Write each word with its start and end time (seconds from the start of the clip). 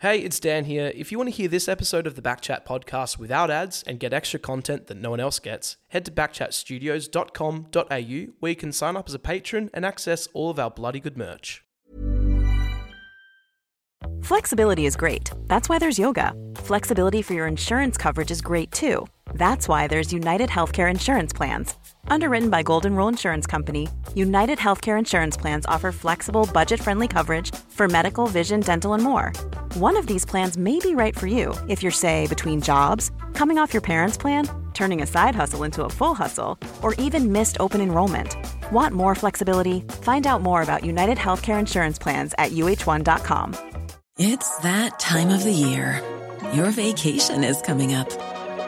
Hey, 0.00 0.20
it's 0.20 0.38
Dan 0.38 0.66
here. 0.66 0.92
If 0.94 1.10
you 1.10 1.18
want 1.18 1.28
to 1.28 1.34
hear 1.34 1.48
this 1.48 1.66
episode 1.66 2.06
of 2.06 2.14
the 2.14 2.22
Backchat 2.22 2.64
podcast 2.64 3.18
without 3.18 3.50
ads 3.50 3.82
and 3.82 3.98
get 3.98 4.12
extra 4.12 4.38
content 4.38 4.86
that 4.86 4.96
no 4.96 5.10
one 5.10 5.18
else 5.18 5.40
gets, 5.40 5.76
head 5.88 6.04
to 6.04 6.12
backchatstudios.com.au 6.12 8.32
where 8.38 8.50
you 8.50 8.54
can 8.54 8.70
sign 8.70 8.96
up 8.96 9.08
as 9.08 9.14
a 9.14 9.18
patron 9.18 9.70
and 9.74 9.84
access 9.84 10.28
all 10.34 10.50
of 10.50 10.60
our 10.60 10.70
bloody 10.70 11.00
good 11.00 11.18
merch. 11.18 11.64
Flexibility 14.22 14.86
is 14.86 14.94
great. 14.94 15.32
That's 15.48 15.68
why 15.68 15.80
there's 15.80 15.98
yoga. 15.98 16.32
Flexibility 16.54 17.20
for 17.20 17.34
your 17.34 17.48
insurance 17.48 17.98
coverage 17.98 18.30
is 18.30 18.40
great 18.40 18.70
too. 18.70 19.04
That's 19.34 19.68
why 19.68 19.86
there's 19.86 20.12
United 20.12 20.50
Healthcare 20.50 20.90
Insurance 20.90 21.32
Plans. 21.32 21.74
Underwritten 22.08 22.50
by 22.50 22.62
Golden 22.62 22.94
Rule 22.96 23.08
Insurance 23.08 23.46
Company, 23.46 23.88
United 24.14 24.58
Healthcare 24.58 24.98
Insurance 24.98 25.36
Plans 25.36 25.66
offer 25.66 25.92
flexible, 25.92 26.48
budget 26.52 26.80
friendly 26.80 27.08
coverage 27.08 27.54
for 27.70 27.88
medical, 27.88 28.26
vision, 28.26 28.60
dental, 28.60 28.94
and 28.94 29.02
more. 29.02 29.32
One 29.74 29.96
of 29.96 30.06
these 30.06 30.24
plans 30.24 30.56
may 30.56 30.78
be 30.78 30.94
right 30.94 31.16
for 31.18 31.26
you 31.26 31.54
if 31.68 31.82
you're, 31.82 31.92
say, 31.92 32.26
between 32.26 32.60
jobs, 32.60 33.10
coming 33.34 33.58
off 33.58 33.72
your 33.72 33.82
parents' 33.82 34.16
plan, 34.16 34.48
turning 34.74 35.02
a 35.02 35.06
side 35.06 35.34
hustle 35.34 35.64
into 35.64 35.84
a 35.84 35.90
full 35.90 36.14
hustle, 36.14 36.58
or 36.82 36.94
even 36.94 37.32
missed 37.32 37.56
open 37.60 37.80
enrollment. 37.80 38.36
Want 38.72 38.94
more 38.94 39.14
flexibility? 39.14 39.80
Find 40.02 40.26
out 40.26 40.42
more 40.42 40.62
about 40.62 40.84
United 40.84 41.18
Healthcare 41.18 41.58
Insurance 41.58 41.98
Plans 41.98 42.34
at 42.38 42.52
uh1.com. 42.52 43.56
It's 44.18 44.56
that 44.58 44.98
time 44.98 45.28
of 45.30 45.44
the 45.44 45.52
year. 45.52 46.02
Your 46.52 46.70
vacation 46.70 47.44
is 47.44 47.60
coming 47.62 47.94
up. 47.94 48.08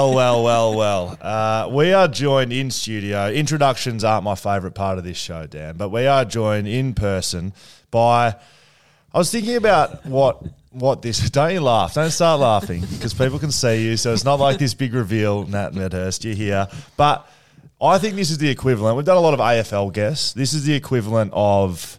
well, 0.00 0.14
well, 0.14 0.42
well, 0.42 0.76
well. 0.76 1.18
Uh, 1.20 1.68
we 1.70 1.92
are 1.92 2.08
joined 2.08 2.52
in 2.52 2.70
studio. 2.70 3.30
Introductions 3.30 4.02
aren't 4.02 4.24
my 4.24 4.34
favourite 4.34 4.74
part 4.74 4.96
of 4.96 5.04
this 5.04 5.18
show, 5.18 5.46
Dan, 5.46 5.76
but 5.76 5.90
we 5.90 6.06
are 6.06 6.24
joined 6.24 6.66
in 6.68 6.94
person 6.94 7.52
by. 7.90 8.34
I 9.12 9.18
was 9.18 9.30
thinking 9.30 9.56
about 9.56 10.06
what 10.06 10.42
what 10.70 11.02
this. 11.02 11.28
Don't 11.30 11.52
you 11.52 11.60
laugh? 11.60 11.94
Don't 11.94 12.10
start 12.10 12.40
laughing 12.40 12.80
because 12.92 13.12
people 13.12 13.38
can 13.38 13.50
see 13.50 13.84
you. 13.84 13.96
So 13.96 14.12
it's 14.12 14.24
not 14.24 14.40
like 14.40 14.58
this 14.58 14.72
big 14.72 14.94
reveal, 14.94 15.44
Nat 15.44 15.74
Medhurst. 15.74 16.24
You're 16.24 16.34
here, 16.34 16.68
but 16.96 17.28
I 17.80 17.98
think 17.98 18.14
this 18.16 18.30
is 18.30 18.38
the 18.38 18.48
equivalent. 18.48 18.96
We've 18.96 19.04
done 19.04 19.18
a 19.18 19.20
lot 19.20 19.34
of 19.34 19.40
AFL 19.40 19.92
guests. 19.92 20.32
This 20.32 20.54
is 20.54 20.64
the 20.64 20.74
equivalent 20.74 21.32
of 21.34 21.98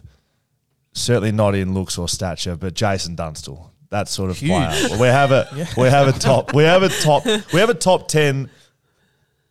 certainly 0.92 1.32
not 1.32 1.54
in 1.54 1.72
looks 1.72 1.98
or 1.98 2.08
stature, 2.08 2.56
but 2.56 2.74
Jason 2.74 3.14
Dunstall. 3.14 3.71
That 3.92 4.08
sort 4.08 4.30
of 4.30 4.36
player. 4.38 4.98
We 4.98 5.06
have 5.06 5.30
a 5.32 5.48
we 5.76 5.86
have 5.88 6.08
a 6.08 6.12
top 6.18 6.52
we 6.54 6.64
have 6.64 6.82
a 6.82 6.88
top 6.88 7.24
we 7.52 7.60
have 7.60 7.70
a 7.70 7.74
top 7.74 8.08
ten 8.08 8.50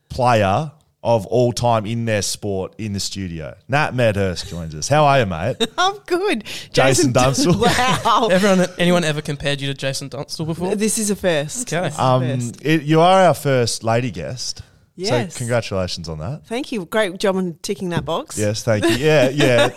player 0.10 0.72
of 1.04 1.26
all 1.28 1.52
time 1.52 1.86
in 1.88 2.06
their 2.06 2.22
sport 2.22 2.76
in 2.78 2.94
the 2.94 3.00
studio. 3.00 3.56
Nat 3.68 3.96
Medhurst 3.96 4.48
joins 4.50 4.76
us. 4.76 4.88
How 4.88 5.04
are 5.06 5.20
you, 5.20 5.26
mate? 5.26 5.56
I'm 5.78 5.98
good. 6.06 6.44
Jason 6.74 7.12
Dunstall. 7.12 7.56
Wow. 7.60 8.28
Everyone, 8.32 8.68
anyone 8.78 9.04
ever 9.04 9.22
compared 9.22 9.62
you 9.62 9.68
to 9.68 9.74
Jason 9.74 10.10
Dunstall 10.10 10.46
before? 10.46 10.76
this 10.76 11.00
is 11.00 11.10
a 11.10 11.16
first. 11.16 11.74
Okay. 11.74 11.86
This 11.88 11.94
is 11.94 12.00
a 12.00 12.04
Um, 12.04 12.22
first. 12.22 12.62
it, 12.66 12.84
you 12.84 13.00
are 13.02 13.24
our 13.26 13.34
first 13.34 13.84
lady 13.84 14.12
guest. 14.12 14.62
Yes. 14.96 15.34
So 15.34 15.38
congratulations 15.40 16.10
on 16.10 16.20
that. 16.20 16.46
Thank 16.46 16.72
you. 16.72 16.86
Great 16.86 17.18
job 17.18 17.36
on 17.38 17.58
ticking 17.62 17.90
that 17.90 18.06
box. 18.06 18.38
Yes, 18.38 18.64
thank 18.64 18.84
you. 18.84 18.92
Yeah, 18.92 19.30
yeah. 19.30 19.70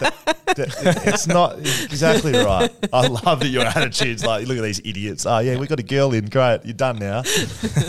It's 0.56 1.26
not 1.26 1.58
exactly 1.58 2.32
right. 2.32 2.70
I 2.92 3.06
love 3.06 3.40
that 3.40 3.48
your 3.48 3.64
attitude's 3.64 4.24
like, 4.24 4.46
look 4.46 4.58
at 4.58 4.62
these 4.62 4.80
idiots. 4.84 5.24
Oh, 5.26 5.38
yeah, 5.38 5.56
we 5.58 5.66
got 5.66 5.80
a 5.80 5.84
girl 5.84 6.12
in. 6.12 6.26
Great. 6.26 6.60
You're 6.64 6.74
done 6.74 6.98
now. 6.98 7.22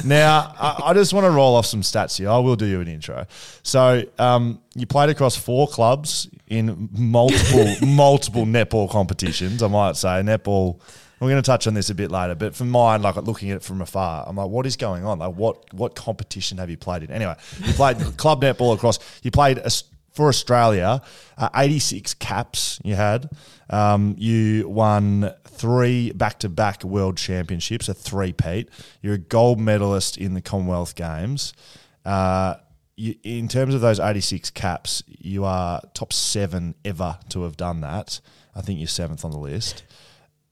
now, 0.04 0.54
I, 0.58 0.82
I 0.86 0.94
just 0.94 1.14
want 1.14 1.26
to 1.26 1.32
roll 1.32 1.56
off 1.56 1.66
some 1.66 1.82
stats 1.82 2.18
here. 2.18 2.30
I 2.30 2.38
will 2.38 2.56
do 2.56 2.66
you 2.66 2.80
an 2.82 2.88
intro. 2.88 3.26
So, 3.64 4.04
um, 4.20 4.62
you 4.76 4.86
played 4.86 5.10
across 5.10 5.36
four 5.36 5.68
clubs 5.68 6.30
in 6.48 6.90
multiple, 6.92 7.76
multiple 7.86 8.46
netball 8.46 8.90
competitions, 8.90 9.62
I 9.64 9.68
might 9.68 9.96
say. 9.96 10.10
Netball. 10.22 10.80
We're 11.20 11.30
going 11.30 11.42
to 11.42 11.46
touch 11.46 11.66
on 11.66 11.74
this 11.74 11.90
a 11.90 11.96
bit 11.96 12.12
later, 12.12 12.36
but 12.36 12.56
for 12.56 12.66
mine, 12.66 13.02
like 13.02 13.16
looking 13.16 13.50
at 13.50 13.58
it 13.58 13.64
from 13.64 13.82
afar, 13.82 14.26
I'm 14.28 14.36
like, 14.36 14.50
what 14.50 14.66
is 14.66 14.76
going 14.76 15.06
on? 15.06 15.20
Like, 15.20 15.36
what 15.36 15.74
what 15.74 15.96
competition 15.96 16.58
have 16.58 16.70
you 16.70 16.78
played 16.78 17.04
in? 17.04 17.12
Anyway, 17.12 17.36
you 17.64 17.74
played 17.74 17.98
club 18.18 18.42
netball 18.42 18.76
across. 18.76 19.00
You 19.24 19.32
played 19.32 19.60
a, 19.60 19.70
for 20.12 20.30
Australia, 20.30 21.02
uh, 21.38 21.50
86 21.56 22.14
caps 22.16 22.80
you 22.84 22.96
had. 22.96 23.30
Um, 23.70 24.16
you 24.18 24.68
won 24.68 25.34
three 25.46 26.12
back 26.12 26.40
to 26.40 26.50
back 26.50 26.84
world 26.84 27.18
championships, 27.18 27.90
a 27.90 27.94
three 27.94 28.34
peat. 28.34 28.70
You're 29.02 29.16
a 29.16 29.20
gold 29.20 29.60
medalist 29.60 30.18
in 30.18 30.34
the 30.34 30.42
Commonwealth 30.42 30.96
Games. 30.96 31.54
Uh, 32.06 32.56
you, 32.96 33.16
in 33.24 33.48
terms 33.48 33.74
of 33.74 33.82
those 33.82 34.00
86 34.00 34.52
caps, 34.52 35.04
you 35.08 35.44
are 35.44 35.82
top 35.94 36.14
seven 36.14 36.76
ever 36.86 37.18
to 37.30 37.44
have 37.44 37.58
done 37.58 37.82
that. 37.82 38.22
I 38.56 38.62
think 38.62 38.80
you're 38.80 38.88
seventh 38.88 39.26
on 39.26 39.32
the 39.32 39.38
list. 39.38 39.84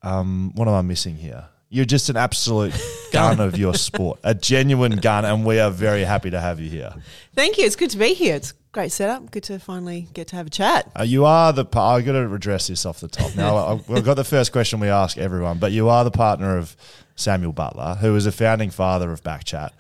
Um, 0.04 0.52
what 0.56 0.68
am 0.68 0.74
I 0.74 0.82
missing 0.82 1.16
here? 1.16 1.46
You're 1.70 1.86
just 1.86 2.10
an 2.10 2.18
absolute 2.18 2.74
gun 3.12 3.40
of 3.40 3.58
your 3.58 3.74
sport, 3.74 4.20
a 4.24 4.36
genuine 4.36 4.98
gun, 4.98 5.26
and 5.26 5.44
we 5.46 5.60
are 5.60 5.72
very 5.72 6.04
happy 6.04 6.30
to 6.30 6.40
have 6.40 6.60
you 6.60 6.70
here. 6.70 6.94
Thank 7.34 7.58
you. 7.58 7.66
It's 7.66 7.76
good 7.76 7.90
to 7.92 7.98
be 7.98 8.14
here. 8.14 8.36
It's 8.36 8.54
great 8.74 8.92
setup. 8.92 9.32
Good 9.32 9.44
to 9.46 9.58
finally 9.58 10.08
get 10.14 10.28
to 10.28 10.36
have 10.36 10.48
a 10.48 10.50
chat. 10.52 10.92
Uh, 11.00 11.04
you 11.04 11.26
are 11.26 11.52
the. 11.52 11.66
pa- 11.66 11.96
I 11.96 12.02
got 12.02 12.12
to 12.12 12.32
address 12.32 12.68
this 12.68 12.86
off 12.86 13.00
the 13.00 13.08
top. 13.08 13.36
Now 13.36 13.56
I- 13.68 13.82
we've 13.88 14.06
got 14.06 14.16
the 14.16 14.24
first 14.24 14.52
question 14.52 14.80
we 14.80 14.90
ask 14.90 15.18
everyone, 15.18 15.58
but 15.58 15.72
you 15.72 15.90
are 15.90 16.04
the 16.04 16.12
partner 16.12 16.58
of 16.58 16.76
Samuel 17.16 17.54
Butler, 17.54 17.96
who 17.96 18.16
is 18.16 18.28
a 18.28 18.32
founding 18.32 18.70
father 18.70 19.12
of 19.12 19.24
Backchat. 19.24 19.72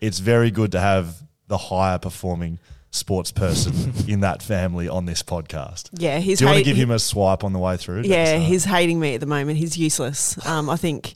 It's 0.00 0.20
very 0.20 0.50
good 0.50 0.72
to 0.72 0.80
have 0.80 1.16
the 1.48 1.58
higher 1.58 1.98
performing 1.98 2.58
sports 2.92 3.32
person 3.32 3.92
in 4.08 4.20
that 4.20 4.42
family 4.42 4.88
on 4.88 5.06
this 5.06 5.22
podcast. 5.22 5.88
Yeah, 5.92 6.18
he's 6.20 6.38
Do 6.38 6.44
you 6.44 6.50
want 6.50 6.58
to 6.58 6.64
give 6.64 6.76
him 6.76 6.90
a 6.92 6.98
swipe 6.98 7.42
on 7.42 7.52
the 7.52 7.58
way 7.58 7.76
through? 7.76 8.02
Yeah, 8.02 8.36
uh, 8.36 8.38
he's 8.38 8.64
hating 8.64 9.00
me 9.00 9.14
at 9.14 9.20
the 9.20 9.26
moment. 9.26 9.58
He's 9.58 9.76
useless. 9.76 10.44
Um, 10.46 10.70
I 10.70 10.76
think 10.76 11.14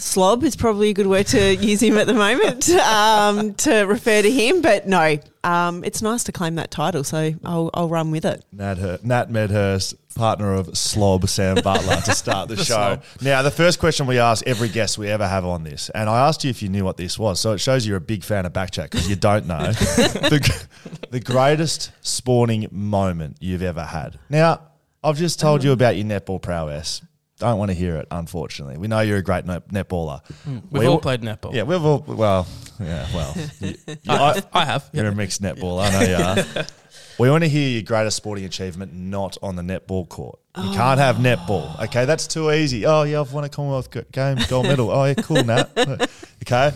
slob 0.00 0.42
is 0.44 0.56
probably 0.56 0.90
a 0.90 0.92
good 0.94 1.06
word 1.06 1.26
to 1.28 1.54
use 1.56 1.82
him 1.82 1.98
at 1.98 2.06
the 2.06 2.14
moment 2.14 2.68
um, 2.70 3.54
to 3.54 3.82
refer 3.82 4.22
to 4.22 4.30
him. 4.30 4.62
But 4.62 4.86
no, 4.86 5.18
um, 5.44 5.84
it's 5.84 6.02
nice 6.02 6.24
to 6.24 6.32
claim 6.32 6.56
that 6.56 6.70
title, 6.70 7.04
so 7.04 7.32
I'll, 7.44 7.70
I'll 7.74 7.88
run 7.88 8.10
with 8.10 8.24
it. 8.24 8.44
Nat, 8.52 8.78
Hur- 8.78 8.98
Nat 9.02 9.30
Medhurst, 9.30 9.94
partner 10.14 10.54
of 10.54 10.76
Slob 10.76 11.28
Sam 11.28 11.56
Butler, 11.62 11.96
to 11.96 12.14
start 12.14 12.48
the, 12.48 12.56
show. 12.64 13.00
Now, 13.20 13.42
the 13.42 13.50
first 13.50 13.78
question 13.78 14.06
we 14.06 14.18
ask 14.18 14.46
every 14.46 14.68
guest 14.68 14.98
we 14.98 15.08
ever 15.08 15.26
have 15.26 15.44
on 15.44 15.64
this, 15.64 15.90
and 15.90 16.08
I 16.08 16.26
asked 16.26 16.44
you 16.44 16.50
if 16.50 16.62
you 16.62 16.68
knew 16.68 16.84
what 16.84 16.96
this 16.96 17.18
was, 17.18 17.40
so 17.40 17.52
it 17.52 17.58
shows 17.58 17.86
you're 17.86 17.96
a 17.96 18.00
big 18.00 18.24
fan 18.24 18.46
of 18.46 18.52
Backchat 18.52 18.90
because 18.90 19.08
you 19.08 19.16
don't 19.16 19.46
know. 19.46 19.72
the, 19.72 20.66
the 21.10 21.20
greatest 21.20 21.92
spawning 22.00 22.66
moment 22.70 23.36
you've 23.40 23.62
ever 23.62 23.84
had. 23.84 24.18
Now, 24.28 24.62
I've 25.02 25.16
just 25.16 25.40
told 25.40 25.64
you 25.64 25.72
about 25.72 25.96
your 25.96 26.04
netball 26.04 26.42
prowess. 26.42 27.02
Don't 27.40 27.58
want 27.58 27.70
to 27.70 27.74
hear 27.74 27.96
it, 27.96 28.06
unfortunately. 28.10 28.76
We 28.78 28.86
know 28.86 29.00
you're 29.00 29.18
a 29.18 29.22
great 29.22 29.44
net- 29.46 29.68
netballer. 29.68 30.24
Hmm. 30.44 30.58
We've 30.70 30.82
We- 30.82 30.86
all 30.86 30.98
played 31.00 31.22
netball. 31.22 31.52
Yeah, 31.54 31.64
we've 31.64 31.84
all, 31.84 32.04
well, 32.06 32.46
yeah, 32.78 33.06
well. 33.14 33.34
you- 33.60 33.74
you- 33.86 33.96
I, 34.08 34.40
I 34.52 34.64
have. 34.64 34.88
you're 34.92 35.06
a 35.06 35.14
mixed 35.14 35.42
netball, 35.42 35.82
I 35.82 35.90
know 35.90 36.08
you 36.46 36.52
are. 36.60 36.66
We 37.18 37.28
want 37.30 37.44
to 37.44 37.48
hear 37.50 37.68
your 37.68 37.82
greatest 37.82 38.16
sporting 38.16 38.46
achievement 38.46 38.94
not 38.94 39.36
on 39.42 39.54
the 39.54 39.60
netball 39.62 40.08
court. 40.08 40.38
You 40.56 40.70
can't 40.72 40.98
have 40.98 41.16
netball. 41.16 41.76
Oh. 41.78 41.84
Okay, 41.84 42.06
that's 42.06 42.26
too 42.26 42.50
easy. 42.50 42.86
Oh, 42.86 43.02
yeah, 43.02 43.20
I've 43.20 43.30
won 43.34 43.44
a 43.44 43.50
Commonwealth 43.50 43.90
Games 44.10 44.46
gold 44.46 44.64
medal. 44.66 44.90
Oh, 44.90 45.04
yeah, 45.04 45.14
cool, 45.14 45.44
Nat. 45.44 45.70
Okay, 46.42 46.72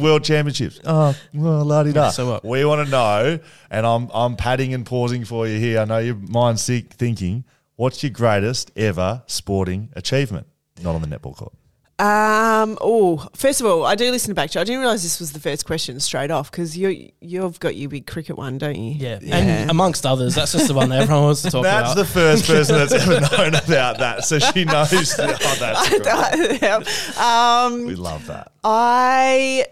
World 0.00 0.22
Championships. 0.22 0.78
Oh, 0.84 1.12
well, 1.34 1.64
la 1.64 1.82
di 1.82 1.90
da. 1.92 2.10
so 2.10 2.30
what? 2.30 2.44
We 2.44 2.64
want 2.64 2.86
to 2.86 2.90
know, 2.90 3.40
and 3.68 3.84
I'm 3.84 4.08
I'm 4.14 4.36
padding 4.36 4.72
and 4.72 4.86
pausing 4.86 5.24
for 5.24 5.48
you 5.48 5.58
here. 5.58 5.80
I 5.80 5.84
know 5.86 5.98
your 5.98 6.14
mind's 6.14 6.62
sick 6.62 6.92
thinking. 6.92 7.42
What's 7.80 8.02
your 8.02 8.10
greatest 8.10 8.72
ever 8.76 9.22
sporting 9.26 9.88
achievement 9.94 10.46
not 10.82 10.94
on 10.96 11.00
the 11.00 11.08
netball 11.08 11.34
court? 11.34 11.54
Um, 11.98 12.76
oh, 12.78 13.26
first 13.34 13.62
of 13.62 13.66
all, 13.66 13.86
I 13.86 13.94
do 13.94 14.10
listen 14.10 14.28
to 14.28 14.34
back 14.34 14.50
to 14.50 14.58
Backchat. 14.58 14.60
I 14.60 14.64
didn't 14.64 14.80
realise 14.82 15.02
this 15.02 15.18
was 15.18 15.32
the 15.32 15.40
first 15.40 15.64
question 15.64 15.98
straight 15.98 16.30
off 16.30 16.50
because 16.50 16.76
you 16.76 17.10
you've 17.22 17.58
got 17.58 17.76
your 17.76 17.88
big 17.88 18.06
cricket 18.06 18.36
one, 18.36 18.58
don't 18.58 18.76
you? 18.76 18.96
Yeah. 18.98 19.18
and 19.22 19.70
amongst 19.70 20.04
others, 20.04 20.34
that's 20.34 20.52
just 20.52 20.68
the 20.68 20.74
one 20.74 20.90
that 20.90 21.00
everyone 21.00 21.24
wants 21.24 21.40
to 21.40 21.50
talk 21.50 21.62
That's 21.62 21.92
about. 21.92 21.96
That's 21.96 22.12
the 22.12 22.20
first 22.20 22.46
person 22.46 22.76
that's 22.76 22.92
ever 22.92 23.20
known 23.38 23.54
about 23.54 23.96
that, 23.96 24.26
so 24.26 24.38
she 24.38 24.66
knows. 24.66 24.92
oh, 25.18 25.56
that's 25.58 26.58
great. 26.58 27.18
um, 27.18 27.86
We 27.86 27.94
love 27.94 28.26
that. 28.26 28.52
I 28.62 29.64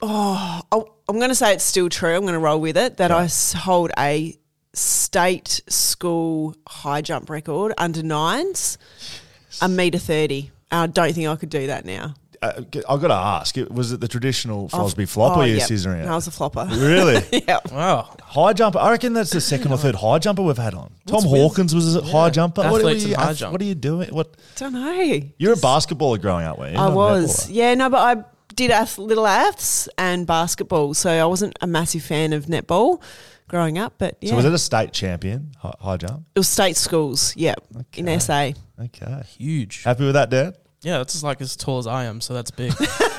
oh, 0.00 0.62
I'll- 0.72 0.94
I'm 1.10 1.16
going 1.16 1.28
to 1.28 1.34
say 1.34 1.52
it's 1.52 1.64
still 1.64 1.90
true. 1.90 2.14
I'm 2.14 2.22
going 2.22 2.32
to 2.32 2.38
roll 2.38 2.60
with 2.60 2.78
it 2.78 2.96
that 2.96 3.10
I 3.10 3.28
hold 3.58 3.90
a 3.98 4.34
state 4.74 5.60
school 5.68 6.54
high 6.66 7.00
jump 7.02 7.30
record 7.30 7.72
under 7.78 8.02
nines, 8.02 8.78
a 9.60 9.68
meter 9.68 9.98
thirty. 9.98 10.50
I 10.70 10.86
don't 10.86 11.12
think 11.14 11.28
I 11.28 11.36
could 11.36 11.50
do 11.50 11.66
that 11.68 11.84
now. 11.84 12.14
Uh, 12.40 12.62
I've 12.88 13.00
got 13.00 13.08
to 13.08 13.14
ask, 13.14 13.56
was 13.68 13.90
it 13.90 14.00
the 14.00 14.06
traditional 14.06 14.68
Fosbury 14.68 15.08
flop 15.08 15.36
or 15.36 15.40
Oh, 15.40 15.44
you 15.44 15.56
yep. 15.56 15.68
scissoring 15.68 16.02
it? 16.04 16.06
I 16.06 16.14
was 16.14 16.28
a 16.28 16.30
flopper. 16.30 16.68
Really? 16.70 17.20
yeah. 17.48 17.58
Wow. 17.72 18.14
High 18.22 18.52
jumper. 18.52 18.78
I 18.78 18.92
reckon 18.92 19.12
that's 19.12 19.30
the 19.30 19.40
second 19.40 19.72
or 19.72 19.78
third 19.78 19.96
high 19.96 20.20
jumper 20.20 20.42
we've 20.42 20.56
had 20.56 20.74
on. 20.74 20.92
Tom 21.06 21.24
Hawkins 21.24 21.74
was 21.74 21.96
a 21.96 22.02
high 22.02 22.30
jumper. 22.30 22.62
What, 22.62 22.84
are 22.84 22.92
you, 22.92 23.06
and 23.14 23.16
high 23.16 23.32
jump. 23.32 23.52
what 23.52 23.60
are 23.60 23.64
you 23.64 23.74
doing? 23.74 24.10
What? 24.14 24.36
Don't 24.54 24.74
know. 24.74 25.20
You're 25.38 25.54
a 25.54 25.56
basketballer 25.56 26.20
growing 26.20 26.46
up, 26.46 26.58
weren't 26.60 26.74
you? 26.74 26.80
I 26.80 26.88
was. 26.90 27.50
Yeah, 27.50 27.74
no, 27.74 27.90
but 27.90 28.18
I 28.18 28.24
did 28.54 28.70
ath- 28.70 28.98
little 28.98 29.26
aths 29.26 29.88
and 29.98 30.24
basketball, 30.24 30.94
so 30.94 31.10
I 31.10 31.24
wasn't 31.24 31.58
a 31.60 31.66
massive 31.66 32.04
fan 32.04 32.32
of 32.32 32.46
netball 32.46 33.02
growing 33.48 33.78
up. 33.78 33.94
But 33.98 34.18
yeah, 34.20 34.30
So 34.30 34.36
was 34.36 34.44
it 34.44 34.52
a 34.52 34.58
state 34.58 34.92
champion 34.92 35.52
high, 35.58 35.74
high 35.80 35.96
jump? 35.96 36.24
it 36.34 36.38
was 36.38 36.48
state 36.48 36.76
schools. 36.76 37.34
Yeah, 37.36 37.54
in 37.96 38.20
SA. 38.20 38.52
Okay. 38.80 39.22
Huge. 39.36 39.82
Happy 39.82 40.04
with 40.04 40.14
that, 40.14 40.30
Dad? 40.30 40.56
Yeah, 40.82 41.00
it's 41.00 41.14
just 41.14 41.24
like 41.24 41.40
as 41.40 41.56
tall 41.56 41.78
as 41.78 41.88
I 41.88 42.04
am, 42.04 42.20
so 42.20 42.34
that's 42.34 42.52
big. 42.52 42.72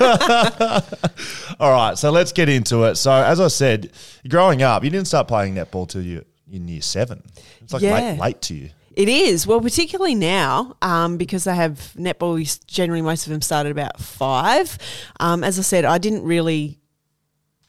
All 1.60 1.70
right, 1.70 1.98
so 1.98 2.10
let's 2.10 2.32
get 2.32 2.48
into 2.48 2.84
it. 2.84 2.94
So, 2.96 3.12
as 3.12 3.38
I 3.38 3.48
said, 3.48 3.92
growing 4.28 4.62
up, 4.62 4.82
you 4.82 4.88
didn't 4.90 5.08
start 5.08 5.28
playing 5.28 5.54
netball 5.56 5.86
till 5.88 6.02
you 6.02 6.24
in 6.50 6.66
year 6.68 6.80
seven. 6.80 7.22
It's 7.60 7.72
like 7.72 7.82
Yeah. 7.82 7.94
late, 8.12 8.18
late 8.18 8.42
to 8.42 8.54
you. 8.54 8.70
It 8.96 9.08
is 9.08 9.46
well, 9.46 9.60
particularly 9.60 10.14
now 10.16 10.74
um, 10.82 11.16
because 11.16 11.44
they 11.44 11.54
have 11.54 11.92
netball. 11.96 12.66
Generally, 12.66 13.02
most 13.02 13.26
of 13.26 13.30
them 13.30 13.40
start 13.40 13.66
at 13.66 13.72
about 13.72 14.00
five. 14.00 14.76
Um, 15.20 15.44
as 15.44 15.58
I 15.58 15.62
said, 15.62 15.84
I 15.84 15.98
didn't 15.98 16.24
really 16.24 16.79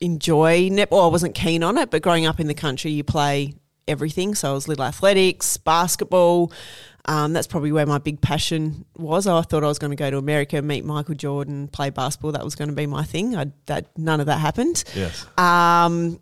enjoy 0.01 0.69
netball. 0.69 1.06
I 1.06 1.07
wasn't 1.07 1.36
keen 1.36 1.63
on 1.63 1.77
it, 1.77 1.89
but 1.92 2.01
growing 2.01 2.25
up 2.25 2.39
in 2.39 2.48
the 2.48 2.53
country, 2.53 2.92
you 2.92 3.03
play 3.03 3.53
everything. 3.88 4.36
So 4.36 4.51
I 4.51 4.53
was 4.53 4.68
little 4.68 4.86
athletics, 4.86 5.57
basketball. 5.57 6.51
Um, 7.06 7.33
that's 7.33 7.48
probably 7.48 7.71
where 7.71 7.86
my 7.86 7.98
big 7.98 8.21
passion 8.21 8.86
was. 8.95 9.25
I 9.27 9.42
thought 9.42 9.63
I 9.63 9.68
was 9.68 9.80
going 9.80 9.92
to 9.92 9.95
go 9.95 10.12
to 10.12 10.18
America, 10.18 10.62
meet 10.62 10.86
Michael 10.86 11.15
Jordan, 11.15 11.68
play 11.68 11.89
basketball. 11.89 12.33
That 12.33 12.44
was 12.44 12.56
going 12.56 12.69
to 12.69 12.75
be 12.75 12.86
my 12.86 13.03
thing. 13.03 13.36
I, 13.36 13.51
that 13.68 13.98
none 13.98 14.19
of 14.19 14.27
that 14.27 14.38
happened. 14.38 14.83
Yes. 14.95 15.25
Um, 15.38 16.19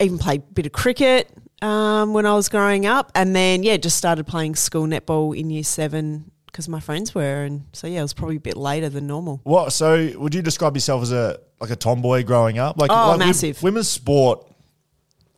even 0.00 0.18
played 0.18 0.42
a 0.42 0.52
bit 0.52 0.66
of 0.66 0.72
cricket 0.72 1.30
um, 1.62 2.12
when 2.12 2.26
I 2.26 2.34
was 2.34 2.48
growing 2.48 2.86
up, 2.86 3.12
and 3.14 3.34
then 3.34 3.62
yeah, 3.62 3.76
just 3.76 3.96
started 3.96 4.26
playing 4.26 4.56
school 4.56 4.86
netball 4.86 5.36
in 5.36 5.48
year 5.50 5.62
seven 5.64 6.30
because 6.56 6.70
my 6.70 6.80
friends 6.80 7.14
were, 7.14 7.44
and 7.44 7.64
so 7.74 7.86
yeah, 7.86 7.98
it 7.98 8.02
was 8.02 8.14
probably 8.14 8.36
a 8.36 8.40
bit 8.40 8.56
later 8.56 8.88
than 8.88 9.06
normal. 9.06 9.42
What? 9.44 9.74
So, 9.74 10.10
would 10.16 10.34
you 10.34 10.40
describe 10.40 10.74
yourself 10.74 11.02
as 11.02 11.12
a 11.12 11.38
like 11.60 11.68
a 11.68 11.76
tomboy 11.76 12.24
growing 12.24 12.58
up? 12.58 12.78
Like, 12.80 12.90
Oh, 12.90 13.10
like 13.10 13.18
massive. 13.18 13.62
women's 13.62 13.88
sport 13.90 14.46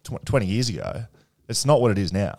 tw- 0.05 0.25
twenty 0.25 0.47
years 0.47 0.69
ago. 0.69 1.07
It's 1.49 1.67
not 1.67 1.81
what 1.81 1.91
it 1.91 1.99
is 1.99 2.13
now. 2.13 2.37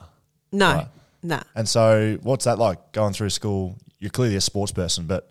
No, 0.54 0.74
Right. 0.76 0.88
no. 1.24 1.42
And 1.56 1.68
so, 1.68 2.18
what's 2.24 2.46
that 2.46 2.58
like 2.58 2.94
going 2.94 3.12
through 3.12 3.31
school? 3.31 3.76
You're 4.00 4.12
clearly 4.12 4.38
a 4.38 4.42
sports 4.42 4.72
person, 4.72 5.08
but 5.08 5.30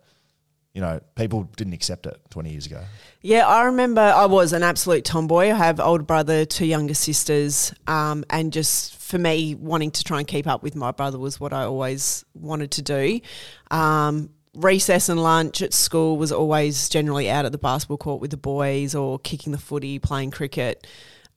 you 0.74 0.82
know, 0.82 1.00
people 1.14 1.44
didn't 1.56 1.72
accept 1.72 2.04
it 2.06 2.20
20 2.28 2.50
years 2.50 2.66
ago. 2.66 2.82
Yeah, 3.22 3.48
I 3.48 3.64
remember 3.64 4.02
I 4.02 4.26
was 4.26 4.52
an 4.52 4.62
absolute 4.62 5.04
tomboy. 5.06 5.46
I 5.50 5.54
have 5.54 5.80
older 5.80 6.04
brother, 6.04 6.44
two 6.44 6.66
younger 6.66 6.92
sisters, 6.94 7.72
um, 7.86 8.24
and 8.28 8.52
just 8.52 8.94
for 9.08 9.18
me, 9.18 9.54
wanting 9.54 9.90
to 9.90 10.04
try 10.04 10.18
and 10.18 10.28
keep 10.28 10.46
up 10.46 10.62
with 10.62 10.76
my 10.76 10.92
brother 10.92 11.18
was 11.18 11.40
what 11.40 11.54
I 11.54 11.64
always 11.64 12.26
wanted 12.34 12.70
to 12.72 12.82
do. 12.82 13.20
Um, 13.70 14.28
recess 14.54 15.08
and 15.08 15.22
lunch 15.22 15.62
at 15.62 15.72
school 15.72 16.18
was 16.18 16.30
always 16.30 16.90
generally 16.90 17.30
out 17.30 17.46
at 17.46 17.52
the 17.52 17.58
basketball 17.58 17.96
court 17.96 18.20
with 18.20 18.32
the 18.32 18.36
boys 18.36 18.94
or 18.94 19.18
kicking 19.18 19.52
the 19.52 19.58
footy, 19.58 19.98
playing 19.98 20.30
cricket. 20.30 20.86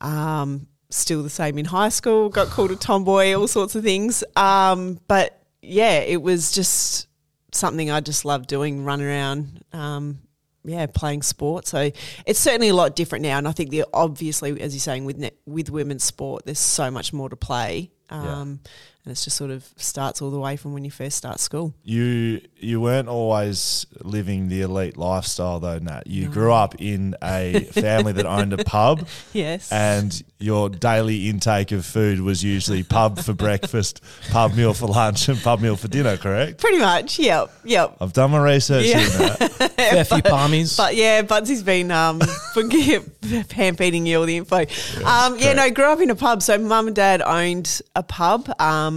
Um, 0.01 0.67
still 0.89 1.23
the 1.23 1.29
same 1.29 1.57
in 1.57 1.63
high 1.63 1.89
school. 1.89 2.27
Got 2.27 2.47
called 2.47 2.71
a 2.71 2.75
tomboy, 2.75 3.33
all 3.35 3.47
sorts 3.47 3.73
of 3.75 3.83
things. 3.85 4.21
Um, 4.35 4.99
but 5.07 5.41
yeah, 5.61 5.99
it 5.99 6.21
was 6.21 6.51
just 6.51 7.07
something 7.53 7.89
I 7.89 8.01
just 8.01 8.25
loved 8.25 8.47
doing, 8.47 8.83
run 8.83 9.01
around. 9.01 9.63
Um, 9.71 10.19
yeah, 10.63 10.85
playing 10.85 11.21
sport. 11.21 11.67
So 11.67 11.91
it's 12.25 12.39
certainly 12.39 12.69
a 12.69 12.73
lot 12.73 12.95
different 12.95 13.23
now, 13.23 13.37
and 13.37 13.47
I 13.47 13.51
think 13.51 13.69
the 13.71 13.85
obviously, 13.93 14.59
as 14.61 14.73
you're 14.73 14.79
saying, 14.79 15.05
with 15.05 15.17
net, 15.17 15.35
with 15.45 15.69
women's 15.69 16.03
sport, 16.03 16.45
there's 16.45 16.59
so 16.59 16.91
much 16.91 17.13
more 17.13 17.29
to 17.29 17.35
play, 17.35 17.91
um, 18.09 18.59
and 19.03 19.11
it's 19.11 19.23
just 19.23 19.35
sort 19.37 19.49
of 19.51 19.67
starts 19.77 20.21
all 20.21 20.29
the 20.31 20.39
way 20.39 20.55
from 20.55 20.73
when 20.73 20.85
you 20.85 20.91
first 20.91 21.17
start 21.17 21.39
school. 21.39 21.73
You 21.83 22.41
you 22.57 22.79
weren't 22.79 23.07
always 23.07 23.85
living 24.01 24.47
the 24.47 24.61
elite 24.61 24.95
lifestyle 24.97 25.59
though, 25.59 25.79
Nat. 25.79 26.05
You 26.05 26.27
grew 26.29 26.53
up 26.53 26.75
in 26.79 27.15
a 27.23 27.61
family 27.71 28.13
that 28.13 28.25
owned 28.25 28.53
a 28.53 28.63
pub 28.63 29.07
Yes, 29.33 29.71
and 29.71 30.21
your 30.39 30.69
daily 30.69 31.29
intake 31.29 31.71
of 31.71 31.85
food 31.85 32.19
was 32.21 32.43
usually 32.43 32.83
pub 32.83 33.19
for 33.19 33.33
breakfast, 33.33 34.01
pub 34.31 34.53
meal 34.55 34.73
for 34.73 34.87
lunch, 34.87 35.29
and 35.29 35.39
pub 35.41 35.59
meal 35.61 35.75
for 35.75 35.87
dinner, 35.87 36.17
correct? 36.17 36.59
pretty 36.59 36.79
much. 36.79 37.17
Yep, 37.19 37.51
yep. 37.63 37.97
I've 38.01 38.13
done 38.13 38.31
my 38.31 38.39
research 38.43 38.85
Yeah. 38.85 38.99
here, 38.99 39.19
Nat. 39.19 39.37
Fair 39.77 40.05
few 40.05 40.17
palmies. 40.23 40.77
But 40.77 40.95
yeah, 40.95 41.21
Budsy's 41.23 41.63
been 41.63 41.91
um, 41.91 42.21
hand 43.51 43.77
feeding 43.77 44.05
you 44.05 44.19
all 44.19 44.25
the 44.25 44.37
info. 44.37 44.57
um, 45.05 45.37
yeah, 45.39 45.53
no, 45.53 45.69
grew 45.71 45.85
up 45.85 45.99
in 45.99 46.09
a 46.09 46.15
pub. 46.15 46.41
So 46.41 46.57
mum 46.57 46.87
and 46.87 46.95
dad 46.95 47.21
owned 47.21 47.81
a 47.95 48.03
pub. 48.03 48.51
Um, 48.59 48.90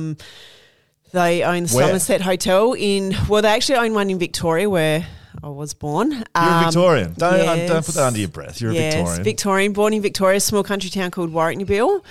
they 1.12 1.42
own 1.42 1.64
the 1.64 1.74
Where? 1.74 1.86
Somerset 1.86 2.20
Hotel 2.20 2.74
in. 2.74 3.14
Well, 3.28 3.42
they 3.42 3.48
actually 3.48 3.78
own 3.78 3.94
one 3.94 4.10
in 4.10 4.18
Victoria 4.18 4.68
where 4.68 5.06
I 5.42 5.48
was 5.48 5.74
born. 5.74 6.12
You're 6.12 6.24
a 6.34 6.64
Victorian. 6.64 7.14
Don't, 7.14 7.40
uh, 7.40 7.66
don't 7.66 7.86
put 7.86 7.94
that 7.94 8.06
under 8.06 8.18
your 8.18 8.28
breath. 8.28 8.60
You're 8.60 8.70
a 8.70 8.74
yes, 8.74 8.94
Victorian. 8.94 9.24
Victorian, 9.24 9.72
born 9.72 9.94
in 9.94 10.02
Victoria, 10.02 10.36
a 10.36 10.40
small 10.40 10.62
country 10.62 10.90
town 10.90 11.10
called 11.10 11.32
Warracknabeal. 11.32 12.02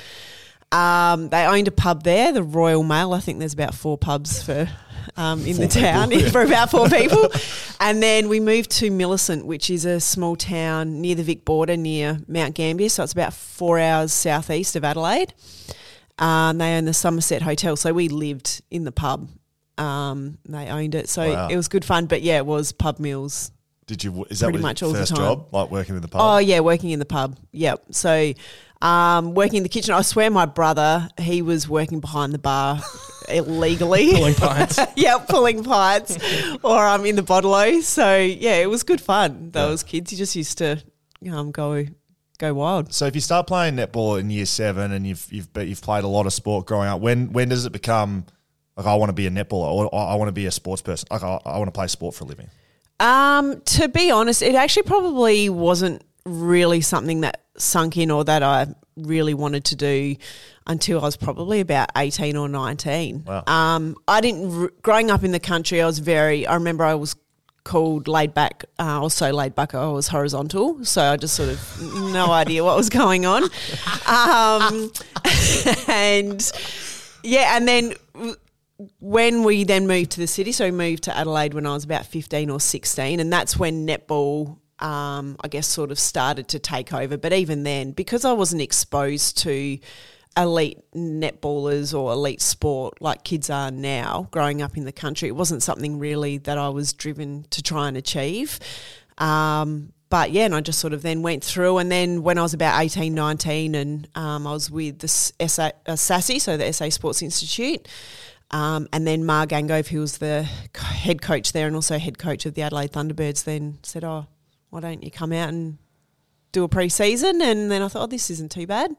Um, 0.72 1.30
they 1.30 1.46
owned 1.46 1.68
a 1.68 1.72
pub 1.72 2.04
there, 2.04 2.32
the 2.32 2.44
Royal 2.44 2.84
Mail. 2.84 3.14
I 3.14 3.20
think 3.20 3.40
there's 3.40 3.54
about 3.54 3.76
four 3.76 3.98
pubs 3.98 4.42
for 4.42 4.68
um, 5.16 5.46
in 5.46 5.58
the 5.58 5.68
town 5.68 6.12
for 6.32 6.42
about 6.42 6.72
four 6.72 6.90
people. 6.90 7.30
And 7.80 8.02
then 8.02 8.30
we 8.30 8.40
moved 8.40 8.72
to 8.78 8.90
Millicent, 8.90 9.46
which 9.46 9.70
is 9.70 9.84
a 9.84 10.00
small 10.00 10.38
town 10.38 11.02
near 11.02 11.16
the 11.16 11.24
Vic 11.24 11.44
border, 11.44 11.76
near 11.76 12.20
Mount 12.30 12.56
Gambier. 12.56 12.88
So 12.88 13.04
it's 13.04 13.12
about 13.12 13.34
four 13.34 13.78
hours 13.78 14.14
southeast 14.14 14.78
of 14.78 14.86
Adelaide. 14.86 15.34
Um, 16.20 16.58
they 16.60 16.76
own 16.78 16.86
the 16.86 16.94
Somerset 16.94 17.42
Hotel, 17.42 17.76
so 17.76 17.92
we 17.94 18.08
lived 18.10 18.62
in 18.70 18.84
the 18.84 18.92
pub. 18.92 19.30
Um, 19.78 20.38
they 20.46 20.68
owned 20.68 20.94
it, 20.96 21.10
so 21.10 21.28
Wow. 21.34 21.48
it 21.50 21.56
was 21.58 21.68
good 21.68 21.84
fun. 21.84 22.06
But 22.06 22.22
yeah, 22.22 22.38
it 22.38 22.46
was 22.46 22.72
pub 22.72 23.00
meals 23.00 23.52
Did 23.88 24.04
you? 24.04 24.26
Is 24.30 24.40
that 24.40 24.46
Pretty 24.48 24.58
what 24.60 24.62
much 24.62 24.82
your 24.82 24.88
all 24.90 24.94
the 24.94 25.00
first 25.00 25.16
time. 25.16 25.24
job, 25.26 25.48
like 25.52 25.72
working 25.72 25.96
in 25.96 26.02
the 26.02 26.08
pub? 26.08 26.22
Oh 26.22 26.38
yeah, 26.38 26.60
working 26.60 26.92
in 26.92 27.00
the 27.00 27.06
pub. 27.06 27.38
Yep. 27.52 27.86
So 27.92 28.34
um, 28.82 29.34
working 29.34 29.58
in 29.58 29.64
the 29.64 29.70
kitchen. 29.70 29.94
I 29.94 30.02
swear, 30.04 30.30
my 30.30 30.46
brother 30.46 31.10
he 31.20 31.42
was 31.42 31.68
working 31.68 32.00
behind 32.00 32.34
the 32.34 32.38
bar 32.40 32.80
illegally. 33.30 34.12
Pulling 34.14 34.36
pints. 34.36 34.80
yep, 34.96 35.28
pulling 35.28 35.64
pints, 35.64 36.18
or 36.64 36.86
um 36.86 37.06
in 37.06 37.16
the 37.16 37.24
bottle 37.24 37.54
So 37.82 38.18
yeah, 38.20 38.58
it 38.58 38.70
was 38.70 38.84
good 38.84 39.02
fun. 39.02 39.50
Those 39.52 39.82
kids, 39.84 40.12
you 40.12 40.18
just 40.18 40.36
used 40.36 40.60
to 40.60 40.82
um 41.32 41.52
go 41.52 41.86
go 42.38 42.54
wild. 42.54 42.94
So 42.94 43.06
if 43.06 43.16
you 43.16 43.22
start 43.22 43.48
playing 43.48 43.76
netball 43.76 44.20
in 44.20 44.30
year 44.30 44.46
seven 44.46 44.92
and 44.92 45.06
you've 45.06 45.28
you've 45.32 45.52
but 45.54 45.68
you've 45.68 45.82
played 45.82 46.04
a 46.04 46.08
lot 46.08 46.26
of 46.26 46.34
sport 46.34 46.66
growing 46.66 46.88
up, 46.88 47.02
when 47.02 47.32
when 47.32 47.50
does 47.50 47.66
it 47.66 47.72
become 47.72 48.26
like 48.76 48.86
I 48.86 48.96
want 48.96 49.10
to 49.10 49.14
be 49.14 49.28
a 49.28 49.32
netballer 49.32 49.90
or 49.92 49.96
I 49.96 50.16
want 50.16 50.30
to 50.30 50.34
be 50.34 50.46
a 50.46 50.52
sports 50.52 50.82
person? 50.82 51.08
Like 51.12 51.24
I, 51.24 51.40
I 51.46 51.58
want 51.58 51.68
to 51.68 51.72
play 51.72 51.88
sport 51.88 52.16
for 52.16 52.24
a 52.24 52.28
living. 52.28 52.50
Um, 53.00 53.62
to 53.62 53.88
be 53.88 54.12
honest, 54.12 54.42
it 54.42 54.56
actually 54.56 54.84
probably 54.84 55.50
wasn't 55.50 56.04
really 56.26 56.82
something 56.82 57.22
that 57.22 57.44
sunk 57.58 57.98
in 57.98 58.12
or 58.12 58.24
that 58.24 58.44
I 58.44 58.68
really 58.96 59.34
wanted 59.34 59.66
to 59.66 59.76
do 59.76 60.16
until 60.68 61.00
I 61.02 61.04
was 61.04 61.18
probably 61.18 61.60
about 61.60 61.90
18 61.98 62.38
or 62.38 62.48
19. 62.48 63.26
Wow. 63.26 63.44
Um, 63.48 63.96
I 64.08 64.22
didn't, 64.22 64.82
growing 64.82 65.12
up 65.12 65.24
in 65.24 65.32
the 65.32 65.40
country, 65.40 65.82
I 65.82 65.86
was 65.86 66.00
very, 66.00 66.48
I 66.48 66.56
remember 66.56 66.84
I 66.84 66.96
was 66.96 67.16
called 67.64 68.08
laid 68.08 68.34
back, 68.34 68.66
uh, 68.80 69.04
I 69.04 69.08
so 69.08 69.32
laid 69.32 69.56
back, 69.56 69.74
I 69.74 69.88
was 69.88 70.10
horizontal. 70.10 70.84
So 70.86 71.02
I 71.02 71.18
just 71.18 71.36
sort 71.36 71.50
of, 71.50 71.82
no 72.12 72.32
idea 72.32 72.64
what 72.64 72.76
was 72.76 72.90
going 72.90 73.26
on. 73.26 73.44
Um, 74.08 74.92
and 75.88 76.52
yeah, 77.24 77.56
and 77.56 77.68
then 77.68 77.94
when 79.00 79.44
we 79.44 79.64
then 79.64 79.88
moved 79.88 80.12
to 80.12 80.20
the 80.20 80.28
city, 80.28 80.52
so 80.52 80.66
we 80.66 80.72
moved 80.72 81.04
to 81.04 81.18
Adelaide 81.18 81.54
when 81.54 81.66
I 81.66 81.74
was 81.74 81.84
about 81.84 82.06
15 82.06 82.50
or 82.50 82.60
16, 82.60 83.20
and 83.20 83.32
that's 83.32 83.58
when 83.58 83.88
netball, 83.88 84.58
um, 84.80 85.38
I 85.42 85.48
guess, 85.48 85.68
sort 85.68 85.92
of 85.92 86.00
started 86.00 86.48
to 86.50 86.60
take 86.60 86.94
over. 86.94 87.18
But 87.18 87.34
even 87.34 87.64
then, 87.64 87.92
because 87.92 88.26
I 88.26 88.34
wasn't 88.34 88.62
exposed 88.62 89.38
to 89.40 89.80
elite 90.36 90.80
netballers 90.94 91.98
or 91.98 92.12
elite 92.12 92.42
sport 92.42 93.02
like 93.02 93.24
kids 93.24 93.50
are 93.50 93.72
now, 93.72 94.28
growing 94.32 94.62
up 94.62 94.78
in 94.78 94.86
the 94.86 94.92
country, 94.92 95.28
it 95.28 95.36
wasn't 95.36 95.64
something 95.64 96.00
really 96.00 96.38
that 96.40 96.58
I 96.58 96.70
was 96.70 96.94
driven 96.94 97.46
to 97.52 97.62
try 97.62 97.88
and 97.88 97.98
achieve. 97.98 98.60
Um, 99.18 99.94
but 100.10 100.32
yeah, 100.32 100.46
and 100.46 100.54
I 100.54 100.62
just 100.62 100.80
sort 100.80 100.94
of 100.94 101.02
then 101.02 101.24
went 101.24 101.44
through. 101.44 101.80
And 101.80 101.92
then 101.92 102.24
when 102.24 102.38
I 102.38 102.44
was 102.44 102.54
about 102.54 102.80
18, 102.80 103.14
19, 103.14 103.76
and 103.76 104.08
um, 104.16 104.46
I 104.46 104.52
was 104.52 104.70
with 104.70 105.00
the 105.00 105.08
SA, 105.08 105.72
uh, 105.88 105.94
SASI, 105.94 106.40
so 106.40 106.58
the 106.58 106.72
SA 106.72 106.90
Sports 106.90 107.22
Institute. 107.22 107.88
Um, 108.52 108.88
and 108.94 109.08
then 109.08 109.26
Marg 109.26 109.50
Angove, 109.50 109.88
who 109.88 110.00
was 110.00 110.20
the 110.20 110.44
head 110.76 111.24
coach 111.24 111.54
there 111.54 111.66
and 111.66 111.76
also 111.76 111.98
head 111.98 112.20
coach 112.20 112.46
of 112.46 112.54
the 112.54 112.62
Adelaide 112.62 112.92
Thunderbirds, 112.92 113.44
then 113.46 113.80
said, 113.82 114.04
Oh, 114.04 114.28
why 114.70 114.80
don't 114.80 115.04
you 115.04 115.10
come 115.10 115.34
out 115.34 115.50
and 115.50 115.80
do 116.54 116.64
a 116.64 116.70
pre-season, 116.70 117.42
and 117.42 117.70
then 117.70 117.82
I 117.82 117.88
thought, 117.90 118.04
oh, 118.04 118.08
this 118.08 118.30
isn't 118.30 118.52
too 118.52 118.66
bad. 118.66 118.96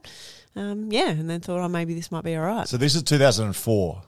Um, 0.55 0.91
yeah, 0.91 1.09
and 1.09 1.29
then 1.29 1.41
thought, 1.41 1.59
oh, 1.59 1.67
maybe 1.67 1.93
this 1.93 2.11
might 2.11 2.23
be 2.23 2.35
all 2.35 2.45
right. 2.45 2.67
So 2.67 2.77
this 2.77 2.95
is 2.95 3.03
2004, 3.03 4.01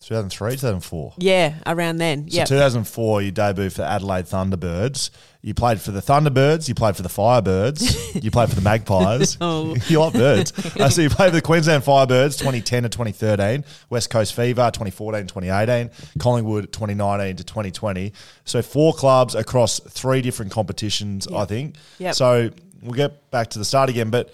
2003, 0.00 0.50
2004. 0.52 1.14
yeah, 1.18 1.54
around 1.66 1.98
then. 1.98 2.28
So 2.30 2.38
Yeah, 2.38 2.44
2004, 2.46 3.22
you 3.22 3.32
debuted 3.32 3.72
for 3.74 3.82
Adelaide 3.82 4.24
Thunderbirds. 4.24 5.10
You 5.42 5.52
played 5.52 5.78
for 5.78 5.90
the 5.90 6.00
Thunderbirds. 6.00 6.68
You 6.68 6.74
played 6.74 6.96
for 6.96 7.02
the 7.02 7.10
Firebirds. 7.10 8.22
you 8.22 8.30
played 8.30 8.48
for 8.48 8.54
the 8.54 8.62
Magpies. 8.62 9.36
Oh. 9.42 9.76
you 9.88 10.00
like 10.00 10.14
birds. 10.14 10.52
Uh, 10.76 10.88
so 10.88 11.02
you 11.02 11.10
played 11.10 11.30
for 11.30 11.36
the 11.36 11.42
Queensland 11.42 11.82
Firebirds 11.84 12.38
2010 12.38 12.84
to 12.84 12.88
2013, 12.88 13.62
West 13.90 14.08
Coast 14.08 14.34
Fever 14.34 14.70
2014 14.70 15.26
2018, 15.26 15.90
Collingwood 16.18 16.72
2019 16.72 17.36
to 17.36 17.44
2020. 17.44 18.14
So 18.46 18.62
four 18.62 18.94
clubs 18.94 19.34
across 19.34 19.80
three 19.80 20.22
different 20.22 20.50
competitions, 20.50 21.28
I 21.28 21.44
think. 21.44 21.76
Yep. 21.98 22.14
So 22.14 22.50
we'll 22.82 22.92
get 22.92 23.30
back 23.30 23.50
to 23.50 23.58
the 23.58 23.66
start 23.66 23.90
again, 23.90 24.08
but 24.08 24.32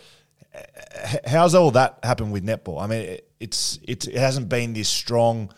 how's 1.27 1.55
all 1.55 1.71
that 1.73 1.99
happened 2.03 2.33
with 2.33 2.45
netball? 2.45 2.83
I 2.83 2.87
mean, 2.87 3.03
it, 3.03 3.31
it's, 3.39 3.79
it's 3.87 4.07
it 4.07 4.17
hasn't 4.17 4.49
been 4.49 4.73
this 4.73 4.89
strong 4.89 5.51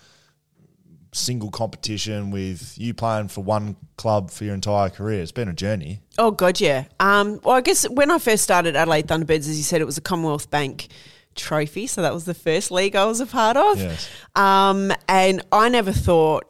single 1.15 1.51
competition 1.51 2.31
with 2.31 2.75
you 2.79 2.95
playing 2.95 3.29
for 3.29 3.43
one 3.45 3.77
club 3.97 4.31
for 4.31 4.45
your 4.45 4.55
entire 4.55 4.89
career. 4.89 5.21
It's 5.21 5.33
been 5.33 5.49
a 5.49 5.55
journey. 5.55 6.01
Oh 6.19 6.31
god, 6.31 6.61
yeah. 6.61 6.85
Um, 7.01 7.41
well, 7.45 7.57
I 7.57 7.61
guess 7.61 7.89
when 7.89 8.11
I 8.11 8.19
first 8.19 8.43
started 8.43 8.77
Adelaide 8.77 9.07
Thunderbirds, 9.07 9.49
as 9.49 9.57
you 9.57 9.63
said, 9.63 9.81
it 9.81 9.85
was 9.87 9.99
a 9.99 10.03
Commonwealth 10.03 10.51
Bank 10.51 10.89
trophy, 11.35 11.87
so 11.87 12.03
that 12.03 12.13
was 12.13 12.25
the 12.25 12.35
first 12.35 12.71
league 12.71 12.97
I 12.97 13.05
was 13.05 13.21
a 13.21 13.27
part 13.27 13.57
of. 13.57 13.79
Yes. 13.79 14.09
Um, 14.35 14.93
and 15.09 15.43
I 15.53 15.69
never 15.69 15.93
thought 15.93 16.45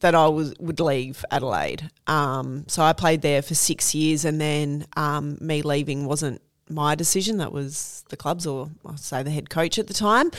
that 0.00 0.14
I 0.14 0.28
was 0.28 0.54
would 0.58 0.80
leave 0.80 1.24
Adelaide. 1.30 1.90
Um, 2.06 2.64
so 2.68 2.82
I 2.82 2.92
played 2.92 3.22
there 3.22 3.42
for 3.42 3.54
six 3.54 3.94
years, 3.94 4.24
and 4.24 4.40
then 4.40 4.86
um, 4.96 5.38
me 5.40 5.62
leaving 5.62 6.06
wasn't 6.06 6.42
my 6.68 6.94
decision. 6.94 7.38
That 7.38 7.52
was 7.52 8.04
the 8.08 8.16
club's, 8.16 8.46
or 8.46 8.70
I'll 8.86 8.96
say 8.96 9.22
the 9.22 9.30
head 9.30 9.50
coach 9.50 9.78
at 9.78 9.86
the 9.86 9.94
time. 9.94 10.30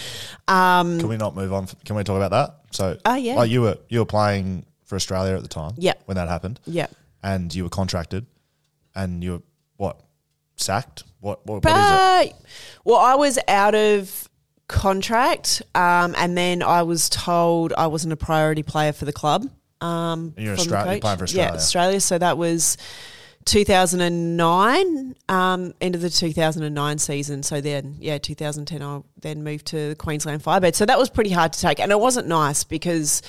Um, 0.48 1.00
Can 1.00 1.08
we 1.10 1.18
not 1.18 1.36
move 1.36 1.54
on? 1.54 1.68
Can 1.86 1.96
we 1.96 2.04
talk 2.04 2.18
about 2.18 2.32
that? 2.32 2.60
So, 2.76 2.98
Oh, 3.06 3.16
yeah. 3.16 3.36
like 3.36 3.52
you 3.52 3.62
were 3.62 3.78
you 3.90 4.00
were 4.00 4.06
playing 4.06 4.66
for 4.86 4.96
Australia 4.96 5.36
at 5.36 5.42
the 5.44 5.48
time. 5.50 5.74
Yeah. 5.78 5.94
when 6.06 6.16
that 6.16 6.28
happened. 6.30 6.60
yeah. 6.66 6.88
and 7.24 7.54
you 7.54 7.64
were 7.64 7.70
contracted, 7.70 8.26
and 8.96 9.24
you 9.24 9.32
were 9.34 9.42
what 9.78 10.00
sacked? 10.56 11.04
What 11.20 11.46
what, 11.46 11.64
what 11.64 11.72
is 12.26 12.30
it? 12.32 12.36
Well, 12.84 13.00
I 13.00 13.16
was 13.16 13.38
out 13.48 13.76
of 13.76 14.28
contract, 14.68 15.62
um, 15.76 16.16
and 16.18 16.38
then 16.38 16.62
I 16.64 16.84
was 16.84 17.10
told 17.10 17.74
I 17.78 17.88
wasn't 17.88 18.14
a 18.14 18.18
priority 18.18 18.64
player 18.64 18.92
for 18.94 19.06
the 19.06 19.14
club. 19.14 19.48
Um, 19.82 20.34
And 20.38 20.46
you're 20.46 20.56
from 20.58 20.68
the 20.70 20.76
Austra- 20.76 20.92
you're 20.92 21.00
playing 21.02 21.18
for 21.18 21.24
Australia. 21.26 21.50
Yeah, 21.52 21.56
Australia. 21.56 21.96
Australia. 21.96 22.00
So 22.02 22.18
that 22.18 22.38
was 22.38 22.78
2009, 23.46 25.16
um, 25.30 25.74
end 25.82 25.96
of 25.96 26.02
the 26.02 26.10
2009 26.10 26.98
season. 26.98 27.44
So 27.44 27.62
then, 27.62 27.96
yeah, 28.00 28.18
2010, 28.18 28.82
I 28.82 29.02
then 29.20 29.44
moved 29.44 29.68
to 29.68 29.90
the 29.90 29.96
Queensland 29.96 30.44
Firebird. 30.44 30.76
So 30.76 30.86
that 30.86 30.98
was 30.98 31.10
pretty 31.10 31.32
hard 31.32 31.54
to 31.54 31.60
take, 31.60 31.80
and 31.80 31.92
it 31.92 32.00
wasn't 32.00 32.28
nice 32.28 32.64
because 32.64 33.22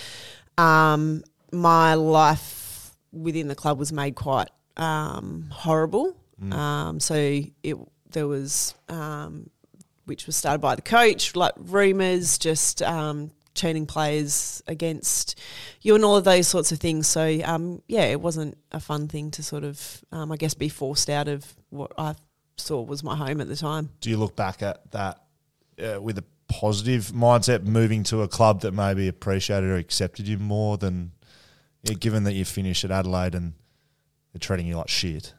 um, 0.59 1.25
my 1.53 1.95
life 1.95 2.95
within 3.13 3.49
the 3.49 3.55
club 3.55 3.79
was 3.79 3.93
made 3.93 4.15
quite 4.15 4.49
um, 4.77 5.49
horrible. 5.51 6.17
Um, 6.51 7.01
so 7.01 7.15
it 7.15 7.77
there 8.11 8.27
was 8.27 8.75
um, 8.89 9.51
which 10.05 10.27
was 10.27 10.37
started 10.37 10.61
by 10.61 10.75
the 10.75 10.83
coach, 10.83 11.35
like 11.35 11.53
rumours, 11.57 12.39
just 12.39 12.83
um, 12.83 13.31
turning 13.55 13.87
players 13.87 14.63
against 14.67 15.39
you 15.81 15.95
and 15.95 16.05
all 16.05 16.17
of 16.17 16.25
those 16.25 16.47
sorts 16.49 16.73
of 16.73 16.79
things. 16.79 17.07
So 17.07 17.41
um, 17.45 17.83
yeah, 17.89 18.05
it 18.05 18.21
wasn't 18.21 18.59
a 18.73 18.81
fun 18.81 19.09
thing 19.09 19.31
to 19.33 19.43
sort 19.43 19.65
of 19.65 20.05
um, 20.13 20.33
I 20.33 20.37
guess 20.37 20.55
be 20.55 20.69
forced 20.69 21.09
out 21.09 21.29
of 21.29 21.45
what 21.71 21.93
I 21.97 22.15
saw 22.57 22.83
was 22.83 23.03
my 23.03 23.17
home 23.17 23.41
at 23.41 23.49
the 23.49 23.57
time. 23.57 23.91
Do 24.01 24.11
you 24.11 24.17
look 24.17 24.37
back 24.37 24.63
at 24.63 24.91
that 24.93 25.21
uh, 25.83 26.01
with 26.01 26.19
a 26.19 26.25
positive 26.49 27.07
mindset, 27.07 27.65
moving 27.65 28.03
to 28.05 28.23
a 28.23 28.29
club 28.29 28.61
that 28.61 28.73
maybe 28.73 29.09
appreciated 29.09 29.69
or 29.69 29.77
accepted 29.77 30.29
you 30.29 30.39
more 30.39 30.77
than, 30.77 31.13
yeah, 31.83 31.95
given 31.95 32.25
that 32.25 32.35
you 32.35 32.45
finished 32.45 32.85
at 32.85 32.91
Adelaide 32.91 33.35
and 33.35 33.55
they're 34.33 34.39
treating 34.41 34.67
you 34.67 34.77
like 34.77 34.89
shit? 34.89 35.35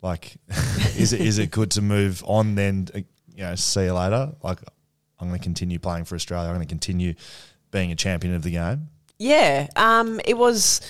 Like, 0.00 0.36
is 0.96 1.12
it 1.12 1.20
is 1.20 1.38
it 1.38 1.50
good 1.50 1.70
to 1.72 1.82
move 1.82 2.24
on 2.26 2.54
then? 2.56 2.88
uh, 2.94 3.00
You 3.34 3.44
know, 3.44 3.54
see 3.54 3.84
you 3.84 3.92
later. 3.94 4.32
Like, 4.42 4.58
I'm 5.22 5.28
going 5.28 5.38
to 5.38 5.44
continue 5.44 5.78
playing 5.78 6.04
for 6.04 6.16
Australia. 6.16 6.48
I'm 6.48 6.56
going 6.56 6.66
to 6.66 6.70
continue 6.70 7.14
being 7.70 7.92
a 7.92 7.96
champion 7.96 8.34
of 8.34 8.42
the 8.42 8.50
game. 8.50 8.88
Yeah, 9.18 9.68
um, 9.76 10.20
it 10.24 10.36
was 10.36 10.80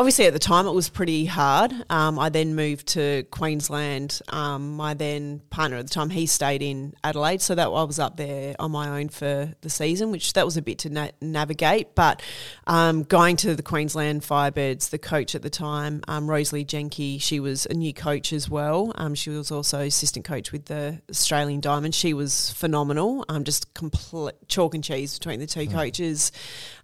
obviously 0.00 0.24
at 0.24 0.32
the 0.32 0.38
time 0.38 0.66
it 0.66 0.72
was 0.72 0.88
pretty 0.88 1.26
hard. 1.26 1.74
Um, 1.90 2.18
I 2.18 2.30
then 2.30 2.54
moved 2.54 2.86
to 2.88 3.24
Queensland. 3.24 4.22
Um, 4.30 4.74
my 4.74 4.94
then 4.94 5.42
partner 5.50 5.76
at 5.76 5.86
the 5.86 5.92
time 5.92 6.08
he 6.08 6.24
stayed 6.24 6.62
in 6.62 6.94
Adelaide, 7.04 7.42
so 7.42 7.54
that 7.54 7.66
I 7.66 7.82
was 7.82 7.98
up 7.98 8.16
there 8.16 8.56
on 8.58 8.70
my 8.70 8.98
own 8.98 9.10
for 9.10 9.52
the 9.60 9.68
season, 9.68 10.10
which 10.10 10.32
that 10.32 10.46
was 10.46 10.56
a 10.56 10.62
bit 10.62 10.78
to 10.78 10.88
na- 10.88 11.10
navigate. 11.20 11.94
But 11.94 12.22
um, 12.66 13.02
going 13.02 13.36
to 13.36 13.54
the 13.54 13.62
Queensland 13.62 14.22
Firebirds, 14.22 14.88
the 14.88 14.98
coach 14.98 15.34
at 15.34 15.42
the 15.42 15.50
time, 15.50 16.00
um, 16.08 16.26
Roselee 16.26 16.64
Jencke, 16.64 17.20
she 17.20 17.38
was 17.38 17.66
a 17.66 17.74
new 17.74 17.92
coach 17.92 18.32
as 18.32 18.48
well. 18.48 18.94
Um, 18.94 19.14
she 19.14 19.28
was 19.28 19.50
also 19.50 19.80
assistant 19.80 20.24
coach 20.24 20.50
with 20.50 20.64
the 20.64 20.98
Australian 21.10 21.60
Diamond. 21.60 21.94
She 21.94 22.14
was 22.14 22.52
phenomenal. 22.52 23.26
Um, 23.28 23.44
just 23.44 23.74
complete 23.74 24.36
chalk 24.48 24.74
and 24.74 24.82
cheese 24.82 25.18
between 25.18 25.40
the 25.40 25.46
two 25.46 25.66
coaches. 25.66 26.32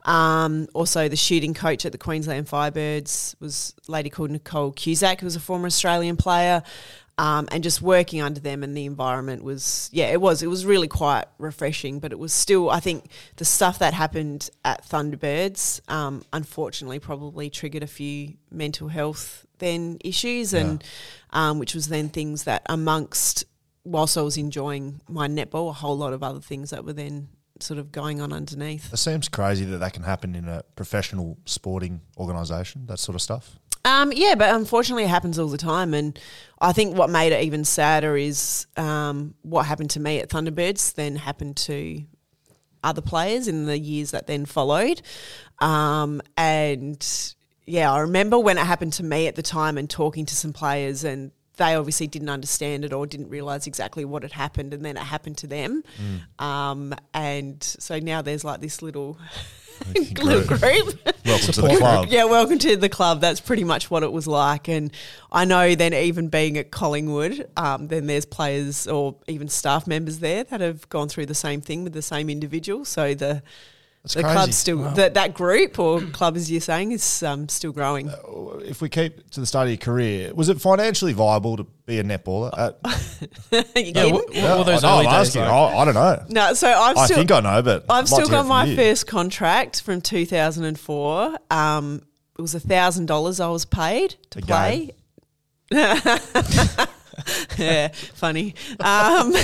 Um, 0.06 0.68
also, 0.72 1.08
the 1.08 1.16
shooting 1.16 1.52
coach 1.52 1.84
at 1.84 1.92
the 1.92 1.98
Queensland 1.98 2.46
Firebirds 2.46 3.38
was 3.40 3.75
a 3.88 3.92
lady 3.92 4.08
called 4.08 4.30
Nicole 4.30 4.72
Cusack, 4.72 5.20
who 5.20 5.26
was 5.26 5.36
a 5.36 5.40
former 5.40 5.66
Australian 5.66 6.16
player. 6.16 6.62
Um, 7.18 7.48
and 7.50 7.64
just 7.64 7.80
working 7.80 8.20
under 8.20 8.40
them 8.40 8.62
and 8.62 8.76
the 8.76 8.84
environment 8.84 9.42
was, 9.42 9.88
yeah, 9.90 10.08
it 10.08 10.20
was. 10.20 10.42
It 10.42 10.48
was 10.48 10.66
really 10.66 10.86
quite 10.86 11.25
refreshing, 11.38 11.98
but 11.98 12.12
it 12.12 12.18
was 12.18 12.30
still, 12.30 12.68
I 12.68 12.78
think, 12.78 13.10
the 13.36 13.44
stuff 13.46 13.78
that 13.78 13.94
happened 13.94 14.50
at 14.66 14.86
Thunderbirds, 14.86 15.80
um, 15.90 16.22
unfortunately, 16.34 16.98
probably 16.98 17.48
triggered 17.48 17.82
a 17.82 17.86
few 17.86 18.34
mental 18.50 18.88
health 18.88 19.46
then 19.58 19.96
issues, 20.04 20.52
and 20.52 20.84
um, 21.30 21.58
which 21.58 21.75
was 21.75 21.88
then 21.88 22.10
things 22.10 22.44
that 22.44 22.60
amongst 22.66 23.46
whilst 23.84 24.18
I 24.18 24.22
was 24.22 24.36
enjoying 24.36 25.00
my 25.08 25.28
netball, 25.28 25.70
a 25.70 25.72
whole 25.72 25.96
lot 25.96 26.12
of 26.12 26.22
other 26.22 26.40
things 26.40 26.70
that 26.70 26.84
were 26.84 26.92
then 26.92 27.28
sort 27.62 27.78
of 27.78 27.92
going 27.92 28.20
on 28.20 28.32
underneath. 28.32 28.92
It 28.92 28.98
seems 28.98 29.28
crazy 29.28 29.64
that 29.66 29.78
that 29.78 29.92
can 29.92 30.02
happen 30.02 30.34
in 30.34 30.48
a 30.48 30.62
professional 30.75 31.38
sporting 31.44 32.00
organisation. 32.16 32.86
That 32.86 32.98
sort 32.98 33.14
of 33.14 33.22
stuff. 33.22 33.58
Um, 33.84 34.12
yeah, 34.12 34.34
but 34.34 34.52
unfortunately, 34.54 35.04
it 35.04 35.10
happens 35.10 35.38
all 35.38 35.48
the 35.48 35.56
time. 35.56 35.94
And 35.94 36.18
I 36.60 36.72
think 36.72 36.96
what 36.96 37.08
made 37.08 37.32
it 37.32 37.44
even 37.44 37.64
sadder 37.64 38.16
is 38.16 38.66
um, 38.76 39.34
what 39.42 39.64
happened 39.64 39.90
to 39.90 40.00
me 40.00 40.18
at 40.18 40.28
Thunderbirds 40.28 40.94
then 40.94 41.14
happened 41.14 41.56
to 41.58 42.02
other 42.82 43.00
players 43.00 43.46
in 43.46 43.66
the 43.66 43.78
years 43.78 44.10
that 44.10 44.26
then 44.26 44.44
followed. 44.44 45.02
Um, 45.60 46.20
and 46.36 47.34
yeah, 47.66 47.92
I 47.92 48.00
remember 48.00 48.38
when 48.38 48.58
it 48.58 48.66
happened 48.66 48.94
to 48.94 49.04
me 49.04 49.28
at 49.28 49.36
the 49.36 49.42
time 49.42 49.78
and 49.78 49.88
talking 49.88 50.26
to 50.26 50.34
some 50.34 50.52
players, 50.52 51.04
and 51.04 51.30
they 51.56 51.75
obviously 51.75 52.06
didn't 52.06 52.28
understand 52.28 52.84
it 52.84 52.92
or 52.92 53.06
didn't 53.06 53.28
realize 53.28 53.66
exactly 53.66 54.04
what 54.04 54.22
had 54.22 54.32
happened, 54.32 54.75
and 54.75 54.84
then 54.84 54.96
it 54.96 55.02
happened 55.02 55.38
to 55.38 55.46
them. 55.46 55.82
Um, 56.38 56.94
and 57.14 57.62
so 57.62 57.98
now 57.98 58.22
there's 58.22 58.44
like 58.44 58.60
this 58.60 58.82
little. 58.82 59.18
little 59.94 60.42
group 60.46 60.60
Welcome 61.26 61.52
to 61.52 61.60
the 61.60 61.76
club. 61.76 62.06
yeah, 62.08 62.25
welcome 62.25 62.58
to 62.60 62.76
the 62.76 62.88
club. 62.88 63.20
That's 63.20 63.40
pretty 63.40 63.64
much 63.64 63.90
what 63.90 64.02
it 64.02 64.10
was 64.10 64.26
like. 64.26 64.68
And 64.68 64.90
I 65.30 65.44
know 65.44 65.75
then, 65.75 65.92
even 65.92 66.28
being 66.28 66.56
at 66.56 66.70
Collingwood, 66.70 67.50
um, 67.58 67.88
then 67.88 68.06
there's 68.06 68.25
players 68.25 68.86
or 68.86 69.16
even 69.26 69.48
staff 69.48 69.86
members 69.86 70.20
there 70.20 70.44
that 70.44 70.60
have 70.62 70.88
gone 70.88 71.08
through 71.08 71.26
the 71.26 71.34
same 71.34 71.60
thing 71.60 71.84
with 71.84 71.92
the 71.92 72.02
same 72.02 72.30
individual. 72.30 72.84
So 72.84 73.12
the 73.14 73.42
It's 74.06 74.14
the 74.14 74.22
crazy. 74.22 74.34
club's 74.36 74.56
still 74.56 74.78
that 74.94 75.14
that 75.14 75.34
group 75.34 75.78
or 75.80 76.00
club, 76.00 76.36
as 76.36 76.48
you're 76.50 76.60
saying, 76.60 76.92
is 76.92 77.22
um, 77.25 77.48
still 77.48 77.72
growing. 77.72 78.08
if 78.64 78.80
we 78.80 78.88
keep 78.88 79.28
to 79.30 79.40
the 79.40 79.46
start 79.46 79.66
of 79.66 79.70
your 79.70 79.78
career, 79.78 80.32
was 80.32 80.48
it 80.48 80.60
financially 80.60 81.12
viable 81.12 81.56
to 81.56 81.66
be 81.86 81.98
a 81.98 82.04
netballer? 82.04 82.50
At, 82.56 82.78
You 83.52 83.62
Yeah, 83.75 83.92
kidding? 83.92 84.14
what, 84.14 84.28
what 84.34 84.58
were 84.58 84.64
those 84.64 84.84
I 84.84 84.94
early 84.94 85.06
I'm 85.08 85.25
days 85.25 85.36
I, 85.36 85.50
I 85.50 85.84
don't 85.84 85.94
know. 85.94 86.25
no, 86.28 86.54
so 86.54 86.68
I've 86.68 86.96
I 86.96 87.06
think 87.08 87.32
I 87.32 87.40
know, 87.40 87.62
but 87.62 87.84
I've 87.90 88.06
still 88.06 88.18
like 88.18 88.26
to 88.26 88.32
hear 88.32 88.42
got 88.42 88.48
my 88.48 88.64
you. 88.66 88.76
first 88.76 89.06
contract 89.08 89.82
from 89.82 90.00
2004. 90.00 91.38
Um, 91.50 92.02
it 92.38 92.42
was 92.42 92.54
a 92.54 92.60
thousand 92.60 93.06
dollars 93.06 93.40
I 93.40 93.48
was 93.48 93.64
paid 93.64 94.14
to 94.30 94.38
A 94.38 94.42
play. 94.42 94.90
yeah, 97.59 97.88
funny. 97.88 98.54
Um, 98.80 99.35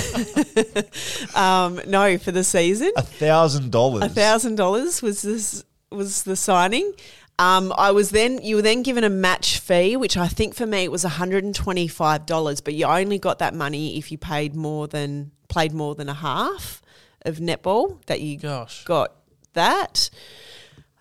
um, 1.35 1.81
no, 1.87 2.17
for 2.17 2.31
the 2.31 2.43
season, 2.43 2.91
A 2.95 3.01
thousand 3.01 3.71
dollars. 3.71 4.03
a 4.03 4.09
thousand 4.09 4.55
dollars 4.55 5.01
was 5.01 5.21
this 5.21 5.63
was 5.91 6.23
the 6.23 6.35
signing. 6.35 6.91
Um, 7.39 7.73
I 7.77 7.91
was 7.91 8.11
then 8.11 8.39
you 8.43 8.57
were 8.57 8.61
then 8.61 8.83
given 8.83 9.03
a 9.03 9.09
match 9.09 9.59
fee, 9.59 9.97
which 9.97 10.17
I 10.17 10.27
think 10.27 10.53
for 10.55 10.65
me 10.67 10.83
it 10.83 10.91
was 10.91 11.03
one 11.03 11.13
hundred 11.13 11.43
and 11.43 11.53
twenty 11.55 11.87
five 11.87 12.25
dollars, 12.25 12.61
but 12.61 12.73
you 12.73 12.85
only 12.85 13.17
got 13.19 13.39
that 13.39 13.53
money 13.53 13.97
if 13.97 14.11
you 14.11 14.17
paid 14.17 14.55
more 14.55 14.87
than 14.87 15.31
played 15.49 15.73
more 15.73 15.95
than 15.95 16.09
a 16.09 16.13
half 16.13 16.81
of 17.25 17.37
netball 17.37 18.03
that 18.05 18.21
you 18.21 18.37
Gosh. 18.37 18.83
got 18.85 19.13
that. 19.53 20.09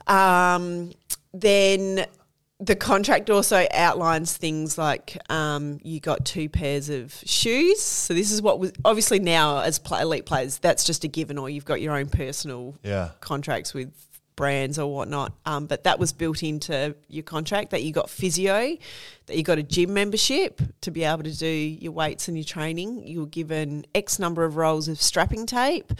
Um, 0.06 0.92
then 1.34 2.06
the 2.62 2.76
contract 2.76 3.28
also 3.28 3.66
outlines 3.74 4.36
things 4.36 4.78
like 4.78 5.18
um, 5.28 5.80
you 5.82 5.98
got 5.98 6.24
two 6.24 6.48
pairs 6.48 6.88
of 6.88 7.12
shoes. 7.24 7.80
So 7.82 8.14
this 8.14 8.30
is 8.30 8.40
what 8.40 8.60
was 8.60 8.72
obviously 8.84 9.18
now 9.18 9.58
as 9.58 9.80
play, 9.80 10.00
elite 10.02 10.26
players, 10.26 10.58
that's 10.58 10.84
just 10.84 11.02
a 11.02 11.08
given, 11.08 11.38
or 11.38 11.50
you've 11.50 11.64
got 11.64 11.80
your 11.80 11.96
own 11.96 12.08
personal 12.08 12.76
Yeah. 12.84 13.10
contracts 13.20 13.74
with 13.74 13.92
brands 14.36 14.78
or 14.78 14.94
whatnot. 14.94 15.32
Um, 15.44 15.66
but 15.66 15.82
that 15.84 15.98
was 15.98 16.12
built 16.12 16.44
into 16.44 16.94
your 17.08 17.24
contract 17.24 17.70
that 17.70 17.82
you 17.82 17.92
got 17.92 18.08
physio, 18.08 18.76
that 19.26 19.36
you 19.36 19.42
got 19.42 19.58
a 19.58 19.62
gym 19.64 19.92
membership 19.92 20.62
to 20.82 20.92
be 20.92 21.02
able 21.02 21.24
to 21.24 21.36
do 21.36 21.46
your 21.46 21.92
weights 21.92 22.28
and 22.28 22.36
your 22.36 22.44
training. 22.44 23.06
You 23.06 23.20
were 23.20 23.26
given 23.26 23.84
X 23.92 24.20
number 24.20 24.44
of 24.44 24.54
rolls 24.54 24.86
of 24.86 25.02
strapping 25.02 25.46
tape. 25.46 25.92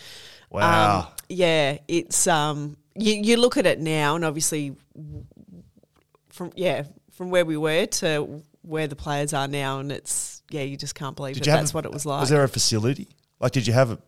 Wow. 0.48 1.00
Um, 1.00 1.06
yeah, 1.28 1.78
it's 1.88 2.28
um 2.28 2.76
you, 2.94 3.14
you 3.14 3.36
look 3.36 3.56
at 3.56 3.66
it 3.66 3.80
now 3.80 4.14
and 4.16 4.24
obviously 4.24 4.76
from 6.32 6.50
yeah, 6.56 6.84
from 7.12 7.30
where 7.30 7.44
we 7.44 7.56
were 7.56 7.86
to 7.86 8.42
where 8.62 8.86
the 8.86 8.96
players 8.96 9.32
are 9.32 9.48
now 9.48 9.78
and 9.80 9.90
it's 9.92 10.42
yeah, 10.50 10.62
you 10.62 10.76
just 10.76 10.94
can't 10.94 11.16
believe 11.16 11.34
Did 11.36 11.46
have 11.46 11.60
that's 11.60 11.72
a- 11.72 11.74
what 11.74 11.84
it 11.84 11.92
was 11.92 12.04
like. 12.06 12.20
Was 12.20 12.30
there 12.30 12.44
a 12.44 12.48
facility? 12.48 13.08
Like, 13.40 13.52
did 13.52 13.66
you 13.66 13.72
have 13.72 13.90
a 13.90 13.98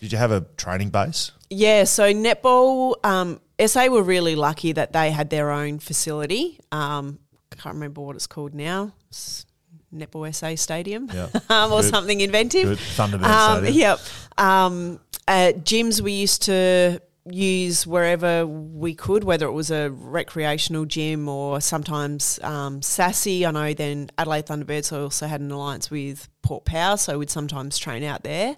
did 0.00 0.12
you 0.12 0.18
have 0.18 0.30
a 0.32 0.40
training 0.56 0.90
base? 0.90 1.30
Yeah, 1.50 1.84
so 1.84 2.12
netball, 2.12 2.94
um, 3.04 3.40
SA 3.64 3.86
were 3.88 4.02
really 4.02 4.34
lucky 4.34 4.72
that 4.72 4.92
they 4.92 5.10
had 5.12 5.30
their 5.30 5.50
own 5.50 5.78
facility. 5.78 6.58
Um, 6.72 7.18
can't 7.56 7.74
remember 7.74 8.00
what 8.00 8.16
it's 8.16 8.26
called 8.26 8.54
now. 8.54 8.92
It's 9.10 9.46
Netball 9.94 10.34
SA 10.34 10.56
Stadium, 10.56 11.08
Yeah. 11.12 11.28
um, 11.50 11.70
or 11.70 11.82
Good. 11.82 11.90
something 11.90 12.20
inventive. 12.20 12.64
Good. 12.70 12.78
Thunderbird 12.78 13.24
Um, 13.24 13.58
Stadium. 13.64 13.78
yep. 13.80 14.00
Um, 14.38 15.00
uh, 15.28 15.52
gyms 15.58 16.00
we 16.00 16.12
used 16.12 16.42
to 16.44 17.00
use 17.30 17.86
wherever 17.86 18.44
we 18.46 18.94
could, 18.94 19.22
whether 19.24 19.46
it 19.46 19.52
was 19.52 19.70
a 19.70 19.90
recreational 19.90 20.84
gym 20.84 21.28
or 21.28 21.60
sometimes 21.60 22.40
um, 22.42 22.80
SASI. 22.80 23.46
I 23.46 23.50
know 23.52 23.74
then 23.74 24.10
Adelaide 24.18 24.46
Thunderbirds 24.46 24.92
also 24.92 25.26
had 25.26 25.40
an 25.40 25.50
alliance 25.52 25.90
with 25.90 26.28
Port 26.42 26.64
Power, 26.64 26.96
so 26.96 27.18
we'd 27.18 27.30
sometimes 27.30 27.78
train 27.78 28.02
out 28.02 28.24
there. 28.24 28.56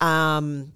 Um, 0.00 0.72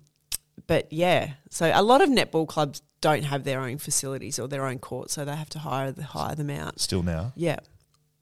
but 0.67 0.93
yeah, 0.93 1.35
so 1.51 1.71
a 1.73 1.83
lot 1.83 2.01
of 2.01 2.09
netball 2.09 2.49
clubs 2.49 2.83
don't 3.01 3.25
have 3.25 3.45
their 3.45 3.61
own 3.61 3.79
facilities 3.79 4.39
or 4.39 4.49
their 4.49 4.67
own 4.67 4.79
courts, 4.79 5.15
so 5.15 5.25
they 5.25 5.37
have 5.37 5.51
to 5.51 5.59
hire 5.61 5.93
the, 5.93 6.03
hire 6.03 6.35
them 6.35 6.51
out. 6.51 6.81
Still 6.81 7.03
now, 7.03 7.33
Yeah. 7.37 7.59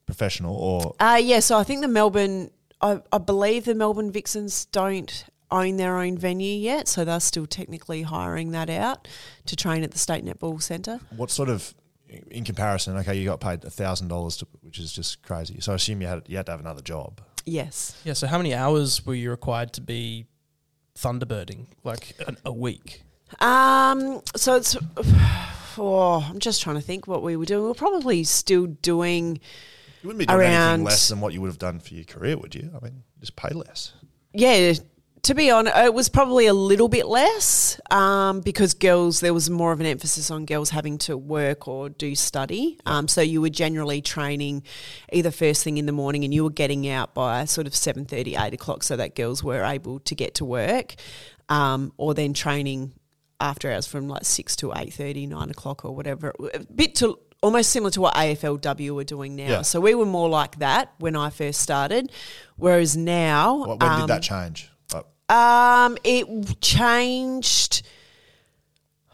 professional 0.07 0.55
or 0.57 0.95
Uh, 1.01 1.21
yeah, 1.23 1.41
so 1.41 1.57
I 1.57 1.65
think 1.65 1.81
the 1.81 1.89
Melbourne, 1.89 2.51
I, 2.81 3.01
I 3.13 3.19
believe 3.19 3.65
the 3.65 3.75
Melbourne 3.75 4.11
Vixens 4.11 4.65
don't 4.67 5.25
own 5.53 5.77
their 5.77 5.99
own 5.99 6.19
venue 6.19 6.55
yet, 6.55 6.89
so 6.89 7.05
they're 7.05 7.21
still 7.21 7.47
technically 7.47 8.03
hiring 8.03 8.51
that 8.53 8.71
out 8.71 9.07
to 9.47 9.57
train 9.57 9.83
at 9.83 9.91
the 9.93 9.99
State 9.99 10.25
Netball 10.25 10.61
Centre. 10.63 11.01
what 11.17 11.31
sort 11.31 11.49
of 11.49 11.75
in 12.31 12.45
comparison? 12.45 12.97
Okay, 12.99 13.15
you 13.17 13.25
got 13.25 13.41
paid 13.41 13.63
thousand 13.63 14.09
dollars, 14.09 14.43
which 14.61 14.79
is 14.79 14.93
just 14.93 15.23
crazy. 15.23 15.61
So 15.61 15.73
I 15.73 15.77
assume 15.77 16.01
you 16.03 16.09
had 16.09 16.25
you 16.27 16.37
had 16.37 16.47
to 16.47 16.53
have 16.53 16.61
another 16.61 16.83
job. 16.83 17.21
Yes. 17.45 18.01
Yeah. 18.05 18.13
So 18.13 18.27
how 18.27 18.39
many 18.39 18.55
hours 18.55 19.05
were 19.05 19.15
you 19.15 19.31
required 19.31 19.73
to 19.75 19.81
be 19.81 20.27
thunderbirding? 20.97 21.67
Like 21.85 22.15
a, 22.27 22.37
a 22.47 22.53
week? 22.53 23.03
Um, 23.41 24.21
so 24.37 24.57
it's, 24.57 24.77
oh, 25.79 26.27
I'm 26.29 26.39
just 26.39 26.63
trying 26.63 26.77
to 26.77 26.83
think 26.83 27.07
what 27.07 27.23
we 27.23 27.37
were 27.37 27.45
doing. 27.47 27.63
We 27.63 27.69
we're 27.69 27.75
probably 27.75 28.25
still 28.25 28.67
doing, 28.67 29.41
You 30.03 30.09
wouldn't 30.09 30.19
be 30.19 30.27
doing 30.27 30.43
anything 30.43 30.85
less 30.85 31.09
than 31.09 31.21
what 31.21 31.33
you 31.33 31.41
would 31.41 31.49
have 31.49 31.59
done 31.59 31.81
for 31.81 31.95
your 31.95 32.05
career, 32.05 32.37
would 32.37 32.55
you? 32.55 32.71
I 32.77 32.85
mean, 32.85 33.03
just 33.21 33.37
pay 33.37 33.55
less. 33.55 33.95
yeah, 34.35 34.75
to 35.23 35.35
be 35.35 35.51
honest, 35.51 35.77
it 35.77 35.95
was 35.95 36.09
probably 36.09 36.47
a 36.47 36.55
little 36.55 36.89
bit 36.89 37.07
less 37.07 37.81
um, 37.91 38.41
because 38.41 38.75
girls, 38.75 39.21
there 39.21 39.33
was 39.33 39.49
more 39.49 39.71
of 39.71 39.79
an 39.79 39.87
emphasis 39.87 40.33
on 40.33 40.47
girls 40.47 40.71
having 40.71 40.99
to 40.99 41.17
work 41.17 41.69
or 41.69 41.89
do 41.89 42.17
study. 42.17 42.79
Um, 42.87 43.07
so 43.07 43.21
you 43.21 43.41
were 43.41 43.49
generally 43.49 44.03
training 44.03 44.65
either 45.13 45.31
first 45.31 45.63
thing 45.63 45.79
in 45.79 45.87
the 45.87 45.93
morning 45.93 46.25
and 46.25 46.35
you 46.35 46.43
were 46.43 46.51
getting 46.51 46.89
out 46.89 47.15
by 47.15 47.45
sort 47.45 47.69
of 47.69 47.73
7.30, 47.73 48.41
8 48.41 48.55
o'clock 48.55 48.83
so 48.83 48.97
that 48.97 49.15
girls 49.15 49.45
were 49.45 49.63
able 49.63 50.01
to 50.01 50.15
get 50.17 50.35
to 50.37 50.45
work 50.45 50.97
um, 51.49 51.93
or 51.99 52.15
then 52.15 52.35
training 52.35 52.93
after 53.41 53.71
hours 53.71 53.87
from 53.87 54.09
like 54.09 54.25
6 54.25 54.57
to 54.57 54.69
8.30, 54.69 55.29
9 55.29 55.51
o'clock 55.51 55.85
or 55.85 55.95
whatever. 55.95 56.35
A 56.53 56.61
bit 56.65 56.97
to 56.97 57.17
almost 57.43 57.71
similar 57.71 57.93
to 57.93 58.01
what 58.01 58.15
AFLW 58.15 58.91
were 58.91 59.05
doing 59.05 59.37
now. 59.37 59.49
Yeah. 59.49 59.63
So 59.63 59.81
we 59.81 59.95
were 59.95 60.07
more 60.07 60.29
like 60.29 60.59
that 60.59 60.95
when 60.99 61.15
I 61.15 61.31
first 61.31 61.61
started, 61.61 62.11
whereas 62.57 62.97
now... 62.97 63.59
What, 63.59 63.81
when 63.81 63.91
um, 63.91 64.01
did 64.01 64.09
that 64.09 64.23
change? 64.23 64.72
Like, 65.33 65.41
um, 65.41 65.99
it 66.05 66.61
changed. 66.61 67.83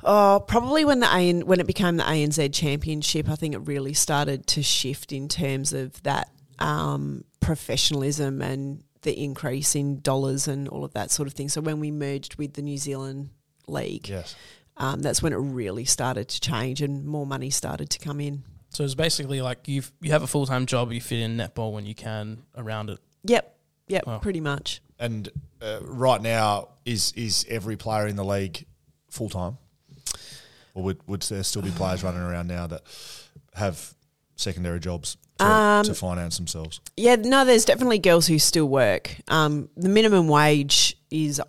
Oh, 0.03 0.45
probably 0.47 0.85
when 0.85 1.01
the 1.01 1.13
AN, 1.13 1.47
when 1.47 1.61
it 1.61 1.67
became 1.67 1.97
the 1.97 2.05
ANZ 2.05 2.55
Championship, 2.55 3.29
I 3.29 3.35
think 3.37 3.55
it 3.55 3.59
really 3.59 3.95
started 3.95 4.47
to 4.49 4.63
shift 4.63 5.13
in 5.13 5.29
terms 5.29 5.73
of 5.73 6.01
that 6.05 6.31
um, 6.59 7.25
professionalism 7.41 8.41
and 8.41 8.83
the 9.03 9.13
increase 9.23 9.75
in 9.75 10.01
dollars 10.01 10.49
and 10.49 10.69
all 10.69 10.85
of 10.85 10.95
that 10.95 11.11
sort 11.11 11.27
of 11.27 11.35
thing. 11.35 11.49
So 11.49 11.61
when 11.61 11.81
we 11.81 11.91
merged 11.91 12.37
with 12.37 12.55
the 12.55 12.63
New 12.63 12.79
Zealand 12.79 13.31
League, 13.67 14.09
yes. 14.09 14.37
um, 14.77 15.01
that's 15.01 15.23
when 15.23 15.33
it 15.33 15.37
really 15.37 15.85
started 15.85 16.29
to 16.29 16.41
change 16.41 16.81
and 16.81 17.05
more 17.05 17.27
money 17.27 17.51
started 17.51 17.91
to 17.91 17.99
come 17.99 18.21
in. 18.21 18.45
So 18.71 18.85
it's 18.85 18.95
basically 18.95 19.41
like 19.41 19.67
you 19.67 19.83
you 20.01 20.11
have 20.13 20.23
a 20.23 20.27
full 20.27 20.47
time 20.47 20.67
job, 20.67 20.93
you 20.93 21.01
fit 21.01 21.21
in 21.21 21.37
netball 21.37 21.73
when 21.73 21.87
you 21.87 21.95
can 21.95 22.43
around 22.57 22.91
it. 22.91 22.99
Yep, 23.25 23.57
yep, 23.89 24.07
Wow. 24.07 24.19
pretty 24.19 24.41
much. 24.41 24.81
And 24.99 25.29
uh, 25.63 25.79
right 25.83 26.21
now, 26.21 26.69
is 26.85 27.13
is 27.17 27.47
every 27.49 27.77
player 27.77 28.07
in 28.07 28.17
the 28.17 28.25
league 28.25 28.67
full 29.11 29.29
time, 29.29 29.59
or 30.75 30.83
would 30.83 31.07
would 31.07 31.23
there 31.23 31.43
still 31.45 31.63
be 31.63 31.71
players 31.71 32.03
running 32.03 32.21
around 32.21 32.49
now 32.49 32.67
that 32.67 32.83
have 33.55 33.95
secondary 34.37 34.81
jobs 34.81 35.17
to, 35.39 35.45
Um, 35.47 35.85
to 35.85 35.95
finance 35.95 36.37
themselves? 36.37 36.81
Yeah, 36.97 37.17
no, 37.17 37.45
there's 37.45 37.65
definitely 37.65 37.99
girls 38.01 38.27
who 38.27 38.39
still 38.39 38.69
work. 38.69 39.15
Um, 39.29 39.69
the 39.77 39.89
minimum 39.89 40.27
wage 40.29 40.97
is 41.11 41.41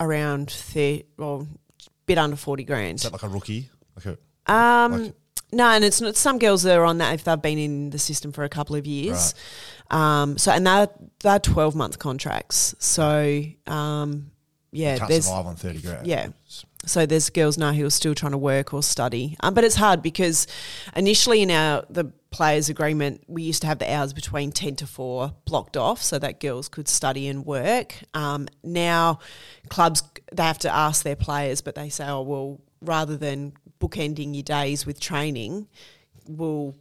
around 0.00 0.50
thirty, 0.50 1.06
well, 1.16 1.46
bit 2.06 2.18
under 2.18 2.36
forty 2.36 2.64
grand. 2.64 2.96
Is 2.96 3.02
that 3.04 3.12
like 3.12 3.22
a 3.22 3.28
rookie? 3.28 3.70
Like 3.96 4.16
a, 4.46 4.52
Um, 4.52 5.04
like- 5.04 5.14
no, 5.50 5.64
and 5.70 5.82
it's 5.82 6.02
not 6.02 6.14
some 6.14 6.38
girls 6.38 6.62
that 6.64 6.76
are 6.76 6.84
on 6.84 6.98
that 6.98 7.14
if 7.14 7.24
they've 7.24 7.40
been 7.40 7.56
in 7.58 7.88
the 7.90 7.98
system 7.98 8.32
for 8.32 8.44
a 8.44 8.50
couple 8.50 8.76
of 8.76 8.86
years. 8.86 9.34
Um, 9.90 10.38
so 10.38 10.52
and 10.52 10.66
they're 10.66 10.88
they're 11.20 11.38
twelve 11.38 11.74
month 11.74 11.98
contracts. 11.98 12.74
So 12.78 13.42
um, 13.66 14.30
yeah, 14.70 14.98
can't 14.98 15.08
there's 15.08 15.26
survive 15.26 15.46
on 15.46 15.56
thirty 15.56 15.80
grand. 15.80 16.06
yeah. 16.06 16.28
So 16.86 17.06
there's 17.06 17.28
girls 17.30 17.58
now 17.58 17.72
who 17.72 17.84
are 17.84 17.90
still 17.90 18.14
trying 18.14 18.32
to 18.32 18.38
work 18.38 18.72
or 18.72 18.82
study, 18.82 19.36
um, 19.40 19.52
but 19.52 19.64
it's 19.64 19.74
hard 19.74 20.02
because 20.02 20.46
initially 20.94 21.42
in 21.42 21.50
our 21.50 21.84
the 21.90 22.12
players 22.30 22.68
agreement 22.68 23.22
we 23.26 23.42
used 23.42 23.62
to 23.62 23.66
have 23.66 23.78
the 23.78 23.90
hours 23.90 24.12
between 24.12 24.52
ten 24.52 24.76
to 24.76 24.86
four 24.86 25.32
blocked 25.46 25.76
off 25.76 26.02
so 26.02 26.18
that 26.18 26.40
girls 26.40 26.68
could 26.68 26.88
study 26.88 27.26
and 27.26 27.44
work. 27.44 27.94
Um, 28.14 28.48
now 28.62 29.18
clubs 29.68 30.02
they 30.32 30.42
have 30.42 30.58
to 30.58 30.74
ask 30.74 31.02
their 31.02 31.16
players, 31.16 31.60
but 31.62 31.74
they 31.74 31.88
say, 31.88 32.06
oh 32.06 32.22
well, 32.22 32.60
rather 32.80 33.16
than 33.16 33.54
bookending 33.80 34.34
your 34.34 34.42
days 34.42 34.86
with 34.86 35.00
training, 35.00 35.68
we'll 36.26 36.76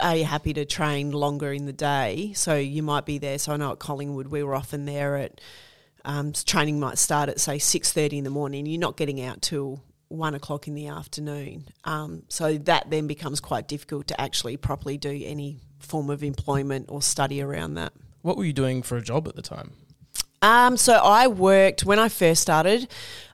are 0.00 0.16
you 0.16 0.24
happy 0.24 0.52
to 0.54 0.64
train 0.64 1.10
longer 1.10 1.52
in 1.52 1.66
the 1.66 1.72
day? 1.72 2.32
So 2.34 2.56
you 2.56 2.82
might 2.82 3.06
be 3.06 3.18
there. 3.18 3.38
So 3.38 3.52
I 3.52 3.56
know 3.56 3.72
at 3.72 3.78
Collingwood 3.78 4.28
we 4.28 4.42
were 4.42 4.54
often 4.54 4.84
there 4.84 5.16
at 5.16 5.40
um, 6.04 6.32
training 6.32 6.80
might 6.80 6.98
start 6.98 7.28
at 7.28 7.40
say 7.40 7.58
six 7.58 7.92
thirty 7.92 8.18
in 8.18 8.24
the 8.24 8.30
morning. 8.30 8.66
You're 8.66 8.80
not 8.80 8.96
getting 8.96 9.20
out 9.20 9.42
till 9.42 9.82
one 10.08 10.34
o'clock 10.34 10.68
in 10.68 10.74
the 10.74 10.86
afternoon. 10.86 11.68
Um, 11.84 12.22
so 12.28 12.58
that 12.58 12.90
then 12.90 13.06
becomes 13.06 13.40
quite 13.40 13.68
difficult 13.68 14.06
to 14.08 14.20
actually 14.20 14.56
properly 14.56 14.96
do 14.96 15.22
any 15.24 15.60
form 15.78 16.10
of 16.10 16.22
employment 16.22 16.86
or 16.88 17.02
study 17.02 17.42
around 17.42 17.74
that. 17.74 17.92
What 18.22 18.36
were 18.36 18.44
you 18.44 18.52
doing 18.52 18.82
for 18.82 18.96
a 18.96 19.02
job 19.02 19.28
at 19.28 19.36
the 19.36 19.42
time? 19.42 19.72
Um, 20.44 20.76
so 20.76 20.92
I 20.92 21.26
worked 21.26 21.84
when 21.86 21.98
I 21.98 22.08
first 22.10 22.42
started. 22.42 22.86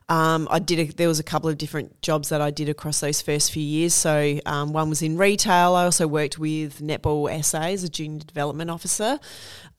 Um, 0.07 0.47
I 0.49 0.59
did. 0.59 0.79
A, 0.79 0.93
there 0.93 1.07
was 1.07 1.19
a 1.19 1.23
couple 1.23 1.49
of 1.49 1.57
different 1.57 2.01
jobs 2.01 2.29
that 2.29 2.39
I 2.41 2.51
did 2.51 2.69
across 2.69 2.99
those 3.01 3.21
first 3.21 3.51
few 3.51 3.63
years. 3.63 3.93
So 3.93 4.39
um, 4.45 4.71
one 4.71 4.89
was 4.89 5.01
in 5.01 5.17
retail. 5.17 5.73
I 5.75 5.83
also 5.85 6.07
worked 6.07 6.37
with 6.39 6.79
Netball 6.79 7.43
SA 7.43 7.63
as 7.63 7.83
a 7.83 7.89
junior 7.89 8.19
development 8.19 8.69
officer. 8.69 9.19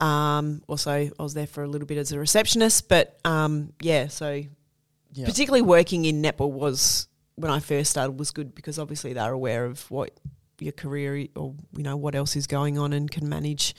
Um, 0.01 0.63
also, 0.69 0.91
I 0.91 1.11
was 1.23 1.35
there 1.35 1.47
for 1.47 1.63
a 1.63 1.69
little 1.69 1.87
bit 1.87 1.99
as 1.99 2.13
a 2.13 2.19
receptionist. 2.19 2.89
But 2.89 3.19
um, 3.25 3.73
yeah, 3.81 4.09
so 4.09 4.43
Yeah. 5.15 5.27
particularly 5.27 5.63
working 5.63 6.05
in 6.05 6.23
netball 6.23 6.51
was 6.51 7.09
when 7.37 7.51
I 7.51 7.61
first 7.61 7.91
started 7.91 8.19
was 8.19 8.31
good 8.31 8.55
because 8.55 8.79
obviously 8.79 9.15
they're 9.15 9.33
aware 9.33 9.65
of 9.65 9.91
what 9.91 10.19
your 10.61 10.73
career 10.73 11.27
or 11.35 11.55
you 11.77 11.83
know 11.83 11.97
what 11.97 12.15
else 12.15 12.37
is 12.37 12.47
going 12.47 12.79
on 12.79 12.93
and 12.93 13.11
can 13.11 13.29
manage 13.29 13.75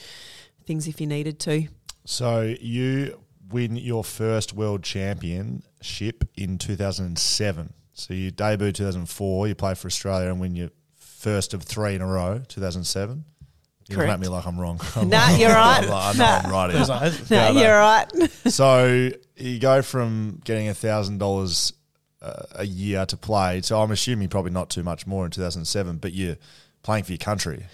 things 0.65 0.87
if 0.87 0.99
you 0.99 1.07
needed 1.07 1.39
to. 1.41 1.67
So 2.05 2.55
you 2.59 3.19
win 3.53 3.75
your 3.75 4.03
first 4.03 4.53
world 4.53 4.83
championship 4.83 6.23
in 6.35 6.57
2007. 6.57 7.73
So 7.93 8.13
you 8.13 8.31
debut 8.31 8.71
2004. 8.71 9.47
You 9.47 9.55
play 9.55 9.75
for 9.75 9.87
Australia 9.87 10.29
and 10.29 10.39
win 10.39 10.55
your 10.55 10.69
first 10.95 11.53
of 11.53 11.63
three 11.63 11.95
in 11.95 12.01
a 12.01 12.07
row. 12.07 12.41
2007. 12.47 13.23
You 13.89 13.97
look 13.97 14.03
at 14.03 14.07
Correct. 14.07 14.21
me 14.21 14.27
like 14.29 14.47
I'm 14.47 14.59
wrong. 14.59 14.79
Nah, 15.05 15.35
you're 15.35 15.49
right. 15.49 15.83
I'm 15.89 16.17
know 16.17 16.25
I'm 16.25 16.51
right. 16.51 16.71
Those 16.71 16.87
here. 16.87 16.95
eyes. 16.95 17.29
No, 17.31 17.37
Yeah, 17.37 17.49
you're 17.51 17.77
right. 17.77 18.31
so 18.51 19.09
you 19.35 19.59
go 19.59 19.81
from 19.81 20.41
getting 20.45 20.69
a 20.69 20.73
thousand 20.73 21.19
dollars 21.19 21.73
uh, 22.21 22.43
a 22.55 22.65
year 22.65 23.05
to 23.05 23.17
play. 23.17 23.61
So 23.61 23.81
I'm 23.81 23.91
assuming 23.91 24.29
probably 24.29 24.51
not 24.51 24.69
too 24.69 24.83
much 24.83 25.05
more 25.05 25.25
in 25.25 25.31
2007, 25.31 25.97
but 25.97 26.13
you're 26.13 26.37
playing 26.81 27.03
for 27.03 27.11
your 27.11 27.17
country. 27.19 27.65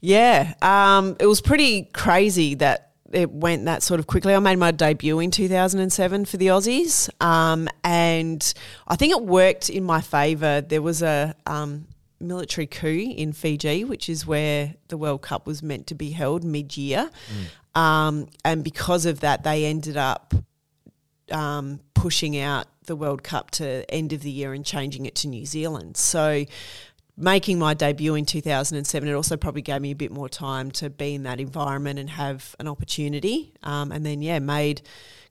Yeah, 0.00 0.54
um, 0.60 1.16
it 1.18 1.26
was 1.26 1.40
pretty 1.40 1.84
crazy 1.84 2.54
that 2.56 2.92
it 3.16 3.30
went 3.30 3.64
that 3.64 3.82
sort 3.82 3.98
of 3.98 4.06
quickly. 4.06 4.34
I 4.34 4.38
made 4.40 4.58
my 4.58 4.70
debut 4.70 5.18
in 5.20 5.30
2007 5.30 6.26
for 6.26 6.36
the 6.36 6.48
Aussies, 6.48 7.08
um, 7.22 7.66
and 7.82 8.54
I 8.86 8.96
think 8.96 9.12
it 9.12 9.22
worked 9.22 9.70
in 9.70 9.84
my 9.84 10.02
favour. 10.02 10.60
There 10.60 10.82
was 10.82 11.02
a 11.02 11.34
um, 11.46 11.86
military 12.20 12.66
coup 12.66 13.14
in 13.16 13.32
Fiji, 13.32 13.84
which 13.84 14.10
is 14.10 14.26
where 14.26 14.74
the 14.88 14.98
World 14.98 15.22
Cup 15.22 15.46
was 15.46 15.62
meant 15.62 15.86
to 15.86 15.94
be 15.94 16.10
held 16.10 16.44
mid 16.44 16.76
year. 16.76 17.10
Um, 17.74 18.28
and 18.44 18.62
because 18.62 19.06
of 19.06 19.20
that, 19.20 19.44
they 19.44 19.64
ended 19.64 19.96
up 19.96 20.34
um, 21.32 21.80
pushing 21.94 22.38
out 22.38 22.66
the 22.84 22.96
World 22.96 23.22
Cup 23.22 23.50
to 23.52 23.90
end 23.90 24.12
of 24.12 24.20
the 24.20 24.30
year 24.30 24.52
and 24.52 24.64
changing 24.64 25.06
it 25.06 25.14
to 25.16 25.28
New 25.28 25.46
Zealand. 25.46 25.96
So, 25.96 26.44
making 27.16 27.58
my 27.58 27.74
debut 27.74 28.14
in 28.14 28.26
2007, 28.26 29.08
it 29.08 29.12
also 29.12 29.36
probably 29.36 29.62
gave 29.62 29.80
me 29.80 29.90
a 29.90 29.96
bit 29.96 30.10
more 30.10 30.28
time 30.28 30.70
to 30.72 30.90
be 30.90 31.14
in 31.14 31.22
that 31.22 31.40
environment 31.40 31.98
and 31.98 32.10
have 32.10 32.54
an 32.58 32.68
opportunity. 32.68 33.54
Um, 33.62 33.90
and 33.92 34.04
then, 34.04 34.22
yeah, 34.22 34.38
made 34.38 34.82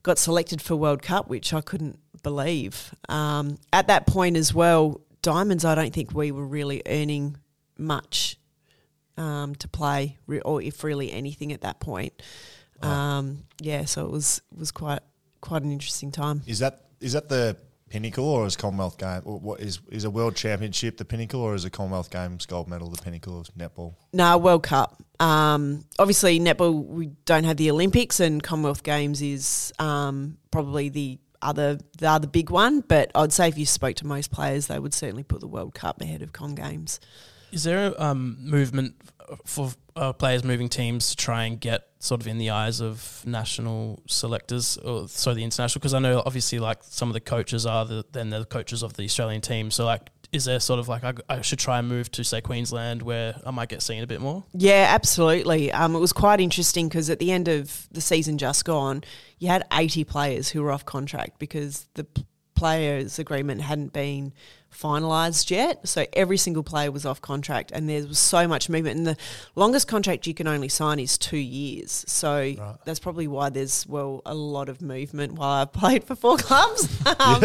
got 0.02 0.18
selected 0.18 0.60
for 0.60 0.76
World 0.76 1.02
Cup, 1.02 1.28
which 1.28 1.52
I 1.52 1.60
couldn't 1.60 1.98
believe. 2.22 2.94
Um, 3.08 3.58
at 3.72 3.88
that 3.88 4.06
point 4.06 4.36
as 4.36 4.52
well, 4.52 5.00
Diamonds, 5.22 5.64
I 5.64 5.74
don't 5.74 5.92
think 5.92 6.14
we 6.14 6.30
were 6.30 6.46
really 6.46 6.82
earning 6.86 7.36
much 7.76 8.38
um, 9.16 9.54
to 9.56 9.68
play, 9.68 10.18
re- 10.26 10.40
or 10.40 10.62
if 10.62 10.84
really 10.84 11.10
anything 11.12 11.52
at 11.52 11.62
that 11.62 11.80
point. 11.80 12.22
Um, 12.82 13.44
yeah, 13.60 13.86
so 13.86 14.04
it 14.04 14.12
was 14.12 14.42
was 14.56 14.70
quite 14.70 15.00
quite 15.40 15.62
an 15.62 15.72
interesting 15.72 16.12
time. 16.12 16.42
Is 16.46 16.58
that 16.60 16.82
is 17.00 17.14
that 17.14 17.28
the 17.28 17.56
pinnacle, 17.88 18.24
or 18.24 18.46
is 18.46 18.56
Commonwealth 18.56 18.98
game? 18.98 19.22
Or 19.24 19.38
what 19.38 19.60
is 19.60 19.80
is 19.90 20.04
a 20.04 20.10
World 20.10 20.36
Championship 20.36 20.96
the 20.96 21.04
pinnacle, 21.04 21.40
or 21.40 21.54
is 21.54 21.64
a 21.64 21.70
Commonwealth 21.70 22.10
Games 22.10 22.46
gold 22.46 22.68
medal 22.68 22.90
the 22.90 23.02
pinnacle 23.02 23.40
of 23.40 23.48
netball? 23.54 23.94
No, 24.12 24.36
World 24.38 24.62
Cup. 24.62 25.02
Um, 25.20 25.84
obviously, 25.98 26.38
netball 26.38 26.84
we 26.84 27.06
don't 27.24 27.44
have 27.44 27.56
the 27.56 27.70
Olympics, 27.70 28.20
and 28.20 28.42
Commonwealth 28.42 28.82
Games 28.82 29.22
is 29.22 29.72
um, 29.78 30.38
probably 30.50 30.88
the 30.88 31.18
other 31.42 31.78
the 31.98 32.08
other 32.08 32.26
big 32.26 32.50
one. 32.50 32.80
But 32.80 33.10
I'd 33.14 33.32
say 33.32 33.48
if 33.48 33.58
you 33.58 33.66
spoke 33.66 33.96
to 33.96 34.06
most 34.06 34.30
players, 34.30 34.66
they 34.66 34.78
would 34.78 34.94
certainly 34.94 35.22
put 35.22 35.40
the 35.40 35.48
World 35.48 35.74
Cup 35.74 36.00
ahead 36.00 36.22
of 36.22 36.32
Com 36.32 36.54
Games. 36.54 37.00
Is 37.52 37.64
there 37.64 37.92
a 37.92 38.02
um, 38.02 38.36
movement 38.40 38.96
f- 39.00 39.12
for 39.44 39.70
uh, 39.94 40.12
players 40.12 40.44
moving 40.44 40.68
teams 40.68 41.10
to 41.10 41.16
try 41.16 41.44
and 41.44 41.60
get 41.60 41.88
sort 41.98 42.20
of 42.20 42.26
in 42.26 42.38
the 42.38 42.50
eyes 42.50 42.80
of 42.80 43.22
national 43.26 44.02
selectors, 44.06 44.76
or 44.78 45.08
so 45.08 45.34
the 45.34 45.44
international? 45.44 45.80
Because 45.80 45.94
I 45.94 45.98
know 45.98 46.22
obviously 46.24 46.58
like 46.58 46.78
some 46.82 47.08
of 47.08 47.14
the 47.14 47.20
coaches 47.20 47.66
are 47.66 47.84
the 47.84 48.04
then 48.12 48.30
the 48.30 48.44
coaches 48.44 48.82
of 48.82 48.94
the 48.94 49.04
Australian 49.04 49.40
team. 49.40 49.70
So 49.70 49.84
like, 49.84 50.10
is 50.32 50.44
there 50.44 50.60
sort 50.60 50.80
of 50.80 50.88
like 50.88 51.04
I, 51.04 51.14
I 51.28 51.40
should 51.40 51.58
try 51.58 51.78
and 51.78 51.88
move 51.88 52.10
to 52.12 52.24
say 52.24 52.40
Queensland 52.40 53.02
where 53.02 53.36
I 53.44 53.50
might 53.50 53.68
get 53.68 53.82
seen 53.82 54.02
a 54.02 54.06
bit 54.06 54.20
more? 54.20 54.44
Yeah, 54.52 54.86
absolutely. 54.90 55.72
Um, 55.72 55.96
it 55.96 56.00
was 56.00 56.12
quite 56.12 56.40
interesting 56.40 56.88
because 56.88 57.10
at 57.10 57.18
the 57.18 57.32
end 57.32 57.48
of 57.48 57.88
the 57.90 58.00
season 58.00 58.38
just 58.38 58.64
gone, 58.64 59.04
you 59.38 59.48
had 59.48 59.64
80 59.72 60.04
players 60.04 60.48
who 60.48 60.62
were 60.62 60.72
off 60.72 60.84
contract 60.84 61.38
because 61.38 61.86
the 61.94 62.06
players' 62.54 63.18
agreement 63.18 63.60
hadn't 63.60 63.92
been 63.92 64.32
finalised 64.72 65.50
yet. 65.50 65.86
So 65.88 66.06
every 66.12 66.36
single 66.36 66.62
player 66.62 66.90
was 66.90 67.06
off 67.06 67.20
contract, 67.20 67.72
and 67.72 67.88
there 67.88 68.06
was 68.06 68.18
so 68.18 68.46
much 68.46 68.68
movement. 68.68 68.98
And 68.98 69.06
the 69.06 69.16
longest 69.54 69.88
contract 69.88 70.26
you 70.26 70.34
can 70.34 70.46
only 70.46 70.68
sign 70.68 70.98
is 70.98 71.18
two 71.18 71.36
years. 71.36 72.04
So 72.06 72.76
that's 72.84 72.98
probably 72.98 73.28
why 73.28 73.50
there's 73.50 73.86
well 73.86 74.22
a 74.26 74.34
lot 74.34 74.68
of 74.68 74.82
movement 74.82 75.34
while 75.34 75.62
I've 75.62 75.72
played 75.72 76.04
for 76.04 76.14
four 76.14 76.36
clubs. 76.38 76.88
um, 77.20 77.42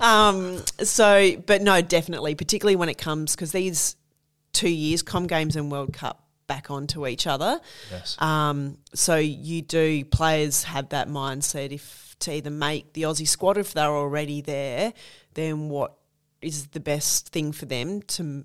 um, 0.00 0.62
so, 0.78 1.36
but 1.46 1.62
no, 1.62 1.80
definitely, 1.80 2.34
particularly 2.34 2.76
when 2.76 2.88
it 2.88 2.98
comes 2.98 3.34
because 3.34 3.52
these 3.52 3.96
two 4.52 4.70
years, 4.70 5.02
Com 5.02 5.26
Games 5.26 5.56
and 5.56 5.70
World 5.70 5.92
Cup 5.92 6.24
back 6.46 6.70
onto 6.70 7.06
each 7.06 7.26
other. 7.26 7.60
Yes. 7.90 8.20
Um, 8.20 8.78
so 8.94 9.16
you 9.16 9.62
do 9.62 10.04
players 10.04 10.64
have 10.64 10.90
that 10.90 11.08
mindset 11.08 11.72
if 11.72 12.16
to 12.20 12.32
either 12.32 12.50
make 12.50 12.92
the 12.92 13.02
Aussie 13.02 13.26
squad 13.28 13.58
if 13.58 13.72
they're 13.72 13.90
already 13.90 14.40
there, 14.40 14.92
then 15.34 15.68
what 15.68 15.94
is 16.44 16.68
the 16.68 16.80
best 16.80 17.28
thing 17.28 17.52
for 17.52 17.66
them 17.66 18.02
to 18.02 18.44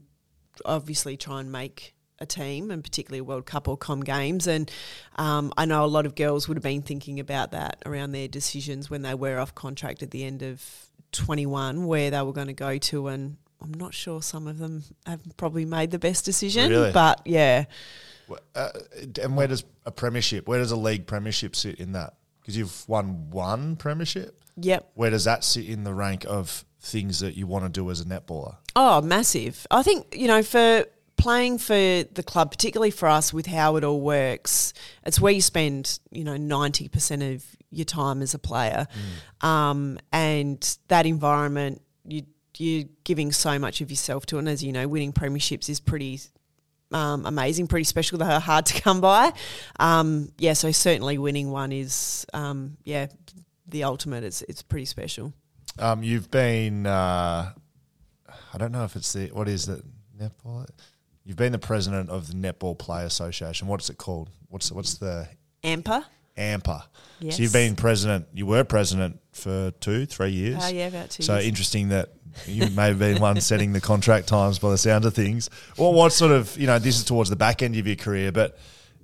obviously 0.66 1.18
try 1.18 1.40
and 1.40 1.52
make 1.52 1.94
a 2.20 2.26
team 2.26 2.70
and 2.72 2.84
particularly 2.84 3.20
a 3.20 3.24
World 3.24 3.46
Cup 3.46 3.68
or 3.68 3.78
Com 3.78 4.02
Games. 4.02 4.48
And 4.48 4.70
um, 5.16 5.54
I 5.58 5.66
know 5.66 5.86
a 5.86 5.88
lot 5.88 6.06
of 6.06 6.16
girls 6.16 6.48
would 6.48 6.58
have 6.58 6.64
been 6.64 6.82
thinking 6.82 7.20
about 7.20 7.52
that 7.52 7.82
around 7.86 8.12
their 8.12 8.28
decisions 8.28 8.90
when 8.90 9.02
they 9.02 9.14
were 9.16 9.40
off 9.40 9.56
contract 9.56 10.04
at 10.04 10.12
the 10.12 10.24
end 10.24 10.44
of 10.44 10.64
21, 11.12 11.86
where 11.86 12.12
they 12.12 12.22
were 12.22 12.34
going 12.34 12.48
to 12.48 12.54
go 12.54 12.78
to. 12.78 13.08
And 13.08 13.38
I'm 13.62 13.74
not 13.74 13.94
sure 13.94 14.22
some 14.22 14.48
of 14.48 14.58
them 14.58 14.84
have 15.06 15.22
probably 15.38 15.66
made 15.66 15.92
the 15.92 16.00
best 16.00 16.26
decision, 16.26 16.70
Really? 16.70 16.92
but 16.92 17.22
yeah. 17.26 17.66
Uh, 18.54 18.70
and 19.22 19.36
where 19.36 19.48
does 19.48 19.64
a 19.86 19.92
premiership? 19.92 20.48
Where 20.48 20.60
does 20.60 20.72
a 20.72 20.78
league 20.78 21.08
premiership 21.08 21.56
sit 21.56 21.80
in 21.80 21.94
that? 21.94 22.16
Because 22.42 22.56
you've 22.58 22.88
won 22.88 23.30
one 23.32 23.76
premiership. 23.76 24.40
Yep. 24.58 24.92
Where 24.94 25.10
does 25.10 25.24
that 25.24 25.44
sit 25.44 25.68
in 25.68 25.84
the 25.84 25.94
rank 25.94 26.26
of 26.26 26.66
things 26.80 27.20
that 27.20 27.36
you 27.36 27.48
want 27.48 27.66
to 27.66 27.70
do 27.70 27.90
as 27.92 28.02
a 28.02 28.06
netballer? 28.06 28.56
Oh, 28.76 29.02
massive. 29.02 29.68
I 29.70 29.84
think, 29.84 30.16
you 30.18 30.28
know, 30.28 30.44
for 30.44 30.86
playing 31.18 31.58
for 31.58 31.74
the 31.74 32.24
club, 32.26 32.52
particularly 32.52 32.92
for 32.92 33.08
us 33.08 33.34
with 33.34 33.46
how 33.46 33.76
it 33.76 33.84
all 33.84 34.02
works, 34.02 34.74
it's 35.06 35.20
where 35.20 35.34
you 35.34 35.42
spend, 35.42 36.00
you 36.12 36.24
know, 36.24 36.36
90% 36.36 37.36
of 37.36 37.46
your 37.72 37.86
time 37.86 38.22
as 38.22 38.34
a 38.34 38.40
player. 38.40 38.88
Um, 39.42 40.00
and 40.12 40.78
that 40.88 41.06
environment, 41.06 41.82
you, 42.06 42.24
you're 42.58 42.86
giving 43.04 43.32
so 43.32 43.60
much 43.60 43.82
of 43.82 43.90
yourself 43.90 44.26
to. 44.28 44.38
it. 44.38 44.40
And 44.40 44.50
as 44.50 44.64
you 44.64 44.72
know, 44.72 44.88
winning 44.88 45.14
premierships 45.14 45.70
is 45.70 45.80
pretty 45.80 46.20
um, 46.92 47.26
amazing, 47.26 47.68
pretty 47.68 47.84
special. 47.84 48.18
They're 48.18 48.40
hard 48.40 48.66
to 48.68 48.82
come 48.82 49.02
by. 49.02 49.34
Um, 49.80 50.30
yeah, 50.38 50.54
so 50.54 50.72
certainly 50.72 51.18
winning 51.18 51.52
one 51.52 51.72
is, 51.72 52.26
um, 52.34 52.78
yeah, 52.84 53.08
the 53.68 53.84
ultimate. 53.84 54.24
It's, 54.24 54.42
it's 54.44 54.62
pretty 54.62 54.86
special. 54.86 55.34
Um, 55.78 56.04
you've 56.04 56.30
been, 56.32 56.86
uh, 56.86 57.52
I 58.54 58.58
don't 58.58 58.72
know 58.72 58.84
if 58.84 58.96
it's 58.96 59.14
the, 59.14 59.28
what 59.28 59.48
is 59.48 59.68
it, 59.70 59.84
netball? 60.20 60.68
You've 61.24 61.38
been 61.38 61.52
the 61.52 61.60
president 61.60 62.10
of 62.10 62.28
the 62.28 62.34
Netball 62.34 62.78
Play 62.78 63.04
Association. 63.06 63.68
What's 63.68 63.90
it 63.90 63.98
called? 63.98 64.30
What's 64.48 64.72
what's 64.72 64.96
the 64.96 65.28
Amper? 65.64 66.04
AMPA? 66.36 66.84
Yes. 67.20 67.36
So 67.38 67.44
you've 67.44 67.54
been 67.54 67.76
president. 67.76 68.28
You 68.34 68.48
were 68.48 68.64
president 68.64 69.20
for 69.34 69.72
two, 69.80 70.06
three 70.08 70.32
years. 70.32 70.58
Oh, 70.60 70.70
yeah, 70.70 70.88
about 70.88 71.12
two 71.12 71.22
So 71.22 71.36
years. 71.36 71.46
interesting 71.46 71.90
that 71.90 72.10
you 72.48 72.68
may 72.72 72.88
have 72.88 72.98
been 73.00 73.22
one 73.22 73.40
setting 73.42 73.74
the 73.74 73.82
contract 73.82 74.28
times 74.28 74.58
by 74.58 74.72
the 74.72 74.78
sound 74.78 75.06
of 75.06 75.14
things. 75.14 75.50
Well, 75.78 75.94
what 75.94 76.14
sort 76.14 76.32
of 76.32 76.58
you 76.58 76.66
know 76.66 76.80
this 76.80 76.98
is 76.98 77.04
towards 77.04 77.30
the 77.30 77.36
back 77.36 77.62
end 77.62 77.76
of 77.76 77.86
your 77.86 77.96
career, 77.96 78.32
but 78.32 78.58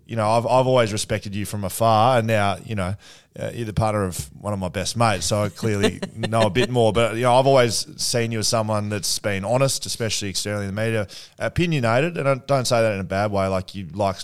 you 0.05 0.15
know 0.15 0.29
I've 0.29 0.45
I've 0.45 0.67
always 0.67 0.91
respected 0.91 1.35
you 1.35 1.45
from 1.45 1.63
afar, 1.63 2.19
and 2.19 2.27
now 2.27 2.57
you 2.63 2.75
know 2.75 2.95
uh, 3.39 3.51
you're 3.53 3.65
the 3.65 3.73
partner 3.73 4.03
of 4.03 4.29
one 4.39 4.53
of 4.53 4.59
my 4.59 4.69
best 4.69 4.95
mates, 4.95 5.25
so 5.25 5.43
I 5.43 5.49
clearly 5.49 5.99
know 6.15 6.41
a 6.41 6.49
bit 6.49 6.69
more. 6.69 6.93
But 6.93 7.15
you 7.15 7.23
know 7.23 7.35
I've 7.35 7.47
always 7.47 7.87
seen 8.01 8.31
you 8.31 8.39
as 8.39 8.47
someone 8.47 8.89
that's 8.89 9.19
been 9.19 9.43
honest, 9.43 9.85
especially 9.85 10.29
externally 10.29 10.67
in 10.67 10.75
the 10.75 10.81
media, 10.81 11.07
opinionated, 11.39 12.17
and 12.17 12.27
I 12.27 12.35
don't 12.35 12.65
say 12.65 12.81
that 12.81 12.93
in 12.93 12.99
a 12.99 13.05
bad 13.05 13.31
way. 13.31 13.47
Like 13.47 13.75
you 13.75 13.87
like 13.93 14.17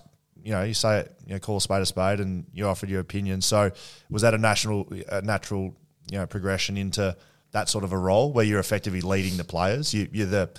you 0.43 0.51
know, 0.51 0.63
you 0.63 0.73
say 0.73 0.99
it, 0.99 1.15
you 1.25 1.33
know, 1.33 1.39
call 1.39 1.57
a 1.57 1.61
spade 1.61 1.81
a 1.81 1.85
spade, 1.85 2.19
and 2.19 2.45
you 2.53 2.67
offered 2.67 2.89
your 2.89 2.99
opinion. 2.99 3.41
So, 3.41 3.71
was 4.09 4.21
that 4.23 4.33
a 4.33 4.37
national, 4.37 4.91
a 5.09 5.21
natural, 5.21 5.75
you 6.11 6.17
know, 6.17 6.25
progression 6.25 6.77
into 6.77 7.15
that 7.51 7.69
sort 7.69 7.83
of 7.83 7.91
a 7.91 7.97
role 7.97 8.31
where 8.33 8.45
you're 8.45 8.59
effectively 8.59 9.01
leading 9.01 9.37
the 9.37 9.43
players? 9.43 9.93
You, 9.93 10.07
you're 10.11 10.27
the, 10.27 10.49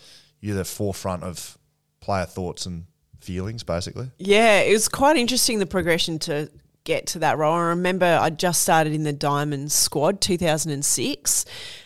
you're 0.41 0.57
the 0.57 0.65
forefront 0.65 1.25
of 1.25 1.59
player 2.01 2.27
thoughts 2.27 2.67
and 2.67 2.85
feelings, 3.23 3.63
basically. 3.63 4.11
Yeah, 4.19 4.61
it 4.61 4.73
was 4.73 4.89
quite 4.89 5.17
interesting 5.17 5.59
the 5.59 5.67
progression 5.67 6.19
to 6.21 6.51
get 6.85 7.07
to 7.09 7.21
that 7.21 7.39
role. 7.39 7.55
I 7.55 7.69
remember 7.69 8.19
I 8.21 8.31
just 8.31 8.63
started 8.63 8.93
in 8.93 9.05
the 9.05 9.13
Diamonds 9.13 9.73
squad 9.73 10.21
2006 10.21 11.45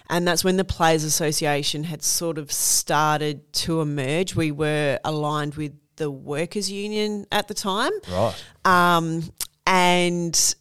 and 0.09 0.27
that's 0.27 0.45
when 0.45 0.57
the 0.57 0.65
Players 0.65 1.05
Association 1.05 1.85
had 1.85 2.03
sort 2.03 2.39
of 2.39 2.53
started 2.53 3.53
to 3.55 3.81
emerge. 3.81 4.35
We 4.37 4.53
were 4.53 4.99
aligned 5.05 5.57
with 5.57 5.73
the 5.97 6.11
workers 6.11 6.71
union 6.71 7.27
at 7.33 7.49
the 7.49 7.55
time. 7.55 7.93
Right. 8.11 8.35
Um, 8.65 9.33
and 9.67 10.55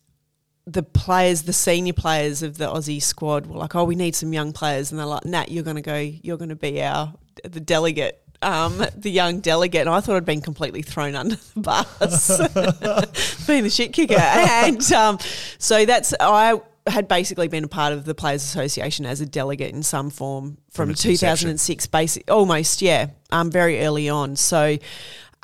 the 0.66 0.82
players, 0.82 1.44
the 1.44 1.54
senior 1.54 1.94
players 1.94 2.42
of 2.42 2.58
the 2.58 2.66
Aussie 2.66 3.02
squad 3.02 3.46
were 3.46 3.58
like, 3.58 3.76
"Oh, 3.76 3.84
we 3.84 3.96
need 3.96 4.16
some 4.16 4.34
young 4.34 4.52
players," 4.52 4.92
and 4.92 5.00
they're 5.00 5.06
like, 5.06 5.26
"Nat, 5.26 5.52
you're 5.52 5.64
going 5.64 5.76
to 5.76 5.82
go. 5.82 5.96
You're 5.98 6.38
going 6.38 6.50
to 6.50 6.56
be 6.56 6.82
our 6.82 7.14
the 7.44 7.60
delegate." 7.60 8.22
Um, 8.46 8.86
the 8.96 9.10
young 9.10 9.40
delegate, 9.40 9.82
and 9.82 9.90
I 9.90 10.02
thought 10.02 10.18
I'd 10.18 10.26
been 10.26 10.42
completely 10.42 10.84
thrown 10.84 11.16
under 11.16 11.36
the 11.36 11.60
bus, 11.60 12.28
being 13.48 13.64
the 13.64 13.70
shit 13.70 13.92
kicker, 13.92 14.20
and 14.20 14.92
um, 14.94 15.18
so 15.58 15.86
that's 15.86 16.14
I 16.20 16.62
had 16.88 17.08
basically 17.08 17.48
been 17.48 17.64
a 17.64 17.68
part 17.68 17.94
of 17.94 18.06
the 18.06 18.14
Players 18.14 18.44
Association 18.44 19.08
as 19.08 19.20
a 19.20 19.26
delegate 19.26 19.74
in 19.74 19.82
some 19.82 20.12
form 20.12 20.58
from, 20.70 20.90
From 20.90 20.96
2006, 20.96 21.88
basic 21.88 22.30
almost 22.30 22.84
yeah, 22.84 23.08
um, 23.32 23.50
very 23.50 23.84
early 23.84 24.10
on. 24.10 24.36
So 24.36 24.78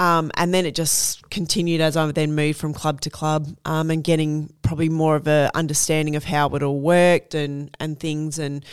um, 0.01 0.31
and 0.33 0.51
then 0.51 0.65
it 0.65 0.73
just 0.73 1.29
continued 1.29 1.79
as 1.79 1.95
I 1.95 2.11
then 2.11 2.33
moved 2.33 2.59
from 2.59 2.73
club 2.73 3.01
to 3.01 3.11
club 3.11 3.47
um, 3.65 3.91
and 3.91 4.03
getting 4.03 4.51
probably 4.63 4.89
more 4.89 5.15
of 5.15 5.27
a 5.27 5.51
understanding 5.53 6.15
of 6.15 6.23
how 6.23 6.49
it 6.49 6.63
all 6.63 6.79
worked 6.79 7.35
and, 7.35 7.75
and 7.79 7.99
things. 7.99 8.39
And 8.39 8.65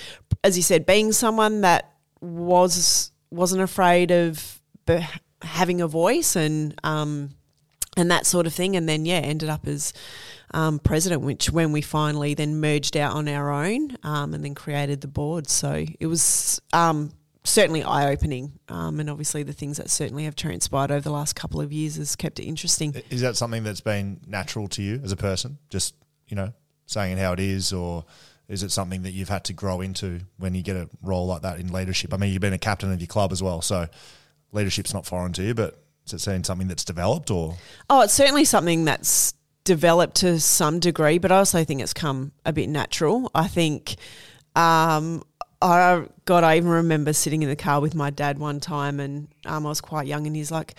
as 0.43 0.57
you 0.57 0.63
said, 0.63 0.87
being 0.87 1.13
someone 1.13 1.61
that 1.61 1.93
was 2.23 3.11
wasn't 3.31 3.63
afraid 3.63 4.11
of 4.11 4.61
be- 4.87 5.07
having 5.43 5.81
a 5.81 5.89
voice 5.89 6.37
and 6.37 6.75
um, 6.85 7.31
and 7.97 8.11
that 8.11 8.27
sort 8.27 8.47
of 8.47 8.55
thing. 8.55 8.77
And 8.77 8.89
then 8.89 9.05
yeah, 9.05 9.19
ended 9.19 9.49
up 9.49 9.67
as 9.67 9.93
um, 10.53 10.79
president, 10.79 11.23
which 11.23 11.51
when 11.51 11.73
we 11.73 11.83
finally 11.83 12.35
then 12.35 12.61
merged 12.61 12.97
out 12.97 13.15
on 13.15 13.29
our 13.29 13.51
own 13.51 13.97
um, 14.03 14.35
and 14.35 14.45
then 14.45 14.55
created 14.55 15.01
the 15.01 15.09
board. 15.09 15.49
So 15.49 15.85
it 16.01 16.07
was 16.07 16.61
um, 16.73 17.11
certainly 17.45 17.83
eye 17.83 18.11
opening, 18.11 18.53
um, 18.69 19.01
and 19.01 19.11
obviously 19.11 19.43
the 19.43 19.53
things 19.53 19.77
that 19.79 19.91
certainly 19.91 20.25
have 20.25 20.37
transpired 20.37 20.91
over 20.91 21.01
the 21.01 21.11
last 21.11 21.35
couple 21.35 21.61
of 21.61 21.73
years 21.73 21.97
has 21.97 22.17
kept 22.17 22.39
it 22.39 22.45
interesting. 22.45 22.95
Is 23.11 23.21
that 23.21 23.37
something 23.37 23.65
that's 23.65 23.81
been 23.81 24.21
natural 24.27 24.69
to 24.69 24.83
you 24.83 25.01
as 25.03 25.13
a 25.13 25.17
person? 25.17 25.59
Just 25.71 25.95
you 26.29 26.37
know, 26.37 26.53
saying 26.87 27.19
it 27.19 27.21
how 27.21 27.33
it 27.33 27.41
is, 27.41 27.73
or 27.73 28.05
is 28.49 28.63
it 28.63 28.71
something 28.71 29.03
that 29.03 29.13
you've 29.13 29.29
had 29.29 29.45
to 29.45 29.53
grow 29.53 29.81
into 29.81 30.21
when 30.39 30.55
you 30.55 30.63
get 30.63 30.77
a 30.77 30.89
role 31.03 31.27
like 31.27 31.43
that 31.43 31.61
in 31.61 31.73
leadership? 31.73 32.15
I 32.15 32.17
mean, 32.17 32.33
you've 32.33 32.41
been 32.41 32.55
a 32.55 32.59
captain 32.59 32.91
of 32.91 33.01
your 33.01 33.07
club 33.07 33.31
as 33.33 33.43
well, 33.43 33.61
so 33.61 33.87
leadership's 34.53 34.95
not 34.95 35.05
foreign 35.05 35.33
to 35.35 35.43
you, 35.43 35.55
but 35.55 35.83
is 36.07 36.15
it 36.15 36.21
saying 36.21 36.45
something 36.45 36.69
that's 36.69 36.85
developed 36.85 37.31
or? 37.31 37.57
Oh, 37.91 38.01
it's 38.01 38.15
certainly 38.15 38.47
something 38.47 38.87
that's 38.87 39.35
developed 39.65 40.17
to 40.17 40.41
some 40.41 40.81
degree, 40.81 41.19
but 41.19 41.31
I 41.31 41.37
also 41.39 41.63
think 41.63 41.83
it's 41.83 41.93
come 41.93 42.33
a 42.47 42.53
bit 42.53 42.71
natural. 42.71 43.31
I 43.35 43.49
think, 43.49 43.97
um, 44.57 45.23
I 45.61 46.07
God, 46.25 46.43
I 46.43 46.57
even 46.57 46.71
remember 46.71 47.13
sitting 47.13 47.43
in 47.43 47.51
the 47.51 47.57
car 47.57 47.81
with 47.81 47.95
my 47.95 48.09
dad 48.09 48.39
one 48.39 48.61
time, 48.61 48.99
and 48.99 49.29
um, 49.45 49.67
I 49.67 49.69
was 49.69 49.83
quite 49.83 50.07
young, 50.07 50.27
and 50.27 50.35
he's 50.35 50.51
like, 50.51 50.75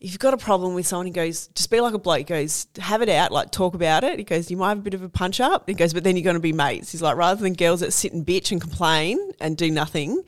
"If 0.00 0.10
you've 0.12 0.18
got 0.18 0.34
a 0.34 0.38
problem 0.38 0.74
with 0.74 0.86
someone," 0.86 1.06
he 1.06 1.12
goes, 1.12 1.48
"Just 1.54 1.70
be 1.70 1.80
like 1.80 1.94
a 1.94 1.98
bloke." 1.98 2.18
He 2.18 2.24
goes, 2.24 2.66
"Have 2.78 3.02
it 3.02 3.08
out, 3.08 3.32
like 3.32 3.50
talk 3.50 3.74
about 3.74 4.04
it." 4.04 4.18
He 4.18 4.24
goes, 4.24 4.50
"You 4.50 4.56
might 4.56 4.70
have 4.70 4.78
a 4.78 4.82
bit 4.82 4.94
of 4.94 5.02
a 5.02 5.08
punch 5.08 5.40
up." 5.40 5.68
He 5.68 5.74
goes, 5.74 5.92
"But 5.94 6.04
then 6.04 6.16
you're 6.16 6.24
going 6.24 6.34
to 6.34 6.40
be 6.40 6.52
mates." 6.52 6.92
He's 6.92 7.02
like, 7.02 7.16
rather 7.16 7.40
than 7.42 7.54
girls 7.54 7.80
that 7.80 7.92
sit 7.92 8.12
and 8.12 8.24
bitch 8.26 8.52
and 8.52 8.60
complain 8.60 9.18
and 9.40 9.56
do 9.56 9.70
nothing, 9.70 10.22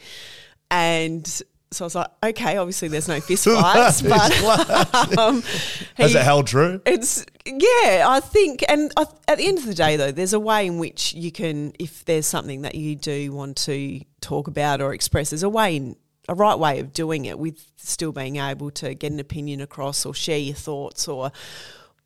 and 0.71 1.27
so 1.71 1.85
I 1.85 1.87
was 1.87 1.95
like, 1.95 2.07
okay, 2.25 2.57
obviously 2.57 2.89
there's 2.89 3.09
no 3.09 3.21
fist 3.29 3.45
fights, 3.45 4.01
but 4.01 5.19
um, 5.19 5.43
Has 5.97 6.13
he- 6.13 6.19
it 6.19 6.23
held 6.25 6.47
true? 6.47 6.81
it's 6.87 7.27
yeah, 7.45 8.05
I 8.09 8.21
think, 8.21 8.65
and 8.69 8.91
I, 8.97 9.05
at 9.27 9.37
the 9.39 9.47
end 9.47 9.59
of 9.59 9.67
the 9.67 9.75
day, 9.75 9.97
though, 9.97 10.11
there's 10.11 10.33
a 10.33 10.41
way 10.41 10.67
in 10.67 10.79
which 10.79 11.13
you 11.15 11.31
can, 11.31 11.75
if 11.79 12.05
there's 12.07 12.27
something 12.27 12.63
that 12.63 12.75
you 12.75 12.97
do 12.97 13.33
want 13.33 13.57
to 13.65 14.01
talk 14.23 14.49
about 14.49 14.81
or 14.81 14.95
express, 14.95 15.31
there's 15.31 15.43
a 15.43 15.49
way, 15.49 15.77
in, 15.77 15.97
a 16.29 16.35
right 16.35 16.59
way 16.59 16.79
of 16.81 16.93
doing 16.93 17.25
it 17.25 17.39
with 17.39 17.65
still 17.77 18.13
being 18.13 18.37
able 18.37 18.71
to 18.73 18.95
get 18.95 19.13
an 19.13 19.21
opinion 19.21 19.61
across 19.61 20.05
or 20.05 20.15
share 20.15 20.39
your 20.39 20.55
thoughts 20.55 21.09
or 21.09 21.33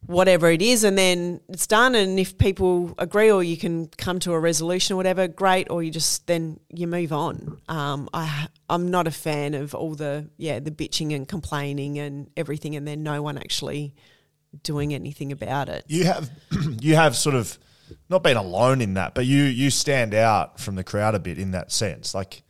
whatever 0.07 0.51
it 0.51 0.61
is, 0.61 0.85
and 0.85 0.99
then 0.99 1.41
it's 1.49 1.67
done. 1.67 1.95
And 1.95 2.19
if 2.19 2.39
people 2.39 2.95
agree 2.99 3.31
or 3.31 3.43
you 3.43 3.57
can 3.57 3.89
come 3.89 4.19
to 4.21 4.33
a 4.33 4.41
resolution 4.41 4.95
or 4.95 4.97
whatever, 4.97 5.29
great. 5.29 5.71
Or 5.71 5.83
you 5.83 5.91
just 5.91 6.27
then 6.27 6.61
you 6.69 6.87
move 6.87 7.13
on. 7.13 7.61
Um, 7.69 8.09
I 8.13 8.49
I'm 8.69 8.91
not 8.91 9.07
a 9.07 9.13
fan 9.13 9.55
of 9.55 9.75
all 9.75 9.95
the 9.95 10.31
yeah 10.37 10.61
the 10.61 10.71
bitching 10.71 11.15
and 11.15 11.27
complaining 11.27 11.99
and 11.99 12.31
everything, 12.37 12.77
and 12.77 12.87
then 12.87 13.03
no 13.03 13.23
one 13.23 13.39
actually 13.39 13.95
doing 14.63 14.93
anything 14.93 15.33
about 15.33 15.69
it. 15.69 15.85
You 15.89 16.05
have 16.05 16.31
you 16.81 16.95
have 16.95 17.17
sort 17.17 17.35
of 17.35 17.59
not 18.09 18.23
been 18.23 18.37
alone 18.37 18.81
in 18.81 18.95
that, 18.95 19.15
but 19.15 19.27
you 19.27 19.45
you 19.45 19.71
stand 19.71 20.15
out 20.15 20.61
from 20.61 20.75
the 20.75 20.85
crowd 20.85 21.15
a 21.15 21.19
bit 21.19 21.39
in 21.39 21.53
that 21.53 21.73
sense. 21.73 22.15
Like, 22.15 22.43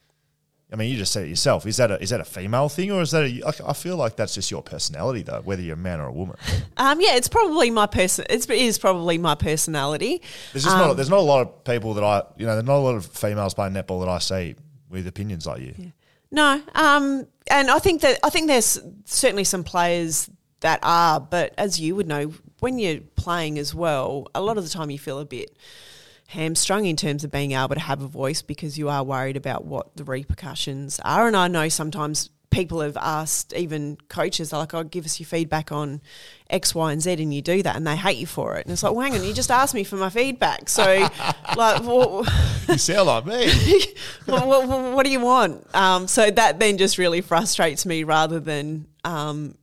I 0.72 0.76
mean, 0.76 0.90
you 0.90 0.96
just 0.96 1.12
said 1.12 1.24
it 1.24 1.28
yourself. 1.28 1.66
Is 1.66 1.76
that 1.76 1.90
a 1.90 2.02
is 2.02 2.10
that 2.10 2.20
a 2.20 2.24
female 2.24 2.68
thing, 2.68 2.90
or 2.90 3.02
is 3.02 3.10
that 3.10 3.24
a? 3.24 3.42
I- 3.46 3.70
I 3.70 3.72
feel 3.74 3.96
like 3.96 4.16
that's 4.16 4.34
just 4.34 4.50
your 4.50 4.62
personality, 4.62 5.22
though, 5.22 5.40
whether 5.44 5.60
you're 5.62 5.74
a 5.74 5.76
man 5.76 6.00
or 6.00 6.06
a 6.06 6.12
woman. 6.12 6.36
Um, 6.76 7.00
yeah, 7.00 7.14
it's 7.16 7.28
probably 7.28 7.70
my 7.70 7.86
person. 7.86 8.24
It's, 8.30 8.46
it 8.46 8.56
is 8.58 8.78
probably 8.78 9.18
my 9.18 9.34
personality. 9.34 10.22
There's 10.52 10.64
just 10.64 10.76
not 10.76 10.94
there's 10.94 11.10
not 11.10 11.18
a 11.18 11.22
lot 11.22 11.40
of 11.42 11.64
people 11.64 11.94
that 11.94 12.04
I 12.04 12.22
you 12.38 12.46
know 12.46 12.52
there's 12.54 12.64
not 12.66 12.76
a 12.76 12.84
lot 12.84 12.94
of 12.94 13.06
females 13.06 13.54
playing 13.54 13.74
netball 13.74 14.00
that 14.04 14.08
I 14.08 14.18
see 14.18 14.56
with 14.88 15.06
opinions 15.06 15.46
like 15.46 15.60
you. 15.60 15.92
No, 16.30 16.62
um, 16.74 17.26
and 17.50 17.70
I 17.70 17.78
think 17.78 18.00
that 18.00 18.18
I 18.24 18.30
think 18.30 18.46
there's 18.46 18.78
certainly 19.04 19.44
some 19.44 19.64
players 19.64 20.30
that 20.60 20.78
are, 20.82 21.20
but 21.20 21.52
as 21.58 21.78
you 21.80 21.94
would 21.96 22.06
know, 22.08 22.32
when 22.60 22.78
you're 22.78 23.00
playing 23.16 23.58
as 23.58 23.74
well, 23.74 24.28
a 24.34 24.40
lot 24.40 24.56
of 24.56 24.64
the 24.64 24.70
time 24.70 24.90
you 24.90 24.98
feel 24.98 25.18
a 25.18 25.24
bit 25.24 25.54
hamstrung 26.32 26.86
in 26.86 26.96
terms 26.96 27.24
of 27.24 27.30
being 27.30 27.52
able 27.52 27.74
to 27.74 27.80
have 27.80 28.02
a 28.02 28.06
voice 28.08 28.42
because 28.42 28.78
you 28.78 28.88
are 28.88 29.04
worried 29.04 29.36
about 29.36 29.64
what 29.64 29.96
the 29.96 30.04
repercussions 30.04 30.98
are. 31.04 31.26
And 31.26 31.36
I 31.36 31.48
know 31.48 31.68
sometimes 31.68 32.30
people 32.50 32.80
have 32.80 32.96
asked, 32.98 33.52
even 33.54 33.96
coaches, 34.08 34.50
they're 34.50 34.60
like, 34.60 34.74
"Oh, 34.74 34.84
give 34.84 35.04
us 35.04 35.18
your 35.18 35.26
feedback 35.26 35.72
on 35.72 36.00
X, 36.48 36.74
Y, 36.74 36.92
and 36.92 37.02
Z," 37.02 37.14
and 37.14 37.34
you 37.34 37.42
do 37.42 37.62
that, 37.62 37.76
and 37.76 37.86
they 37.86 37.96
hate 37.96 38.18
you 38.18 38.26
for 38.26 38.56
it. 38.56 38.66
And 38.66 38.72
it's 38.72 38.82
like, 38.82 38.92
well, 38.92 39.00
hang 39.00 39.18
on, 39.18 39.26
you 39.26 39.32
just 39.32 39.50
asked 39.50 39.74
me 39.74 39.84
for 39.84 39.96
my 39.96 40.10
feedback, 40.10 40.68
so 40.68 40.84
like, 41.56 41.82
well, 41.82 42.24
You 42.68 42.78
sound 42.78 43.06
like 43.08 43.26
me. 43.26 43.50
what, 44.26 44.46
what, 44.46 44.94
what 44.94 45.04
do 45.04 45.10
you 45.10 45.20
want? 45.20 45.74
Um, 45.74 46.06
so 46.06 46.30
that 46.30 46.60
then 46.60 46.78
just 46.78 46.98
really 46.98 47.20
frustrates 47.20 47.84
me 47.84 48.04
rather 48.04 48.38
than, 48.38 48.86
um, 49.04 49.56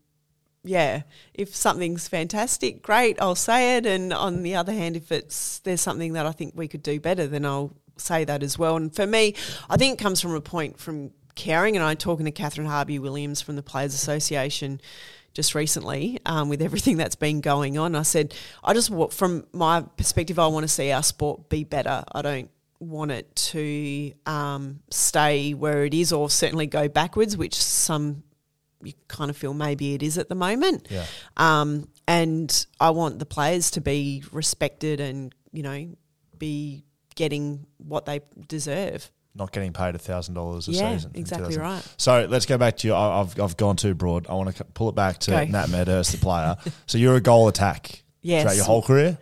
yeah, 0.64 1.04
if 1.34 1.56
something's 1.56 2.08
fantastic, 2.08 2.82
great, 2.82 3.22
I'll 3.22 3.36
say 3.36 3.78
it. 3.78 3.86
And 3.86 4.12
on 4.12 4.44
the 4.44 4.56
other 4.56 4.74
hand, 4.74 4.96
if 4.96 5.12
it's 5.12 5.60
there's 5.60 5.82
something 5.82 6.14
that 6.14 6.26
I 6.26 6.32
think 6.32 6.54
we 6.56 6.68
could 6.68 6.84
do 6.84 7.00
better, 7.00 7.28
then 7.28 7.46
I'll 7.46 7.76
say 7.98 8.26
that 8.26 8.44
as 8.44 8.60
well. 8.60 8.76
And 8.76 8.94
for 8.94 9.08
me, 9.08 9.36
I 9.70 9.78
think 9.78 10.00
it 10.00 10.04
comes 10.04 10.22
from 10.22 10.34
a 10.34 10.42
point 10.42 10.80
from 10.80 11.12
caring. 11.36 11.76
And 11.76 11.84
I'm 11.84 11.98
talking 11.98 12.26
to 12.26 12.32
Kathryn 12.32 12.66
Harby-Williams 12.66 13.42
from 13.42 13.56
the 13.56 13.64
Players 13.64 13.94
Association 13.94 14.82
just 15.34 15.56
recently 15.56 16.20
um, 16.26 16.50
with 16.50 16.62
everything 16.62 16.98
that's 16.98 17.16
been 17.16 17.40
going 17.40 17.78
on. 17.78 17.96
I 17.96 18.02
said, 18.02 18.34
I 18.64 18.74
just, 18.74 18.92
from 19.12 19.46
my 19.54 19.82
perspective, 19.82 20.40
I 20.40 20.48
want 20.48 20.64
to 20.64 20.68
see 20.68 20.92
our 20.92 21.04
sport 21.04 21.50
be 21.50 21.64
better. 21.64 22.04
I 22.12 22.22
don't 22.22 22.50
want 22.80 23.12
it 23.12 23.34
to 23.36 24.12
um, 24.26 24.80
stay 24.90 25.54
where 25.54 25.86
it 25.86 25.94
is 25.94 26.12
or 26.12 26.30
certainly 26.30 26.66
go 26.66 26.88
backwards, 26.88 27.38
which 27.38 27.56
some 27.56 28.24
you 28.84 28.94
kind 29.08 29.30
of 29.30 29.38
feel 29.38 29.54
maybe 29.54 29.94
it 29.94 30.04
is 30.04 30.18
at 30.18 30.30
the 30.30 30.36
moment. 30.36 30.88
Yeah. 30.90 31.06
Um, 31.38 31.88
and 32.08 32.66
I 32.80 32.92
want 32.92 33.20
the 33.20 33.26
players 33.26 33.72
to 33.72 33.82
be 33.82 34.24
respected 34.32 35.00
and, 35.00 35.34
you 35.52 35.64
know, 35.64 35.96
be 36.38 36.84
getting 37.16 37.66
what 37.78 38.06
they 38.06 38.22
deserve. 38.48 39.12
Not 39.36 39.52
getting 39.52 39.74
paid 39.74 39.96
a 39.96 40.00
thousand 40.00 40.34
dollars 40.34 40.68
a 40.68 40.72
Yeah, 40.72 40.96
season. 40.96 41.12
exactly 41.14 41.58
right. 41.58 41.84
So 41.98 42.26
let's 42.30 42.46
go 42.46 42.58
back 42.58 42.78
to 42.78 42.88
you. 42.88 42.94
I- 42.94 43.22
I've 43.22 43.40
I've 43.40 43.58
gone 43.58 43.76
too 43.76 43.94
broad. 43.94 44.28
I 44.28 44.34
want 44.34 44.56
to 44.56 44.64
pull 44.64 44.90
it 44.90 44.96
back 44.96 45.20
to 45.20 45.32
Go. 45.32 45.44
Nat 45.46 45.70
Medhurst, 45.70 46.12
the 46.14 46.18
player. 46.22 46.56
so 46.88 46.98
you're 46.98 47.16
a 47.16 47.22
goal 47.22 47.48
attack. 47.48 48.04
Yes. 48.22 48.42
Throughout 48.44 48.56
your 48.56 48.66
whole 48.66 48.82
career. 48.82 49.18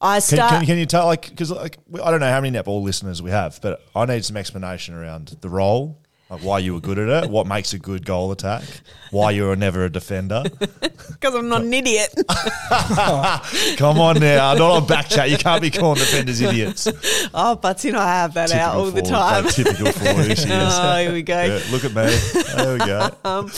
I 0.00 0.16
Can, 0.16 0.22
start. 0.22 0.50
can, 0.50 0.66
can 0.66 0.78
you 0.78 0.86
tell, 0.86 1.06
like, 1.06 1.28
because 1.30 1.50
like, 1.50 1.78
I 2.02 2.10
don't 2.10 2.20
know 2.20 2.28
how 2.30 2.40
many 2.40 2.56
netball 2.56 2.82
listeners 2.82 3.22
we 3.22 3.30
have, 3.30 3.58
but 3.62 3.80
I 3.94 4.04
need 4.06 4.24
some 4.24 4.36
explanation 4.36 4.94
around 4.94 5.36
the 5.40 5.48
role, 5.48 6.02
like 6.34 6.42
why 6.44 6.58
you 6.58 6.74
were 6.74 6.80
good 6.80 6.98
at 6.98 7.24
it, 7.24 7.30
what 7.30 7.46
makes 7.46 7.72
a 7.72 7.78
good 7.78 8.04
goal 8.04 8.32
attack, 8.32 8.64
why 9.10 9.30
you 9.30 9.44
were 9.44 9.56
never 9.56 9.84
a 9.84 9.90
defender. 9.90 10.42
Because 11.20 11.34
I'm 11.34 11.48
not 11.48 11.60
an 11.62 11.72
idiot. 11.72 12.12
Come 13.76 13.98
on 13.98 14.18
now, 14.20 14.50
I'm 14.52 14.58
not 14.58 14.70
on 14.82 14.86
back 14.86 15.08
chat. 15.08 15.30
You 15.30 15.36
can't 15.36 15.60
be 15.60 15.70
calling 15.70 15.98
defenders 15.98 16.40
idiots. 16.40 16.88
oh, 17.34 17.56
but 17.56 17.82
you 17.84 17.92
know, 17.92 18.00
I 18.00 18.06
have 18.06 18.34
that 18.34 18.52
out 18.52 18.76
all 18.76 18.90
the 18.90 19.02
time. 19.02 19.46
typical 19.48 19.92
forward. 19.92 20.36
She 20.38 20.44
is. 20.48 20.48
oh, 20.50 20.96
here 20.98 21.12
we 21.12 21.22
go. 21.22 21.42
Yeah, 21.42 21.60
look 21.70 21.84
at 21.84 21.92
me. 21.94 22.42
There 22.56 22.72
we 22.74 22.78
go. 22.78 23.10
Um, 23.24 23.50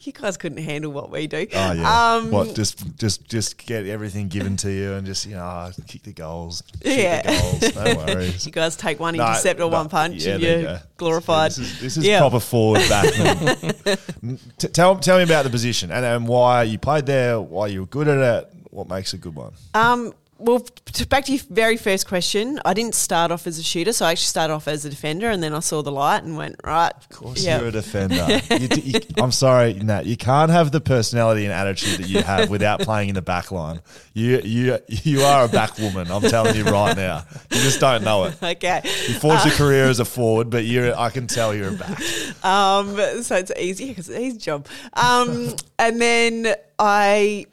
you 0.00 0.12
guys 0.12 0.36
couldn't 0.36 0.58
handle 0.62 0.92
what 0.92 1.10
we 1.10 1.26
do. 1.26 1.46
Oh 1.54 1.72
yeah. 1.72 2.14
Um, 2.14 2.30
what? 2.30 2.54
Just, 2.54 2.96
just, 2.98 3.28
just 3.28 3.58
get 3.58 3.86
everything 3.86 4.28
given 4.28 4.56
to 4.58 4.70
you, 4.72 4.94
and 4.94 5.06
just 5.06 5.26
you 5.26 5.34
know, 5.36 5.42
ah, 5.42 5.70
kick 5.86 6.02
the 6.02 6.12
goals. 6.12 6.62
Yeah. 6.84 7.22
the 7.22 7.68
goals. 7.70 7.74
No 7.74 7.96
worries. 7.96 8.46
You 8.46 8.52
guys 8.52 8.76
take 8.76 8.98
one 9.00 9.16
No, 9.16 9.26
intercept 9.26 9.58
or 9.60 9.70
no, 9.70 9.76
one 9.78 9.88
punch 9.88 10.24
yeah, 10.24 10.34
and 10.34 10.42
you 10.42 10.48
you're 10.48 10.62
go. 10.62 10.78
glorified. 10.96 11.50
This 11.52 11.58
is, 11.58 11.80
this 11.80 11.96
is 11.96 12.06
Yeah. 12.06 12.17
Proper 12.18 12.40
forward 12.40 12.88
back. 12.88 13.12
T- 14.58 14.68
tell, 14.68 14.96
tell 14.98 15.18
me 15.18 15.24
about 15.24 15.44
the 15.44 15.50
position 15.50 15.90
and, 15.90 16.04
and 16.04 16.28
why 16.28 16.62
you 16.64 16.78
played 16.78 17.06
there, 17.06 17.40
why 17.40 17.68
you 17.68 17.80
were 17.80 17.86
good 17.86 18.08
at 18.08 18.18
it, 18.18 18.52
what 18.70 18.88
makes 18.88 19.14
a 19.14 19.18
good 19.18 19.34
one. 19.34 19.52
Um, 19.74 20.12
well, 20.38 20.64
back 21.08 21.24
to 21.24 21.32
your 21.32 21.42
very 21.50 21.76
first 21.76 22.06
question, 22.06 22.60
I 22.64 22.72
didn't 22.72 22.94
start 22.94 23.32
off 23.32 23.46
as 23.46 23.58
a 23.58 23.62
shooter, 23.62 23.92
so 23.92 24.06
I 24.06 24.12
actually 24.12 24.26
started 24.26 24.54
off 24.54 24.68
as 24.68 24.84
a 24.84 24.90
defender, 24.90 25.28
and 25.28 25.42
then 25.42 25.52
I 25.52 25.60
saw 25.60 25.82
the 25.82 25.90
light 25.90 26.22
and 26.22 26.36
went 26.36 26.56
right. 26.64 26.92
Of 26.94 27.08
course 27.10 27.44
you're 27.44 27.66
a 27.66 27.72
defender. 27.72 28.40
you, 28.50 28.68
d- 28.68 28.80
you, 28.80 29.00
I'm 29.18 29.32
sorry, 29.32 29.74
Nat. 29.74 30.06
You 30.06 30.16
can't 30.16 30.50
have 30.50 30.70
the 30.70 30.80
personality 30.80 31.44
and 31.44 31.52
attitude 31.52 31.98
that 31.98 32.08
you 32.08 32.22
have 32.22 32.50
without 32.50 32.80
playing 32.80 33.08
in 33.08 33.14
the 33.16 33.22
back 33.22 33.50
line. 33.50 33.80
You, 34.14 34.40
you, 34.44 34.78
you 34.88 35.22
are 35.22 35.44
a 35.44 35.48
back 35.48 35.76
woman. 35.78 36.10
I'm 36.10 36.22
telling 36.22 36.54
you 36.54 36.64
right 36.64 36.96
now. 36.96 37.24
You 37.50 37.60
just 37.60 37.80
don't 37.80 38.04
know 38.04 38.24
it. 38.24 38.36
Okay. 38.48 38.80
You 38.84 39.14
forged 39.14 39.46
a 39.46 39.50
career 39.50 39.84
as 39.84 40.00
a 40.00 40.04
forward, 40.16 40.48
but 40.48 40.64
you're. 40.64 40.96
I 40.98 41.10
can 41.10 41.26
tell 41.26 41.54
you're 41.54 41.68
a 41.68 41.72
back. 41.72 42.00
Um, 42.44 42.96
so 43.22 43.36
it's 43.36 43.52
easy 43.58 43.88
because 43.88 44.08
it's 44.08 44.16
an 44.16 44.24
easy 44.24 44.38
job. 44.38 44.66
Um, 44.94 45.54
and 45.78 46.00
then 46.00 46.54
I 46.78 47.46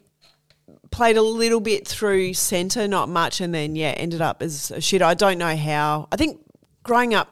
played 0.95 1.17
a 1.17 1.21
little 1.21 1.59
bit 1.59 1.85
through 1.85 2.33
centre, 2.33 2.87
not 2.87 3.09
much, 3.09 3.41
and 3.41 3.53
then 3.53 3.75
yeah, 3.75 3.89
ended 3.97 4.21
up 4.21 4.41
as 4.41 4.71
a 4.71 4.79
shooter. 4.79 5.03
I 5.03 5.13
don't 5.13 5.37
know 5.37 5.53
how. 5.53 6.07
I 6.09 6.15
think 6.15 6.39
growing 6.83 7.13
up 7.13 7.27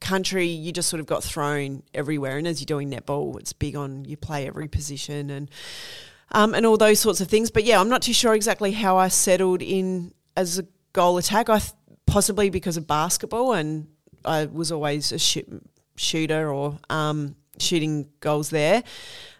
country, 0.00 0.48
you 0.48 0.72
just 0.72 0.88
sort 0.88 0.98
of 0.98 1.06
got 1.06 1.22
thrown 1.22 1.84
everywhere, 1.94 2.38
and 2.38 2.48
as 2.48 2.60
you're 2.60 2.66
doing 2.66 2.90
netball, 2.90 3.38
it's 3.38 3.52
big 3.52 3.76
on 3.76 4.04
you 4.04 4.16
play 4.16 4.48
every 4.48 4.66
position 4.66 5.30
and 5.30 5.48
um, 6.32 6.54
and 6.54 6.66
all 6.66 6.76
those 6.76 6.98
sorts 6.98 7.20
of 7.20 7.28
things. 7.28 7.52
But 7.52 7.62
yeah, 7.62 7.80
I'm 7.80 7.88
not 7.88 8.02
too 8.02 8.12
sure 8.12 8.34
exactly 8.34 8.72
how 8.72 8.96
I 8.96 9.06
settled 9.06 9.62
in 9.62 10.12
as 10.36 10.58
a 10.58 10.66
goal 10.92 11.16
attack. 11.16 11.48
I 11.48 11.60
th- 11.60 11.72
possibly 12.06 12.50
because 12.50 12.76
of 12.76 12.88
basketball, 12.88 13.52
and 13.52 13.86
I 14.24 14.46
was 14.46 14.72
always 14.72 15.12
a 15.12 15.20
shoot, 15.20 15.46
shooter 15.94 16.52
or 16.52 16.80
um, 16.90 17.36
shooting 17.60 18.08
goals 18.18 18.50
there. 18.50 18.82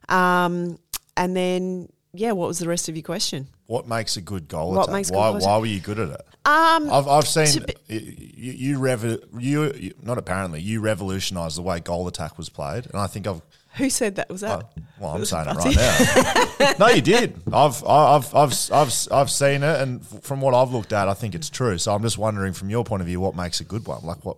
Um, 0.08 0.78
and 1.16 1.36
then, 1.36 1.88
yeah, 2.14 2.32
what 2.32 2.48
was 2.48 2.58
the 2.60 2.68
rest 2.68 2.88
of 2.88 2.96
your 2.96 3.02
question? 3.02 3.48
What 3.66 3.86
makes 3.88 4.16
a 4.16 4.20
good 4.20 4.48
goal 4.48 4.72
What 4.72 4.84
attack? 4.84 4.92
makes 4.92 5.08
a 5.08 5.12
good 5.12 5.18
why, 5.18 5.30
why 5.38 5.58
were 5.58 5.66
you 5.66 5.80
good 5.80 5.98
at 5.98 6.10
it? 6.10 6.20
Um, 6.46 6.90
I've, 6.90 7.08
I've 7.08 7.26
seen 7.26 7.64
be- 7.64 7.94
you, 7.94 8.52
you, 8.52 8.78
revo- 8.78 9.22
you, 9.38 9.72
you, 9.72 9.94
not 10.02 10.18
apparently, 10.18 10.60
you 10.60 10.80
revolutionised 10.80 11.56
the 11.56 11.62
way 11.62 11.80
goal 11.80 12.06
attack 12.08 12.36
was 12.38 12.48
played. 12.48 12.84
And 12.86 12.96
I 12.96 13.06
think 13.06 13.26
I've, 13.26 13.40
who 13.76 13.88
said 13.90 14.16
that? 14.16 14.28
Was 14.28 14.42
that? 14.42 14.62
oh, 14.76 14.82
well, 15.00 15.10
I'm 15.12 15.24
saying 15.24 15.46
it 15.48 15.56
right 15.56 16.76
now. 16.78 16.86
no, 16.86 16.92
you 16.94 17.00
did. 17.02 17.40
I've, 17.52 17.82
I've, 17.86 18.34
I've, 18.34 18.52
I've, 18.72 18.92
I've 19.10 19.30
seen 19.30 19.62
it. 19.62 19.80
And 19.80 20.06
from 20.22 20.40
what 20.42 20.54
I've 20.54 20.70
looked 20.70 20.92
at, 20.92 21.08
I 21.08 21.14
think 21.14 21.34
it's 21.34 21.48
true. 21.50 21.78
So 21.78 21.94
I'm 21.94 22.02
just 22.02 22.18
wondering 22.18 22.52
from 22.52 22.68
your 22.70 22.84
point 22.84 23.00
of 23.00 23.06
view, 23.06 23.20
what 23.20 23.34
makes 23.34 23.60
a 23.60 23.64
good 23.64 23.86
one? 23.86 24.04
Like 24.04 24.24
what, 24.24 24.36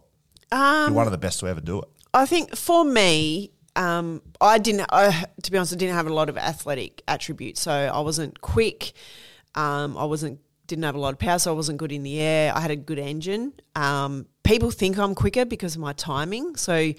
Um, 0.53 0.87
you're 0.89 0.93
one 0.97 1.07
of 1.07 1.13
the 1.13 1.19
best 1.19 1.41
to 1.41 1.49
ever 1.49 1.61
do 1.61 1.81
it. 1.83 1.89
I 2.15 2.25
think 2.25 2.57
for 2.57 2.85
me, 2.85 3.51
um, 3.77 4.23
I 4.41 4.59
didn't. 4.59 4.87
I, 4.91 5.27
to 5.43 5.51
be 5.51 5.59
honest, 5.59 5.73
I 5.75 5.77
didn't 5.77 5.95
have 5.95 6.07
a 6.07 6.15
lot 6.15 6.29
of 6.29 6.37
athletic 6.37 7.03
attributes. 7.07 7.61
So 7.61 7.71
I 7.71 8.01
wasn't 8.01 8.41
quick. 8.41 8.93
Um, 9.55 9.97
I 9.97 10.05
wasn't. 10.05 10.41
Didn't 10.67 10.83
have 10.83 10.97
a 10.97 10.99
lot 10.99 11.13
of 11.13 11.21
power, 11.21 11.39
so 11.39 11.53
I 11.53 11.55
wasn't 11.55 11.79
good 11.79 11.93
in 11.93 12.03
the 12.03 12.19
air. 12.21 12.53
I 12.53 12.61
had 12.61 12.73
a 12.73 12.77
good 12.77 12.99
engine. 12.99 13.53
Um, 13.77 14.27
people 14.43 14.73
think 14.73 14.99
I'm 14.99 15.15
quicker 15.15 15.45
because 15.45 15.77
of 15.77 15.81
my 15.81 15.93
timing. 15.93 16.57
So 16.57 16.93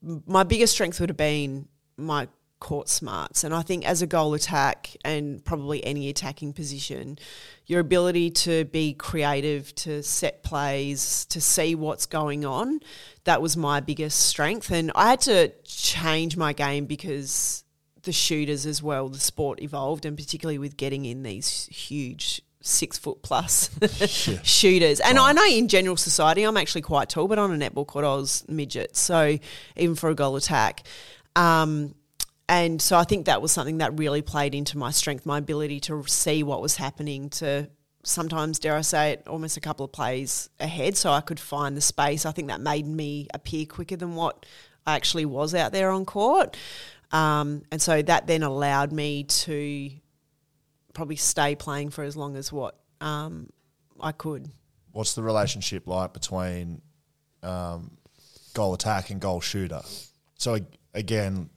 my 0.00 0.44
biggest 0.44 0.74
strength 0.74 1.00
would 1.00 1.08
have 1.08 1.16
been 1.16 1.66
my 1.96 2.28
court 2.60 2.88
smarts. 2.88 3.42
And 3.42 3.54
I 3.54 3.62
think 3.62 3.86
as 3.86 4.02
a 4.02 4.06
goal 4.06 4.34
attack 4.34 4.96
and 5.04 5.44
probably 5.44 5.84
any 5.84 6.08
attacking 6.08 6.52
position, 6.52 7.18
your 7.66 7.80
ability 7.80 8.30
to 8.30 8.66
be 8.66 8.94
creative, 8.94 9.74
to 9.76 10.02
set 10.02 10.42
plays, 10.42 11.24
to 11.26 11.40
see 11.40 11.74
what's 11.74 12.06
going 12.06 12.44
on, 12.44 12.80
that 13.24 13.42
was 13.42 13.56
my 13.56 13.80
biggest 13.80 14.20
strength. 14.20 14.70
And 14.70 14.92
I 14.94 15.10
had 15.10 15.20
to 15.22 15.52
change 15.64 16.36
my 16.36 16.52
game 16.52 16.86
because 16.86 17.64
the 18.02 18.12
shooters 18.12 18.66
as 18.66 18.82
well, 18.82 19.08
the 19.08 19.18
sport 19.18 19.60
evolved, 19.62 20.04
and 20.04 20.16
particularly 20.16 20.58
with 20.58 20.76
getting 20.76 21.04
in 21.04 21.22
these 21.22 21.66
huge 21.66 22.42
six 22.62 22.98
foot 22.98 23.22
plus 23.22 23.70
shooters. 24.42 25.00
And 25.00 25.18
I 25.18 25.32
know 25.32 25.46
in 25.46 25.68
general 25.68 25.96
society, 25.96 26.42
I'm 26.42 26.56
actually 26.56 26.82
quite 26.82 27.08
tall, 27.08 27.26
but 27.26 27.38
on 27.38 27.50
a 27.50 27.70
netball 27.70 27.86
court, 27.86 28.04
I 28.04 28.14
was 28.14 28.44
midget. 28.48 28.96
So 28.96 29.38
even 29.76 29.96
for 29.96 30.10
a 30.10 30.14
goal 30.14 30.36
attack. 30.36 30.86
Um, 31.36 31.94
and 32.50 32.82
so 32.82 32.96
I 32.96 33.04
think 33.04 33.26
that 33.26 33.40
was 33.40 33.52
something 33.52 33.78
that 33.78 33.96
really 33.96 34.22
played 34.22 34.56
into 34.56 34.76
my 34.76 34.90
strength, 34.90 35.24
my 35.24 35.38
ability 35.38 35.78
to 35.82 36.02
see 36.08 36.42
what 36.42 36.60
was 36.60 36.74
happening, 36.74 37.30
to 37.30 37.70
sometimes, 38.02 38.58
dare 38.58 38.74
I 38.74 38.80
say 38.80 39.12
it, 39.12 39.28
almost 39.28 39.56
a 39.56 39.60
couple 39.60 39.84
of 39.84 39.92
plays 39.92 40.50
ahead 40.58 40.96
so 40.96 41.12
I 41.12 41.20
could 41.20 41.38
find 41.38 41.76
the 41.76 41.80
space. 41.80 42.26
I 42.26 42.32
think 42.32 42.48
that 42.48 42.60
made 42.60 42.88
me 42.88 43.28
appear 43.32 43.66
quicker 43.66 43.94
than 43.94 44.16
what 44.16 44.46
I 44.84 44.96
actually 44.96 45.26
was 45.26 45.54
out 45.54 45.70
there 45.70 45.90
on 45.92 46.04
court. 46.04 46.56
Um, 47.12 47.62
and 47.70 47.80
so 47.80 48.02
that 48.02 48.26
then 48.26 48.42
allowed 48.42 48.90
me 48.90 49.22
to 49.22 49.92
probably 50.92 51.16
stay 51.16 51.54
playing 51.54 51.90
for 51.90 52.02
as 52.02 52.16
long 52.16 52.34
as 52.34 52.52
what 52.52 52.76
um, 53.00 53.48
I 54.00 54.10
could. 54.10 54.50
What's 54.90 55.14
the 55.14 55.22
relationship 55.22 55.86
like 55.86 56.12
between 56.12 56.82
um, 57.44 57.96
goal 58.54 58.74
attack 58.74 59.10
and 59.10 59.20
goal 59.20 59.40
shooter? 59.40 59.82
So 60.36 60.58
again, 60.94 61.48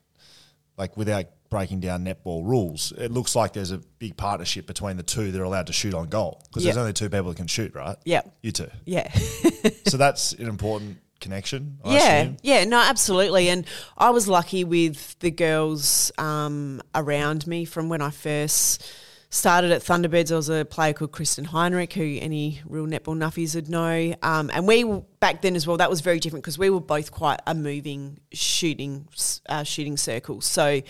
like 0.78 0.98
without 0.98 1.26
breaking 1.50 1.80
down 1.80 2.04
netball 2.04 2.46
rules, 2.46 2.92
it 2.98 3.12
looks 3.12 3.36
like 3.36 3.54
there's 3.54 3.72
a 3.72 3.78
big 3.78 4.18
partnership 4.18 4.66
between 4.66 4.98
the 4.98 5.04
two 5.04 5.32
that 5.32 5.40
are 5.40 5.44
allowed 5.44 5.68
to 5.68 5.74
shoot 5.74 5.94
on 5.94 6.08
goal 6.08 6.42
because 6.48 6.64
there's 6.64 6.78
only 6.78 6.94
two 6.94 7.10
people 7.10 7.30
that 7.30 7.38
can 7.38 7.48
shoot, 7.48 7.76
right? 7.76 7.98
Yeah. 8.06 8.22
you 8.42 8.52
two. 8.52 8.70
Yeah. 8.86 9.12
so 9.88 9.98
that's 9.98 10.34
an 10.34 10.48
important 10.48 10.98
connection. 11.20 11.80
I 11.84 11.94
yeah, 11.94 12.14
assume. 12.22 12.38
yeah, 12.42 12.64
no, 12.66 12.80
absolutely. 12.80 13.50
And 13.50 13.66
I 13.98 14.10
was 14.10 14.28
lucky 14.28 14.64
with 14.64 15.18
the 15.20 15.32
girls 15.32 16.12
um, 16.18 16.82
around 16.96 17.48
me 17.48 17.66
from 17.66 17.90
when 17.90 18.02
I 18.02 18.10
first 18.10 18.86
started 19.34 19.72
at 19.72 19.82
Thunderbirds. 19.82 20.28
There 20.28 20.38
was 20.38 20.50
a 20.50 20.64
player 20.64 20.94
called 20.94 21.12
Kristen 21.12 21.46
Heinrich, 21.46 21.94
who 21.94 22.20
any 22.22 22.62
real 22.66 22.86
netball 22.86 23.18
nuffies 23.18 23.56
would 23.56 23.68
know. 23.68 24.14
Um, 24.22 24.52
and 24.54 24.68
we 24.68 24.84
back 25.20 25.42
then 25.42 25.56
as 25.56 25.66
well, 25.66 25.78
that 25.78 25.90
was 25.90 26.02
very 26.02 26.20
different 26.20 26.44
because 26.44 26.60
we 26.60 26.70
were 26.70 26.80
both 26.80 27.12
quite 27.12 27.40
a 27.48 27.56
moving 27.56 28.20
shooting 28.32 29.08
uh, 29.50 29.64
shooting 29.64 29.98
circle. 29.98 30.42
So. 30.42 30.82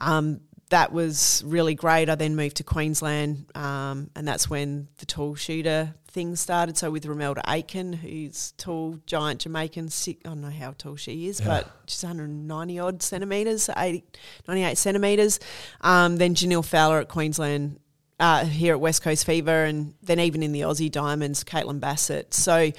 Um, 0.00 0.40
that 0.70 0.90
was 0.90 1.42
really 1.44 1.74
great. 1.74 2.08
I 2.08 2.14
then 2.14 2.34
moved 2.34 2.56
to 2.56 2.64
Queensland, 2.64 3.44
um, 3.54 4.08
and 4.16 4.26
that's 4.26 4.48
when 4.48 4.88
the 5.00 5.04
tall 5.04 5.34
shooter 5.34 5.94
thing 6.08 6.34
started. 6.34 6.78
So 6.78 6.90
with 6.90 7.04
Romelda 7.04 7.42
Aiken, 7.46 7.92
who's 7.92 8.52
tall, 8.52 8.98
giant 9.04 9.40
Jamaican, 9.40 9.90
sick, 9.90 10.18
I 10.24 10.30
don't 10.30 10.40
know 10.40 10.48
how 10.48 10.72
tall 10.72 10.96
she 10.96 11.28
is, 11.28 11.42
but 11.42 11.68
she's 11.86 12.02
190 12.02 12.78
odd 12.78 13.02
centimetres, 13.02 13.68
80, 13.76 14.02
98 14.48 14.78
centimetres. 14.78 15.40
Um, 15.82 16.16
then 16.16 16.34
Jhaniele 16.34 16.64
Fowler 16.64 17.00
at 17.00 17.08
Queensland, 17.08 17.78
uh, 18.22 18.44
here 18.44 18.72
at 18.72 18.80
West 18.80 19.02
Coast 19.02 19.26
Fever, 19.26 19.64
and 19.64 19.94
then 20.00 20.20
even 20.20 20.44
in 20.44 20.52
the 20.52 20.60
Aussie 20.60 20.90
Diamonds, 20.90 21.42
Caitlin 21.42 21.80
Bassett. 21.80 22.32
So 22.32 22.70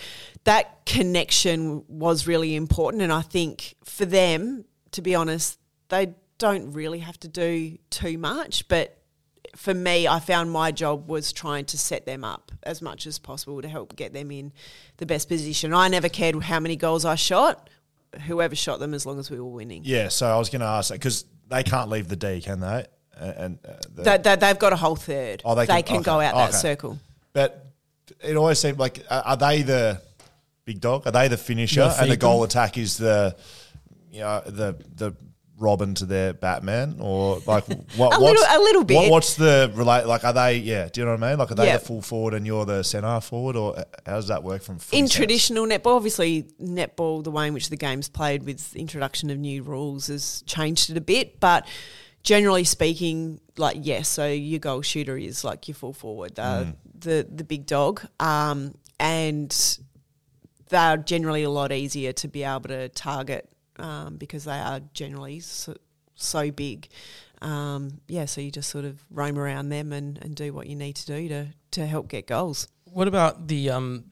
that 0.45 0.85
connection 0.85 1.83
was 1.89 2.25
really 2.25 2.55
important, 2.55 3.03
and 3.03 3.11
I 3.11 3.21
think 3.21 3.75
for 3.83 4.05
them, 4.05 4.63
to 4.91 5.01
be 5.01 5.15
honest, 5.15 5.59
they 5.89 6.13
don't 6.37 6.71
really 6.71 6.99
have 6.99 7.19
to 7.19 7.27
do 7.27 7.77
too 7.89 8.17
much, 8.17 8.69
but 8.69 8.97
for 9.57 9.73
me, 9.73 10.07
I 10.07 10.21
found 10.21 10.49
my 10.49 10.71
job 10.71 11.09
was 11.09 11.33
trying 11.33 11.65
to 11.65 11.77
set 11.77 12.05
them 12.05 12.23
up 12.23 12.53
as 12.63 12.81
much 12.81 13.05
as 13.05 13.19
possible 13.19 13.61
to 13.61 13.67
help 13.67 13.97
get 13.97 14.13
them 14.13 14.31
in 14.31 14.53
the 14.95 15.05
best 15.05 15.27
position. 15.27 15.73
I 15.73 15.89
never 15.89 16.07
cared 16.07 16.41
how 16.41 16.61
many 16.61 16.77
goals 16.77 17.03
I 17.03 17.15
shot, 17.15 17.69
whoever 18.27 18.55
shot 18.55 18.79
them, 18.79 18.93
as 18.93 19.05
long 19.05 19.19
as 19.19 19.29
we 19.29 19.41
were 19.41 19.45
winning. 19.45 19.81
Yeah, 19.83 20.07
so 20.07 20.25
I 20.25 20.37
was 20.37 20.49
going 20.49 20.61
to 20.61 20.67
ask 20.67 20.87
that 20.87 20.95
because 20.95 21.25
they 21.49 21.63
can't 21.63 21.89
leave 21.89 22.07
the 22.07 22.15
D, 22.15 22.39
can 22.39 22.61
they? 22.61 22.85
And, 23.19 23.31
and 23.37 23.59
uh, 23.67 23.71
the, 23.95 24.01
They, 24.03 24.17
they, 24.17 24.35
they've 24.35 24.59
got 24.59 24.73
a 24.73 24.75
whole 24.75 24.95
third. 24.95 25.41
Oh, 25.45 25.55
they 25.55 25.65
they 25.65 25.83
can- 25.83 25.95
can, 25.97 26.01
go 26.03 26.19
out 26.19 26.33
that 26.35 26.49
okay. 26.49 26.57
circle. 26.57 26.99
But 27.33 27.65
it 28.21 28.35
always 28.35 28.59
seemed 28.59 28.79
like 28.79 29.03
are 29.09 29.21
are 29.25 29.37
they 29.37 29.61
the 29.61 30.01
big 30.65 30.79
dog? 30.81 31.05
Are 31.07 31.11
they 31.11 31.27
the 31.27 31.37
finisher? 31.37 31.81
The 31.87 32.01
and 32.01 32.11
the 32.11 32.17
goal 32.17 32.43
attack 32.43 32.77
is 32.77 32.97
the 32.97 33.35
you 34.11 34.19
know 34.21 34.41
the 34.45 34.75
the 34.95 35.15
Robin 35.59 35.93
to 35.95 36.05
their 36.05 36.33
Batman, 36.33 36.97
or 36.99 37.39
like 37.45 37.65
what? 37.95 38.17
A 38.17 38.19
what's, 38.19 38.41
little- 38.41 38.43
a 38.49 38.59
little 38.59 38.81
What, 38.81 38.87
bit. 38.87 39.11
what's 39.11 39.35
the 39.35 39.71
relate? 39.75 40.05
Like, 40.07 40.23
are 40.25 40.33
they? 40.33 40.57
Yeah, 40.57 40.89
do 40.91 40.99
you 41.01 41.05
know 41.05 41.13
what 41.13 41.23
I 41.23 41.29
mean? 41.29 41.39
Like, 41.39 41.51
are 41.51 41.55
they 41.55 41.67
Yeah. 41.67 41.77
the 41.77 41.85
full 41.85 42.01
forward 42.01 42.33
and 42.33 42.45
you're 42.45 42.65
the 42.65 42.83
centre 42.83 43.21
forward, 43.21 43.55
or 43.55 43.75
how 44.05 44.15
does 44.15 44.27
that 44.27 44.43
work 44.43 44.61
from 44.63 44.75
in 44.75 45.07
sense? 45.07 45.13
traditional 45.13 45.65
netball, 45.65 45.95
obviously 45.95 46.43
netball, 46.61 47.23
the 47.23 47.31
way 47.31 47.47
in 47.47 47.53
which 47.53 47.69
the 47.69 47.77
game's 47.77 48.09
played 48.09 48.43
with 48.43 48.71
the 48.71 48.79
introduction 48.79 49.29
of 49.29 49.37
new 49.37 49.63
rules 49.63 50.07
has 50.07 50.43
changed 50.47 50.89
it 50.89 50.97
a 50.97 51.01
bit, 51.01 51.39
but 51.39 51.65
generally 52.23 52.63
speaking, 52.63 53.39
like 53.57 53.77
yes, 53.81 54.07
so 54.07 54.27
your 54.27 54.59
goal 54.59 54.81
shooter 54.81 55.17
is 55.17 55.43
like 55.43 55.67
your 55.67 55.75
full 55.75 55.93
forward, 55.93 56.35
the 56.35 56.75
the, 56.97 57.27
the 57.29 57.43
big 57.43 57.65
dog, 57.65 58.01
um, 58.19 58.75
and 58.99 59.77
they're 60.69 60.97
generally 60.97 61.43
a 61.43 61.49
lot 61.49 61.71
easier 61.71 62.13
to 62.13 62.27
be 62.27 62.43
able 62.43 62.61
to 62.61 62.89
target 62.89 63.49
um, 63.77 64.17
because 64.17 64.45
they 64.45 64.57
are 64.57 64.79
generally 64.93 65.39
so, 65.39 65.75
so 66.15 66.49
big. 66.49 66.87
Um, 67.41 67.99
yeah, 68.07 68.25
so 68.25 68.39
you 68.39 68.51
just 68.51 68.69
sort 68.69 68.85
of 68.85 69.03
roam 69.11 69.37
around 69.37 69.69
them 69.69 69.91
and, 69.91 70.17
and 70.21 70.33
do 70.33 70.53
what 70.53 70.67
you 70.67 70.75
need 70.75 70.95
to 70.95 71.05
do 71.05 71.27
to 71.29 71.47
to 71.71 71.85
help 71.85 72.07
get 72.07 72.27
goals. 72.27 72.67
What 72.85 73.07
about 73.07 73.47
the 73.47 73.69
um, 73.71 74.05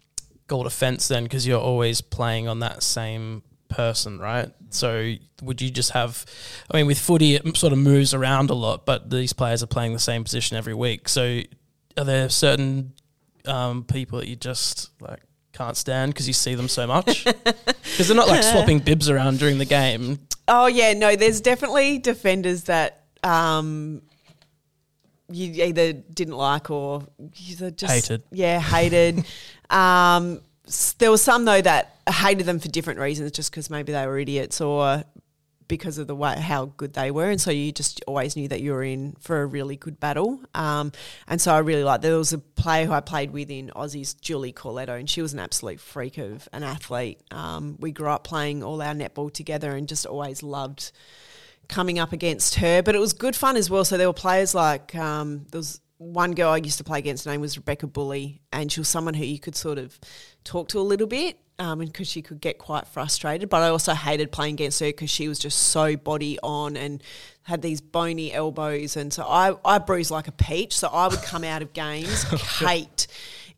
goal 0.47 0.63
defense 0.63 1.07
then? 1.07 1.23
Because 1.23 1.47
you're 1.47 1.61
always 1.61 2.01
playing 2.01 2.47
on 2.47 2.59
that 2.59 2.83
same 2.83 3.43
person, 3.71 4.19
right? 4.19 4.49
So 4.69 5.13
would 5.41 5.61
you 5.61 5.69
just 5.69 5.91
have? 5.91 6.25
I 6.69 6.77
mean, 6.77 6.87
with 6.87 6.99
footy, 6.99 7.35
it 7.35 7.57
sort 7.57 7.73
of 7.73 7.79
moves 7.79 8.13
around 8.13 8.49
a 8.49 8.53
lot, 8.53 8.85
but 8.85 9.09
these 9.09 9.33
players 9.33 9.63
are 9.63 9.67
playing 9.67 9.93
the 9.93 9.99
same 9.99 10.23
position 10.23 10.57
every 10.57 10.73
week. 10.73 11.09
So 11.09 11.41
are 11.97 12.03
there 12.03 12.29
certain 12.29 12.93
um, 13.45 13.83
people 13.83 14.19
that 14.19 14.27
you 14.27 14.35
just 14.35 14.91
like 15.01 15.21
can't 15.53 15.75
stand 15.75 16.13
because 16.13 16.27
you 16.27 16.33
see 16.33 16.55
them 16.55 16.67
so 16.67 16.87
much? 16.87 17.25
Because 17.91 18.07
they're 18.07 18.15
not 18.15 18.29
like 18.29 18.41
swapping 18.41 18.79
bibs 18.79 19.09
around 19.09 19.39
during 19.39 19.57
the 19.57 19.65
game. 19.65 20.17
Oh 20.47 20.67
yeah, 20.67 20.93
no, 20.93 21.17
there's 21.17 21.41
definitely 21.41 21.97
defenders 21.97 22.63
that 22.63 23.03
um, 23.21 24.01
you 25.29 25.65
either 25.65 25.93
didn't 25.93 26.37
like 26.37 26.71
or 26.71 27.03
you 27.35 27.71
just 27.71 27.93
Hated. 27.93 28.23
Yeah, 28.31 28.59
hated. 28.61 29.25
um, 29.69 30.41
there 30.99 31.11
were 31.11 31.17
some 31.17 31.45
though 31.45 31.61
that 31.61 31.97
hated 32.09 32.45
them 32.45 32.59
for 32.59 32.67
different 32.67 32.99
reasons, 32.99 33.31
just 33.31 33.51
because 33.51 33.69
maybe 33.69 33.91
they 33.91 34.05
were 34.05 34.19
idiots 34.19 34.61
or 34.61 35.03
because 35.67 35.97
of 35.97 36.05
the 36.05 36.15
way 36.15 36.37
how 36.37 36.65
good 36.65 36.93
they 36.93 37.11
were, 37.11 37.29
and 37.29 37.39
so 37.39 37.49
you 37.49 37.71
just 37.71 38.03
always 38.05 38.35
knew 38.35 38.47
that 38.49 38.61
you 38.61 38.73
were 38.73 38.83
in 38.83 39.15
for 39.21 39.41
a 39.41 39.45
really 39.45 39.77
good 39.77 39.99
battle. 40.01 40.41
Um, 40.53 40.91
and 41.29 41.39
so 41.39 41.53
I 41.53 41.59
really 41.59 41.83
liked. 41.83 42.01
There 42.03 42.17
was 42.17 42.33
a 42.33 42.39
player 42.39 42.85
who 42.85 42.91
I 42.91 42.99
played 42.99 43.31
with 43.31 43.49
in 43.49 43.71
Aussies, 43.73 44.19
Julie 44.19 44.51
Corletto, 44.51 44.99
and 44.99 45.09
she 45.09 45.21
was 45.21 45.31
an 45.31 45.39
absolute 45.39 45.79
freak 45.79 46.17
of 46.17 46.49
an 46.51 46.63
athlete. 46.63 47.21
Um, 47.31 47.77
we 47.79 47.93
grew 47.93 48.09
up 48.09 48.25
playing 48.25 48.63
all 48.63 48.81
our 48.81 48.93
netball 48.93 49.31
together, 49.33 49.71
and 49.71 49.87
just 49.87 50.05
always 50.05 50.43
loved 50.43 50.91
coming 51.69 51.99
up 51.99 52.11
against 52.11 52.55
her. 52.55 52.83
But 52.83 52.95
it 52.95 52.99
was 52.99 53.13
good 53.13 53.35
fun 53.35 53.55
as 53.55 53.69
well. 53.69 53.85
So 53.85 53.97
there 53.97 54.07
were 54.07 54.13
players 54.13 54.53
like 54.53 54.93
um, 54.95 55.45
there 55.51 55.59
was 55.59 55.79
one 56.01 56.31
girl 56.31 56.49
I 56.49 56.57
used 56.57 56.79
to 56.79 56.83
play 56.83 56.97
against, 56.97 57.25
her 57.25 57.31
name 57.31 57.41
was 57.41 57.57
Rebecca 57.57 57.85
Bulley, 57.85 58.41
and 58.51 58.71
she 58.71 58.79
was 58.79 58.89
someone 58.89 59.13
who 59.13 59.23
you 59.23 59.39
could 59.39 59.55
sort 59.55 59.77
of 59.77 59.99
talk 60.43 60.69
to 60.69 60.79
a 60.79 60.81
little 60.81 61.07
bit, 61.07 61.37
um, 61.59 61.79
because 61.79 62.07
she 62.07 62.21
could 62.21 62.41
get 62.41 62.57
quite 62.57 62.87
frustrated. 62.87 63.49
But 63.49 63.61
I 63.61 63.69
also 63.69 63.93
hated 63.93 64.31
playing 64.31 64.55
against 64.55 64.79
her 64.79 64.87
because 64.87 65.09
she 65.09 65.27
was 65.27 65.39
just 65.39 65.57
so 65.57 65.95
body 65.95 66.39
on 66.41 66.75
and 66.75 67.03
had 67.43 67.61
these 67.61 67.81
bony 67.81 68.33
elbows, 68.33 68.97
and 68.97 69.13
so 69.13 69.23
I 69.23 69.55
I 69.63 69.77
bruised 69.77 70.11
like 70.11 70.27
a 70.27 70.31
peach. 70.31 70.77
So 70.77 70.87
I 70.87 71.07
would 71.07 71.21
come 71.21 71.43
out 71.43 71.61
of 71.61 71.73
games 71.73 72.25
caked 72.59 73.07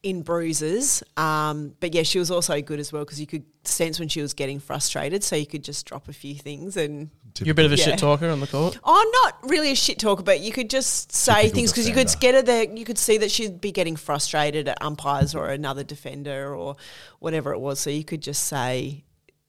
in 0.04 0.22
bruises. 0.22 1.02
Um, 1.16 1.76
but 1.80 1.94
yeah, 1.94 2.04
she 2.04 2.20
was 2.20 2.30
also 2.30 2.62
good 2.62 2.80
as 2.80 2.92
well 2.92 3.06
because 3.06 3.22
you 3.22 3.28
could 3.28 3.46
sense 3.64 4.00
when 4.00 4.10
she 4.10 4.22
was 4.22 4.34
getting 4.34 4.60
frustrated, 4.60 5.24
so 5.24 5.36
you 5.36 5.46
could 5.46 5.64
just 5.64 5.86
drop 5.86 6.08
a 6.08 6.14
few 6.14 6.36
things 6.36 6.78
and. 6.78 7.10
You're 7.40 7.52
a 7.52 7.56
bit 7.56 7.66
of 7.66 7.72
a 7.72 7.76
Yeah. 7.76 7.86
shit 7.86 8.00
talker 8.00 8.30
on 8.30 8.40
the 8.40 8.48
court. 8.48 8.78
Oh, 8.84 9.12
not 9.24 9.50
really 9.50 9.72
a 9.72 9.76
shit 9.76 10.00
talker, 10.00 10.24
but 10.24 10.40
you 10.42 10.52
could 10.52 10.70
just 10.70 11.12
say 11.12 11.34
Typical 11.44 11.56
things 11.56 11.72
because 11.72 11.88
you 11.88 11.94
could 11.94 12.10
get 12.20 12.36
her 12.36 12.42
there. 12.42 12.64
You 12.72 12.86
could 12.86 12.98
see 12.98 13.18
that 13.18 13.32
she'd 13.32 13.60
be 13.60 13.72
getting 13.72 13.96
frustrated 13.96 14.68
at 14.68 14.82
umpires 14.82 15.34
or 15.34 15.50
another 15.50 15.84
defender 15.84 16.54
or 16.56 16.76
whatever 17.20 17.52
it 17.54 17.60
was. 17.60 17.80
So 17.80 17.90
you 17.90 18.04
could 18.04 18.22
just 18.22 18.44
say 18.44 19.04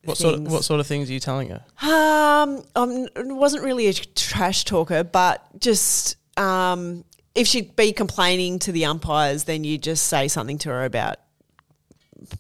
What 0.05 0.17
sort 0.17 0.35
of 0.35 0.41
things. 0.41 0.53
what 0.53 0.65
sort 0.65 0.81
of 0.81 0.87
things 0.87 1.11
are 1.11 1.13
you 1.13 1.21
telling 1.21 1.51
her? 1.51 1.63
Um, 1.83 2.63
I 2.77 3.07
wasn't 3.17 3.63
really 3.65 3.87
a 3.89 3.93
trash 3.95 4.65
talker, 4.65 5.05
but 5.05 5.47
just 5.61 6.17
um, 6.39 7.05
if 7.35 7.47
she'd 7.47 7.75
be 7.77 7.93
complaining 7.93 8.59
to 8.61 8.73
the 8.73 8.85
umpires, 8.87 9.45
then 9.45 9.65
you 9.65 9.79
just 9.79 10.07
say 10.07 10.29
something 10.29 10.59
to 10.59 10.69
her 10.71 10.85
about 10.85 11.17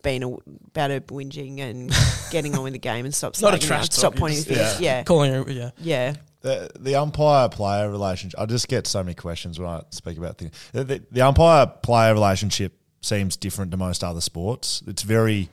being 0.02 0.22
a, 0.22 0.28
about 0.28 0.90
her 0.90 1.00
whinging 1.00 1.60
and 1.60 1.92
getting 2.30 2.54
on 2.56 2.64
with 2.64 2.72
the 2.72 2.78
game 2.78 3.04
and 3.04 3.14
stop. 3.14 3.40
Not 3.40 3.54
a 3.54 3.56
slagging 3.58 3.62
her, 3.62 3.66
trash 3.66 3.84
Stop 3.90 4.02
talk, 4.02 4.14
you 4.14 4.20
pointing 4.20 4.36
just- 4.38 4.48
fingers. 4.48 4.80
Yeah, 4.80 5.02
Calling 5.04 5.32
her, 5.32 5.50
yeah. 5.50 5.70
yeah. 5.78 6.14
The, 6.42 6.70
the 6.78 6.94
umpire 6.96 7.48
player 7.48 7.90
relationship, 7.90 8.38
I 8.38 8.44
just 8.46 8.68
get 8.68 8.86
so 8.86 9.02
many 9.02 9.14
questions 9.14 9.58
when 9.58 9.68
I 9.68 9.82
speak 9.90 10.18
about 10.18 10.36
things. 10.36 10.52
The, 10.72 10.84
the, 10.84 11.02
the 11.10 11.22
umpire 11.22 11.66
player 11.66 12.12
relationship 12.12 12.74
seems 13.00 13.36
different 13.38 13.70
to 13.70 13.76
most 13.78 14.04
other 14.04 14.20
sports. 14.20 14.82
It's 14.86 15.02
very 15.02 15.48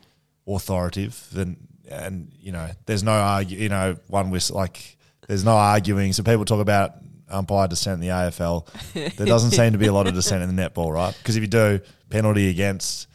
authoritative, 0.47 1.27
and, 1.35 1.55
and 1.89 2.31
you 2.41 2.51
know, 2.51 2.69
there's 2.85 3.03
no 3.03 3.11
argue, 3.13 3.57
you 3.57 3.69
know, 3.69 3.95
one 4.07 4.31
whistle, 4.31 4.57
like, 4.57 4.97
there's 5.27 5.45
no 5.45 5.53
arguing. 5.53 6.11
So 6.13 6.23
people 6.23 6.43
talk 6.45 6.59
about 6.59 6.95
umpire 7.29 7.67
dissent 7.69 7.95
in 7.95 7.99
the 8.01 8.13
AFL. 8.13 9.15
There 9.15 9.25
doesn't 9.27 9.51
seem 9.59 9.71
to 9.71 9.77
be 9.77 9.87
a 9.87 9.93
lot 9.93 10.07
of 10.07 10.13
dissent 10.13 10.43
in 10.43 10.53
the 10.53 10.61
netball, 10.61 10.93
right? 10.93 11.15
Because 11.17 11.37
if 11.37 11.41
you 11.41 11.47
do, 11.47 11.79
penalty 12.09 12.49
against, 12.49 13.07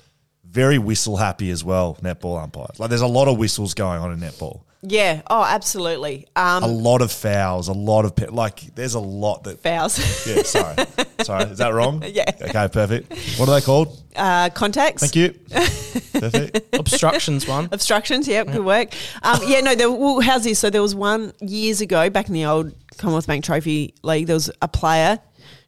very 0.57 0.79
whistle 0.79 1.17
happy 1.19 1.51
as 1.51 1.63
well, 1.63 1.97
netball 2.03 2.43
umpires. 2.43 2.81
Like, 2.81 2.89
there's 2.89 3.03
a 3.03 3.07
lot 3.07 3.29
of 3.29 3.37
whistles 3.39 3.75
going 3.75 4.01
on 4.01 4.11
in 4.13 4.19
netball. 4.21 4.63
Yeah. 4.83 5.23
Oh, 5.29 5.43
absolutely. 5.43 6.27
Um, 6.37 6.63
A 6.63 6.67
lot 6.67 7.03
of 7.03 7.11
fouls, 7.13 7.69
a 7.69 7.73
lot 7.73 8.05
of 8.05 8.15
pe- 8.15 8.29
like. 8.29 8.75
There's 8.75 8.95
a 8.95 9.01
lot 9.01 9.43
that 9.45 9.59
fouls. 9.61 9.99
yeah, 10.27 10.43
sorry. 10.45 10.77
sorry. 11.23 11.45
Is 11.51 11.59
that 11.59 11.73
wrong? 11.75 12.03
Yeah. 12.19 12.25
Okay, 12.41 12.69
perfect. 12.69 13.13
What 13.39 13.49
are 13.49 13.59
they 13.61 13.65
called? 13.65 14.01
uh, 14.15 14.49
contacts. 14.51 15.03
Thank 15.03 15.17
you. 15.17 15.29
Perfect. 16.21 16.75
Obstructions 16.75 17.47
one. 17.47 17.69
Obstructions, 17.73 18.27
yep, 18.29 18.47
good 18.47 18.65
work. 18.65 18.95
Um, 19.23 19.41
yeah, 19.47 19.61
no, 19.61 19.75
there, 19.75 19.91
well, 19.91 20.21
how's 20.21 20.45
this? 20.45 20.59
So 20.59 20.71
there 20.71 20.81
was 20.83 20.95
one 20.95 21.33
years 21.41 21.81
ago, 21.83 22.09
back 22.09 22.29
in 22.29 22.35
the 22.35 22.47
old 22.47 22.73
Commonwealth 22.97 23.27
Bank 23.27 23.45
Trophy 23.45 23.95
League, 24.03 24.27
there 24.27 24.37
was 24.37 24.51
a 24.63 24.69
player, 24.69 25.19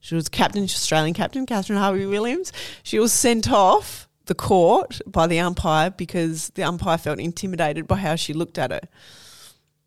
she 0.01 0.14
was 0.14 0.28
captain, 0.30 0.62
Australian 0.64 1.12
captain, 1.14 1.45
Kathryn 1.45 1.76
Harby-Williams. 1.76 2.53
She 2.84 2.99
was 2.99 3.12
sent 3.12 3.51
off 3.51 4.07
the 4.29 4.35
court 4.35 5.01
by 5.07 5.26
the 5.26 5.41
umpire 5.41 5.91
because 5.91 6.49
the 6.51 6.62
umpire 6.62 6.97
felt 6.97 7.18
intimidated 7.18 7.87
by 7.89 7.97
how 7.97 8.14
she 8.14 8.33
looked 8.33 8.57
at 8.59 8.70
her. 8.70 8.81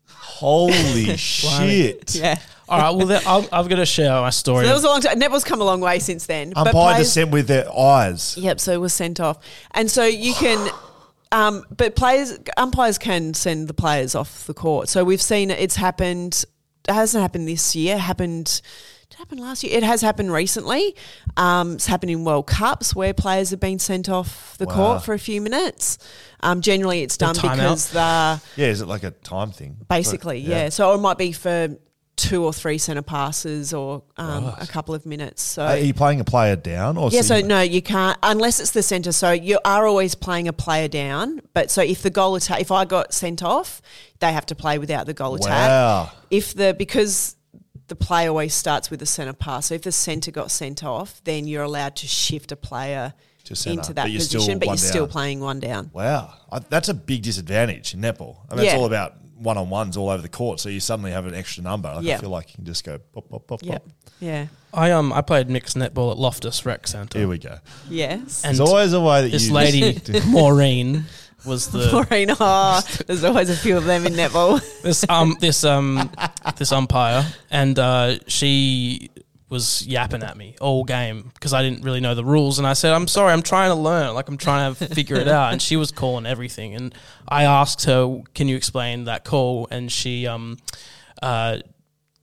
Holy 0.08 1.16
shit. 1.16 2.14
Yeah. 2.14 2.38
All 2.68 2.78
right, 2.78 2.90
well, 2.90 3.06
then 3.06 3.22
I'll, 3.26 3.46
I've 3.52 3.68
got 3.68 3.76
to 3.76 3.86
share 3.86 4.10
my 4.20 4.30
story. 4.30 4.64
So 4.64 4.68
that 4.68 4.74
was 4.74 4.84
a 4.84 4.88
long 4.88 5.00
time. 5.00 5.20
Netball's 5.20 5.44
come 5.44 5.60
a 5.60 5.64
long 5.64 5.80
way 5.80 5.98
since 5.98 6.26
then. 6.26 6.50
but 6.50 6.68
Umpire 6.68 6.94
players- 6.94 7.06
dissent 7.08 7.30
with 7.30 7.46
their 7.48 7.70
eyes. 7.76 8.36
Yep, 8.36 8.60
so 8.60 8.72
it 8.72 8.80
was 8.80 8.92
sent 8.94 9.20
off. 9.20 9.38
And 9.72 9.90
so 9.90 10.04
you 10.04 10.32
can, 10.34 10.70
um, 11.32 11.64
but 11.76 11.96
players, 11.96 12.38
umpires 12.56 12.98
can 12.98 13.34
send 13.34 13.68
the 13.68 13.74
players 13.74 14.14
off 14.14 14.46
the 14.46 14.54
court. 14.54 14.88
So 14.88 15.04
we've 15.04 15.22
seen 15.22 15.50
it's 15.50 15.76
happened, 15.76 16.44
it 16.88 16.92
hasn't 16.92 17.20
happened 17.20 17.46
this 17.48 17.74
year, 17.76 17.96
it 17.96 18.00
happened, 18.00 18.62
it 19.12 19.18
happened 19.18 19.40
last 19.40 19.62
year. 19.62 19.76
It 19.76 19.82
has 19.82 20.00
happened 20.00 20.32
recently. 20.32 20.96
Um, 21.36 21.74
it's 21.74 21.86
happened 21.86 22.10
in 22.10 22.24
World 22.24 22.46
Cups 22.46 22.94
where 22.94 23.12
players 23.12 23.50
have 23.50 23.60
been 23.60 23.78
sent 23.78 24.08
off 24.08 24.56
the 24.58 24.64
Wow. 24.66 24.74
court 24.74 25.04
for 25.04 25.12
a 25.14 25.18
few 25.18 25.40
minutes. 25.40 25.98
Um, 26.40 26.60
generally, 26.60 27.02
it's 27.02 27.16
done 27.16 27.34
because 27.34 27.90
they're 27.90 28.40
Yeah, 28.56 28.66
is 28.68 28.80
it 28.80 28.88
like 28.88 29.02
a 29.04 29.10
time 29.10 29.52
thing? 29.52 29.76
basically, 29.88 30.38
yeah. 30.38 30.68
So 30.70 30.94
it 30.94 30.98
might 30.98 31.18
be 31.18 31.32
for 31.32 31.76
two 32.16 32.44
or 32.44 32.52
three 32.52 32.78
centre 32.78 33.02
passes 33.02 33.72
or 33.72 34.02
um, 34.18 34.52
a 34.60 34.66
couple 34.66 34.94
of 34.94 35.04
minutes. 35.06 35.42
So 35.42 35.64
Are 35.64 35.78
you 35.78 35.94
playing 35.94 36.20
a 36.20 36.24
player 36.24 36.56
down 36.56 36.96
or 36.96 37.08
yeah, 37.10 37.22
so 37.22 37.36
you- 37.36 37.42
no, 37.42 37.60
you 37.62 37.82
can't 37.82 38.16
unless 38.22 38.60
it's 38.60 38.70
the 38.70 38.82
centre. 38.82 39.12
So 39.12 39.32
you 39.32 39.58
are 39.64 39.86
always 39.86 40.14
playing 40.14 40.46
a 40.46 40.52
player 40.52 40.88
down. 40.88 41.40
But 41.54 41.70
so 41.70 41.82
if 41.82 42.02
the 42.02 42.10
goal 42.10 42.36
attack, 42.36 42.60
if 42.60 42.70
I 42.70 42.84
got 42.84 43.12
sent 43.14 43.42
off, 43.42 43.80
they 44.20 44.32
have 44.32 44.46
to 44.46 44.54
play 44.54 44.78
without 44.78 45.06
the 45.06 45.14
goal 45.14 45.34
attack. 45.36 45.68
Wow. 45.68 46.10
If 46.30 46.54
the 46.54 46.74
because 46.78 47.34
the 47.88 47.96
play 47.96 48.26
always 48.28 48.54
starts 48.54 48.90
with 48.90 49.02
a 49.02 49.06
centre 49.06 49.32
pass. 49.32 49.66
So 49.66 49.74
if 49.74 49.82
the 49.82 49.92
centre 49.92 50.30
got 50.30 50.50
sent 50.50 50.82
off, 50.84 51.20
then 51.24 51.46
you're 51.46 51.62
allowed 51.64 51.96
to 51.96 52.06
shift 52.06 52.52
a 52.52 52.56
player 52.56 53.12
To 53.44 53.56
centre, 53.56 53.80
into 53.80 53.92
that 53.94 54.04
but 54.04 54.10
you're 54.10 54.20
position, 54.20 54.58
but 54.58 54.68
you're 54.68 54.76
still 54.78 55.06
playing 55.08 55.40
one 55.40 55.60
down. 55.60 55.90
Wow. 55.92 56.32
I, 56.50 56.60
that's 56.60 56.88
a 56.88 56.94
big 56.94 57.22
disadvantage 57.22 57.94
in 57.94 58.00
netball. 58.00 58.38
I 58.50 58.54
mean, 58.54 58.64
it's 58.66 58.74
all 58.74 58.86
about 58.86 59.14
one 59.36 59.58
on 59.58 59.68
ones 59.70 59.96
all 59.96 60.08
over 60.08 60.22
the 60.22 60.28
court. 60.28 60.60
So 60.60 60.68
you 60.68 60.78
suddenly 60.80 61.10
have 61.10 61.26
an 61.26 61.34
extra 61.34 61.64
number. 61.64 61.92
Like, 61.92 62.04
Yeah. 62.04 62.16
I 62.16 62.18
feel 62.18 62.30
like 62.30 62.50
you 62.50 62.54
can 62.56 62.64
just 62.64 62.84
go 62.84 62.98
pop, 62.98 63.28
pop, 63.28 63.46
pop, 63.48 63.60
Yeah, 63.62 63.72
pop. 63.78 63.88
yeah, 64.20 64.46
I 64.72 64.92
um 64.92 65.12
I 65.12 65.20
played 65.20 65.50
mixed 65.50 65.76
netball 65.76 66.12
at 66.12 66.16
Loftus 66.18 66.64
Rec 66.64 66.86
Centre. 66.86 67.18
Here 67.18 67.26
we 67.28 67.38
go. 67.38 67.58
yes. 67.90 68.44
And 68.44 68.56
There's 68.56 68.60
always 68.60 68.92
a 68.92 69.00
way 69.00 69.22
that 69.22 69.32
this 69.32 69.48
you 69.48 69.52
lady 69.52 70.00
Maureen 70.28 71.04
was 71.44 71.68
the 71.72 71.90
Maureen, 71.92 72.34
oh, 72.38 72.82
there's 73.06 73.24
always 73.24 73.50
a 73.50 73.56
few 73.56 73.76
of 73.76 73.84
them 73.84 74.06
in 74.06 74.14
netball. 74.14 74.60
this 74.82 75.04
um 75.08 75.36
this 75.40 75.64
um 75.64 76.10
this 76.56 76.72
umpire 76.72 77.26
and 77.50 77.78
uh, 77.78 78.18
she 78.26 79.10
was 79.48 79.86
yapping 79.86 80.22
at 80.22 80.34
me 80.34 80.56
all 80.62 80.82
game 80.82 81.30
because 81.34 81.52
I 81.52 81.62
didn't 81.62 81.82
really 81.82 82.00
know 82.00 82.14
the 82.14 82.24
rules 82.24 82.58
and 82.58 82.66
I 82.66 82.72
said 82.72 82.94
I'm 82.94 83.06
sorry 83.06 83.34
I'm 83.34 83.42
trying 83.42 83.68
to 83.68 83.74
learn 83.74 84.14
like 84.14 84.28
I'm 84.28 84.38
trying 84.38 84.74
to 84.74 84.86
figure 84.88 85.16
it 85.16 85.28
out 85.28 85.52
and 85.52 85.60
she 85.60 85.76
was 85.76 85.90
calling 85.90 86.24
everything 86.24 86.74
and 86.74 86.94
I 87.28 87.44
asked 87.44 87.84
her 87.84 88.22
can 88.32 88.48
you 88.48 88.56
explain 88.56 89.04
that 89.04 89.24
call 89.24 89.68
and 89.70 89.92
she 89.92 90.26
um 90.26 90.56
uh 91.22 91.58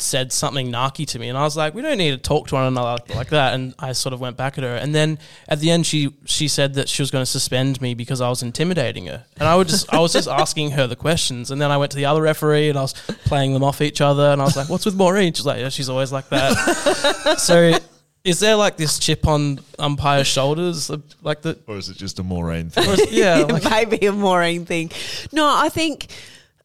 said 0.01 0.31
something 0.31 0.71
narky 0.71 1.05
to 1.07 1.19
me 1.19 1.27
and 1.29 1.37
I 1.37 1.41
was 1.43 1.57
like 1.57 1.73
we 1.73 1.81
don't 1.81 1.97
need 1.97 2.11
to 2.11 2.17
talk 2.17 2.47
to 2.47 2.55
one 2.55 2.65
another 2.65 3.03
like 3.13 3.29
that. 3.29 3.53
And 3.53 3.73
I 3.79 3.91
sort 3.91 4.13
of 4.13 4.21
went 4.21 4.37
back 4.37 4.57
at 4.57 4.63
her. 4.63 4.75
And 4.75 4.95
then 4.95 5.19
at 5.47 5.59
the 5.59 5.69
end 5.71 5.85
she 5.85 6.13
she 6.25 6.47
said 6.47 6.75
that 6.75 6.87
she 6.89 7.01
was 7.01 7.11
going 7.11 7.21
to 7.21 7.29
suspend 7.29 7.81
me 7.81 7.93
because 7.93 8.21
I 8.21 8.29
was 8.29 8.41
intimidating 8.41 9.07
her. 9.07 9.25
And 9.37 9.47
I 9.47 9.55
would 9.55 9.67
just 9.67 9.93
I 9.93 9.99
was 9.99 10.13
just 10.13 10.27
asking 10.43 10.71
her 10.71 10.87
the 10.87 10.95
questions. 10.95 11.51
And 11.51 11.61
then 11.61 11.69
I 11.71 11.77
went 11.77 11.91
to 11.91 11.97
the 11.97 12.05
other 12.05 12.21
referee 12.21 12.69
and 12.69 12.77
I 12.77 12.81
was 12.81 12.93
playing 13.25 13.53
them 13.53 13.63
off 13.63 13.81
each 13.81 13.99
other 14.01 14.27
and 14.31 14.41
I 14.41 14.45
was 14.45 14.55
like 14.55 14.69
what's 14.69 14.85
with 14.85 14.95
Maureen? 14.95 15.33
She's 15.33 15.45
like 15.45 15.59
yeah 15.59 15.69
she's 15.69 15.89
always 15.89 16.11
like 16.11 16.29
that. 16.29 17.35
So 17.39 17.77
is 18.23 18.39
there 18.39 18.55
like 18.55 18.75
this 18.77 18.99
chip 18.99 19.25
on 19.27 19.59
umpire's 19.79 20.27
shoulders 20.27 20.89
uh, 20.91 20.97
like 21.23 21.41
the 21.41 21.57
Or 21.67 21.77
is 21.77 21.89
it 21.89 21.97
just 21.97 22.19
a 22.19 22.23
Maureen 22.23 22.69
thing? 22.69 22.87
or 22.89 22.93
is- 22.93 23.11
yeah 23.11 23.37
like, 23.49 23.63
maybe 23.69 24.05
a 24.07 24.11
Maureen 24.11 24.65
thing. 24.65 24.91
No, 25.31 25.45
I 25.47 25.69
think 25.69 26.07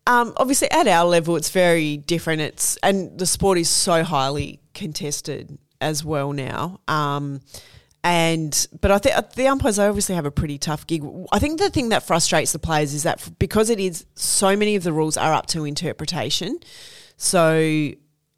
um, 0.07 0.33
obviously 0.37 0.71
at 0.71 0.87
our 0.87 1.07
level 1.07 1.37
it's 1.37 1.51
very 1.51 1.97
different. 1.97 2.41
It's 2.41 2.77
and 2.79 3.19
the 3.19 3.27
sport 3.27 3.59
is 3.59 3.69
so 3.69 4.03
highly 4.05 4.61
contested 4.75 5.59
as 5.81 6.05
well 6.05 6.33
now. 6.33 6.81
Um, 6.89 7.41
and 8.03 8.67
but 8.83 8.91
I 8.91 8.99
think 8.99 9.31
the 9.33 9.49
umpires 9.49 9.79
obviously 9.79 10.15
have 10.15 10.27
a 10.27 10.31
pretty 10.31 10.59
tough 10.59 10.87
gig. 10.87 11.03
I 11.33 11.39
think 11.39 11.59
the 11.59 11.71
thing 11.71 11.89
that 11.89 12.03
frustrates 12.03 12.53
the 12.53 12.59
players 12.59 12.93
is 12.93 13.05
that 13.05 13.27
because 13.39 13.71
it 13.71 13.81
is 13.81 14.05
so 14.15 14.55
many 14.57 14.77
of 14.77 14.83
the 14.83 14.93
rules 14.93 15.17
are 15.17 15.33
up 15.33 15.47
to 15.47 15.65
interpretation. 15.65 16.59
So 17.17 17.93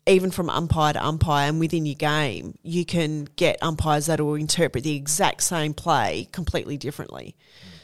even 0.07 0.31
from 0.31 0.49
umpire 0.51 0.93
to 0.93 1.05
umpire 1.05 1.49
and 1.49 1.59
within 1.59 1.85
your 1.85 1.97
game, 1.97 2.57
you 2.63 2.85
can 2.85 3.25
get 3.37 3.61
umpires 3.61 4.07
that 4.07 4.21
will 4.21 4.35
interpret 4.35 4.85
the 4.85 4.95
exact 4.95 5.43
same 5.43 5.75
play 5.75 6.29
completely 6.31 6.77
differently. 6.77 7.35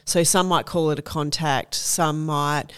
So 0.05 0.23
some 0.23 0.47
might 0.47 0.67
call 0.67 0.91
it 0.93 1.01
a 1.01 1.03
contact, 1.03 1.75
some 1.75 2.27
might 2.27 2.73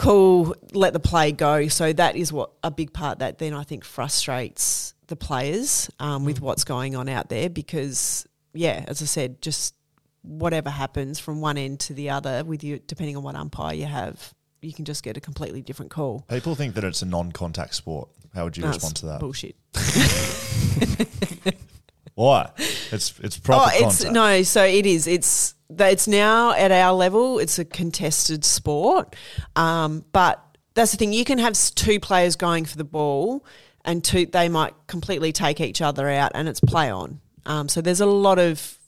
call 0.00 0.54
let 0.72 0.92
the 0.92 1.00
play 1.00 1.30
go. 1.32 1.68
So 1.68 1.92
that 1.92 2.16
is 2.16 2.32
what 2.32 2.52
a 2.62 2.70
big 2.70 2.92
part 2.92 3.18
that 3.18 3.38
then 3.38 3.52
I 3.52 3.64
think 3.64 3.84
frustrates 3.84 4.94
the 5.08 5.16
players 5.16 5.90
um, 6.00 6.24
with 6.24 6.40
what's 6.40 6.64
going 6.64 6.96
on 6.96 7.08
out 7.08 7.28
there 7.28 7.50
because 7.50 8.26
yeah, 8.54 8.84
as 8.88 9.02
I 9.02 9.04
said, 9.04 9.42
just 9.42 9.74
whatever 10.22 10.70
happens 10.70 11.18
from 11.18 11.40
one 11.40 11.56
end 11.58 11.80
to 11.80 11.94
the 11.94 12.10
other 12.10 12.44
with 12.44 12.64
you 12.64 12.78
depending 12.86 13.16
on 13.16 13.22
what 13.22 13.34
umpire 13.34 13.74
you 13.74 13.86
have, 13.86 14.32
you 14.62 14.72
can 14.72 14.84
just 14.84 15.02
get 15.02 15.16
a 15.16 15.20
completely 15.20 15.62
different 15.62 15.90
call. 15.90 16.24
People 16.28 16.54
think 16.54 16.74
that 16.74 16.84
it's 16.84 17.02
a 17.02 17.06
non-contact 17.06 17.74
sport. 17.74 18.08
How 18.34 18.44
would 18.44 18.56
you 18.56 18.62
No, 18.62 18.68
respond 18.68 18.96
to 18.96 19.06
that? 19.06 19.20
Bullshit. 19.20 19.56
Why? 22.14 22.50
It's 22.92 23.18
it's 23.20 23.38
proper 23.38 23.64
oh, 23.64 23.70
it's 23.72 24.04
contact. 24.04 24.12
no. 24.14 24.42
So 24.42 24.64
it 24.64 24.86
is. 24.86 25.06
It's 25.06 25.54
it's 25.78 26.08
now 26.08 26.52
at 26.52 26.72
our 26.72 26.92
level. 26.92 27.38
It's 27.38 27.58
a 27.58 27.64
contested 27.64 28.44
sport, 28.44 29.14
um, 29.56 30.04
but 30.12 30.44
that's 30.74 30.92
the 30.92 30.96
thing. 30.96 31.12
You 31.12 31.24
can 31.24 31.38
have 31.38 31.54
two 31.74 32.00
players 32.00 32.36
going 32.36 32.64
for 32.64 32.76
the 32.76 32.84
ball, 32.84 33.44
and 33.84 34.02
two 34.02 34.26
they 34.26 34.48
might 34.48 34.74
completely 34.86 35.32
take 35.32 35.60
each 35.60 35.80
other 35.82 36.08
out, 36.08 36.32
and 36.34 36.48
it's 36.48 36.60
play 36.60 36.90
on. 36.90 37.20
Um, 37.46 37.68
so 37.68 37.80
there's 37.80 38.00
a 38.00 38.06
lot 38.06 38.38
of 38.38 38.78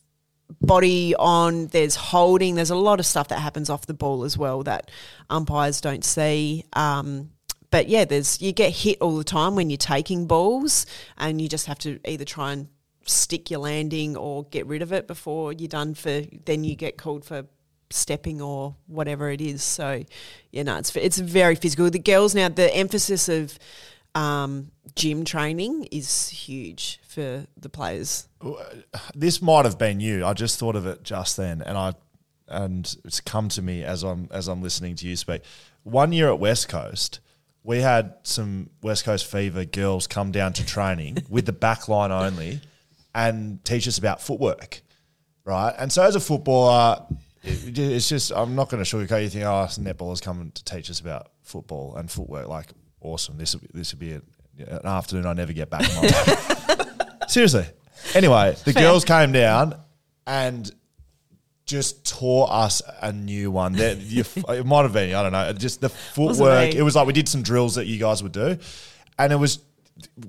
body 0.60 1.14
on, 1.14 1.68
there's 1.68 1.96
holding, 1.96 2.54
there's 2.54 2.70
a 2.70 2.76
lot 2.76 3.00
of 3.00 3.06
stuff 3.06 3.28
that 3.28 3.38
happens 3.38 3.70
off 3.70 3.86
the 3.86 3.94
ball 3.94 4.24
as 4.24 4.36
well 4.36 4.62
that 4.64 4.90
umpires 5.30 5.80
don't 5.80 6.04
see. 6.04 6.64
Um, 6.74 7.30
but 7.70 7.88
yeah, 7.88 8.04
there's 8.04 8.40
you 8.40 8.52
get 8.52 8.70
hit 8.72 8.98
all 9.00 9.16
the 9.16 9.24
time 9.24 9.54
when 9.54 9.70
you're 9.70 9.78
taking 9.78 10.26
balls, 10.26 10.86
and 11.16 11.40
you 11.40 11.48
just 11.48 11.66
have 11.66 11.78
to 11.80 11.98
either 12.04 12.24
try 12.24 12.52
and 12.52 12.68
stick 13.06 13.50
your 13.50 13.60
landing 13.60 14.16
or 14.16 14.44
get 14.44 14.66
rid 14.66 14.82
of 14.82 14.92
it 14.92 15.06
before 15.06 15.52
you're 15.52 15.68
done 15.68 15.94
for. 15.94 16.22
Then 16.44 16.64
you 16.64 16.76
get 16.76 16.96
called 16.96 17.24
for 17.24 17.46
stepping 17.90 18.40
or 18.40 18.74
whatever 18.86 19.30
it 19.30 19.40
is. 19.40 19.62
So, 19.62 20.04
you 20.50 20.64
know, 20.64 20.76
it's 20.76 20.94
it's 20.96 21.18
very 21.18 21.54
physical. 21.54 21.90
The 21.90 21.98
girls 21.98 22.34
now, 22.34 22.48
the 22.48 22.74
emphasis 22.74 23.28
of 23.28 23.58
um, 24.14 24.70
gym 24.94 25.24
training 25.24 25.88
is 25.90 26.28
huge 26.28 27.00
for 27.06 27.46
the 27.56 27.68
players. 27.68 28.28
this 29.14 29.40
might 29.40 29.64
have 29.64 29.78
been 29.78 30.00
you. 30.00 30.24
I 30.24 30.32
just 30.34 30.58
thought 30.58 30.76
of 30.76 30.86
it 30.86 31.02
just 31.02 31.36
then, 31.36 31.62
and 31.62 31.76
I 31.76 31.94
and 32.48 32.96
it's 33.04 33.20
come 33.20 33.48
to 33.50 33.62
me 33.62 33.82
as 33.82 34.02
I'm 34.02 34.28
as 34.30 34.48
I'm 34.48 34.62
listening 34.62 34.96
to 34.96 35.06
you 35.06 35.16
speak. 35.16 35.42
One 35.84 36.12
year 36.12 36.28
at 36.28 36.38
West 36.38 36.68
Coast, 36.68 37.20
we 37.64 37.80
had 37.80 38.14
some 38.22 38.70
West 38.82 39.04
Coast 39.04 39.26
Fever 39.26 39.64
girls 39.64 40.06
come 40.06 40.30
down 40.30 40.52
to 40.54 40.66
training 40.66 41.18
with 41.28 41.46
the 41.46 41.52
back 41.52 41.88
line 41.88 42.12
only, 42.12 42.60
and 43.14 43.64
teach 43.64 43.86
us 43.88 43.98
about 43.98 44.22
footwork, 44.22 44.82
right? 45.44 45.74
And 45.78 45.92
so 45.92 46.02
as 46.02 46.16
a 46.16 46.20
footballer, 46.20 47.04
it, 47.42 47.78
it's 47.78 48.08
just 48.08 48.32
I'm 48.32 48.54
not 48.54 48.68
going 48.68 48.82
to 48.82 48.96
sugarcoat 48.96 49.22
you. 49.22 49.28
Think, 49.28 49.44
oh, 49.44 49.66
netballers 49.80 50.22
coming 50.22 50.52
to 50.52 50.64
teach 50.64 50.90
us 50.90 51.00
about 51.00 51.30
football 51.42 51.96
and 51.96 52.10
footwork. 52.10 52.48
Like, 52.48 52.68
awesome. 53.00 53.38
This 53.38 53.54
would 53.54 53.68
this 53.72 53.92
would 53.92 54.00
be 54.00 54.12
a, 54.12 54.22
an 54.58 54.86
afternoon 54.86 55.26
I 55.26 55.32
never 55.32 55.52
get 55.52 55.70
back. 55.70 55.88
In 55.88 55.96
my 55.96 56.02
life. 56.02 57.28
Seriously. 57.28 57.66
Anyway, 58.14 58.56
the 58.64 58.72
girls 58.72 59.04
came 59.04 59.32
down 59.32 59.74
and 60.26 60.70
just 61.64 62.04
taught 62.04 62.50
us 62.50 62.82
a 63.00 63.12
new 63.12 63.50
one. 63.50 63.74
You, 64.02 64.24
it 64.48 64.66
might 64.66 64.82
have 64.82 64.92
been, 64.92 65.14
I 65.14 65.22
don't 65.22 65.32
know, 65.32 65.52
just 65.52 65.80
the 65.80 65.88
footwork. 65.88 66.74
It 66.74 66.82
was 66.82 66.94
like 66.94 67.06
we 67.06 67.12
did 67.12 67.28
some 67.28 67.42
drills 67.42 67.76
that 67.76 67.86
you 67.86 67.98
guys 67.98 68.22
would 68.22 68.32
do, 68.32 68.58
and 69.18 69.32
it 69.32 69.36
was 69.36 69.60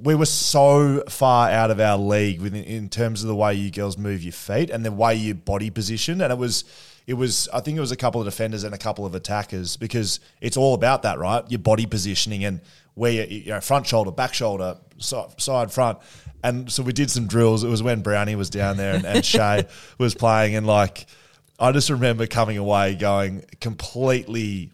we 0.01 0.15
were 0.15 0.25
so 0.25 1.03
far 1.09 1.49
out 1.49 1.71
of 1.71 1.79
our 1.79 1.97
league 1.97 2.41
within, 2.41 2.63
in 2.63 2.89
terms 2.89 3.23
of 3.23 3.27
the 3.27 3.35
way 3.35 3.53
you 3.53 3.71
girls 3.71 3.97
move 3.97 4.23
your 4.23 4.33
feet 4.33 4.69
and 4.69 4.85
the 4.85 4.91
way 4.91 5.15
you 5.15 5.33
body 5.33 5.69
position, 5.69 6.21
and 6.21 6.31
it 6.31 6.37
was. 6.37 6.63
It 7.05 7.15
was, 7.15 7.49
I 7.53 7.59
think 7.59 7.75
it 7.75 7.81
was 7.81 7.91
a 7.91 7.97
couple 7.97 8.21
of 8.21 8.25
defenders 8.27 8.63
and 8.63 8.73
a 8.73 8.77
couple 8.77 9.05
of 9.05 9.13
attackers 9.13 9.75
because 9.75 10.21
it's 10.39 10.55
all 10.55 10.73
about 10.73 11.01
that, 11.01 11.19
right? 11.19 11.43
Your 11.51 11.59
body 11.59 11.85
positioning 11.85 12.45
and 12.45 12.61
where 12.93 13.11
you, 13.11 13.23
you 13.23 13.49
know, 13.51 13.59
front 13.59 13.87
shoulder, 13.87 14.09
back 14.09 14.33
shoulder, 14.33 14.77
si- 14.99 15.25
side, 15.37 15.69
front. 15.69 15.97
And 16.43 16.71
so 16.71 16.81
we 16.81 16.93
did 16.93 17.11
some 17.11 17.27
drills. 17.27 17.65
It 17.65 17.67
was 17.67 17.83
when 17.83 18.01
Brownie 18.01 18.35
was 18.35 18.49
down 18.49 18.77
there 18.77 18.95
and, 18.95 19.05
and 19.05 19.25
Shay 19.25 19.65
was 19.97 20.15
playing. 20.15 20.55
And 20.55 20.65
like, 20.65 21.05
I 21.59 21.73
just 21.73 21.89
remember 21.89 22.27
coming 22.27 22.57
away 22.57 22.95
going 22.95 23.43
completely 23.59 24.71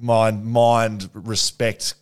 mind, 0.00 0.44
mind 0.44 1.08
respect 1.14 1.94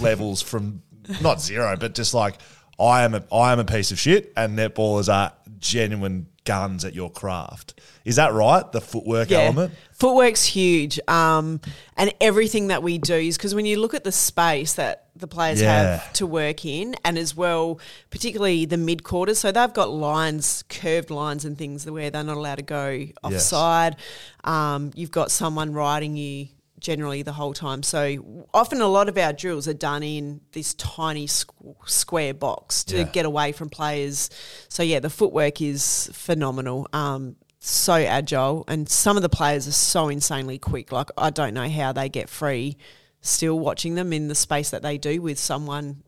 levels 0.00 0.42
from 0.42 0.82
not 1.22 1.40
zero, 1.40 1.76
but 1.78 1.94
just 1.94 2.14
like, 2.14 2.36
I 2.78 3.04
am 3.04 3.14
a, 3.14 3.22
I 3.32 3.52
am 3.52 3.58
a 3.60 3.64
piece 3.64 3.92
of 3.92 3.98
shit 3.98 4.32
and 4.36 4.58
netballers 4.58 5.12
are 5.12 5.32
genuine 5.58 6.26
guns 6.44 6.84
at 6.84 6.94
your 6.94 7.10
craft. 7.10 7.80
Is 8.04 8.16
that 8.16 8.34
right? 8.34 8.70
The 8.70 8.80
footwork 8.82 9.30
element? 9.32 9.72
Footwork's 9.92 10.44
huge. 10.44 11.00
Um, 11.08 11.60
and 11.96 12.12
everything 12.20 12.66
that 12.66 12.82
we 12.82 12.98
do 12.98 13.14
is 13.14 13.38
because 13.38 13.54
when 13.54 13.64
you 13.64 13.80
look 13.80 13.94
at 13.94 14.04
the 14.04 14.12
space 14.12 14.74
that 14.74 15.06
the 15.16 15.26
players 15.28 15.62
Yeah. 15.62 15.98
have 15.98 16.12
to 16.14 16.26
work 16.26 16.66
in, 16.66 16.96
and 17.04 17.16
as 17.16 17.34
well, 17.36 17.78
particularly 18.10 18.66
the 18.66 18.76
mid 18.76 19.04
quarters, 19.04 19.38
so 19.38 19.52
they've 19.52 19.72
got 19.72 19.88
lines, 19.90 20.64
curved 20.68 21.08
lines 21.10 21.44
and 21.46 21.56
things 21.56 21.88
where 21.88 22.10
they're 22.10 22.24
not 22.24 22.36
allowed 22.36 22.56
to 22.56 22.62
go 22.62 23.06
offside. 23.22 23.96
Um, 24.42 24.90
you've 24.94 25.12
got 25.12 25.30
someone 25.30 25.72
riding 25.72 26.16
you 26.16 26.48
generally 26.84 27.22
the 27.22 27.32
whole 27.32 27.54
time. 27.54 27.82
So 27.82 28.46
often 28.54 28.80
a 28.80 28.86
lot 28.86 29.08
of 29.08 29.16
our 29.18 29.32
drills 29.32 29.66
are 29.66 29.72
done 29.74 30.02
in 30.02 30.42
this 30.52 30.74
tiny 30.74 31.26
squ- 31.26 31.74
square 31.86 32.34
box 32.34 32.84
to 32.84 32.98
Yeah. 32.98 33.02
get 33.04 33.24
away 33.26 33.52
from 33.52 33.70
players. 33.70 34.28
So 34.68 34.82
yeah, 34.82 35.00
the 35.00 35.10
footwork 35.10 35.60
is 35.62 36.10
phenomenal. 36.12 36.86
Um, 36.92 37.36
so 37.58 37.94
agile, 37.94 38.64
and 38.68 38.86
some 38.88 39.16
of 39.16 39.22
the 39.22 39.30
players 39.30 39.66
are 39.66 39.72
so 39.72 40.08
insanely 40.10 40.58
quick. 40.58 40.92
Like 40.92 41.08
I 41.16 41.30
don't 41.30 41.54
know 41.54 41.68
how 41.68 41.92
they 41.92 42.08
get 42.10 42.28
free. 42.28 42.76
Still 43.22 43.58
watching 43.58 43.94
them 43.94 44.12
in 44.12 44.28
the 44.28 44.34
space 44.34 44.68
that 44.68 44.82
they 44.82 44.98
do 44.98 45.22
with 45.22 45.38
someone 45.38 46.02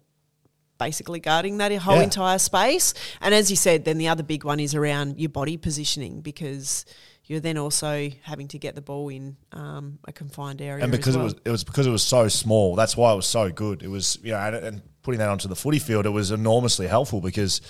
basically 0.79 1.19
guarding 1.21 1.57
that 1.57 1.73
whole 1.77 1.97
Yeah. 1.97 2.03
entire 2.03 2.39
space. 2.39 2.93
And 3.23 3.35
as 3.35 3.49
you 3.51 3.57
said, 3.57 3.87
then 3.87 3.97
the 3.97 4.09
other 4.09 4.23
big 4.23 4.45
one 4.45 4.61
is 4.61 4.75
around 4.75 5.19
your 5.19 5.31
body 5.31 5.57
positioning 5.57 6.21
because 6.21 6.85
you're 7.27 7.41
then 7.41 7.59
also 7.59 8.09
having 8.23 8.49
to 8.49 8.59
get 8.59 8.75
the 8.75 8.81
ball 8.83 9.09
in 9.09 9.37
um, 9.53 9.99
a 10.07 10.13
confined 10.13 10.63
area. 10.63 10.83
and 10.83 10.93
because 10.93 11.17
well. 11.17 11.27
it 11.27 11.33
was 11.33 11.35
it 11.45 11.51
was 11.51 11.65
because 11.65 11.87
it 11.87 11.91
was 11.91 12.03
so 12.03 12.29
small. 12.29 12.77
That's 12.77 12.97
why 12.97 13.13
it 13.13 13.17
was 13.17 13.27
so 13.27 13.51
good. 13.51 13.83
It 13.83 13.89
was 13.89 14.19
you 14.23 14.33
know, 14.33 14.39
and, 14.39 14.57
and 14.57 14.83
putting 15.03 15.19
that 15.19 15.29
onto 15.29 15.49
the 15.49 15.57
footy 15.57 15.79
field, 15.79 16.07
it 16.07 16.11
was 16.11 16.31
enormously 16.31 16.87
helpful 16.87 17.21
because 17.21 17.61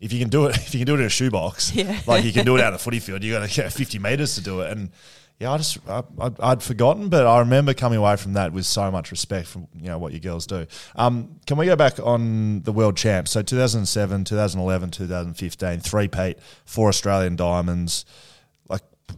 if 0.00 0.12
you 0.12 0.18
can 0.18 0.28
do 0.28 0.46
it, 0.46 0.56
if 0.56 0.74
you 0.74 0.80
can 0.80 0.86
do 0.86 0.94
it 0.94 1.00
in 1.00 1.06
a 1.06 1.10
shoebox, 1.10 1.72
Yeah. 1.74 1.98
like 2.06 2.24
you 2.24 2.32
can 2.32 2.44
do 2.44 2.56
it 2.56 2.60
out 2.60 2.68
on 2.68 2.72
the 2.74 2.78
footy 2.78 3.00
field, 3.00 3.22
you 3.22 3.32
got 3.32 3.48
to 3.48 3.54
get 3.54 3.72
fifty 3.72 3.98
meters 3.98 4.34
to 4.34 4.42
do 4.42 4.60
it. 4.60 4.70
And 4.70 4.90
yeah, 5.38 5.52
I 5.52 5.56
just 5.56 5.78
I, 5.88 6.02
I'd 6.40 6.62
forgotten, 6.62 7.08
but 7.08 7.26
I 7.26 7.38
remember 7.40 7.72
coming 7.74 7.98
away 7.98 8.16
from 8.16 8.34
that 8.34 8.52
with 8.52 8.66
so 8.66 8.90
much 8.90 9.10
respect 9.10 9.48
from 9.48 9.68
you 9.74 9.86
know 9.86 9.98
what 9.98 10.12
you 10.12 10.20
girls 10.20 10.46
do. 10.46 10.66
Um, 10.96 11.40
can 11.46 11.56
we 11.56 11.66
go 11.66 11.76
back 11.76 11.98
on 11.98 12.60
the 12.62 12.72
world 12.72 12.96
champs? 12.96 13.30
So 13.30 13.42
2007, 13.42 14.24
2011, 14.24 14.90
2015, 14.90 15.80
three 15.80 16.08
peat, 16.08 16.38
four 16.66 16.88
Australian 16.88 17.36
diamonds. 17.36 18.04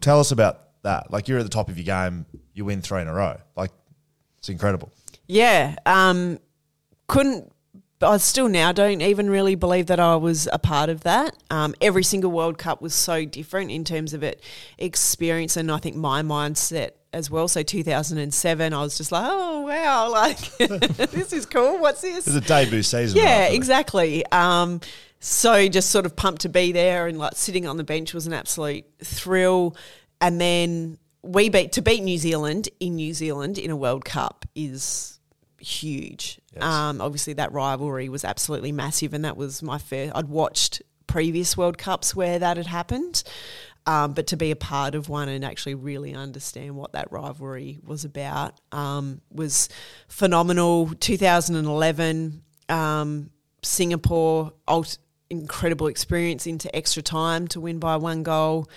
Tell 0.01 0.21
us 0.21 0.31
about 0.31 0.83
that. 0.83 1.11
Like, 1.11 1.29
you're 1.29 1.39
at 1.39 1.45
the 1.45 1.49
top 1.49 1.69
of 1.69 1.77
your 1.79 1.85
game, 1.85 2.27
you 2.53 2.65
win 2.65 2.83
three 2.83 3.01
in 3.01 3.09
a 3.09 3.15
row. 3.15 3.39
Like, 3.57 3.71
it's 4.39 4.49
incredible. 4.49 4.93
Yeah. 5.27 5.77
Um, 5.87 6.39
couldn't. 7.09 7.51
I 8.03 8.19
still 8.19 8.49
now 8.49 8.73
don't 8.73 9.01
even 9.01 9.31
really 9.31 9.55
believe 9.55 9.87
that 9.87 9.99
I 9.99 10.17
was 10.17 10.47
a 10.53 10.59
part 10.59 10.91
of 10.91 11.05
that. 11.05 11.35
Um, 11.49 11.75
every 11.81 12.05
single 12.05 12.31
World 12.31 12.59
Cup 12.59 12.83
was 12.83 12.93
so 12.93 13.25
different 13.25 13.71
in 13.71 13.85
terms 13.85 14.13
of 14.13 14.23
it 14.23 14.43
experience, 14.77 15.57
and 15.57 15.73
I 15.73 15.79
think 15.79 15.97
my 15.97 16.21
mindset 16.21 16.91
as 17.15 17.31
well. 17.31 17.49
So 17.49 17.63
2007, 17.63 18.73
I 18.73 18.81
was 18.81 18.97
just 18.97 19.13
like, 19.13 19.25
oh 19.27 19.63
wow, 19.63 20.11
like 20.13 20.39
this 20.59 21.33
is 21.33 21.47
cool. 21.47 21.79
What's 21.79 22.03
this? 22.03 22.27
It's 22.27 22.37
a 22.37 22.41
debut 22.41 22.83
season. 22.83 23.19
Yeah, 23.19 23.47
exactly. 23.47 24.27
Um, 24.27 24.81
so 25.21 25.69
just 25.69 25.91
sort 25.91 26.05
of 26.05 26.17
pumped 26.17 26.43
to 26.43 26.49
be 26.49 26.73
there 26.73 27.07
and 27.07 27.19
like 27.19 27.33
sitting 27.35 27.67
on 27.67 27.77
the 27.79 27.85
bench 27.85 28.13
was 28.13 28.27
an 28.27 28.35
absolute 28.35 28.85
thrill. 29.03 29.77
And 30.21 30.41
then 30.41 30.99
we 31.23 31.49
beat 31.49 31.73
to 31.73 31.83
beat 31.83 32.03
New 32.03 32.19
Zealand 32.19 32.69
in 32.81 32.97
New 32.97 33.15
Zealand 33.15 33.59
in 33.59 33.71
a 33.71 33.77
World 33.77 34.05
Cup 34.05 34.45
is 34.55 35.19
huge. 35.59 36.41
Um, 36.61 37.01
obviously, 37.01 37.33
that 37.35 37.53
rivalry 37.53 38.09
was 38.09 38.25
absolutely 38.25 38.73
massive, 38.73 39.15
and 39.15 39.25
that 39.25 39.37
was 39.37 39.63
my 39.63 39.79
first. 39.79 40.13
I'd 40.15 40.29
watched 40.29 40.83
previous 41.07 41.57
World 41.57 41.79
Cups 41.79 42.15
where 42.15 42.39
that 42.39 42.57
had 42.57 42.67
happened. 42.67 43.23
Um, 43.87 44.15
but 44.15 44.29
to 44.29 44.39
be 44.39 44.51
a 44.51 44.57
part 44.57 44.95
of 44.95 45.11
one 45.11 45.29
and 45.29 45.45
actually 45.45 45.75
really 45.75 46.15
understand 46.15 46.75
what 46.75 46.93
that 46.93 47.13
rivalry 47.13 47.81
was 47.85 48.07
about 48.07 48.59
um, 48.73 49.21
was 49.31 49.69
phenomenal. 50.09 50.89
2011, 51.01 52.43
um, 52.71 53.31
Singapore, 53.63 54.53
incredible 55.29 55.89
experience 55.89 56.47
into 56.47 56.75
extra 56.75 57.03
time 57.03 57.47
to 57.49 57.61
win 57.61 57.79
by 57.79 57.97
one 57.97 58.23
goal. 58.23 58.69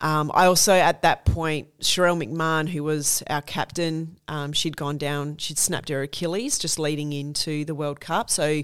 Um, 0.00 0.30
I 0.32 0.46
also, 0.46 0.72
at 0.72 1.02
that 1.02 1.24
point, 1.24 1.76
Sharelle 1.80 2.22
McMahon, 2.22 2.68
who 2.68 2.84
was 2.84 3.22
our 3.28 3.42
captain, 3.42 4.18
um, 4.28 4.52
she'd 4.52 4.76
gone 4.76 4.96
down, 4.96 5.38
she'd 5.38 5.58
snapped 5.58 5.88
her 5.88 6.02
Achilles 6.02 6.58
just 6.58 6.78
leading 6.78 7.12
into 7.12 7.64
the 7.64 7.74
World 7.74 8.00
Cup. 8.00 8.30
So 8.30 8.62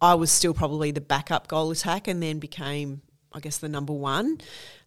I 0.00 0.14
was 0.14 0.30
still 0.30 0.54
probably 0.54 0.92
the 0.92 1.00
backup 1.00 1.48
goal 1.48 1.72
attack 1.72 2.06
and 2.06 2.22
then 2.22 2.38
became, 2.38 3.02
I 3.32 3.40
guess, 3.40 3.58
the 3.58 3.68
number 3.68 3.92
one. 3.92 4.38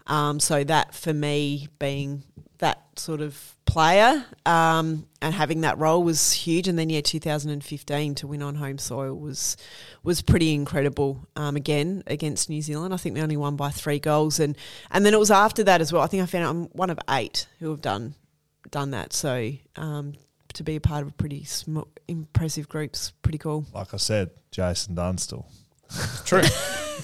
Um, 0.08 0.40
so 0.40 0.64
that 0.64 0.94
for 0.94 1.14
me, 1.14 1.68
being 1.80 2.24
that 2.58 2.80
sort 2.96 3.22
of 3.22 3.56
player 3.66 4.26
um, 4.46 5.08
and 5.22 5.34
having 5.34 5.62
that 5.62 5.78
role 5.78 6.04
was 6.04 6.32
huge. 6.32 6.68
And 6.68 6.78
then 6.78 6.90
yeah, 6.90 7.02
2015 7.02 8.16
to 8.16 8.28
win 8.28 8.42
on 8.42 8.56
home 8.56 8.78
soil 8.78 9.14
was 9.14 9.58
was 10.04 10.22
pretty 10.22 10.54
incredible. 10.54 11.28
Um, 11.36 11.56
again 11.56 12.04
against 12.08 12.50
New 12.50 12.62
Zealand, 12.62 12.94
I 12.94 12.98
think 12.98 13.16
we 13.16 13.22
only 13.22 13.38
won 13.38 13.56
by 13.56 13.70
three 13.70 14.00
goals, 14.00 14.40
and 14.40 14.58
and 14.90 15.06
then 15.06 15.14
it 15.14 15.20
was 15.20 15.32
after 15.32 15.64
that 15.66 15.82
as 15.82 15.92
well. 15.92 16.02
I 16.02 16.08
think 16.08 16.24
I 16.24 16.26
found 16.26 16.46
out 16.46 16.50
I'm 16.50 16.64
one 16.66 16.90
of 16.90 17.00
eight 17.10 17.48
who 17.60 17.70
have 17.72 17.82
done 17.82 18.16
done 18.70 18.92
that. 18.92 19.14
So 19.14 19.52
um, 19.76 20.14
to 20.54 20.64
be 20.64 20.76
a 20.76 20.82
part 20.82 21.04
of 21.04 21.10
a 21.10 21.14
pretty 21.14 21.44
sm- 21.44 21.80
impressive 22.08 22.70
group's 22.70 23.12
pretty 23.22 23.38
cool. 23.38 23.66
Like 23.74 23.94
I 23.94 23.98
said, 23.98 24.32
Jason 24.52 24.96
Dunstall. 24.96 25.46
True. 26.26 26.44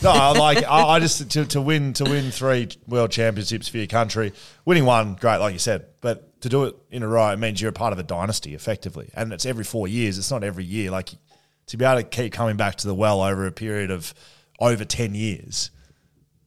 No, 0.04 0.12
I 0.12 0.32
like 0.38 0.64
I, 0.64 0.84
I 0.84 1.00
just 1.00 1.32
to, 1.32 1.46
to 1.46 1.62
win 1.62 1.94
to 1.94 2.04
win 2.04 2.30
three 2.32 2.70
world 2.88 3.12
championships 3.12 3.68
for 3.68 3.78
your 3.78 3.88
country, 3.88 4.32
winning 4.66 4.86
one, 4.86 5.16
great, 5.16 5.38
like 5.38 5.54
you 5.54 5.60
said, 5.60 5.86
but 6.02 6.40
to 6.42 6.50
do 6.50 6.66
it 6.66 6.76
in 6.92 7.02
a 7.04 7.08
row 7.08 7.30
it 7.32 7.38
means 7.40 7.60
you're 7.60 7.70
a 7.70 7.74
part 7.74 7.94
of 7.94 8.00
a 8.00 8.04
dynasty, 8.04 8.54
effectively, 8.54 9.10
and 9.16 9.34
it's 9.34 9.46
every 9.46 9.64
four 9.64 9.88
years. 9.88 10.18
It's 10.20 10.30
not 10.30 10.44
every 10.44 10.64
year. 10.66 10.92
Like 10.92 11.10
to 11.68 11.78
be 11.78 11.84
able 11.86 12.02
to 12.02 12.04
keep 12.08 12.32
coming 12.34 12.58
back 12.58 12.76
to 12.78 12.88
the 12.88 12.94
well 12.94 13.22
over 13.22 13.48
a 13.48 13.52
period 13.52 13.90
of 13.92 14.14
over 14.60 14.86
ten 14.86 15.16
years, 15.16 15.72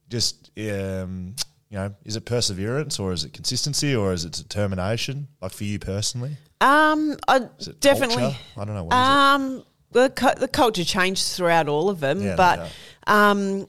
just 0.09 0.51
um, 0.59 1.35
you 1.71 1.79
know, 1.79 1.95
is 2.05 2.17
it 2.17 2.25
perseverance 2.25 2.99
or 2.99 3.13
is 3.13 3.25
it 3.25 3.33
consistency 3.33 3.95
or 3.95 4.13
is 4.13 4.25
it 4.25 4.33
determination? 4.33 5.29
Like 5.43 5.53
for 5.53 5.65
you 5.65 5.79
personally, 5.81 6.37
Um, 6.61 7.17
I 7.29 7.41
definitely. 7.81 8.17
culture? 8.17 8.37
I 8.57 8.65
don't 8.65 8.75
know. 8.75 8.85
What 8.85 8.95
is 8.95 9.09
Um, 9.09 9.65
the 9.93 10.11
cu- 10.11 10.35
the 10.39 10.49
culture 10.49 10.85
changed 10.85 11.27
throughout 11.35 11.69
all 11.69 11.91
of 11.91 12.01
them, 12.01 12.23
Yeah, 12.23 12.31
no 12.31 12.37
but 12.37 12.71
um, 13.07 13.69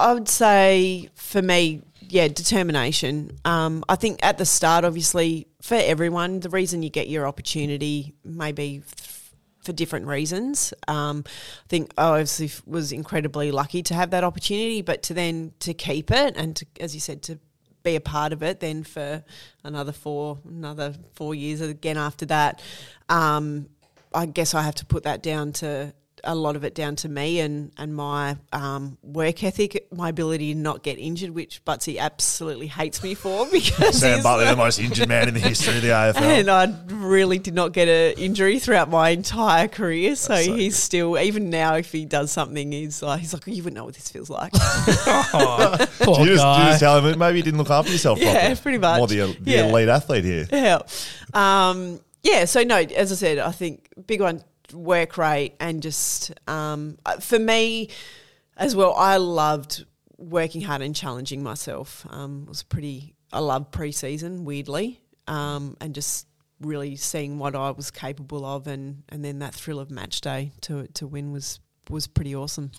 I 0.00 0.12
would 0.12 0.28
say 0.28 1.08
for 1.14 1.40
me, 1.40 1.82
yeah, 2.00 2.28
determination. 2.28 3.38
Um, 3.44 3.84
I 3.88 3.96
think 3.96 4.20
at 4.22 4.38
the 4.38 4.44
start, 4.44 4.84
obviously, 4.84 5.46
for 5.62 5.76
everyone, 5.76 6.40
the 6.40 6.50
reason 6.50 6.82
you 6.82 6.90
get 6.90 7.08
your 7.08 7.26
opportunity 7.26 8.14
may 8.24 8.52
be 8.52 8.82
for 9.62 9.72
different 9.72 10.06
reasons. 10.06 10.74
Um, 10.88 11.24
I 11.26 11.68
think 11.68 11.92
I 11.96 12.04
obviously 12.08 12.46
f- 12.46 12.62
was 12.66 12.92
incredibly 12.92 13.50
lucky 13.50 13.82
to 13.84 13.94
have 13.94 14.10
that 14.10 14.22
opportunity, 14.22 14.82
but 14.82 15.02
to 15.04 15.14
then 15.14 15.52
to 15.60 15.72
keep 15.72 16.10
it 16.10 16.36
and 16.36 16.54
to, 16.56 16.66
as 16.80 16.94
you 16.94 17.00
said, 17.00 17.22
to 17.22 17.38
be 17.82 17.96
a 17.96 18.00
part 18.00 18.32
of 18.32 18.42
it 18.42 18.60
then 18.60 18.82
for 18.82 19.22
another 19.62 19.92
four 19.92 20.38
another 20.48 20.94
four 21.14 21.34
years 21.34 21.60
again 21.60 21.96
after 21.98 22.26
that. 22.26 22.62
Um, 23.08 23.66
I 24.14 24.26
guess 24.26 24.54
I 24.54 24.62
have 24.62 24.76
to 24.76 24.86
put 24.86 25.02
that 25.04 25.22
down 25.22 25.52
to 25.54 25.92
a 26.26 26.34
lot 26.34 26.56
of 26.56 26.64
it 26.64 26.74
down 26.74 26.96
to 26.96 27.06
me 27.06 27.38
and 27.40 27.70
and 27.76 27.94
my 27.94 28.34
um, 28.50 28.96
work 29.02 29.44
ethic, 29.44 29.86
my 29.92 30.08
ability 30.08 30.54
to 30.54 30.58
not 30.58 30.82
get 30.82 30.98
injured, 30.98 31.28
which 31.32 31.62
Butsy 31.66 31.98
absolutely 31.98 32.66
hates 32.68 33.02
me 33.02 33.12
for 33.14 33.44
because? 33.52 33.98
Sam 33.98 34.12
he's- 34.12 34.22
Butler, 34.22 34.46
the 34.46 34.56
most 34.56 34.78
injured 34.78 35.06
man 35.06 35.28
in 35.28 35.34
the 35.34 35.40
history 35.40 35.76
of 35.76 35.82
the 35.82 35.88
AFL. 35.90 36.22
and 36.22 36.48
I 36.50 36.74
really 36.86 37.38
did 37.38 37.52
not 37.52 37.74
get 37.74 37.88
an 37.88 38.14
injury 38.16 38.58
throughout 38.58 38.88
my 38.88 39.10
entire 39.10 39.68
career. 39.68 40.16
So, 40.16 40.34
so 40.36 40.54
he's 40.56 40.76
still, 40.76 41.18
even 41.18 41.50
now, 41.50 41.74
if 41.74 41.92
he 41.92 42.06
does 42.06 42.32
something, 42.32 42.72
he's 42.72 43.02
like, 43.02 43.20
he's 43.20 43.34
like, 43.34 43.46
you 43.46 43.56
wouldn't 43.62 43.74
know 43.76 43.84
what 43.84 43.92
this 43.94 44.08
feels 44.08 44.30
like. 44.30 44.52
Oh, 45.36 45.76
poor 46.00 46.20
you, 46.20 46.26
just, 46.26 46.30
you 46.30 46.36
guy. 46.38 46.68
just 46.68 46.80
tell 46.80 47.00
him 47.04 47.18
maybe 47.18 47.38
you 47.38 47.42
didn't 47.44 47.58
look 47.58 47.70
after 47.70 47.90
yourself 47.92 48.18
Yeah, 48.18 48.32
properly. 48.32 48.56
pretty 48.62 48.78
much. 48.78 48.98
More 48.98 49.06
the, 49.08 49.36
the 49.40 49.50
Yeah. 49.50 49.66
elite 49.66 49.88
athlete 49.88 50.24
here. 50.24 50.46
yeah. 50.50 50.78
Um, 51.34 52.00
yeah. 52.24 52.44
So 52.46 52.64
no, 52.64 52.76
as 52.76 53.12
I 53.12 53.14
said, 53.14 53.38
I 53.38 53.52
think 53.52 53.88
big 54.06 54.20
one 54.20 54.42
work 54.72 55.16
rate 55.16 55.54
and 55.60 55.82
just 55.82 56.32
um, 56.48 56.98
uh, 57.06 57.20
for 57.20 57.38
me 57.38 57.90
as 58.56 58.74
well. 58.74 58.94
I 58.94 59.18
loved 59.18 59.84
working 60.16 60.62
hard 60.62 60.82
and 60.82 60.96
challenging 60.96 61.42
myself. 61.42 62.06
Um, 62.10 62.46
was 62.46 62.62
pretty. 62.62 63.14
I 63.32 63.38
loved 63.38 63.72
preseason 63.72 64.44
weirdly, 64.44 65.00
um, 65.28 65.76
and 65.80 65.94
just 65.94 66.26
really 66.60 66.96
seeing 66.96 67.38
what 67.38 67.54
I 67.54 67.70
was 67.70 67.90
capable 67.90 68.44
of, 68.44 68.66
and 68.66 69.02
and 69.10 69.24
then 69.24 69.38
that 69.40 69.54
thrill 69.54 69.78
of 69.78 69.90
match 69.90 70.20
day 70.20 70.52
to 70.62 70.86
to 70.88 71.06
win 71.06 71.30
was 71.30 71.60
was 71.90 72.06
pretty 72.06 72.34
awesome. 72.34 72.72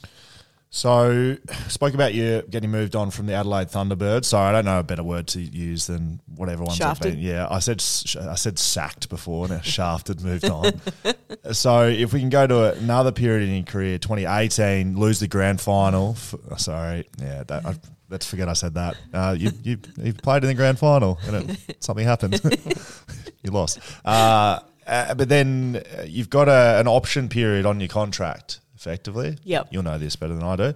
So, 0.75 1.37
spoke 1.69 1.93
about 1.93 2.13
you 2.13 2.43
getting 2.49 2.69
moved 2.69 2.97
on 2.97 3.09
from 3.09 3.27
the 3.27 3.33
Adelaide 3.33 3.69
Thunderbirds. 3.69 4.25
Sorry, 4.25 4.49
I 4.49 4.51
don't 4.51 4.65
know 4.65 4.79
a 4.79 4.83
better 4.83 5.03
word 5.03 5.27
to 5.27 5.39
use 5.39 5.87
than 5.87 6.19
whatever 6.35 6.63
ones 6.65 6.79
have 6.79 6.97
Shafted. 6.97 7.13
been. 7.13 7.23
Yeah, 7.23 7.47
I 7.49 7.59
said 7.59 7.81
I 8.29 8.35
said 8.35 8.59
sacked 8.59 9.07
before. 9.07 9.47
Now 9.47 9.61
shafted 9.61 10.21
moved 10.21 10.43
on. 10.43 10.73
so, 11.53 11.87
if 11.87 12.11
we 12.11 12.19
can 12.19 12.29
go 12.29 12.45
to 12.45 12.73
another 12.73 13.13
period 13.13 13.47
in 13.47 13.55
your 13.55 13.63
career, 13.63 13.97
2018, 13.97 14.99
lose 14.99 15.21
the 15.21 15.29
grand 15.29 15.61
final. 15.61 16.11
F- 16.11 16.35
oh, 16.51 16.55
sorry, 16.57 17.07
yeah, 17.21 17.43
that, 17.43 17.65
I, 17.65 17.75
let's 18.09 18.25
forget 18.25 18.49
I 18.49 18.53
said 18.53 18.73
that. 18.73 18.97
Uh, 19.13 19.33
you 19.39 19.51
you 19.63 19.77
you 19.97 20.13
played 20.13 20.43
in 20.43 20.49
the 20.49 20.55
grand 20.55 20.77
final 20.77 21.17
and 21.25 21.51
it, 21.51 21.81
something 21.81 22.05
happened. 22.05 22.41
you 23.43 23.51
lost. 23.51 23.79
Uh, 24.03 24.59
uh, 24.85 25.15
but 25.15 25.29
then 25.29 25.81
uh, 25.97 26.03
you've 26.03 26.29
got 26.29 26.49
a, 26.49 26.81
an 26.81 26.87
option 26.87 27.29
period 27.29 27.65
on 27.65 27.79
your 27.79 27.89
contract, 27.89 28.59
effectively. 28.85 29.37
Yep. 29.43 29.69
You'll 29.71 29.83
know 29.83 29.97
this 29.97 30.15
better 30.15 30.33
than 30.33 30.43
I 30.43 30.55
do. 30.55 30.73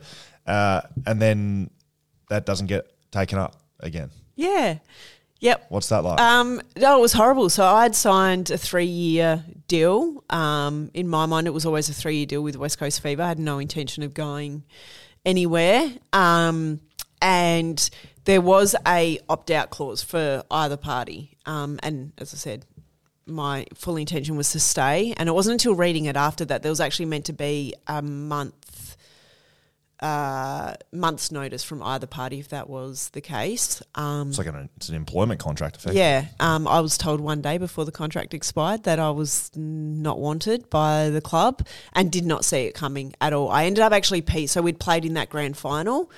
Uh, 0.47 0.81
and 1.05 1.21
then 1.21 1.69
that 2.29 2.45
doesn't 2.45 2.67
get 2.67 2.91
taken 3.11 3.37
up 3.37 3.55
again. 3.79 4.09
Yeah. 4.35 4.79
Yep. 5.41 5.67
What's 5.69 5.89
that 5.89 6.03
like? 6.03 6.19
Um, 6.19 6.61
no, 6.75 6.97
it 6.97 7.01
was 7.01 7.13
horrible. 7.13 7.49
So 7.49 7.65
I'd 7.65 7.95
signed 7.95 8.49
a 8.51 8.57
three 8.57 8.85
year 8.85 9.43
deal. 9.67 10.23
Um, 10.29 10.91
in 10.93 11.07
my 11.07 11.25
mind, 11.25 11.47
it 11.47 11.51
was 11.51 11.65
always 11.65 11.89
a 11.89 11.93
three 11.93 12.17
year 12.17 12.25
deal 12.25 12.41
with 12.41 12.57
West 12.57 12.77
Coast 12.77 13.01
Fever. 13.01 13.21
I 13.21 13.27
had 13.27 13.39
no 13.39 13.59
intention 13.59 14.03
of 14.03 14.13
going 14.13 14.63
anywhere. 15.25 15.89
Um, 16.11 16.81
and 17.21 17.89
there 18.25 18.41
was 18.41 18.75
a 18.87 19.19
opt 19.29 19.51
out 19.51 19.69
clause 19.69 20.01
for 20.01 20.43
either 20.51 20.77
party. 20.77 21.37
Um, 21.45 21.79
and 21.83 22.11
as 22.17 22.33
I 22.33 22.37
said, 22.37 22.65
my 23.29 23.65
full 23.75 23.97
intention 23.97 24.35
was 24.35 24.51
to 24.51 24.59
stay. 24.59 25.13
And 25.17 25.29
it 25.29 25.33
wasn't 25.33 25.53
until 25.53 25.75
reading 25.75 26.05
it 26.05 26.15
after 26.15 26.45
that 26.45 26.63
there 26.63 26.71
was 26.71 26.79
actually 26.79 27.05
meant 27.05 27.25
to 27.25 27.33
be 27.33 27.73
a 27.87 28.01
month 28.01 28.97
uh, 30.01 30.75
month's 30.93 31.31
notice 31.31 31.63
from 31.63 31.83
either 31.83 32.07
party 32.07 32.39
if 32.39 32.49
that 32.49 32.69
was 32.69 33.09
the 33.09 33.21
case. 33.21 33.81
Um, 33.95 34.29
it's 34.29 34.37
like 34.37 34.47
an, 34.47 34.69
it's 34.77 34.89
an 34.89 34.95
employment 34.95 35.39
contract, 35.41 35.75
effectively. 35.75 35.99
yeah, 35.99 36.27
um, 36.39 36.67
I 36.67 36.79
was 36.79 36.97
told 36.97 37.19
one 37.19 37.41
day 37.41 37.57
before 37.57 37.83
the 37.83 37.91
contract 37.91 38.33
expired 38.33 38.83
that 38.83 38.97
I 38.97 39.09
was 39.09 39.51
not 39.55 40.19
wanted 40.19 40.69
by 40.69 41.09
the 41.09 41.21
club 41.21 41.67
and 41.93 42.11
did 42.11 42.25
not 42.25 42.45
see 42.45 42.59
it 42.59 42.73
coming 42.73 43.13
at 43.19 43.33
all. 43.33 43.49
I 43.49 43.65
ended 43.65 43.83
up 43.83 43.91
actually, 43.91 44.21
pe- 44.21 44.45
so 44.45 44.61
we'd 44.61 44.79
played 44.79 45.03
in 45.03 45.15
that 45.15 45.29
grand 45.29 45.57
final. 45.57 46.09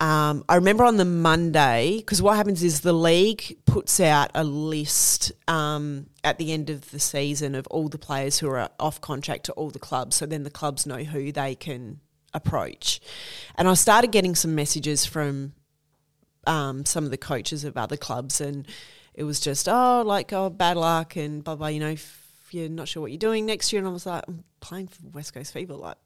Um, 0.00 0.44
I 0.48 0.54
remember 0.54 0.84
on 0.84 0.96
the 0.96 1.04
Monday, 1.04 1.98
because 1.98 2.22
what 2.22 2.34
happens 2.36 2.62
is 2.62 2.80
the 2.80 2.94
league 2.94 3.58
puts 3.66 4.00
out 4.00 4.30
a 4.34 4.42
list 4.42 5.30
um, 5.46 6.06
at 6.24 6.38
the 6.38 6.52
end 6.52 6.70
of 6.70 6.90
the 6.90 6.98
season 6.98 7.54
of 7.54 7.66
all 7.66 7.88
the 7.88 7.98
players 7.98 8.38
who 8.38 8.48
are 8.48 8.70
off 8.80 9.02
contract 9.02 9.44
to 9.44 9.52
all 9.52 9.68
the 9.68 9.78
clubs. 9.78 10.16
So 10.16 10.24
then 10.24 10.42
the 10.42 10.50
clubs 10.50 10.86
know 10.86 11.04
who 11.04 11.32
they 11.32 11.54
can 11.54 12.00
approach. 12.32 13.00
And 13.56 13.68
I 13.68 13.74
started 13.74 14.10
getting 14.10 14.34
some 14.34 14.54
messages 14.54 15.04
from 15.04 15.52
um, 16.46 16.86
some 16.86 17.04
of 17.04 17.10
the 17.10 17.18
coaches 17.18 17.64
of 17.64 17.76
other 17.76 17.98
clubs, 17.98 18.40
and 18.40 18.66
it 19.12 19.24
was 19.24 19.38
just 19.38 19.68
oh, 19.68 20.02
like 20.06 20.32
oh, 20.32 20.48
bad 20.48 20.78
luck 20.78 21.16
and 21.16 21.44
blah 21.44 21.56
blah. 21.56 21.66
You 21.66 21.80
know, 21.80 21.90
if 21.90 22.48
you're 22.50 22.70
not 22.70 22.88
sure 22.88 23.02
what 23.02 23.10
you're 23.10 23.18
doing 23.18 23.44
next 23.44 23.70
year, 23.70 23.80
and 23.80 23.88
I 23.88 23.92
was 23.92 24.06
like, 24.06 24.24
I'm 24.26 24.44
playing 24.60 24.88
for 24.88 25.08
West 25.12 25.34
Coast 25.34 25.52
Fever, 25.52 25.74
like 25.74 25.98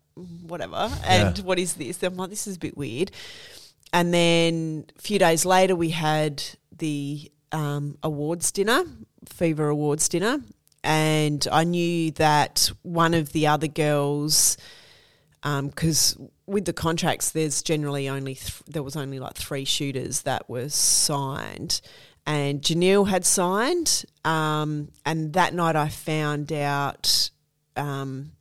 whatever. 0.43 0.91
And 1.07 1.39
what 1.41 1.61
is 1.61 1.75
this? 1.75 2.03
I'm 2.03 2.17
like, 2.17 2.31
this 2.31 2.49
is 2.49 2.57
a 2.57 2.59
bit 2.59 2.77
weird. 2.77 3.13
And 3.95 4.13
then 4.13 4.87
a 4.99 5.01
few 5.01 5.21
days 5.21 5.47
later, 5.47 5.77
we 5.77 5.91
had 5.91 6.43
the 6.77 7.31
um, 7.53 7.97
awards 8.03 8.51
dinner, 8.51 8.83
Fever 9.27 9.69
Awards 9.69 10.09
dinner, 10.09 10.41
and 10.83 11.47
I 11.53 11.63
knew 11.63 12.11
that 12.13 12.73
one 12.83 13.15
of 13.15 13.31
the 13.31 13.47
other 13.47 13.69
girls 13.69 14.57
because 15.45 16.17
with 16.47 16.65
the 16.65 16.73
contracts, 16.73 17.31
there's 17.31 17.63
generally 17.63 18.09
only 18.09 18.35
th- 18.35 18.63
there 18.67 18.83
was 18.83 18.97
only 18.97 19.21
like 19.21 19.35
three 19.35 19.65
shooters 19.65 20.23
that 20.23 20.51
were 20.51 20.69
signed, 20.71 21.81
and 22.27 22.63
Jhaniele 22.63 23.07
had 23.07 23.25
signed, 23.25 24.05
um, 24.25 24.89
and 25.07 25.35
that 25.35 25.55
night 25.55 25.77
I 25.77 25.89
found 25.89 26.53
out 26.53 27.31
um, 27.77 28.33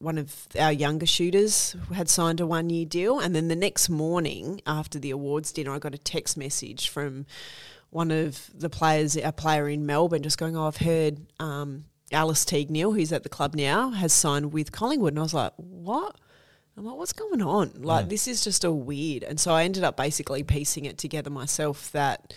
one 0.00 0.18
of 0.18 0.48
our 0.58 0.72
younger 0.72 1.06
shooters 1.06 1.76
had 1.94 2.08
signed 2.08 2.40
a 2.40 2.46
one 2.46 2.70
year 2.70 2.86
deal, 2.86 3.20
and 3.20 3.34
then 3.34 3.48
the 3.48 3.56
next 3.56 3.88
morning 3.88 4.60
after 4.66 4.98
the 4.98 5.10
awards 5.10 5.52
dinner, 5.52 5.72
I 5.72 5.78
got 5.78 5.94
a 5.94 5.98
text 5.98 6.36
message 6.36 6.88
from 6.88 7.26
one 7.90 8.10
of 8.10 8.50
the 8.54 8.70
players, 8.70 9.16
a 9.16 9.32
player 9.32 9.68
in 9.68 9.86
Melbourne, 9.86 10.22
just 10.22 10.38
going, 10.38 10.56
"Oh, 10.56 10.66
I've 10.66 10.78
heard." 10.78 11.20
Um, 11.38 11.84
Alice 12.12 12.44
Teague 12.44 12.70
Neeb, 12.70 12.92
who's 12.92 13.12
at 13.12 13.22
the 13.22 13.28
club 13.28 13.54
now, 13.54 13.90
has 13.90 14.12
signed 14.12 14.52
with 14.52 14.72
Collingwood. 14.72 15.12
And 15.12 15.20
I 15.20 15.22
was 15.22 15.34
like, 15.34 15.52
what? 15.56 16.16
I'm 16.76 16.84
like, 16.84 16.96
what's 16.96 17.12
going 17.12 17.42
on? 17.42 17.72
Like, 17.76 18.08
this 18.08 18.26
is 18.26 18.42
just 18.42 18.64
a 18.64 18.72
weird. 18.72 19.22
And 19.22 19.38
so 19.38 19.52
I 19.52 19.64
ended 19.64 19.84
up 19.84 19.96
basically 19.96 20.42
piecing 20.42 20.86
it 20.86 20.98
together 20.98 21.30
myself 21.30 21.92
that 21.92 22.34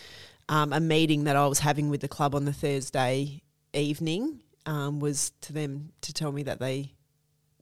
um, 0.50 0.74
a 0.74 0.80
meeting 0.80 1.24
that 1.24 1.36
I 1.36 1.48
was 1.48 1.60
having 1.60 1.90
with 1.90 2.02
the 2.02 2.08
club 2.08 2.36
on 2.36 2.46
the 2.46 2.54
Thursday 2.54 3.42
evening 3.74 4.42
um, 4.66 5.00
was 5.00 5.32
to 5.42 5.54
them 5.54 5.92
to 6.02 6.14
tell 6.14 6.32
me 6.32 6.44
that 6.44 6.60
they 6.60 6.94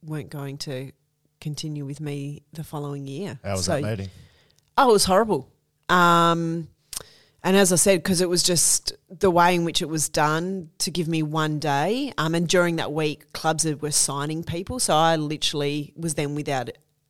weren't 0.04 0.30
going 0.30 0.58
to 0.60 0.92
continue 1.40 1.86
with 1.86 2.00
me 2.02 2.44
the 2.54 2.64
following 2.64 3.08
year. 3.08 3.40
How 3.44 3.54
was 3.54 3.66
So- 3.66 3.82
that 3.82 3.90
meeting? 3.98 4.10
Oh, 4.78 4.90
it 4.90 4.94
was 4.94 5.06
horrible. 5.06 5.50
Um, 5.90 6.68
and 7.44 7.58
as 7.58 7.74
I 7.74 7.76
said, 7.76 8.02
because 8.04 8.22
it 8.22 8.30
was 8.30 8.44
just 8.44 8.94
the 9.10 9.30
way 9.32 9.56
in 9.56 9.66
which 9.66 9.82
it 9.82 9.90
was 9.90 10.10
done 10.10 10.70
to 10.80 10.92
give 10.92 11.08
me 11.08 11.24
one 11.24 11.60
day. 11.60 12.14
Um, 12.18 12.36
and 12.36 12.48
during 12.48 12.76
that 12.78 12.94
week, 12.94 13.34
clubs 13.34 13.66
were 13.66 13.92
signing 13.92 14.44
people, 14.44 14.80
so 14.80 14.96
I 14.96 15.16
literally 15.16 15.92
was 15.96 16.14
then 16.14 16.36
without 16.36 16.70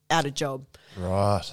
out 0.09 0.25
a 0.25 0.31
job. 0.31 0.65
Right. 0.97 1.43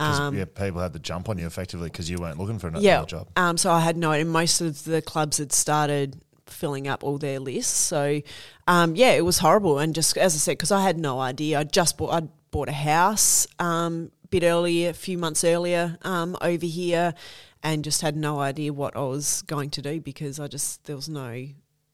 Um, 0.00 0.36
yeah, 0.36 0.44
people 0.44 0.80
had 0.80 0.92
to 0.92 1.00
jump 1.00 1.28
on 1.28 1.38
you 1.38 1.46
effectively 1.46 1.88
because 1.90 2.08
you 2.08 2.18
weren't 2.18 2.38
looking 2.38 2.60
for 2.60 2.68
another 2.68 2.84
Yeah. 2.84 3.04
job. 3.04 3.28
Um, 3.36 3.56
so 3.58 3.70
I 3.72 3.80
had 3.80 3.96
no, 3.96 4.12
and 4.12 4.30
most 4.30 4.60
of 4.60 4.84
the 4.84 5.02
clubs 5.02 5.38
had 5.38 5.52
started 5.52 6.20
filling 6.50 6.88
up 6.88 7.04
all 7.04 7.18
their 7.18 7.40
lists. 7.40 7.76
So, 7.76 8.20
um, 8.66 8.96
yeah, 8.96 9.12
it 9.12 9.24
was 9.24 9.38
horrible. 9.38 9.78
And 9.78 9.94
just 9.94 10.16
as 10.16 10.34
I 10.34 10.38
said, 10.38 10.52
because 10.52 10.72
I 10.72 10.82
had 10.82 10.98
no 10.98 11.20
idea, 11.20 11.60
I 11.60 11.64
just 11.64 11.98
bought, 11.98 12.12
I 12.12 12.28
bought 12.50 12.68
a 12.68 12.72
house 12.72 13.46
um, 13.58 14.10
a 14.24 14.28
bit 14.28 14.42
earlier, 14.42 14.90
a 14.90 14.94
few 14.94 15.18
months 15.18 15.44
earlier 15.44 15.98
um, 16.02 16.36
over 16.40 16.66
here, 16.66 17.14
and 17.62 17.84
just 17.84 18.02
had 18.02 18.16
no 18.16 18.40
idea 18.40 18.72
what 18.72 18.96
I 18.96 19.00
was 19.00 19.42
going 19.42 19.70
to 19.70 19.82
do 19.82 20.00
because 20.00 20.38
I 20.38 20.46
just 20.46 20.84
there 20.84 20.96
was 20.96 21.08
no 21.08 21.46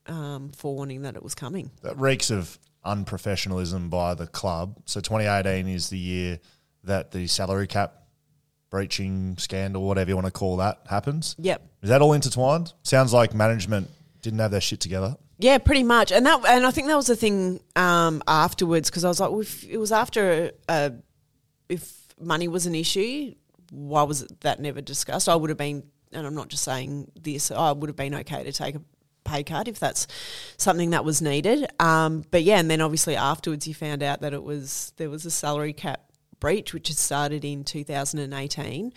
um, 0.07 0.53
forewarning 0.53 1.03
that 1.03 1.17
it 1.17 1.23
was 1.23 1.35
coming. 1.35 1.71
That 1.83 1.99
reeks 1.99 2.31
of 2.31 2.59
unprofessionalism 2.85 3.89
by 3.91 4.15
the 4.15 4.27
club. 4.27 4.77
So 4.85 5.01
2018 5.01 5.69
is 5.69 5.89
the 5.89 5.99
year 5.99 6.39
that 6.85 7.13
the 7.13 7.27
salary 7.27 7.67
cap 7.67 8.05
breaching 8.71 9.37
scandal, 9.39 9.87
whatever 9.87 10.11
you 10.11 10.17
want 10.17 10.27
to 10.27 10.33
call 10.33 10.57
that, 10.59 10.81
happens. 10.91 11.37
Yep. 11.39 11.63
Is 11.83 11.89
that 11.89 12.03
all 12.03 12.13
intertwined? 12.13 12.73
Sounds 12.83 13.13
like 13.13 13.33
management 13.33 13.89
didn't 14.25 14.41
have 14.41 14.51
their 14.51 14.61
shit 14.61 14.81
together. 14.81 15.17
Yeah, 15.39 15.59
pretty 15.59 15.83
much, 15.83 16.11
and 16.11 16.25
that 16.27 16.45
and 16.47 16.67
I 16.67 16.71
think 16.71 16.89
that 16.89 16.97
was 16.97 17.07
the 17.07 17.17
thing 17.17 17.61
um, 17.77 18.23
afterwards 18.27 18.91
because 18.91 19.05
I 19.05 19.09
was 19.09 19.21
like, 19.21 19.31
well, 19.31 19.41
if 19.41 19.65
it 19.65 19.79
was 19.79 19.93
after 19.93 20.53
uh, 20.69 20.91
if 21.69 21.93
money 22.19 22.49
was 22.49 22.67
an 22.67 22.75
issue, 22.75 23.35
why 23.71 24.03
was 24.03 24.27
that 24.41 24.61
never 24.61 24.81
discussed? 24.81 25.29
I 25.29 25.37
would 25.37 25.51
have 25.51 25.59
been, 25.59 25.85
and 26.13 26.27
I'm 26.27 26.35
not 26.35 26.49
just 26.49 26.63
saying 26.63 27.11
this, 27.21 27.51
I 27.51 27.73
would 27.73 27.89
have 27.89 27.97
been 27.97 28.15
okay 28.15 28.45
to 28.45 28.53
take 28.53 28.77
a 28.77 28.81
pay 29.25 29.43
cut 29.43 29.69
if 29.69 29.79
that's 29.79 30.07
something 30.57 30.91
that 30.91 31.05
was 31.05 31.21
needed. 31.21 31.67
Um, 31.81 32.25
but 32.31 32.43
yeah, 32.43 32.59
and 32.59 32.71
then 32.71 32.81
obviously 32.81 33.17
afterwards 33.17 33.67
you 33.67 33.75
found 33.75 34.03
out 34.03 34.21
that 34.21 34.33
it 34.33 34.43
was 34.43 34.93
there 34.97 35.11
was 35.11 35.27
a 35.27 35.31
salary 35.31 35.73
cap 35.73 36.03
breach 36.41 36.73
which 36.73 36.89
had 36.89 36.97
started 36.97 37.45
in 37.45 37.65
2018. 37.65 38.93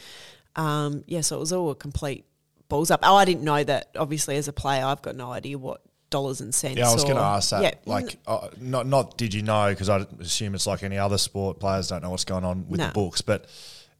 Um, 0.55 1.03
yeah, 1.07 1.21
so 1.21 1.37
it 1.37 1.39
was 1.39 1.53
all 1.53 1.71
a 1.71 1.75
complete 1.75 2.25
balls 2.69 2.91
up. 2.91 2.99
Oh, 3.03 3.15
I 3.15 3.25
didn't 3.25 3.43
know 3.43 3.63
that. 3.63 3.89
Obviously, 3.95 4.37
as 4.37 4.47
a 4.47 4.53
player, 4.53 4.83
I've 4.85 5.01
got 5.01 5.15
no 5.15 5.31
idea 5.31 5.57
what 5.57 5.81
dollars 6.09 6.39
and 6.41 6.53
cents. 6.55 6.77
Yeah, 6.77 6.89
I 6.89 6.93
was 6.93 7.03
going 7.03 7.17
to 7.17 7.21
ask 7.21 7.49
that. 7.49 7.61
Yeah, 7.63 7.73
Like, 7.85 8.17
uh, 8.27 8.47
not 8.59 8.87
not 8.87 9.17
did 9.17 9.33
you 9.33 9.41
know? 9.43 9.69
Because 9.69 9.89
I 9.89 10.05
assume 10.19 10.55
it's 10.55 10.67
like 10.67 10.83
any 10.83 10.97
other 10.97 11.17
sport. 11.17 11.59
Players 11.59 11.87
don't 11.89 12.01
know 12.03 12.09
what's 12.09 12.25
going 12.25 12.45
on 12.45 12.67
with 12.69 12.79
No. 12.79 12.87
the 12.87 12.93
books. 12.93 13.21
But 13.21 13.45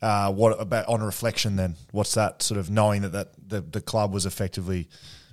uh, 0.02 0.32
what 0.32 0.60
about 0.62 0.88
on 0.88 1.02
reflection? 1.02 1.56
Then, 1.56 1.76
what's 1.92 2.14
that 2.14 2.42
sort 2.42 2.60
of 2.60 2.70
knowing 2.70 3.02
that 3.04 3.12
that 3.14 3.30
the, 3.50 3.62
the 3.62 3.82
club 3.82 4.14
was 4.14 4.26
effectively 4.26 4.88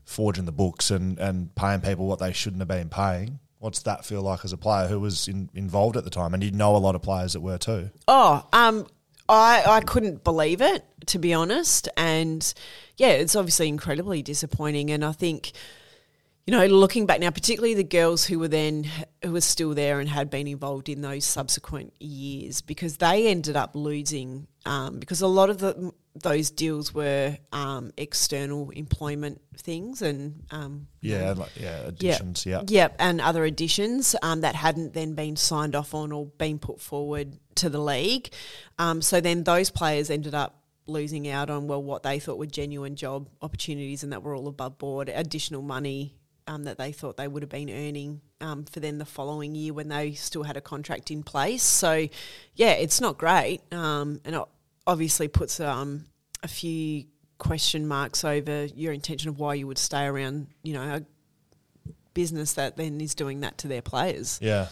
forging 0.05 0.45
the 0.45 0.53
books 0.53 0.91
and 0.91 1.18
and 1.18 1.55
paying 1.55 1.80
people 1.80 2.07
what 2.07 2.18
they 2.18 2.32
shouldn't 2.32 2.61
have 2.61 2.68
been 2.68 2.89
paying? 2.89 3.39
What's 3.59 3.80
that 3.82 4.05
feel 4.05 4.20
like 4.20 4.45
as 4.45 4.53
a 4.53 4.59
player 4.59 4.89
who 4.89 5.01
was 5.01 5.26
in, 5.26 5.49
involved 5.55 5.97
at 5.97 6.05
the 6.05 6.11
time? 6.11 6.35
And 6.35 6.45
you 6.45 6.51
know 6.51 6.76
a 6.76 6.78
lot 6.78 6.95
of 6.95 7.01
players 7.03 7.32
that 7.32 7.41
were 7.41 7.57
too. 7.57 7.89
Oh, 8.07 8.47
um, 8.53 8.87
I 9.29 9.62
I 9.66 9.81
couldn't 9.81 10.25
believe 10.25 10.61
it 10.61 10.85
to 11.07 11.18
be 11.18 11.35
honest, 11.35 11.89
and 11.97 12.53
yeah, 12.97 13.09
it's 13.11 13.37
obviously 13.37 13.68
incredibly 13.68 14.22
disappointing. 14.22 14.91
And 14.91 15.05
I 15.05 15.12
think, 15.12 15.53
you 16.47 16.53
know, 16.53 16.66
looking 16.66 17.07
back 17.07 17.20
now, 17.20 17.31
particularly 17.31 17.75
the 17.75 17.85
girls 17.85 18.27
who 18.27 18.39
were 18.39 18.49
then 18.49 18.87
who 19.22 19.33
were 19.33 19.41
still 19.41 19.75
there 19.75 20.01
and 20.01 20.09
had 20.09 20.31
been 20.31 20.47
involved 20.47 20.89
in 20.89 21.01
those 21.01 21.25
subsequent 21.25 21.93
years, 22.01 22.61
because 22.61 22.99
they 22.99 23.29
ended 23.29 23.57
up 23.57 23.75
losing 23.75 24.47
um, 24.66 24.99
because 24.99 25.20
a 25.20 25.27
lot 25.27 25.51
of 25.51 25.59
the 25.59 25.93
those 26.15 26.51
deals 26.51 26.95
were 26.95 27.37
um, 27.53 27.93
external 27.97 28.71
employment 28.71 29.41
things 29.57 30.01
and 30.01 30.45
um, 30.51 30.87
Yeah, 31.01 31.33
like, 31.33 31.51
yeah, 31.57 31.79
additions. 31.87 32.47
Yeah, 32.47 32.62
Yep, 32.67 32.97
and 32.99 33.21
other 33.21 33.45
additions 33.45 34.15
um, 34.23 34.43
that 34.43 34.55
hadn't 34.55 34.95
then 34.95 35.15
been 35.15 35.37
signed 35.37 35.75
off 35.75 35.95
on 35.95 36.12
or 36.12 36.27
been 36.27 36.59
put 36.59 36.81
forward 36.81 37.39
to 37.57 37.69
the 37.69 37.81
league. 37.81 38.31
Um, 38.79 39.03
so 39.03 39.21
then 39.21 39.45
those 39.45 39.71
players 39.71 40.11
ended 40.11 40.35
up 40.35 40.61
losing 40.87 41.27
out 41.29 41.49
on 41.49 41.67
well 41.67 41.83
what 41.83 42.03
they 42.03 42.19
thought 42.19 42.37
were 42.37 42.45
genuine 42.45 42.95
job 42.95 43.27
opportunities 43.41 44.03
and 44.03 44.12
that 44.12 44.23
were 44.23 44.35
all 44.35 44.49
above 44.49 44.79
board, 44.79 45.09
additional 45.09 45.62
money 45.62 46.15
um, 46.47 46.65
that 46.65 46.79
they 46.79 46.93
thought 46.93 47.17
they 47.17 47.29
would 47.29 47.43
have 47.43 47.51
been 47.51 47.71
earning 47.71 48.21
um, 48.41 48.65
for 48.65 48.81
then 48.81 48.99
the 48.99 49.05
following 49.05 49.55
year 49.55 49.73
when 49.73 49.89
they 49.89 50.12
still 50.12 50.43
had 50.43 50.57
a 50.57 50.61
contract 50.61 51.11
in 51.11 51.23
place. 51.23 51.62
So 51.62 52.07
yeah, 52.55 52.73
it's 52.73 53.01
not 53.01 53.19
great, 53.19 53.61
um, 53.73 54.21
and 54.25 54.37
obviously 54.87 55.28
puts 55.28 55.61
um, 55.61 56.07
a 56.43 56.49
few 56.49 57.05
question 57.39 57.87
marks 57.87 58.24
over 58.24 58.64
your 58.66 58.93
intention 58.93 59.28
of 59.28 59.39
why 59.39 59.55
you 59.55 59.66
would 59.66 59.78
stay 59.78 60.05
around. 60.07 60.49
You 60.62 60.74
know, 60.74 60.82
a 60.82 61.03
business 62.14 62.55
that 62.55 62.76
then 62.76 63.01
is 63.01 63.14
doing 63.14 63.41
that 63.41 63.59
to 63.59 63.68
their 63.68 63.82
players. 63.82 64.39
yeah. 64.43 64.68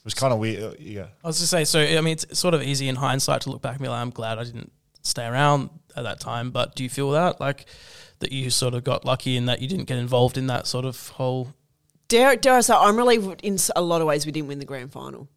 It 0.00 0.04
was 0.04 0.14
kind 0.14 0.32
of 0.32 0.38
weird. 0.38 0.62
uh, 0.62 0.74
Yeah, 0.78 1.08
I 1.22 1.26
was 1.26 1.38
just 1.38 1.50
say, 1.50 1.64
so 1.64 1.78
I 1.78 2.00
mean, 2.00 2.12
it's 2.14 2.38
sort 2.38 2.54
of 2.54 2.62
easy 2.62 2.88
in 2.88 2.96
hindsight 2.96 3.42
to 3.42 3.50
look 3.50 3.60
back 3.60 3.72
and 3.72 3.82
be 3.82 3.88
like, 3.88 4.00
I'm 4.00 4.08
glad 4.08 4.38
I 4.38 4.44
didn't 4.44 4.72
stay 5.02 5.26
around 5.26 5.68
at 5.94 6.04
that 6.04 6.20
time. 6.20 6.52
But 6.52 6.74
do 6.74 6.82
you 6.82 6.88
feel 6.88 7.10
that 7.10 7.38
like 7.38 7.66
that 8.20 8.32
you 8.32 8.48
sort 8.48 8.72
of 8.72 8.82
got 8.82 9.04
lucky 9.04 9.36
in 9.36 9.44
that 9.44 9.60
you 9.60 9.68
didn't 9.68 9.84
get 9.84 9.98
involved 9.98 10.38
in 10.38 10.46
that 10.46 10.66
sort 10.66 10.86
of 10.86 11.08
whole? 11.08 11.52
Dare, 12.08 12.34
dare 12.36 12.54
I 12.54 12.60
say, 12.62 12.72
I'm 12.72 12.96
relieved 12.96 13.42
in 13.42 13.58
a 13.76 13.82
lot 13.82 14.00
of 14.00 14.06
ways 14.06 14.24
we 14.24 14.32
didn't 14.32 14.48
win 14.48 14.58
the 14.58 14.64
grand 14.64 14.90
final. 14.90 15.28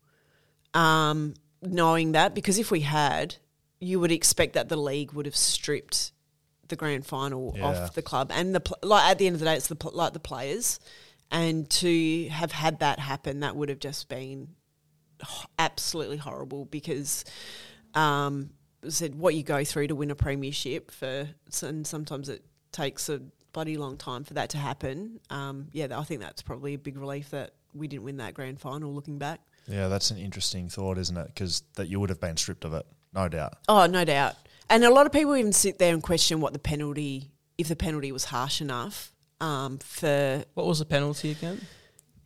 Um, 0.74 1.34
knowing 1.62 2.14
that, 2.14 2.34
because 2.34 2.58
if 2.58 2.72
we 2.72 2.80
had, 2.80 3.36
you 3.84 4.00
would 4.00 4.12
expect 4.12 4.54
that 4.54 4.70
the 4.70 4.78
league 4.78 5.14
would 5.14 5.26
have 5.26 5.36
stripped 5.36 6.12
the 6.70 6.76
grand 6.76 7.06
final 7.06 7.54
Yeah. 7.58 7.66
off 7.68 7.94
the 7.94 8.02
club, 8.02 8.32
and 8.34 8.56
the 8.56 8.60
pl- 8.60 8.78
like. 8.84 9.04
At 9.10 9.18
the 9.20 9.28
end 9.28 9.36
of 9.36 9.40
the 9.40 9.46
day, 9.46 9.56
it's 9.56 9.68
the 9.68 9.76
pl- 9.76 9.92
like 9.94 10.14
the 10.14 10.20
players, 10.20 10.80
and 11.32 11.70
to 11.72 12.28
have 12.30 12.52
had 12.52 12.80
that 12.80 13.00
happen, 13.00 13.42
that 13.42 13.56
would 13.56 13.70
have 13.70 13.80
just 13.80 14.10
been 14.10 14.50
absolutely 15.60 16.18
horrible 16.18 16.66
because. 16.66 17.26
Um, 17.94 18.50
said 18.90 19.16
what 19.16 19.34
you 19.34 19.44
go 19.44 19.64
through 19.64 19.88
to 19.88 19.96
win 19.96 20.12
a 20.12 20.16
premiership 20.16 20.92
for, 20.92 21.30
and 21.62 21.88
sometimes 21.88 22.28
it 22.28 22.44
takes 22.74 23.08
a 23.08 23.22
bloody 23.54 23.78
long 23.78 23.96
time 23.96 24.26
for 24.26 24.34
that 24.34 24.50
to 24.50 24.58
happen. 24.58 25.22
Um, 25.30 25.68
yeah, 25.72 25.88
I 25.98 26.04
think 26.04 26.20
that's 26.20 26.42
probably 26.42 26.74
a 26.74 26.78
big 26.78 26.98
relief 26.98 27.30
that 27.30 27.52
we 27.74 27.88
didn't 27.88 28.04
win 28.04 28.18
that 28.18 28.34
grand 28.34 28.60
final. 28.60 28.94
Looking 28.94 29.20
back, 29.20 29.40
yeah. 29.70 29.88
That's 29.88 30.12
an 30.12 30.18
interesting 30.18 30.68
thought, 30.68 30.98
isn't 30.98 31.16
it? 31.16 31.28
Because 31.28 31.64
that 31.76 31.88
you 31.88 32.00
would 32.02 32.10
have 32.10 32.20
been 32.20 32.36
stripped 32.36 32.66
of 32.66 32.74
it, 32.74 32.86
no 33.14 33.28
doubt. 33.30 33.54
oh 33.68 33.86
no 33.86 34.04
doubt. 34.06 34.36
And 34.70 34.84
a 34.84 34.90
lot 34.90 35.06
of 35.06 35.12
people 35.12 35.36
even 35.36 35.54
sit 35.54 35.78
there 35.78 35.94
and 35.94 36.02
question 36.02 36.40
what 36.42 36.54
the 36.54 36.60
penalty, 36.60 37.32
if 37.58 37.68
the 37.68 37.76
penalty 37.76 38.12
was 38.12 38.26
harsh 38.26 38.62
enough 38.62 39.12
um, 39.42 39.78
for 39.80 40.44
What 40.54 40.66
was 40.66 40.80
the 40.80 40.86
penalty 40.86 41.32
again? 41.32 41.62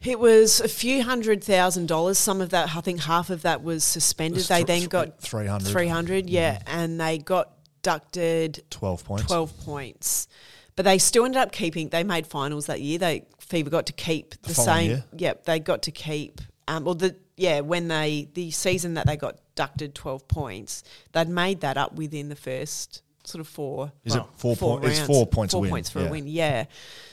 It 0.02 0.20
was 0.20 0.60
a 0.62 0.68
few 0.68 1.02
hundred 1.04 1.44
thousand 1.44 1.88
dollars. 1.88 2.18
Some 2.20 2.40
of 2.40 2.52
that, 2.52 2.74
I 2.76 2.82
think, 2.82 3.02
half 3.02 3.30
of 3.32 3.42
that 3.42 3.64
was 3.64 3.84
suspended. 3.84 4.38
was 4.38 4.48
they 4.48 4.58
th- 4.64 4.68
then 4.68 4.80
th- 4.82 4.90
got 4.90 5.20
300. 5.20 5.68
Three 5.72 5.88
hundred, 5.88 6.30
yeah, 6.30 6.60
and 6.68 7.02
they 7.02 7.18
got 7.18 7.52
deducted 7.82 8.64
12 8.70 9.04
points. 9.06 9.26
twelve 9.26 9.58
points. 9.62 10.28
But 10.76 10.86
they 10.86 11.00
still 11.00 11.26
ended 11.26 11.42
up 11.42 11.52
keeping. 11.52 11.90
They 11.90 12.04
made 12.04 12.28
finals 12.28 12.68
that 12.68 12.82
year. 12.82 13.00
They 13.00 13.26
Fever 13.40 13.70
got 13.72 13.88
to 13.88 13.94
keep 13.94 14.40
the, 14.44 14.54
following 14.54 14.76
same. 14.78 14.90
year? 14.90 15.04
Yep, 15.18 15.46
they 15.46 15.60
got 15.60 15.82
to 15.84 15.92
keep. 15.92 16.42
Um, 16.68 16.84
well, 16.84 16.94
the 16.96 17.16
yeah, 17.36 17.62
when 17.62 17.88
they 17.88 18.30
the 18.34 18.52
season 18.52 18.94
that 18.96 19.08
they 19.08 19.18
got 19.18 19.40
deducted 19.58 19.96
twelve 19.96 20.28
points, 20.28 20.84
they'd 21.12 21.28
made 21.28 21.62
that 21.62 21.78
up 21.78 21.96
within 21.96 22.30
the 22.30 22.36
first 22.36 23.02
sort 23.24 23.42
of 23.42 23.48
four. 23.48 23.92
Is 24.06 24.16
it 24.16 24.24
four, 24.36 24.56
four 24.56 24.80
points? 24.80 25.00
It's 25.00 25.08
four 25.08 25.26
points 25.26 25.52
Four 25.54 25.60
a 25.60 25.62
win. 25.64 25.70
points 25.72 25.90
for 25.90 26.02
yeah. 26.02 26.08
a 26.08 26.12
win. 26.12 26.28
Yeah. 26.28 26.66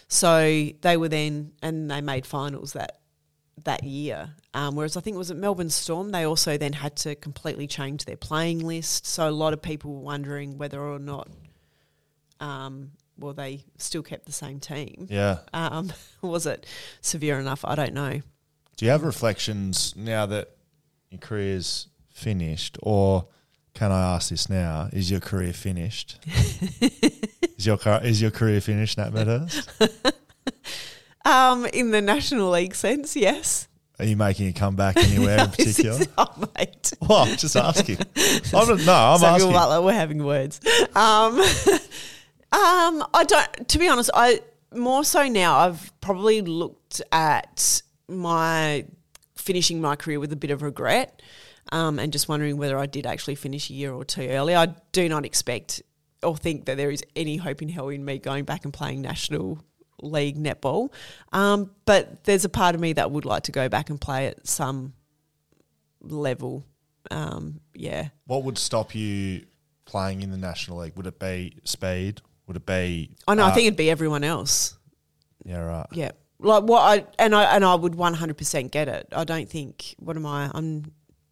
So 0.09 0.69
they 0.83 0.97
were 0.97 1.09
then, 1.09 1.53
and 1.63 1.91
they 1.91 2.03
made 2.03 2.27
finals 2.27 2.75
that 2.75 3.01
that 3.65 3.83
year. 3.83 4.31
Um, 4.53 4.77
whereas 4.77 4.97
I 4.97 5.01
think 5.01 5.15
it 5.15 5.19
was 5.19 5.31
at 5.31 5.37
Melbourne 5.37 5.71
Storm, 5.71 6.11
they 6.11 6.25
also 6.25 6.59
then 6.59 6.75
had 6.75 6.97
to 6.99 7.15
completely 7.15 7.67
change 7.67 8.05
their 8.05 8.17
playing 8.17 8.61
list. 8.61 9.07
So 9.07 9.29
a 9.29 9.31
lot 9.31 9.53
of 9.53 9.63
people 9.63 9.95
were 9.95 10.01
wondering 10.01 10.59
whether 10.59 10.81
or 10.81 10.99
not, 10.99 11.29
um, 12.41 12.91
well, 13.19 13.33
they 13.33 13.65
still 13.79 14.03
kept 14.03 14.27
the 14.27 14.33
same 14.33 14.61
team. 14.61 15.07
Yeah. 15.09 15.39
Um, 15.53 15.93
was 16.21 16.47
it 16.47 16.67
severe 17.01 17.41
enough? 17.41 17.65
I 17.65 17.75
don't 17.75 17.95
know. 17.95 18.21
Do 18.77 18.85
you 18.85 18.91
have 18.91 19.03
reflections 19.05 19.95
now 19.97 20.27
that 20.27 20.51
your 21.11 21.21
career's 21.21 21.87
finished, 22.25 22.79
or 22.83 23.27
can 23.75 23.93
I 23.93 24.15
ask 24.15 24.31
this 24.31 24.49
now? 24.49 24.89
Is 24.93 25.11
your 25.11 25.21
career 25.21 25.53
finished? 25.53 26.19
is 27.59 27.67
your 27.67 27.79
is 28.03 28.23
your 28.23 28.31
career 28.31 28.61
finished, 28.61 28.99
Nat 28.99 29.13
Medhurst? 29.13 29.69
Um, 31.27 31.65
in 31.65 31.91
the 31.91 32.03
National 32.03 32.51
League 32.51 32.75
sense, 32.75 33.17
yes. 33.17 33.67
Are 33.99 34.05
you 34.05 34.15
making 34.15 34.49
a 34.49 34.53
comeback 34.53 34.99
anywhere 34.99 35.39
in 35.39 35.51
particular? 35.57 36.01
oh, 36.19 36.49
mate. 36.55 36.93
well, 37.01 37.21
I'm 37.21 37.37
just 37.39 37.57
asking. 37.57 37.97
I'm, 38.53 38.69
no, 38.85 38.95
I'm 38.95 39.19
Samuel 39.19 39.25
asking. 39.25 39.53
Butler, 39.53 39.81
we're 39.81 39.95
having 39.95 40.23
words. 40.23 40.61
Um, 40.95 41.41
um, 41.41 43.07
I 43.15 43.25
don't. 43.27 43.69
To 43.69 43.79
be 43.79 43.89
honest, 43.89 44.11
I 44.13 44.41
more 44.75 45.03
so 45.03 45.27
now. 45.27 45.57
I've 45.61 45.99
probably 46.03 46.43
looked 46.43 47.01
at 47.11 47.81
my 48.07 48.85
finishing 49.35 49.81
my 49.81 49.97
career 49.97 50.21
with 50.21 50.33
a 50.33 50.37
bit 50.37 50.51
of 50.51 50.61
regret, 50.63 51.23
um, 51.75 51.99
and 51.99 52.13
just 52.13 52.29
wondering 52.29 52.57
whether 52.57 52.79
I 52.79 52.87
did 52.87 53.05
actually 53.05 53.35
finish 53.35 53.69
a 53.69 53.73
year 53.73 53.93
or 53.93 54.05
two 54.05 54.29
early. 54.29 54.55
I 54.55 54.67
do 54.93 55.09
not 55.09 55.27
expect 55.27 55.83
or 56.23 56.37
think 56.37 56.67
that 56.67 56.77
there 56.77 56.91
is 56.91 57.03
any 57.17 57.37
hope 57.37 57.63
in 57.63 57.69
hell 57.69 57.89
in 57.89 58.05
me 58.05 58.19
going 58.19 58.45
back 58.45 58.65
and 58.65 58.73
playing 58.73 59.03
national 59.03 59.59
league 60.01 60.39
netball. 60.39 60.93
Um, 61.33 61.73
but 61.85 62.23
there's 62.23 62.45
a 62.45 62.49
part 62.49 62.77
of 62.77 62.81
me 62.81 62.93
that 62.93 63.11
would 63.11 63.25
like 63.25 63.43
to 63.45 63.53
go 63.53 63.69
back 63.69 63.91
and 63.91 64.01
play 64.01 64.29
at 64.29 64.47
some 64.47 64.95
level. 66.01 66.65
Um, 67.11 67.61
yeah. 67.75 68.11
What 68.27 68.45
would 68.45 68.57
stop 68.57 68.95
you 68.95 69.45
playing 69.85 70.23
in 70.23 70.31
the 70.31 70.39
National 70.39 70.79
League? 70.79 70.97
Would 70.97 71.09
it 71.09 71.19
be 71.19 71.59
speed? 71.65 72.23
Would 72.47 72.57
it 72.57 72.67
be? 72.67 73.11
Oh 73.27 73.35
no, 73.35 73.43
uh, 73.43 73.49
I 73.49 73.51
think 73.51 73.67
it'd 73.67 73.77
be 73.77 73.91
everyone 73.91 74.23
else. 74.23 74.79
Yeah, 75.45 75.59
right. 75.59 75.87
Yeah. 75.91 76.13
Like 76.39 76.63
what 76.63 76.83
I 76.83 77.05
and 77.19 77.35
I 77.35 77.45
and 77.57 77.65
I 77.65 77.75
would 77.75 77.97
one 77.97 78.15
hundred 78.15 78.37
percent 78.37 78.71
get 78.71 78.87
it. 78.87 79.09
I 79.13 79.25
don't 79.25 79.49
think. 79.49 79.97
What 79.99 80.17
am 80.17 80.27
I? 80.27 80.51
I'm 80.55 80.85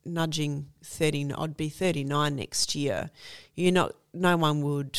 nudging 0.05 0.67
thirty. 0.85 1.33
I'd 1.33 1.57
be 1.57 1.69
thirty 1.69 2.05
nine 2.05 2.37
next 2.37 2.75
year. 2.75 3.11
You're 3.55 3.73
not. 3.73 3.95
No 4.15 4.37
one 4.37 4.63
would 4.63 4.99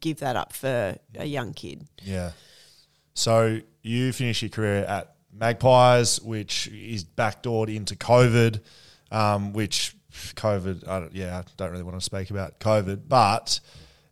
give 0.00 0.20
that 0.20 0.36
up 0.36 0.52
for 0.52 0.96
a 1.16 1.24
young 1.26 1.52
kid. 1.52 1.86
Yeah. 2.02 2.32
So 3.14 3.60
you 3.82 4.12
finish 4.12 4.42
your 4.42 4.48
career 4.48 4.84
at 4.84 5.14
Magpies, 5.34 6.20
which 6.20 6.68
is 6.68 7.04
backdoored 7.04 7.74
into 7.74 7.96
COVID, 7.96 8.60
um, 9.10 9.52
which 9.52 9.94
COVID. 10.12 10.86
I 10.88 11.00
don't, 11.00 11.14
yeah, 11.14 11.38
I 11.38 11.42
don't 11.56 11.70
really 11.70 11.82
want 11.82 11.98
to 11.98 12.04
speak 12.04 12.30
about 12.30 12.60
COVID, 12.60 13.02
but 13.08 13.60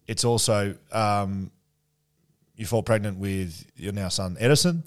it's 0.07 0.25
also 0.25 0.75
um, 0.93 1.51
you 2.57 2.67
fall 2.67 2.83
pregnant 2.83 3.19
with 3.19 3.65
your 3.77 3.93
now 3.93 4.09
son 4.09 4.37
Edison, 4.41 4.85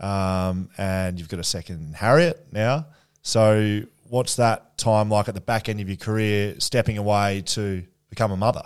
um, 0.00 0.70
and 0.76 1.18
you've 1.18 1.28
got 1.28 1.40
a 1.40 1.44
second 1.44 1.94
Harriet 1.94 2.46
now. 2.52 2.86
So, 3.22 3.82
what's 4.08 4.36
that 4.36 4.78
time 4.78 5.10
like 5.10 5.28
at 5.28 5.34
the 5.34 5.40
back 5.40 5.68
end 5.68 5.80
of 5.80 5.88
your 5.88 5.96
career, 5.96 6.58
stepping 6.58 6.98
away 6.98 7.42
to 7.46 7.84
become 8.10 8.32
a 8.32 8.36
mother? 8.36 8.62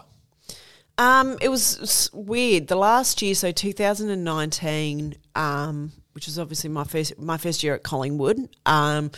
Um, 0.99 1.39
it 1.41 1.49
was 1.49 2.11
weird. 2.13 2.69
The 2.69 2.77
last 2.77 3.23
year, 3.23 3.35
so 3.35 3.53
2019, 3.53 5.15
um, 5.35 5.93
which 6.13 6.27
was 6.27 6.39
obviously 6.39 6.69
my 6.69 6.85
first 6.85 7.19
my 7.19 7.39
first 7.39 7.63
year 7.63 7.75
at 7.75 7.83
Collingwood. 7.83 8.55
Um, 8.67 9.11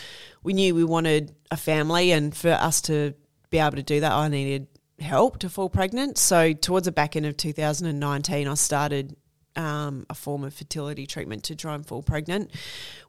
we 0.42 0.52
knew 0.52 0.74
we 0.74 0.84
wanted 0.84 1.34
a 1.50 1.56
family, 1.56 2.12
and 2.12 2.34
for 2.36 2.50
us 2.50 2.82
to 2.82 3.14
be 3.50 3.58
able 3.58 3.76
to 3.76 3.82
do 3.82 4.00
that, 4.00 4.12
I 4.12 4.28
needed 4.28 4.68
help 5.00 5.40
to 5.40 5.48
fall 5.48 5.68
pregnant. 5.68 6.18
So 6.18 6.52
towards 6.52 6.84
the 6.84 6.92
back 6.92 7.16
end 7.16 7.26
of 7.26 7.36
2019, 7.36 8.46
I 8.46 8.54
started 8.54 9.16
um, 9.56 10.06
a 10.10 10.14
form 10.14 10.44
of 10.44 10.54
fertility 10.54 11.06
treatment 11.06 11.44
to 11.44 11.56
try 11.56 11.74
and 11.74 11.86
fall 11.86 12.02
pregnant, 12.02 12.50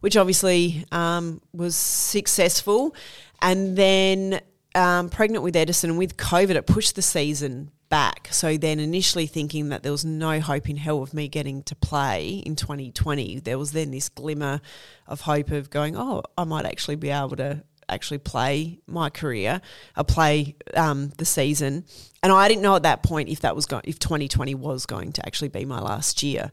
which 0.02 0.18
obviously 0.18 0.86
um, 0.92 1.42
was 1.54 1.76
successful. 1.76 2.96
And 3.42 3.78
then 3.78 4.42
um, 4.76 5.10
pregnant 5.10 5.44
with 5.44 5.56
Edison 5.56 5.90
and 5.92 6.00
with 6.00 6.18
COVID, 6.18 6.56
it 6.56 6.66
pushed 6.66 6.96
the 6.96 7.02
season 7.02 7.72
back. 7.90 8.28
So 8.32 8.58
then, 8.58 8.80
initially 8.80 9.28
thinking 9.28 9.70
that 9.70 9.84
there 9.84 9.92
was 9.92 10.04
no 10.04 10.40
hope 10.40 10.68
in 10.68 10.78
hell 10.78 11.04
of 11.04 11.14
me 11.14 11.28
getting 11.28 11.62
to 11.64 11.76
play 11.76 12.42
in 12.44 12.56
2020, 12.56 13.42
there 13.42 13.60
was 13.60 13.72
then 13.72 13.92
this 13.92 14.10
glimmer 14.10 14.62
of 15.06 15.22
hope 15.22 15.52
of 15.52 15.70
going, 15.70 15.96
oh, 15.96 16.24
I 16.36 16.44
might 16.44 16.66
actually 16.66 16.96
be 16.96 17.12
able 17.12 17.36
to 17.36 17.64
actually 17.90 18.20
play 18.20 18.80
my 18.88 19.10
career, 19.10 19.62
uh, 19.96 20.04
play 20.04 20.56
um, 20.76 21.10
the 21.18 21.26
season. 21.26 21.86
And 22.22 22.32
I 22.32 22.48
didn't 22.48 22.62
know 22.62 22.76
at 22.76 22.84
that 22.84 23.04
point 23.04 23.30
if 23.30 23.42
that 23.42 23.56
was 23.56 23.66
going, 23.66 23.84
if 23.86 24.00
2020 24.00 24.56
was 24.56 24.86
going 24.86 25.12
to 25.14 25.26
actually 25.26 25.50
be 25.50 25.66
my 25.66 25.80
last 25.80 26.24
year. 26.24 26.52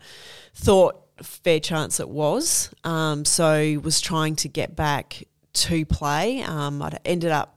Thought 0.55 1.01
fair 1.23 1.61
chance 1.61 2.01
it 2.01 2.09
was. 2.09 2.71
Um, 2.85 3.25
so 3.25 3.81
was 3.83 4.01
trying 4.01 4.37
to 4.37 4.49
get 4.49 4.75
back 4.75 5.25
to 5.53 5.85
play. 5.85 6.43
Um, 6.43 6.83
I 6.83 6.93
ended 7.05 7.31
up 7.31 7.57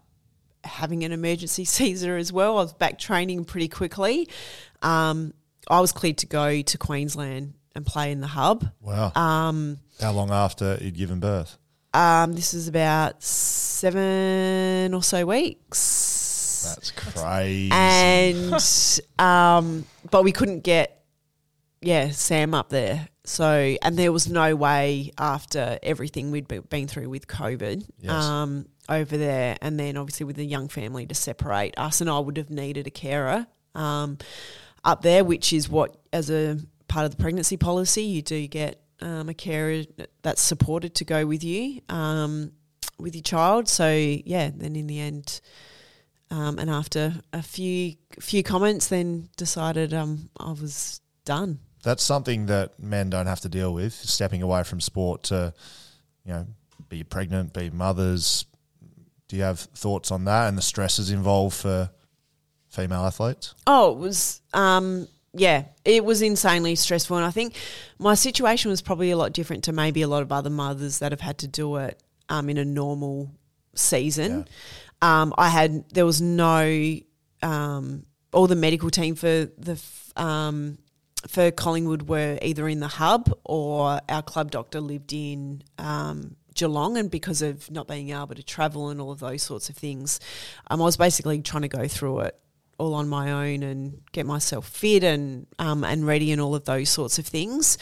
having 0.63 1.03
an 1.03 1.11
emergency 1.11 1.65
Caesar 1.65 2.17
as 2.17 2.31
well. 2.31 2.57
I 2.57 2.63
was 2.63 2.73
back 2.73 2.99
training 2.99 3.45
pretty 3.45 3.67
quickly. 3.67 4.27
Um, 4.81 5.33
I 5.69 5.79
was 5.79 5.91
cleared 5.91 6.17
to 6.19 6.25
go 6.25 6.61
to 6.61 6.77
Queensland 6.77 7.53
and 7.75 7.85
play 7.85 8.11
in 8.11 8.21
the 8.21 8.27
hub. 8.27 8.69
Wow. 8.81 9.11
Um, 9.15 9.79
How 9.99 10.11
long 10.11 10.31
after 10.31 10.77
you'd 10.81 10.95
given 10.95 11.19
birth? 11.19 11.57
Um, 11.93 12.33
this 12.33 12.53
is 12.53 12.67
about 12.67 13.21
seven 13.23 14.93
or 14.93 15.03
so 15.03 15.25
weeks. 15.25 16.73
That's 16.75 16.91
crazy. 16.91 17.69
and 17.71 18.99
um, 19.19 19.85
but 20.09 20.23
we 20.23 20.31
couldn't 20.31 20.61
get 20.61 21.03
yeah 21.81 22.09
Sam 22.11 22.53
up 22.53 22.69
there. 22.69 23.07
So 23.25 23.75
and 23.81 23.97
there 23.97 24.11
was 24.11 24.29
no 24.29 24.55
way 24.55 25.11
after 25.17 25.79
everything 25.83 26.31
we'd 26.31 26.47
be, 26.47 26.59
been 26.59 26.87
through 26.87 27.09
with 27.09 27.27
COVID 27.27 27.85
Yes. 27.99 28.11
um, 28.11 28.65
over 28.89 29.17
there, 29.17 29.57
and 29.61 29.79
then 29.79 29.95
obviously 29.97 30.25
with 30.25 30.35
the 30.35 30.45
young 30.45 30.67
family 30.67 31.05
to 31.05 31.15
separate 31.15 31.73
us, 31.77 32.01
and 32.01 32.09
I 32.09 32.19
would 32.19 32.37
have 32.37 32.49
needed 32.49 32.87
a 32.87 32.91
carer 32.91 33.47
um, 33.75 34.17
up 34.83 35.01
there, 35.03 35.23
which 35.23 35.53
is 35.53 35.69
what 35.69 35.95
as 36.11 36.29
a 36.29 36.59
part 36.87 37.05
of 37.05 37.11
the 37.11 37.17
pregnancy 37.17 37.57
policy 37.57 38.03
you 38.03 38.21
do 38.21 38.45
get 38.47 38.79
um, 39.03 39.29
a 39.29 39.33
carer 39.33 39.83
that's 40.21 40.41
supported 40.41 40.95
to 40.95 41.05
go 41.05 41.25
with 41.25 41.43
you 41.43 41.81
um, 41.89 42.51
with 42.97 43.15
your 43.15 43.23
child. 43.23 43.67
So 43.67 43.91
yeah, 43.91 44.49
then 44.55 44.75
in 44.75 44.87
the 44.87 44.99
end. 44.99 45.41
Um, 46.31 46.57
and 46.57 46.69
after 46.69 47.13
a 47.31 47.43
few 47.43 47.95
few 48.19 48.41
comments, 48.41 48.87
then 48.87 49.29
decided 49.37 49.93
um, 49.93 50.29
I 50.39 50.51
was 50.51 50.99
done. 51.25 51.59
That's 51.83 52.01
something 52.01 52.47
that 52.47 52.79
men 52.79 53.09
don't 53.09 53.27
have 53.27 53.41
to 53.41 53.49
deal 53.49 53.73
with, 53.73 53.93
stepping 53.93 54.41
away 54.41 54.63
from 54.63 54.79
sport 54.79 55.23
to, 55.23 55.53
you 56.25 56.33
know, 56.33 56.47
be 56.89 57.03
pregnant, 57.03 57.53
be 57.53 57.69
mothers. 57.69 58.45
Do 59.27 59.35
you 59.35 59.43
have 59.43 59.59
thoughts 59.59 60.09
on 60.11 60.25
that 60.25 60.47
and 60.47 60.57
the 60.57 60.61
stresses 60.61 61.11
involved 61.11 61.55
for 61.55 61.91
female 62.69 63.01
athletes? 63.01 63.53
Oh, 63.67 63.91
it 63.91 63.97
was 63.97 64.41
um, 64.53 65.07
yeah, 65.33 65.65
it 65.83 66.05
was 66.05 66.21
insanely 66.21 66.75
stressful, 66.75 67.17
and 67.17 67.25
I 67.25 67.31
think 67.31 67.55
my 67.97 68.13
situation 68.13 68.69
was 68.69 68.81
probably 68.81 69.09
a 69.09 69.17
lot 69.17 69.33
different 69.33 69.63
to 69.65 69.71
maybe 69.73 70.03
a 70.03 70.07
lot 70.07 70.21
of 70.21 70.31
other 70.31 70.51
mothers 70.51 70.99
that 70.99 71.11
have 71.11 71.21
had 71.21 71.39
to 71.39 71.47
do 71.47 71.77
it 71.77 72.01
um, 72.29 72.49
in 72.49 72.57
a 72.57 72.65
normal 72.65 73.31
season. 73.73 74.47
Um, 75.01 75.33
I 75.37 75.49
had 75.49 75.89
there 75.89 76.05
was 76.05 76.21
no 76.21 76.97
um, 77.41 78.05
all 78.31 78.47
the 78.47 78.55
medical 78.55 78.91
team 78.91 79.15
for 79.15 79.45
the 79.57 79.73
f- 79.73 80.13
um, 80.15 80.77
for 81.27 81.49
Collingwood 81.51 82.03
were 82.03 82.37
either 82.41 82.67
in 82.67 82.79
the 82.79 82.87
hub 82.87 83.31
or 83.43 83.99
our 84.07 84.21
club 84.21 84.51
doctor 84.51 84.81
lived 84.81 85.13
in 85.13 85.63
um, 85.79 86.35
Geelong, 86.53 86.97
and 86.97 87.09
because 87.09 87.41
of 87.41 87.71
not 87.71 87.87
being 87.87 88.11
able 88.11 88.35
to 88.35 88.43
travel 88.43 88.89
and 88.89 89.01
all 89.01 89.11
of 89.11 89.19
those 89.19 89.41
sorts 89.41 89.69
of 89.69 89.75
things, 89.75 90.19
um, 90.67 90.79
I 90.79 90.85
was 90.85 90.97
basically 90.97 91.41
trying 91.41 91.63
to 91.63 91.69
go 91.69 91.87
through 91.87 92.19
it 92.19 92.39
all 92.83 92.93
on 92.93 93.07
my 93.07 93.31
own 93.31 93.63
and 93.63 94.01
get 94.11 94.25
myself 94.25 94.67
fit 94.67 95.03
and 95.03 95.47
um, 95.57 95.83
and 95.83 96.05
ready 96.05 96.31
and 96.31 96.41
all 96.41 96.53
of 96.55 96.65
those 96.65 96.89
sorts 96.89 97.17
of 97.17 97.25
things. 97.25 97.77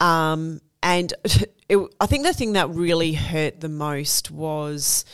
Um, 0.00 0.60
and 0.82 1.12
it, 1.68 1.78
I 2.00 2.06
think 2.06 2.24
the 2.24 2.32
thing 2.32 2.54
that 2.54 2.70
really 2.70 3.12
hurt 3.12 3.60
the 3.60 3.68
most 3.68 4.30
was 4.30 5.04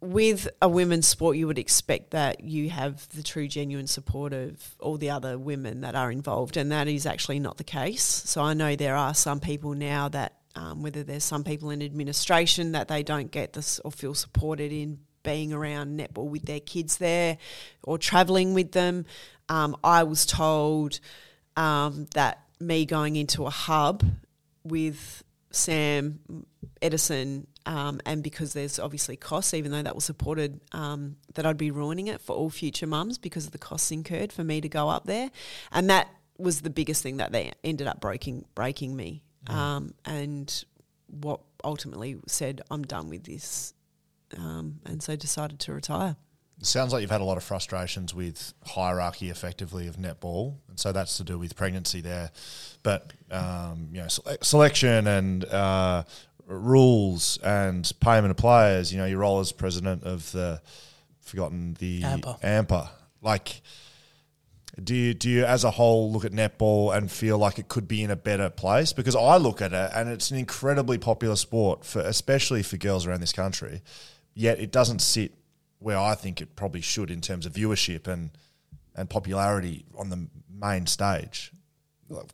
with 0.00 0.48
a 0.60 0.68
women's 0.68 1.06
sport, 1.06 1.36
you 1.36 1.46
would 1.46 1.60
expect 1.60 2.10
that 2.10 2.42
you 2.42 2.70
have 2.70 3.08
the 3.10 3.22
true, 3.22 3.46
genuine 3.46 3.86
support 3.86 4.32
of 4.32 4.74
all 4.80 4.96
the 4.96 5.10
other 5.10 5.38
women 5.38 5.80
that 5.82 5.94
are 5.94 6.10
involved, 6.10 6.56
and 6.56 6.72
that 6.72 6.88
is 6.88 7.06
actually 7.06 7.38
not 7.38 7.56
the 7.56 7.64
case. 7.64 8.02
So 8.02 8.42
I 8.42 8.52
know 8.52 8.74
there 8.74 8.96
are 8.96 9.14
some 9.14 9.38
people 9.38 9.74
now 9.74 10.08
that, 10.08 10.38
um, 10.56 10.82
whether 10.82 11.04
there's 11.04 11.22
some 11.22 11.44
people 11.44 11.70
in 11.70 11.80
administration 11.82 12.72
that 12.72 12.88
they 12.88 13.04
don't 13.04 13.30
get 13.30 13.52
this 13.52 13.78
or 13.84 13.92
feel 13.92 14.12
supported 14.12 14.72
in 14.72 14.98
being 15.22 15.52
around 15.52 15.98
netball 15.98 16.28
with 16.28 16.44
their 16.44 16.60
kids 16.60 16.98
there 16.98 17.38
or 17.82 17.98
travelling 17.98 18.54
with 18.54 18.72
them. 18.72 19.04
Um, 19.48 19.76
I 19.84 20.02
was 20.04 20.26
told 20.26 21.00
um, 21.56 22.06
that 22.14 22.42
me 22.60 22.86
going 22.86 23.16
into 23.16 23.46
a 23.46 23.50
hub 23.50 24.04
with 24.64 25.22
Sam 25.50 26.20
Edison, 26.80 27.46
um, 27.66 28.00
and 28.06 28.22
because 28.22 28.52
there's 28.52 28.78
obviously 28.78 29.16
costs, 29.16 29.54
even 29.54 29.70
though 29.70 29.82
that 29.82 29.94
was 29.94 30.04
supported, 30.04 30.60
um, 30.72 31.16
that 31.34 31.46
I'd 31.46 31.58
be 31.58 31.70
ruining 31.70 32.08
it 32.08 32.20
for 32.20 32.34
all 32.34 32.50
future 32.50 32.86
mums 32.86 33.18
because 33.18 33.46
of 33.46 33.52
the 33.52 33.58
costs 33.58 33.90
incurred 33.90 34.32
for 34.32 34.42
me 34.42 34.60
to 34.60 34.68
go 34.68 34.88
up 34.88 35.04
there, 35.04 35.30
and 35.70 35.88
that 35.90 36.08
was 36.38 36.62
the 36.62 36.70
biggest 36.70 37.02
thing 37.02 37.18
that 37.18 37.32
they 37.32 37.52
ended 37.62 37.86
up 37.86 38.00
breaking 38.00 38.46
breaking 38.54 38.96
me, 38.96 39.22
um, 39.46 39.94
and 40.04 40.64
what 41.06 41.40
ultimately 41.62 42.16
said 42.26 42.62
I'm 42.70 42.82
done 42.82 43.08
with 43.08 43.24
this, 43.24 43.74
um, 44.36 44.80
and 44.86 45.02
so 45.02 45.16
decided 45.16 45.58
to 45.60 45.72
retire. 45.72 46.16
It 46.58 46.66
sounds 46.66 46.92
like 46.92 47.02
you've 47.02 47.10
had 47.10 47.20
a 47.20 47.24
lot 47.24 47.36
of 47.36 47.42
frustrations 47.42 48.14
with 48.14 48.54
hierarchy, 48.64 49.30
effectively, 49.30 49.88
of 49.88 49.96
netball, 49.96 50.58
and 50.68 50.78
so 50.78 50.92
that's 50.92 51.16
to 51.16 51.24
do 51.24 51.38
with 51.38 51.56
pregnancy 51.56 52.00
there. 52.00 52.30
But 52.82 53.12
um, 53.30 53.88
you 53.92 54.00
know, 54.00 54.08
sele- 54.08 54.36
selection 54.42 55.06
and 55.08 55.44
uh, 55.46 56.04
rules 56.46 57.38
and 57.42 57.90
payment 58.00 58.30
of 58.30 58.36
players. 58.36 58.92
You 58.92 58.98
know, 58.98 59.06
your 59.06 59.18
role 59.18 59.40
as 59.40 59.50
president 59.50 60.04
of 60.04 60.30
the 60.32 60.62
forgotten 61.20 61.74
the 61.80 62.02
ANPA. 62.02 62.40
ANPA. 62.42 62.90
Like, 63.22 63.62
do 64.82 64.94
you 64.94 65.14
do 65.14 65.28
you 65.28 65.44
as 65.44 65.64
a 65.64 65.70
whole 65.70 66.12
look 66.12 66.24
at 66.24 66.32
netball 66.32 66.96
and 66.96 67.10
feel 67.10 67.38
like 67.38 67.58
it 67.58 67.68
could 67.68 67.88
be 67.88 68.02
in 68.02 68.10
a 68.10 68.16
better 68.16 68.50
place? 68.50 68.92
Because 68.92 69.16
I 69.16 69.36
look 69.36 69.60
at 69.60 69.72
it 69.72 69.90
and 69.94 70.08
it's 70.08 70.30
an 70.30 70.38
incredibly 70.38 70.98
popular 70.98 71.36
sport 71.36 71.84
for 71.84 72.00
especially 72.00 72.62
for 72.62 72.76
girls 72.76 73.06
around 73.06 73.20
this 73.20 73.32
country. 73.32 73.82
Yet 74.34 74.58
it 74.58 74.70
doesn't 74.70 75.00
sit 75.00 75.32
where 75.78 75.98
I 75.98 76.14
think 76.14 76.40
it 76.40 76.54
probably 76.56 76.80
should 76.80 77.10
in 77.10 77.20
terms 77.20 77.46
of 77.46 77.52
viewership 77.52 78.06
and 78.06 78.30
and 78.94 79.08
popularity 79.08 79.84
on 79.96 80.10
the 80.10 80.28
main 80.50 80.86
stage. 80.86 81.52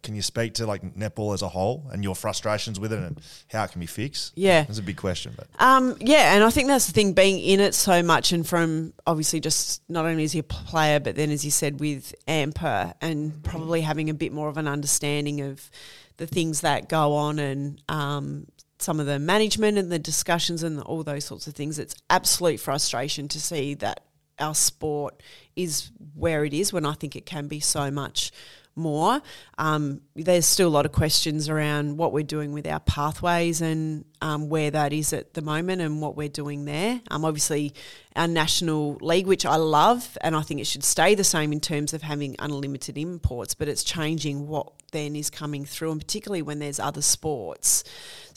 Can 0.02 0.16
you 0.16 0.22
speak 0.22 0.54
to 0.54 0.66
like 0.66 0.82
netball 0.96 1.34
as 1.34 1.42
a 1.42 1.48
whole 1.48 1.86
and 1.92 2.02
your 2.02 2.16
frustrations 2.16 2.80
with 2.80 2.92
it 2.92 2.98
and 2.98 3.20
how 3.48 3.62
it 3.62 3.70
can 3.70 3.80
be 3.80 3.86
fixed? 3.86 4.32
Yeah. 4.36 4.66
It's 4.68 4.80
a 4.80 4.82
big 4.82 4.96
question, 4.96 5.34
but 5.36 5.46
Um, 5.60 5.96
yeah, 6.00 6.34
and 6.34 6.42
I 6.42 6.50
think 6.50 6.66
that's 6.66 6.86
the 6.86 6.92
thing, 6.92 7.12
being 7.12 7.38
in 7.38 7.60
it 7.60 7.74
so 7.76 8.02
much, 8.02 8.32
and 8.32 8.44
from 8.44 8.92
obviously 9.06 9.38
just 9.38 9.88
not 9.88 10.04
only 10.04 10.24
as 10.24 10.34
a 10.34 10.42
player, 10.42 10.98
but 10.98 11.14
then 11.14 11.30
as 11.30 11.44
you 11.44 11.52
said 11.52 11.78
with 11.78 12.12
ANPA, 12.26 12.94
and 13.00 13.40
probably 13.44 13.82
having 13.82 14.10
a 14.10 14.14
bit 14.14 14.32
more 14.32 14.48
of 14.48 14.56
an 14.56 14.66
understanding 14.66 15.42
of 15.42 15.70
the 16.16 16.26
things 16.26 16.62
that 16.62 16.88
go 16.88 17.14
on 17.14 17.38
and 17.38 17.80
um, 17.88 18.48
some 18.78 19.00
of 19.00 19.06
the 19.06 19.18
management 19.18 19.78
and 19.78 19.90
the 19.90 19.98
discussions 19.98 20.62
and 20.62 20.80
all 20.82 21.02
those 21.02 21.24
sorts 21.24 21.46
of 21.46 21.54
things. 21.54 21.78
It's 21.78 21.94
absolute 22.10 22.60
frustration 22.60 23.28
to 23.28 23.40
see 23.40 23.74
that 23.74 24.04
our 24.38 24.54
sport 24.54 25.20
is 25.56 25.90
where 26.14 26.44
it 26.44 26.54
is 26.54 26.72
when 26.72 26.86
I 26.86 26.92
think 26.92 27.16
it 27.16 27.26
can 27.26 27.48
be 27.48 27.60
so 27.60 27.90
much 27.90 28.30
more. 28.78 29.20
Um, 29.58 30.00
there's 30.14 30.46
still 30.46 30.68
a 30.68 30.70
lot 30.70 30.86
of 30.86 30.92
questions 30.92 31.48
around 31.48 31.96
what 31.96 32.12
we're 32.12 32.22
doing 32.22 32.52
with 32.52 32.66
our 32.66 32.80
pathways 32.80 33.60
and 33.60 34.04
um, 34.22 34.48
where 34.48 34.70
that 34.70 34.92
is 34.92 35.12
at 35.12 35.34
the 35.34 35.42
moment 35.42 35.82
and 35.82 36.00
what 36.00 36.16
we're 36.16 36.28
doing 36.28 36.64
there. 36.64 37.00
Um, 37.10 37.24
obviously, 37.24 37.74
our 38.16 38.28
national 38.28 38.94
league, 39.00 39.26
which 39.26 39.44
I 39.46 39.56
love, 39.56 40.16
and 40.22 40.34
I 40.34 40.42
think 40.42 40.60
it 40.60 40.66
should 40.66 40.84
stay 40.84 41.14
the 41.14 41.24
same 41.24 41.52
in 41.52 41.60
terms 41.60 41.92
of 41.92 42.02
having 42.02 42.36
unlimited 42.38 42.96
imports, 42.96 43.54
but 43.54 43.68
it's 43.68 43.84
changing 43.84 44.48
what 44.48 44.72
then 44.92 45.14
is 45.14 45.30
coming 45.30 45.64
through, 45.64 45.92
and 45.92 46.00
particularly 46.00 46.42
when 46.42 46.58
there's 46.58 46.80
other 46.80 47.02
sports 47.02 47.84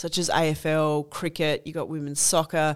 such 0.01 0.17
as 0.17 0.29
AFL, 0.29 1.09
cricket, 1.09 1.61
you've 1.63 1.75
got 1.75 1.87
women's 1.87 2.19
soccer 2.19 2.75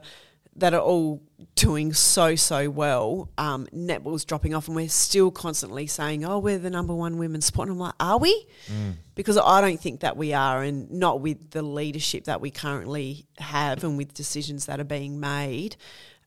that 0.58 0.74
are 0.74 0.82
all 0.82 1.22
doing 1.56 1.94
so 1.94 2.36
so 2.36 2.70
well. 2.70 3.30
Um, 3.38 3.68
netball's 3.74 4.26
dropping 4.26 4.54
off, 4.54 4.68
and 4.68 4.76
we're 4.76 4.90
still 4.90 5.32
constantly 5.32 5.88
saying, 5.88 6.24
"Oh, 6.26 6.40
we're 6.40 6.60
the 6.60 6.70
number 6.70 6.94
one 6.94 7.18
women's 7.18 7.46
sport." 7.46 7.68
And 7.68 7.76
I'm 7.76 7.80
like, 7.80 7.94
"Are 8.00 8.18
we?" 8.18 8.48
Mm. 8.68 8.94
Because 9.16 9.38
I 9.38 9.62
don't 9.62 9.80
think 9.80 10.02
that 10.02 10.18
we 10.18 10.34
are, 10.34 10.64
and 10.64 10.90
not 10.92 11.22
with 11.22 11.52
the 11.52 11.62
leadership 11.62 12.26
that 12.26 12.42
we 12.42 12.52
currently 12.52 13.26
have, 13.38 13.84
and 13.84 13.98
with 13.98 14.14
decisions 14.14 14.66
that 14.68 14.80
are 14.80 14.86
being 14.86 15.20
made. 15.20 15.76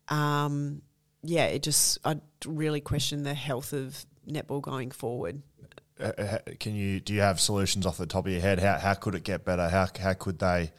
Um, 0.08 0.82
yeah, 1.22 1.46
it 1.46 1.62
just 1.62 1.98
I 2.04 2.20
really 2.46 2.80
question 2.80 3.22
the 3.22 3.34
health 3.34 3.72
of 3.72 4.04
netball 4.28 4.62
going 4.62 4.90
forward. 4.90 5.42
Uh, 6.00 6.12
uh 6.18 6.38
can 6.60 6.74
you 6.74 7.00
do 7.00 7.12
you 7.12 7.20
have 7.20 7.40
solutions 7.40 7.86
off 7.86 7.96
the 7.96 8.06
top 8.06 8.26
of 8.26 8.32
your 8.32 8.40
head? 8.40 8.60
How 8.60 8.78
how 8.78 8.94
could 8.94 9.14
it 9.14 9.24
get 9.24 9.44
better? 9.44 9.68
How 9.68 9.88
how 9.98 10.12
could 10.14 10.38
they? 10.38 10.72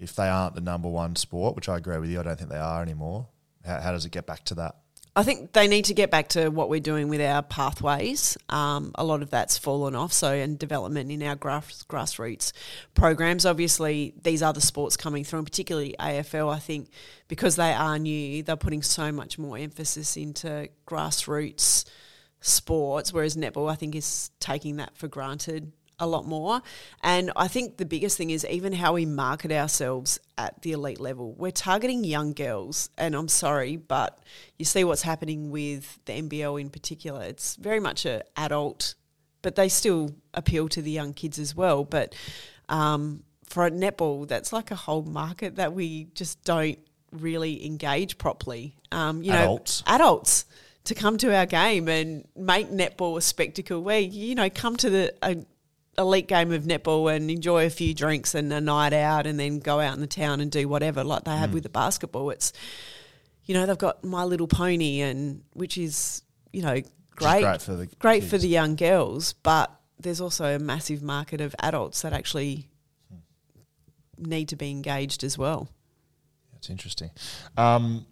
If 0.00 0.16
they 0.16 0.28
aren't 0.28 0.54
the 0.54 0.60
number 0.60 0.88
one 0.88 1.14
sport, 1.14 1.54
which 1.54 1.68
I 1.68 1.76
agree 1.76 1.98
with 1.98 2.10
you, 2.10 2.18
I 2.18 2.22
don't 2.22 2.38
think 2.38 2.50
they 2.50 2.56
are 2.56 2.82
anymore. 2.82 3.28
How, 3.64 3.80
how 3.80 3.92
does 3.92 4.06
it 4.06 4.12
get 4.12 4.26
back 4.26 4.44
to 4.46 4.54
that? 4.56 4.76
I 5.14 5.24
think 5.24 5.52
they 5.52 5.66
need 5.66 5.86
to 5.86 5.94
get 5.94 6.10
back 6.10 6.28
to 6.30 6.48
what 6.48 6.70
we're 6.70 6.80
doing 6.80 7.08
with 7.08 7.20
our 7.20 7.42
pathways. 7.42 8.38
Um, 8.48 8.92
a 8.94 9.04
lot 9.04 9.22
of 9.22 9.30
that's 9.30 9.58
fallen 9.58 9.94
off. 9.96 10.12
So, 10.12 10.32
and 10.32 10.58
development 10.58 11.10
in 11.10 11.22
our 11.22 11.34
grass, 11.34 11.84
grassroots 11.88 12.52
programs. 12.94 13.44
Obviously, 13.44 14.14
these 14.22 14.42
other 14.42 14.60
sports 14.60 14.96
coming 14.96 15.24
through, 15.24 15.40
and 15.40 15.46
particularly 15.46 15.96
AFL, 15.98 16.54
I 16.54 16.60
think 16.60 16.90
because 17.28 17.56
they 17.56 17.72
are 17.72 17.98
new, 17.98 18.42
they're 18.42 18.56
putting 18.56 18.82
so 18.82 19.10
much 19.10 19.36
more 19.36 19.58
emphasis 19.58 20.16
into 20.16 20.68
grassroots 20.86 21.84
sports, 22.40 23.12
whereas 23.12 23.36
netball, 23.36 23.70
I 23.70 23.74
think, 23.74 23.96
is 23.96 24.30
taking 24.38 24.76
that 24.76 24.96
for 24.96 25.08
granted 25.08 25.72
a 26.00 26.06
lot 26.06 26.26
more. 26.26 26.62
And 27.02 27.30
I 27.36 27.46
think 27.46 27.76
the 27.76 27.84
biggest 27.84 28.16
thing 28.16 28.30
is 28.30 28.44
even 28.46 28.72
how 28.72 28.94
we 28.94 29.06
market 29.06 29.52
ourselves 29.52 30.18
at 30.36 30.62
the 30.62 30.72
elite 30.72 30.98
level. 30.98 31.34
We're 31.34 31.52
targeting 31.52 32.02
young 32.02 32.32
girls, 32.32 32.90
and 32.98 33.14
I'm 33.14 33.28
sorry, 33.28 33.76
but 33.76 34.18
you 34.58 34.64
see 34.64 34.82
what's 34.82 35.02
happening 35.02 35.50
with 35.50 36.00
the 36.06 36.14
NBL 36.22 36.60
in 36.60 36.70
particular. 36.70 37.22
It's 37.22 37.56
very 37.56 37.80
much 37.80 38.06
a 38.06 38.22
adult, 38.36 38.94
but 39.42 39.54
they 39.54 39.68
still 39.68 40.14
appeal 40.34 40.68
to 40.70 40.82
the 40.82 40.90
young 40.90 41.12
kids 41.12 41.38
as 41.38 41.54
well. 41.54 41.84
But 41.84 42.14
um, 42.68 43.22
for 43.44 43.66
a 43.66 43.70
netball, 43.70 44.26
that's 44.26 44.52
like 44.52 44.70
a 44.70 44.76
whole 44.76 45.02
market 45.02 45.56
that 45.56 45.72
we 45.74 46.04
just 46.14 46.42
don't 46.44 46.78
really 47.12 47.66
engage 47.66 48.18
properly. 48.18 48.76
Um, 48.92 49.22
you 49.22 49.32
adults. 49.32 49.84
know, 49.86 49.94
adults 49.94 50.46
to 50.84 50.94
come 50.94 51.18
to 51.18 51.34
our 51.34 51.46
game 51.46 51.88
and 51.88 52.26
make 52.36 52.70
netball 52.70 53.16
a 53.16 53.20
spectacle 53.20 53.82
where 53.82 54.00
you 54.00 54.34
know 54.34 54.48
come 54.50 54.76
to 54.76 54.90
the 54.90 55.14
a, 55.22 55.36
elite 56.00 56.26
game 56.26 56.52
of 56.52 56.64
netball 56.64 57.14
and 57.14 57.30
enjoy 57.30 57.66
a 57.66 57.70
few 57.70 57.94
drinks 57.94 58.34
and 58.34 58.52
a 58.52 58.60
night 58.60 58.92
out 58.92 59.26
and 59.26 59.38
then 59.38 59.58
go 59.58 59.80
out 59.80 59.94
in 59.94 60.00
the 60.00 60.06
town 60.06 60.40
and 60.40 60.50
do 60.50 60.66
whatever 60.68 61.04
like 61.04 61.24
they 61.24 61.36
have 61.36 61.50
mm. 61.50 61.54
with 61.54 61.62
the 61.62 61.68
basketball. 61.68 62.30
It's 62.30 62.52
you 63.44 63.54
know, 63.54 63.66
they've 63.66 63.78
got 63.78 64.04
My 64.04 64.24
Little 64.24 64.46
Pony 64.46 65.00
and 65.00 65.42
which 65.54 65.76
is, 65.76 66.22
you 66.52 66.62
know, 66.62 66.80
great 67.16 67.42
great 67.42 67.62
for 67.62 67.74
the 67.74 67.86
great 67.98 68.20
kids. 68.20 68.30
for 68.30 68.38
the 68.38 68.48
young 68.48 68.76
girls, 68.76 69.32
but 69.34 69.74
there's 69.98 70.20
also 70.20 70.54
a 70.54 70.58
massive 70.58 71.02
market 71.02 71.40
of 71.40 71.54
adults 71.58 72.02
that 72.02 72.12
actually 72.12 72.68
need 74.18 74.48
to 74.48 74.56
be 74.56 74.70
engaged 74.70 75.24
as 75.24 75.36
well. 75.36 75.68
That's 76.52 76.70
interesting. 76.70 77.10
Um, 77.56 78.06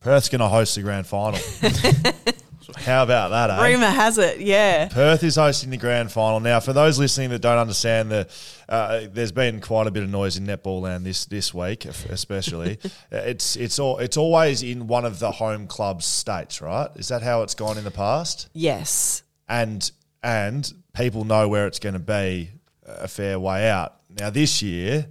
Perth's 0.00 0.28
going 0.28 0.40
to 0.40 0.48
host 0.48 0.74
the 0.74 0.82
grand 0.82 1.06
final. 1.06 1.40
How 2.84 3.02
about 3.02 3.30
that, 3.30 3.50
eh? 3.50 3.72
Rumour 3.72 3.86
has 3.86 4.18
it, 4.18 4.40
yeah. 4.40 4.88
Perth 4.88 5.22
is 5.22 5.36
hosting 5.36 5.70
the 5.70 5.76
grand 5.76 6.12
final. 6.12 6.40
Now, 6.40 6.60
for 6.60 6.72
those 6.72 6.98
listening 6.98 7.30
that 7.30 7.40
don't 7.40 7.58
understand, 7.58 8.10
the 8.10 8.28
uh, 8.68 9.02
there's 9.12 9.32
been 9.32 9.60
quite 9.60 9.86
a 9.86 9.90
bit 9.90 10.02
of 10.02 10.10
noise 10.10 10.36
in 10.36 10.46
netball 10.46 10.82
land 10.82 11.04
this 11.04 11.26
this 11.26 11.52
week, 11.52 11.84
especially. 11.84 12.78
it's 13.10 13.56
it's 13.56 13.78
all 13.78 13.98
it's 13.98 14.16
always 14.16 14.62
in 14.62 14.86
one 14.86 15.04
of 15.04 15.18
the 15.18 15.30
home 15.30 15.66
club's 15.66 16.06
states, 16.06 16.60
right? 16.60 16.90
Is 16.96 17.08
that 17.08 17.22
how 17.22 17.42
it's 17.42 17.54
gone 17.54 17.78
in 17.78 17.84
the 17.84 17.90
past? 17.90 18.48
Yes. 18.52 19.22
And 19.48 19.90
and 20.22 20.72
people 20.94 21.24
know 21.24 21.48
where 21.48 21.66
it's 21.66 21.78
going 21.78 21.94
to 21.94 21.98
be 21.98 22.50
a 22.86 23.08
fair 23.08 23.38
way 23.38 23.68
out. 23.68 23.96
Now, 24.18 24.30
this 24.30 24.62
year, 24.62 25.06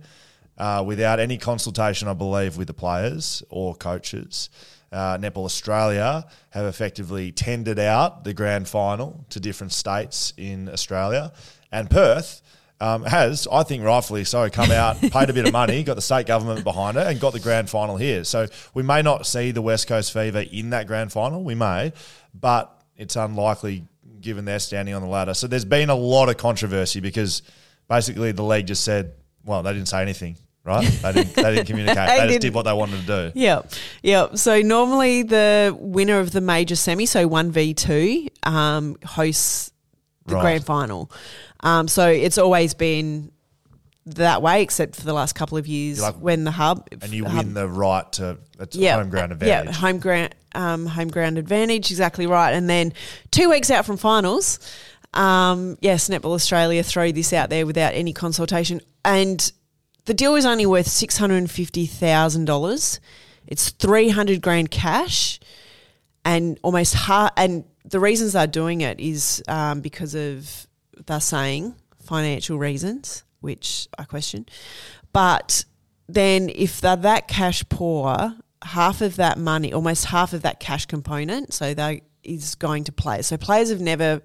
uh, 0.57 0.83
without 0.85 1.19
any 1.19 1.37
consultation, 1.37 2.07
I 2.07 2.13
believe, 2.13 2.57
with 2.57 2.67
the 2.67 2.73
players 2.73 3.43
or 3.49 3.75
coaches 3.75 4.49
uh, 4.91 5.17
Netball 5.17 5.45
Australia 5.45 6.25
have 6.51 6.65
effectively 6.65 7.31
tendered 7.31 7.79
out 7.79 8.23
the 8.23 8.33
grand 8.33 8.67
final 8.67 9.25
to 9.29 9.39
different 9.39 9.73
states 9.73 10.33
in 10.37 10.69
Australia. 10.69 11.31
And 11.71 11.89
Perth 11.89 12.41
um, 12.79 13.03
has, 13.03 13.47
I 13.51 13.63
think 13.63 13.83
rightfully 13.83 14.23
so, 14.23 14.49
come 14.49 14.71
out, 14.71 15.01
paid 15.01 15.29
a 15.29 15.33
bit 15.33 15.45
of 15.45 15.53
money, 15.53 15.83
got 15.83 15.95
the 15.95 16.01
state 16.01 16.27
government 16.27 16.63
behind 16.63 16.97
it, 16.97 17.07
and 17.07 17.19
got 17.19 17.33
the 17.33 17.39
grand 17.39 17.69
final 17.69 17.97
here. 17.97 18.23
So 18.23 18.47
we 18.73 18.83
may 18.83 19.01
not 19.01 19.25
see 19.25 19.51
the 19.51 19.61
West 19.61 19.87
Coast 19.87 20.13
Fever 20.13 20.45
in 20.51 20.69
that 20.69 20.87
grand 20.87 21.11
final. 21.11 21.43
We 21.43 21.55
may, 21.55 21.91
but 22.33 22.81
it's 22.95 23.15
unlikely 23.15 23.83
given 24.21 24.45
their 24.45 24.59
standing 24.59 24.95
on 24.95 25.01
the 25.01 25.07
ladder. 25.07 25.33
So 25.33 25.47
there's 25.47 25.65
been 25.65 25.89
a 25.89 25.95
lot 25.95 26.29
of 26.29 26.37
controversy 26.37 26.99
because 26.99 27.41
basically 27.87 28.31
the 28.31 28.43
league 28.43 28.67
just 28.67 28.83
said, 28.83 29.13
well, 29.43 29.63
they 29.63 29.73
didn't 29.73 29.87
say 29.87 30.01
anything 30.01 30.37
right? 30.67 30.83
They 31.01 31.13
didn't, 31.13 31.35
they 31.35 31.55
didn't 31.55 31.65
communicate. 31.65 31.95
they, 32.07 32.19
they 32.19 32.27
just 32.27 32.41
did 32.41 32.53
what 32.53 32.63
they 32.63 32.73
wanted 32.73 33.01
to 33.01 33.05
do. 33.05 33.31
Yeah, 33.39 33.61
yeah. 34.03 34.35
So 34.35 34.61
normally 34.61 35.23
the 35.23 35.75
winner 35.79 36.19
of 36.19 36.31
the 36.31 36.41
major 36.41 36.75
semi, 36.75 37.05
so 37.05 37.27
one 37.27 37.51
v 37.51 37.73
two, 37.73 38.27
um, 38.43 38.97
hosts 39.03 39.71
the 40.25 40.35
right. 40.35 40.41
grand 40.41 40.65
final. 40.65 41.11
Um, 41.61 41.87
so 41.87 42.07
it's 42.07 42.37
always 42.37 42.73
been 42.73 43.31
that 44.07 44.41
way, 44.41 44.61
except 44.61 44.95
for 44.95 45.03
the 45.03 45.13
last 45.13 45.33
couple 45.33 45.57
of 45.57 45.67
years 45.67 46.01
like, 46.01 46.15
when 46.15 46.43
the 46.43 46.51
hub 46.51 46.87
and 47.01 47.11
you 47.11 47.25
win 47.25 47.53
the 47.53 47.67
right 47.67 48.09
to 48.13 48.37
yeah, 48.71 48.95
home 48.95 49.09
ground 49.09 49.31
advantage. 49.31 49.65
Yeah, 49.65 49.71
home 49.71 49.99
ground, 49.99 50.35
um, 50.53 50.85
home 50.85 51.09
ground 51.09 51.37
advantage, 51.37 51.91
exactly 51.91 52.27
right. 52.27 52.51
And 52.51 52.69
then 52.69 52.93
two 53.31 53.49
weeks 53.49 53.69
out 53.69 53.85
from 53.85 53.97
finals. 53.97 54.59
Um, 55.13 55.77
yes, 55.81 56.09
Netball 56.09 56.35
Australia 56.35 56.83
throw 56.83 57.11
this 57.11 57.33
out 57.33 57.49
there 57.49 57.65
without 57.65 57.93
any 57.93 58.13
consultation, 58.13 58.81
and 59.03 59.51
the 60.07 60.13
deal 60.13 60.35
is 60.35 60.45
only 60.45 60.65
worth 60.65 60.87
six 60.87 61.17
hundred 61.17 61.37
and 61.37 61.51
fifty 61.51 61.85
thousand 61.85 62.45
dollars. 62.45 62.99
It's 63.45 63.69
three 63.69 64.09
hundred 64.09 64.41
grand 64.41 64.71
cash, 64.71 65.39
and 66.25 66.59
almost 66.63 66.93
half. 66.95 67.31
And 67.37 67.65
the 67.85 67.99
reasons 67.99 68.33
they're 68.33 68.47
doing 68.47 68.81
it 68.81 68.99
is 68.99 69.43
um, 69.47 69.81
because 69.81 70.15
of 70.15 70.65
they're 71.05 71.19
saying 71.19 71.75
financial 72.01 72.57
reasons, 72.57 73.23
which 73.41 73.87
I 73.97 74.05
question. 74.05 74.45
But 75.11 75.65
then, 76.07 76.49
if 76.55 76.79
they're 76.79 76.95
that 76.95 77.27
cash 77.27 77.63
poor, 77.67 78.33
half 78.63 79.01
of 79.01 79.17
that 79.17 79.37
money, 79.37 79.73
almost 79.73 80.05
half 80.05 80.31
of 80.31 80.41
that 80.43 80.61
cash 80.61 80.85
component, 80.85 81.53
so 81.53 81.73
they 81.73 82.01
is 82.23 82.55
going 82.55 82.85
to 82.85 82.93
players. 82.93 83.27
So 83.27 83.35
players 83.37 83.69
have 83.69 83.81
never 83.81 84.21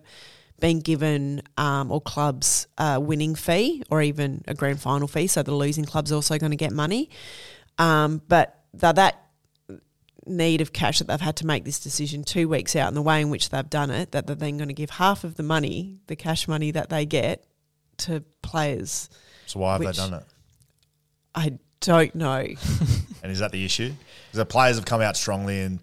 been 0.62 0.78
given 0.78 1.42
um, 1.58 1.90
or 1.90 2.00
clubs 2.00 2.68
a 2.78 2.98
winning 2.98 3.34
fee 3.34 3.82
or 3.90 4.00
even 4.00 4.44
a 4.46 4.54
grand 4.54 4.80
final 4.80 5.08
fee. 5.08 5.26
So 5.26 5.42
the 5.42 5.52
losing 5.52 5.84
club's 5.84 6.12
also 6.12 6.38
going 6.38 6.52
to 6.52 6.56
get 6.56 6.70
money. 6.70 7.10
Um, 7.78 8.22
but 8.28 8.60
that 8.74 9.18
need 10.24 10.60
of 10.60 10.72
cash 10.72 11.00
that 11.00 11.08
they've 11.08 11.20
had 11.20 11.34
to 11.38 11.46
make 11.46 11.64
this 11.64 11.80
decision 11.80 12.22
two 12.22 12.48
weeks 12.48 12.76
out 12.76 12.86
and 12.86 12.96
the 12.96 13.02
way 13.02 13.20
in 13.20 13.28
which 13.28 13.50
they've 13.50 13.68
done 13.68 13.90
it, 13.90 14.12
that 14.12 14.28
they're 14.28 14.36
then 14.36 14.56
going 14.56 14.68
to 14.68 14.74
give 14.74 14.90
half 14.90 15.24
of 15.24 15.34
the 15.34 15.42
money, 15.42 15.98
the 16.06 16.14
cash 16.14 16.46
money 16.46 16.70
that 16.70 16.90
they 16.90 17.04
get, 17.04 17.44
to 17.96 18.22
players. 18.40 19.10
So 19.46 19.58
why 19.58 19.72
have 19.72 19.80
they 19.80 19.90
done 19.90 20.14
it? 20.14 20.22
I 21.34 21.58
don't 21.80 22.14
know. 22.14 22.46
and 23.22 23.32
is 23.32 23.40
that 23.40 23.50
the 23.50 23.64
issue? 23.64 23.88
Because 23.88 24.38
the 24.38 24.46
players 24.46 24.76
have 24.76 24.84
come 24.84 25.00
out 25.00 25.16
strongly 25.16 25.60
and 25.60 25.80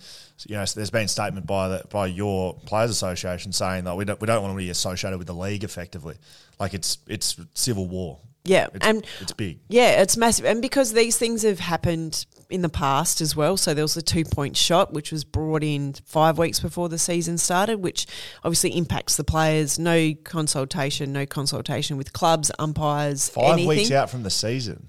you 0.48 0.56
know, 0.56 0.66
so 0.66 0.80
there's 0.80 0.90
been 0.90 1.08
statement 1.08 1.46
by 1.46 1.68
the 1.70 1.84
by 1.90 2.08
your 2.08 2.54
players' 2.66 2.92
association 2.92 3.52
saying 3.52 3.86
that 3.86 3.96
we 3.96 4.06
don't 4.06 4.20
we 4.22 4.28
don't 4.28 4.42
want 4.42 4.54
to 4.54 4.58
be 4.58 4.70
associated 4.70 5.18
with 5.18 5.28
the 5.28 5.34
league 5.34 5.64
effectively, 5.64 6.16
like 6.60 6.74
it's 6.74 7.00
it's 7.08 7.40
civil 7.54 7.88
war. 7.88 8.20
Yeah, 8.46 8.68
it's, 8.74 8.86
and 8.86 9.06
it's 9.20 9.34
big. 9.34 9.60
Yeah, 9.68 10.02
it's 10.02 10.16
massive, 10.18 10.46
and 10.46 10.62
because 10.62 10.94
these 10.94 11.18
things 11.18 11.44
have 11.44 11.60
happened 11.60 12.26
in 12.50 12.62
the 12.62 12.70
past 12.70 13.22
as 13.22 13.36
well. 13.36 13.58
So 13.58 13.74
there 13.74 13.84
was 13.84 13.96
a 13.98 14.02
two 14.02 14.24
point 14.24 14.56
shot 14.56 14.94
which 14.94 15.12
was 15.12 15.24
brought 15.24 15.64
in 15.64 15.94
five 16.06 16.38
weeks 16.38 16.60
before 16.60 16.90
the 16.90 16.98
season 16.98 17.38
started, 17.38 17.80
which 17.80 18.08
obviously 18.44 18.76
impacts 18.76 19.18
the 19.18 19.24
players. 19.24 19.78
No 19.78 20.14
consultation, 20.24 21.12
no 21.14 21.26
consultation 21.26 21.98
with 21.98 22.14
clubs, 22.14 22.52
umpires. 22.58 23.30
Five 23.30 23.54
anything. 23.54 23.68
weeks 23.68 23.92
out 23.92 24.10
from 24.10 24.24
the 24.24 24.32
season. 24.32 24.88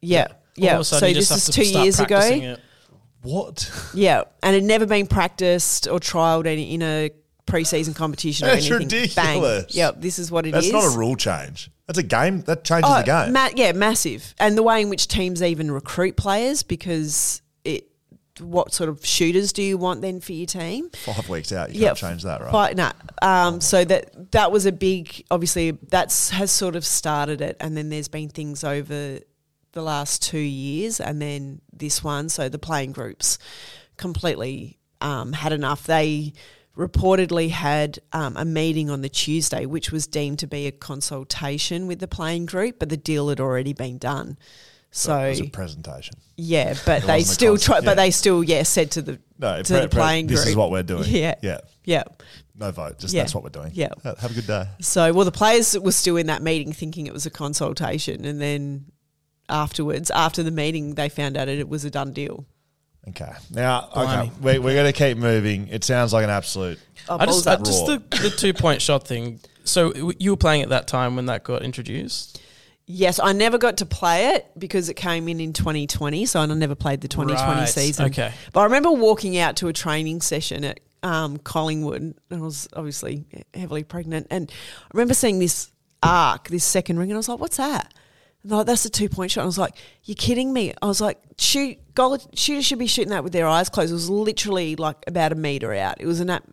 Yeah, 0.00 0.28
yeah. 0.56 0.80
So 0.82 1.00
this 1.00 1.30
is 1.30 1.54
two 1.54 1.68
years 1.68 2.00
ago. 2.00 2.20
It 2.20 2.60
What? 3.22 3.70
Yeah, 3.94 4.22
and 4.42 4.56
it 4.56 4.62
never 4.64 4.86
been 4.86 5.06
practiced 5.06 5.86
or 5.88 5.98
trialled 6.00 6.46
any, 6.46 6.74
in 6.74 6.82
a 6.82 7.10
preseason 7.46 7.94
competition 7.94 8.46
or 8.46 8.50
That's 8.54 8.70
anything. 8.70 8.88
Bang. 9.14 9.40
ridiculous. 9.42 9.74
Yep, 9.74 10.00
this 10.00 10.18
is 10.18 10.30
what 10.30 10.46
it 10.46 10.54
is. 10.54 10.70
That's 10.70 10.72
not 10.72 10.94
a 10.94 10.98
rule 10.98 11.16
change. 11.16 11.70
That's 11.86 11.98
a 11.98 12.02
game. 12.04 12.42
That 12.42 12.64
changes 12.64 12.90
the 12.90 13.02
game. 13.02 13.28
Oh, 13.28 13.32
ma- 13.32 13.50
yeah, 13.54 13.72
massive. 13.72 14.34
And 14.38 14.56
the 14.56 14.62
way 14.62 14.80
in 14.82 14.88
which 14.88 15.08
teams 15.08 15.42
even 15.42 15.70
recruit 15.70 16.16
players 16.16 16.62
because 16.62 17.42
it. 17.64 17.88
What 18.40 18.72
sort 18.72 18.88
of 18.88 19.04
shooters 19.04 19.52
do 19.52 19.62
you 19.62 19.76
want 19.76 20.00
then 20.00 20.18
for 20.20 20.32
your 20.32 20.46
team? 20.46 20.88
Five 20.90 21.28
weeks 21.28 21.52
out, 21.52 21.74
you 21.74 21.82
Yeah, 21.82 21.88
can't 21.88 21.98
change 21.98 22.22
that, 22.22 22.40
right? 22.40 22.50
Fi- 22.50 22.72
nah. 22.72 22.92
Um, 23.20 23.60
so 23.60 23.84
that 23.84 24.32
that 24.32 24.50
was 24.50 24.64
a 24.64 24.72
big. 24.72 25.22
Obviously, 25.30 25.72
that's 25.72 26.30
has 26.30 26.50
sort 26.50 26.74
of 26.74 26.84
started 26.86 27.42
it, 27.42 27.58
and 27.60 27.76
then 27.76 27.90
there's 27.90 28.08
been 28.08 28.30
things 28.30 28.64
over 28.64 29.18
the 29.72 29.82
last 29.82 30.22
two 30.22 30.38
years, 30.38 31.00
and 31.00 31.20
then 31.20 31.60
this 31.72 32.02
one. 32.04 32.28
So 32.28 32.48
the 32.48 32.58
playing 32.58 32.92
groups 32.92 33.38
completely 33.96 34.78
um, 35.00 35.32
had 35.32 35.52
enough. 35.52 35.84
They 35.84 36.32
reportedly 36.76 37.50
had 37.50 37.98
um, 38.12 38.36
a 38.36 38.44
meeting 38.44 38.88
on 38.90 39.02
the 39.02 39.08
Tuesday, 39.08 39.66
which 39.66 39.92
was 39.92 40.06
deemed 40.06 40.38
to 40.40 40.46
be 40.46 40.66
a 40.66 40.72
consultation 40.72 41.86
with 41.86 41.98
the 42.00 42.08
playing 42.08 42.46
group, 42.46 42.78
but 42.78 42.88
the 42.88 42.96
deal 42.96 43.28
had 43.28 43.40
already 43.40 43.72
been 43.72 43.98
done. 43.98 44.38
So, 44.94 45.18
it 45.20 45.28
was 45.30 45.40
a 45.40 45.44
presentation. 45.48 46.16
yeah, 46.36 46.74
but 46.84 47.02
It 47.02 47.06
they 47.06 47.22
still 47.22 47.56
try, 47.56 47.76
yeah. 47.76 47.80
but 47.84 47.96
they 47.96 48.10
still 48.10 48.44
yeah 48.44 48.62
said 48.62 48.90
to 48.92 49.00
the 49.02 49.18
No, 49.38 49.62
to 49.62 49.64
pre- 49.64 49.80
the 49.80 49.88
pre- 49.88 49.98
playing 49.98 50.26
this 50.26 50.40
group. 50.40 50.48
is 50.50 50.56
what 50.56 50.70
we're 50.70 50.82
doing. 50.82 51.04
Yeah, 51.06 51.34
Yeah. 51.40 51.60
yeah. 51.84 52.02
No 52.54 52.70
vote. 52.72 52.98
Just 52.98 53.14
Yeah. 53.14 53.22
that's 53.22 53.34
what 53.34 53.42
we're 53.42 53.48
doing. 53.48 53.70
Yeah. 53.72 53.88
Have 54.04 54.30
a 54.30 54.34
good 54.34 54.46
day. 54.46 54.66
So, 54.82 55.14
well, 55.14 55.24
the 55.24 55.32
players 55.32 55.78
were 55.78 55.92
still 55.92 56.18
in 56.18 56.26
that 56.26 56.42
meeting 56.42 56.74
thinking 56.74 57.06
it 57.06 57.12
was 57.14 57.24
a 57.24 57.30
consultation, 57.30 58.26
and 58.26 58.38
then 58.38 58.91
afterwards, 59.52 60.10
after 60.10 60.42
the 60.42 60.50
meeting, 60.50 60.94
they 60.94 61.08
found 61.08 61.36
out 61.36 61.46
it 61.48 61.68
was 61.68 61.84
a 61.84 61.90
done 61.90 62.12
deal. 62.12 62.44
Okay. 63.08 63.32
Now, 63.50 63.88
okay, 63.96 64.30
we, 64.40 64.58
we're 64.58 64.74
going 64.74 64.92
to 64.92 64.96
keep 64.96 65.18
moving. 65.18 65.68
It 65.68 65.82
sounds 65.84 66.12
like 66.12 66.24
an 66.24 66.30
absolute. 66.30 66.78
Oh, 67.08 67.16
I 67.18 67.26
just, 67.26 67.46
I 67.46 67.56
just 67.56 67.86
the, 67.86 67.98
the 68.22 68.30
two 68.30 68.52
point 68.54 68.80
shot 68.80 69.06
thing. 69.06 69.40
So 69.64 69.92
you 70.18 70.30
were 70.30 70.36
playing 70.36 70.62
at 70.62 70.68
that 70.70 70.86
time 70.88 71.16
when 71.16 71.26
that 71.26 71.42
got 71.44 71.62
introduced. 71.62 72.40
yes, 72.86 73.18
I 73.20 73.32
never 73.32 73.58
got 73.58 73.78
to 73.78 73.86
play 73.86 74.34
it 74.34 74.50
because 74.58 74.88
it 74.88 74.94
came 74.94 75.28
in 75.28 75.40
in 75.40 75.52
2020, 75.52 76.26
so 76.26 76.40
I 76.40 76.46
never 76.46 76.74
played 76.76 77.00
the 77.00 77.08
2020 77.08 77.60
Right, 77.60 77.68
season. 77.68 78.06
okay. 78.06 78.32
but 78.52 78.60
I 78.60 78.64
remember 78.64 78.90
walking 78.92 79.36
out 79.38 79.56
to 79.56 79.68
a 79.68 79.72
training 79.72 80.20
session 80.20 80.64
at 80.64 80.80
um, 81.02 81.38
Collingwood, 81.38 82.02
and 82.02 82.14
I 82.30 82.36
was 82.36 82.68
obviously 82.74 83.24
heavily 83.54 83.82
pregnant, 83.84 84.28
and 84.30 84.50
I 84.84 84.88
remember 84.94 85.14
seeing 85.14 85.38
this 85.40 85.70
arc, 86.04 86.48
this 86.48 86.64
second 86.64 86.98
ring, 87.00 87.10
and 87.10 87.16
I 87.16 87.18
was 87.18 87.28
like, 87.28 87.38
"What's 87.40 87.56
that?" 87.56 87.92
And 88.42 88.50
they're 88.50 88.58
like, 88.58 88.66
that's 88.66 88.84
a 88.84 88.90
two 88.90 89.08
point 89.08 89.30
shot. 89.30 89.42
I 89.42 89.46
was 89.46 89.58
like, 89.58 89.74
"You're 90.04 90.14
kidding 90.16 90.52
me!" 90.52 90.72
I 90.82 90.86
was 90.86 91.00
like, 91.00 91.18
"Shoot, 91.38 91.78
goal, 91.94 92.18
shooters 92.34 92.64
should 92.64 92.78
be 92.78 92.86
shooting 92.86 93.10
that 93.10 93.22
with 93.24 93.32
their 93.32 93.46
eyes 93.46 93.68
closed." 93.68 93.90
It 93.90 93.94
was 93.94 94.10
literally 94.10 94.76
like 94.76 94.96
about 95.06 95.32
a 95.32 95.36
meter 95.36 95.72
out. 95.74 96.00
It 96.00 96.06
was 96.06 96.20
an 96.20 96.30
app. 96.30 96.44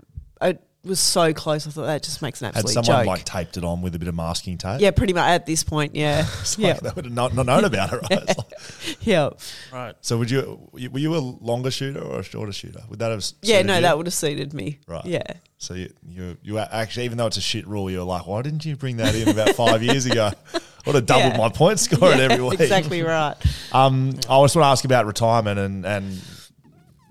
It 0.42 0.88
was 0.88 1.02
so 1.02 1.34
close. 1.34 1.68
I 1.68 1.72
thought 1.72 1.88
that 1.88 2.04
just 2.04 2.22
makes 2.22 2.42
an 2.42 2.48
absolute 2.48 2.74
Had 2.74 2.86
someone 2.86 3.04
joke. 3.04 3.08
like 3.08 3.26
taped 3.26 3.58
it 3.58 3.66
on 3.66 3.82
with 3.82 3.96
a 3.96 4.00
bit 4.00 4.08
of 4.08 4.16
masking 4.16 4.58
tape? 4.58 4.80
yeah, 4.80 4.92
pretty 4.92 5.12
much 5.12 5.28
at 5.28 5.46
this 5.46 5.62
point. 5.62 5.94
Yeah, 5.94 6.26
It's 6.40 6.58
yeah, 6.58 6.70
like 6.70 6.80
They 6.80 6.90
would 6.96 7.04
have 7.06 7.14
not, 7.14 7.36
not 7.36 7.48
known 7.48 7.66
about 7.66 7.92
it, 7.92 8.02
right? 8.10 8.28
Like- 8.38 8.98
yeah, 9.02 9.32
Right. 9.74 9.94
so, 10.00 10.18
would 10.18 10.32
you 10.32 10.70
were 10.72 11.00
you 11.00 11.14
a 11.16 11.20
longer 11.20 11.70
shooter 11.70 12.00
or 12.00 12.20
a 12.20 12.24
shorter 12.24 12.54
shooter? 12.54 12.82
Would 12.90 13.00
that 13.00 13.12
have? 13.12 13.26
yeah. 13.42 13.62
No, 13.62 13.76
you? 13.76 13.82
that 13.82 13.98
would 13.98 14.06
have 14.08 14.14
suited 14.14 14.54
me. 14.54 14.80
Right. 14.88 15.06
Yeah. 15.06 15.24
So 15.58 15.74
you, 15.74 15.92
you 16.08 16.38
you 16.44 16.58
actually, 16.60 17.04
even 17.04 17.18
though 17.18 17.28
it's 17.28 17.36
a 17.36 17.42
shit 17.42 17.68
rule, 17.68 17.92
you're 17.92 18.06
like, 18.06 18.26
why 18.26 18.42
didn't 18.42 18.64
you 18.64 18.78
bring 18.78 18.96
that 18.98 19.14
in 19.16 19.28
about 19.28 19.50
five 19.56 19.84
years 19.84 20.06
ago? 20.06 20.32
Would 20.90 20.96
have 20.96 21.06
doubled 21.06 21.34
Yeah. 21.34 21.38
my 21.38 21.50
point 21.50 21.80
scoring 21.80 22.18
Yeah, 22.20 22.26
every 22.32 22.44
week. 22.44 22.60
Exactly 22.60 23.02
right. 23.02 23.36
Um, 23.72 24.10
I 24.30 24.42
just 24.44 24.56
want 24.56 24.66
to 24.66 24.66
ask 24.66 24.86
about 24.86 25.06
retirement 25.06 25.60
and, 25.60 25.86
and 25.86 26.22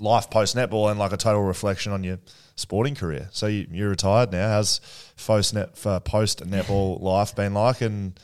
life 0.01 0.31
post 0.31 0.55
netball 0.57 0.91
and 0.91 0.99
like 0.99 1.13
a 1.13 1.17
total 1.17 1.43
reflection 1.43 1.93
on 1.93 2.05
your 2.05 2.19
sporting 2.57 2.95
career. 2.95 3.29
So 3.33 3.47
you, 3.47 3.67
you're 3.71 3.89
retired 3.89 4.33
now. 4.33 4.49
How's 4.49 4.81
post 5.17 5.55
net 5.55 5.77
for 5.77 6.01
post 6.01 6.45
netball 6.49 7.01
life 7.03 7.35
been 7.35 7.55
like, 7.55 7.81
and 7.81 8.19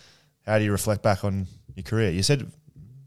how 0.46 0.58
do 0.58 0.64
you 0.64 0.72
reflect 0.72 1.02
back 1.02 1.24
on 1.24 1.46
your 1.74 1.84
career? 1.84 2.10
You 2.10 2.22
said 2.22 2.42
a 2.42 2.46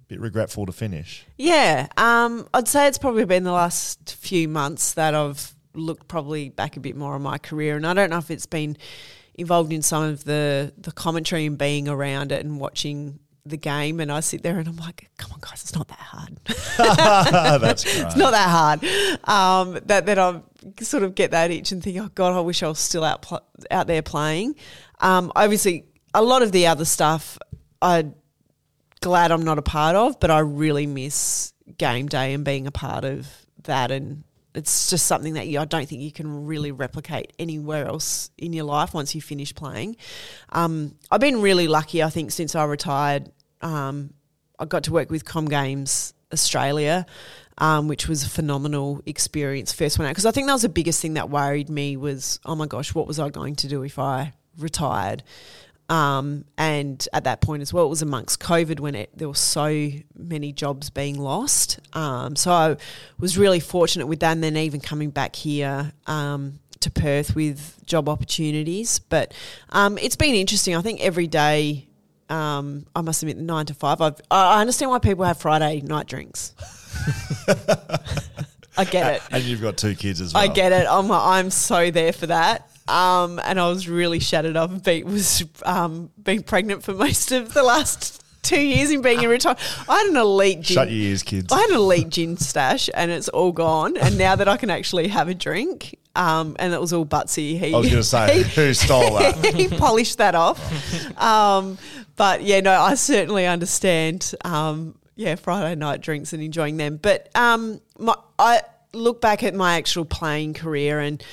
bit 0.07 0.19
regretful 0.19 0.65
to 0.65 0.71
finish. 0.71 1.25
Yeah, 1.37 1.87
um, 1.97 2.47
I'd 2.53 2.67
say 2.67 2.87
it's 2.87 2.97
probably 2.97 3.25
been 3.25 3.43
the 3.43 3.51
last 3.51 4.15
few 4.15 4.47
months 4.47 4.93
that 4.93 5.13
I've 5.13 5.53
looked 5.73 6.07
probably 6.07 6.49
back 6.49 6.75
a 6.75 6.79
bit 6.79 6.95
more 6.95 7.13
on 7.15 7.21
my 7.21 7.37
career, 7.37 7.75
and 7.75 7.85
I 7.85 7.93
don't 7.93 8.09
know 8.09 8.17
if 8.17 8.31
it's 8.31 8.45
been 8.47 8.77
involved 9.37 9.71
in 9.71 9.81
some 9.81 10.03
of 10.03 10.23
the 10.23 10.73
the 10.77 10.91
commentary 10.91 11.45
and 11.45 11.57
being 11.57 11.87
around 11.87 12.31
it 12.31 12.43
and 12.43 12.59
watching 12.59 13.19
the 13.45 13.57
game. 13.57 13.99
And 13.99 14.11
I 14.11 14.19
sit 14.19 14.43
there 14.43 14.59
and 14.59 14.67
I'm 14.67 14.77
like, 14.77 15.09
come 15.17 15.31
on, 15.31 15.39
guys, 15.39 15.61
it's 15.63 15.75
not 15.75 15.87
that 15.87 15.99
hard. 15.99 16.39
That's 17.61 17.83
great. 17.83 18.05
it's 18.05 18.15
not 18.15 18.31
that 18.31 18.49
hard. 18.49 18.83
Um, 19.23 19.79
that 19.85 20.05
that 20.05 20.19
I 20.19 20.41
sort 20.81 21.03
of 21.03 21.15
get 21.15 21.31
that 21.31 21.51
itch 21.51 21.71
and 21.71 21.81
think, 21.81 21.97
oh 21.97 22.09
God, 22.13 22.35
I 22.35 22.41
wish 22.41 22.63
I 22.63 22.67
was 22.67 22.79
still 22.79 23.03
out 23.03 23.21
pl- 23.21 23.45
out 23.71 23.87
there 23.87 24.01
playing. 24.01 24.55
Um, 24.99 25.31
obviously, 25.35 25.85
a 26.13 26.21
lot 26.21 26.41
of 26.41 26.51
the 26.51 26.67
other 26.67 26.85
stuff 26.85 27.37
I'm 27.81 28.15
glad 29.01 29.31
I'm 29.31 29.43
not 29.43 29.59
a 29.59 29.63
part 29.63 29.95
of, 29.95 30.19
but 30.19 30.31
I 30.31 30.39
really 30.39 30.87
miss 30.87 31.53
game 31.77 32.07
day 32.07 32.33
and 32.33 32.43
being 32.43 32.67
a 32.67 32.71
part 32.71 33.03
of 33.05 33.27
that. 33.63 33.91
And 33.91 34.23
it's 34.53 34.89
just 34.89 35.05
something 35.05 35.33
that 35.33 35.47
you, 35.47 35.59
I 35.59 35.65
don't 35.65 35.87
think 35.87 36.01
you 36.01 36.11
can 36.11 36.45
really 36.45 36.71
replicate 36.71 37.33
anywhere 37.37 37.85
else 37.87 38.31
in 38.37 38.53
your 38.53 38.65
life 38.65 38.93
once 38.93 39.13
you 39.13 39.21
finish 39.21 39.53
playing. 39.53 39.97
Um, 40.49 40.95
I've 41.11 41.21
been 41.21 41.41
really 41.41 41.67
lucky, 41.67 42.01
I 42.01 42.09
think, 42.09 42.31
since 42.31 42.55
I 42.55 42.63
retired. 42.65 43.31
Um, 43.61 44.13
I 44.59 44.65
got 44.65 44.83
to 44.85 44.91
work 44.91 45.11
with 45.11 45.25
Com 45.25 45.45
Games 45.45 46.13
Australia, 46.33 47.05
um, 47.59 47.87
which 47.87 48.07
was 48.07 48.23
a 48.23 48.29
phenomenal 48.29 49.01
experience. 49.05 49.71
First 49.71 49.99
one 49.99 50.07
out 50.07 50.11
because 50.11 50.25
I 50.25 50.31
think 50.31 50.47
that 50.47 50.53
was 50.53 50.63
the 50.63 50.69
biggest 50.69 51.01
thing 51.01 51.13
that 51.13 51.29
worried 51.29 51.69
me 51.69 51.97
was, 51.97 52.39
oh 52.45 52.55
my 52.55 52.65
gosh, 52.65 52.95
what 52.95 53.07
was 53.07 53.19
I 53.19 53.29
going 53.29 53.55
to 53.57 53.67
do 53.67 53.83
if 53.83 53.99
I 53.99 54.33
retired? 54.57 55.23
Um, 55.89 56.43
and 56.57 57.07
at 57.13 57.23
that 57.23 57.39
point 57.41 57.61
as 57.61 57.73
well, 57.73 57.85
it 57.85 57.89
was 57.89 58.01
amongst 58.01 58.39
COVID 58.41 58.79
when 58.79 58.95
it, 58.95 59.09
there 59.15 59.27
were 59.27 59.35
so 59.35 59.89
many 60.15 60.51
jobs 60.51 60.89
being 60.89 61.17
lost. 61.17 61.79
Um, 61.93 62.35
so 62.35 62.51
I 62.51 62.77
was 63.19 63.37
really 63.37 63.59
fortunate 63.59 64.07
with 64.07 64.19
that, 64.19 64.33
and 64.33 64.43
then 64.43 64.57
even 64.57 64.81
coming 64.81 65.11
back 65.11 65.35
here 65.35 65.93
um, 66.05 66.59
to 66.81 66.91
Perth 66.91 67.35
with 67.35 67.85
job 67.85 68.09
opportunities. 68.09 68.99
But 68.99 69.33
um, 69.69 69.97
it's 69.97 70.17
been 70.17 70.35
interesting. 70.35 70.75
I 70.75 70.81
think 70.81 71.01
every 71.01 71.27
day. 71.27 71.85
Um, 72.29 72.85
I 72.93 72.99
must 72.99 73.23
admit, 73.23 73.37
nine 73.37 73.67
to 73.67 73.73
five. 73.73 74.01
I've, 74.01 74.19
I 74.29 74.57
I 74.57 74.59
understand 74.59 74.91
why 74.91 74.99
people 74.99 75.23
have 75.23 75.37
Friday 75.37 75.79
night 75.79 76.07
drinks. 76.07 76.53
I 78.77 78.83
get 78.83 79.15
it. 79.15 79.21
And 79.31 79.43
you've 79.43 79.61
got 79.61 79.77
two 79.77 79.95
kids 79.95 80.19
as 80.19 80.33
well. 80.33 80.43
I 80.43 80.47
get 80.47 80.73
it. 80.73 80.85
I'm 80.89 81.09
I'm 81.09 81.49
so 81.49 81.89
there 81.89 82.11
for 82.11 82.27
that. 82.27 82.69
Um, 82.87 83.39
and 83.43 83.59
I 83.59 83.67
was 83.69 83.87
really 83.89 84.19
shattered 84.19 84.83
Be, 84.83 85.03
was 85.03 85.43
um, 85.63 86.09
being 86.21 86.43
pregnant 86.43 86.83
for 86.83 86.93
most 86.93 87.31
of 87.31 87.53
the 87.53 87.63
last 87.63 88.23
two 88.43 88.61
years 88.61 88.91
in 88.91 89.01
being 89.01 89.21
in 89.21 89.29
retirement. 89.29 89.59
I 89.89 89.97
had 89.97 90.07
an 90.07 90.17
elite 90.17 90.61
gin. 90.61 90.75
Shut 90.75 90.89
your 90.89 91.01
ears, 91.09 91.23
kids. 91.23 91.51
I 91.51 91.59
had 91.59 91.69
an 91.71 91.75
elite 91.75 92.09
gin 92.09 92.37
stash, 92.37 92.89
and 92.93 93.11
it's 93.11 93.29
all 93.29 93.51
gone. 93.51 93.97
And 93.97 94.17
now 94.17 94.35
that 94.35 94.47
I 94.47 94.57
can 94.57 94.69
actually 94.69 95.09
have 95.09 95.27
a 95.27 95.35
drink, 95.35 95.97
um, 96.15 96.55
and 96.59 96.73
it 96.73 96.79
was 96.79 96.93
all 96.93 97.05
Butsy. 97.05 97.59
He, 97.59 97.73
I 97.73 97.77
was 97.77 97.87
going 97.87 97.97
to 97.97 98.03
say, 98.03 98.43
he- 98.43 98.61
who 98.61 98.73
stole 98.73 99.17
that? 99.17 99.45
he 99.55 99.67
polished 99.67 100.17
that 100.19 100.35
off. 100.35 100.59
Um, 101.21 101.77
but 102.15 102.41
yeah, 102.41 102.61
no, 102.61 102.71
I 102.79 102.95
certainly 102.95 103.45
understand. 103.45 104.33
Um, 104.43 104.95
yeah, 105.15 105.35
Friday 105.35 105.75
night 105.75 106.01
drinks 106.01 106.31
and 106.33 106.41
enjoying 106.41 106.77
them. 106.77 106.97
But 106.97 107.29
um, 107.35 107.81
my, 107.97 108.15
I 108.37 108.61
look 108.93 109.19
back 109.19 109.43
at 109.43 109.53
my 109.55 109.75
actual 109.77 110.05
playing 110.05 110.53
career, 110.53 110.99
and 110.99 111.23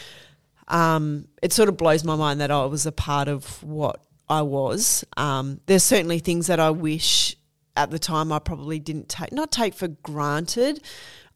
um, 0.68 1.28
it 1.42 1.52
sort 1.52 1.68
of 1.68 1.76
blows 1.76 2.04
my 2.04 2.16
mind 2.16 2.40
that 2.40 2.50
I 2.50 2.64
was 2.66 2.86
a 2.86 2.92
part 2.92 3.28
of 3.28 3.62
what 3.62 4.02
I 4.28 4.42
was. 4.42 5.04
Um, 5.16 5.60
there's 5.66 5.82
certainly 5.82 6.18
things 6.18 6.46
that 6.46 6.60
I 6.60 6.70
wish 6.70 7.36
at 7.76 7.90
the 7.90 7.98
time 7.98 8.32
I 8.32 8.38
probably 8.38 8.78
didn't 8.78 9.08
take, 9.08 9.32
not 9.32 9.50
take 9.50 9.74
for 9.74 9.88
granted, 9.88 10.82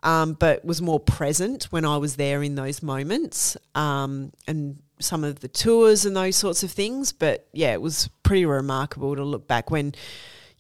um, 0.03 0.35
but 0.35 0.65
was 0.65 0.81
more 0.81 1.01
present 1.01 1.65
when 1.65 1.85
I 1.85 1.97
was 1.97 2.17
there 2.17 2.43
in 2.43 2.55
those 2.55 2.83
moments 2.83 3.57
um, 3.75 4.33
and 4.47 4.79
some 5.01 5.25
of 5.25 5.41
the 5.41 5.49
tours 5.49 6.05
and 6.05 6.17
those 6.17 6.37
sorts 6.37 6.63
of 6.63 6.71
things. 6.71 7.13
But 7.13 7.49
yeah, 7.53 7.73
it 7.73 7.83
was 7.83 8.09
pretty 8.23 8.47
remarkable 8.47 9.17
to 9.17 9.25
look 9.25 9.49
back 9.49 9.71
when 9.71 9.95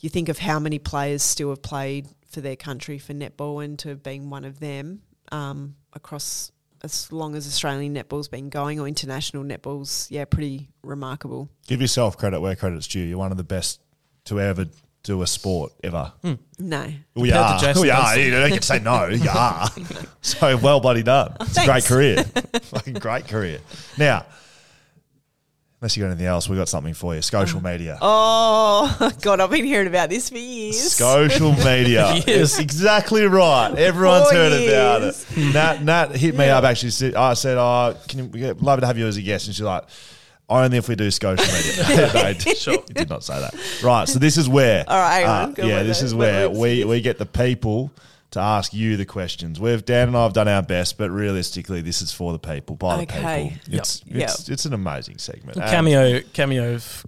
you 0.00 0.08
think 0.10 0.28
of 0.28 0.38
how 0.38 0.58
many 0.58 0.78
players 0.78 1.22
still 1.22 1.50
have 1.50 1.62
played 1.62 2.08
for 2.28 2.40
their 2.40 2.56
country 2.56 2.98
for 2.98 3.14
netball 3.14 3.64
and 3.64 3.78
to 3.80 3.94
being 3.96 4.30
one 4.30 4.44
of 4.44 4.60
them 4.60 5.02
um, 5.32 5.76
across 5.92 6.52
as 6.82 7.12
long 7.12 7.34
as 7.34 7.46
Australian 7.46 7.94
netball's 7.94 8.28
been 8.28 8.48
going 8.48 8.78
or 8.80 8.86
international 8.86 9.44
netball's, 9.44 10.08
yeah, 10.10 10.24
pretty 10.24 10.68
remarkable. 10.82 11.48
Give 11.66 11.80
yourself 11.80 12.16
credit 12.16 12.40
where 12.40 12.54
credit's 12.56 12.86
due. 12.86 13.00
You're 13.00 13.18
one 13.18 13.30
of 13.30 13.36
the 13.36 13.44
best 13.44 13.80
to 14.26 14.40
ever 14.40 14.66
do 15.02 15.22
a 15.22 15.26
sport 15.26 15.72
ever. 15.82 16.12
Hmm. 16.22 16.34
No. 16.58 16.92
We 17.14 17.30
Compared 17.30 17.36
are. 17.36 17.58
Jason 17.60 17.82
We 17.82 17.90
are. 17.90 18.18
You 18.18 18.30
don't 18.30 18.50
get 18.50 18.62
to 18.62 18.66
say 18.66 18.78
no. 18.78 19.06
You 19.08 19.30
are. 19.30 19.68
so 20.20 20.56
well 20.58 20.80
bloody 20.80 21.02
done. 21.02 21.36
It's 21.40 21.58
a 21.58 21.64
great 21.64 21.84
career. 21.84 22.24
Fucking 22.24 22.94
great 22.94 23.26
career. 23.26 23.60
Now, 23.96 24.26
unless 25.80 25.96
you 25.96 26.02
got 26.02 26.08
anything 26.10 26.26
else, 26.26 26.48
we 26.48 26.56
got 26.56 26.68
something 26.68 26.94
for 26.94 27.14
you. 27.14 27.22
Social 27.22 27.62
media. 27.62 27.98
Oh 28.00 29.12
God, 29.22 29.40
I've 29.40 29.50
been 29.50 29.64
hearing 29.64 29.86
about 29.88 30.08
this 30.10 30.28
for 30.30 30.38
years. 30.38 30.92
Social 30.92 31.52
media. 31.64 32.14
Yes. 32.26 32.58
Exactly 32.58 33.24
right. 33.26 33.72
Everyone's 33.76 34.24
Four 34.28 34.32
heard 34.34 34.52
about 34.52 35.02
years. 35.02 35.26
it. 35.36 35.54
Nat, 35.54 35.82
Nat 35.82 36.16
hit 36.16 36.36
me 36.36 36.48
up 36.48 36.64
actually. 36.64 37.14
I 37.14 37.34
said, 37.34 37.56
"Oh, 37.58 37.96
can 38.08 38.18
you, 38.18 38.24
we'd 38.26 38.60
love 38.60 38.80
to 38.80 38.86
have 38.86 38.98
you 38.98 39.06
as 39.06 39.16
a 39.16 39.22
guest?" 39.22 39.46
And 39.46 39.54
she's 39.56 39.62
like, 39.62 39.84
"Only 40.48 40.78
if 40.78 40.88
we 40.88 40.94
do 40.96 41.10
social 41.10 41.44
media." 41.46 42.10
no, 42.12 42.20
I 42.20 42.34
Sure. 42.34 42.82
he 42.88 42.94
did 42.94 43.08
not 43.08 43.24
say 43.24 43.38
that. 43.40 43.54
Right. 43.82 44.08
So 44.08 44.18
this 44.18 44.36
is 44.36 44.48
where. 44.48 44.84
All 44.88 44.98
right, 44.98 45.24
uh, 45.24 45.46
go 45.46 45.66
yeah, 45.66 45.78
with 45.78 45.86
this 45.86 46.02
it. 46.02 46.06
is 46.06 46.14
What 46.14 46.20
where 46.20 46.50
we 46.50 46.84
we 46.84 47.00
get 47.00 47.18
the 47.18 47.26
people 47.26 47.90
to 48.38 48.42
ask 48.42 48.72
you 48.72 48.96
the 48.96 49.04
questions. 49.04 49.60
We've 49.60 49.84
Dan 49.84 50.08
and 50.08 50.16
I 50.16 50.22
have 50.24 50.32
done 50.32 50.48
our 50.48 50.62
best, 50.62 50.96
but 50.98 51.10
realistically, 51.10 51.80
this 51.82 52.00
is 52.02 52.12
for 52.12 52.32
the 52.32 52.38
people 52.38 52.76
by 52.76 53.02
Okay. 53.02 53.04
the 53.04 53.48
people. 53.60 53.78
It's 53.78 54.02
Yep. 54.06 54.22
it's 54.28 54.48
it's 54.48 54.64
an 54.64 54.72
amazing 54.72 55.18
segment. 55.18 55.56
And- 55.58 55.66
Cameo, 55.70 56.20
cameo, 56.32 56.72
have 56.72 57.04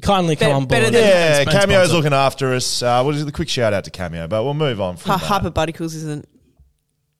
kindly 0.00 0.34
come 0.36 0.46
Better- 0.46 0.54
on 0.56 0.62
board. 0.62 0.68
better 0.70 0.86
and- 0.86 0.94
than- 0.94 1.02
Yeah, 1.04 1.44
Cameo's 1.44 1.88
sponsor. 1.90 1.94
looking 1.94 2.12
after 2.12 2.54
us. 2.54 2.82
Uh, 2.82 3.02
what 3.02 3.14
is 3.14 3.22
it? 3.22 3.24
The 3.26 3.32
quick 3.32 3.48
shout 3.48 3.72
out 3.72 3.84
to 3.84 3.90
Cameo, 3.90 4.26
but 4.26 4.42
we'll 4.44 4.54
move 4.54 4.80
on 4.80 4.96
from 4.96 5.18
Hy- 5.18 5.38
that. 5.38 5.54
Hyperboticals 5.54 5.94
isn't. 5.94 6.28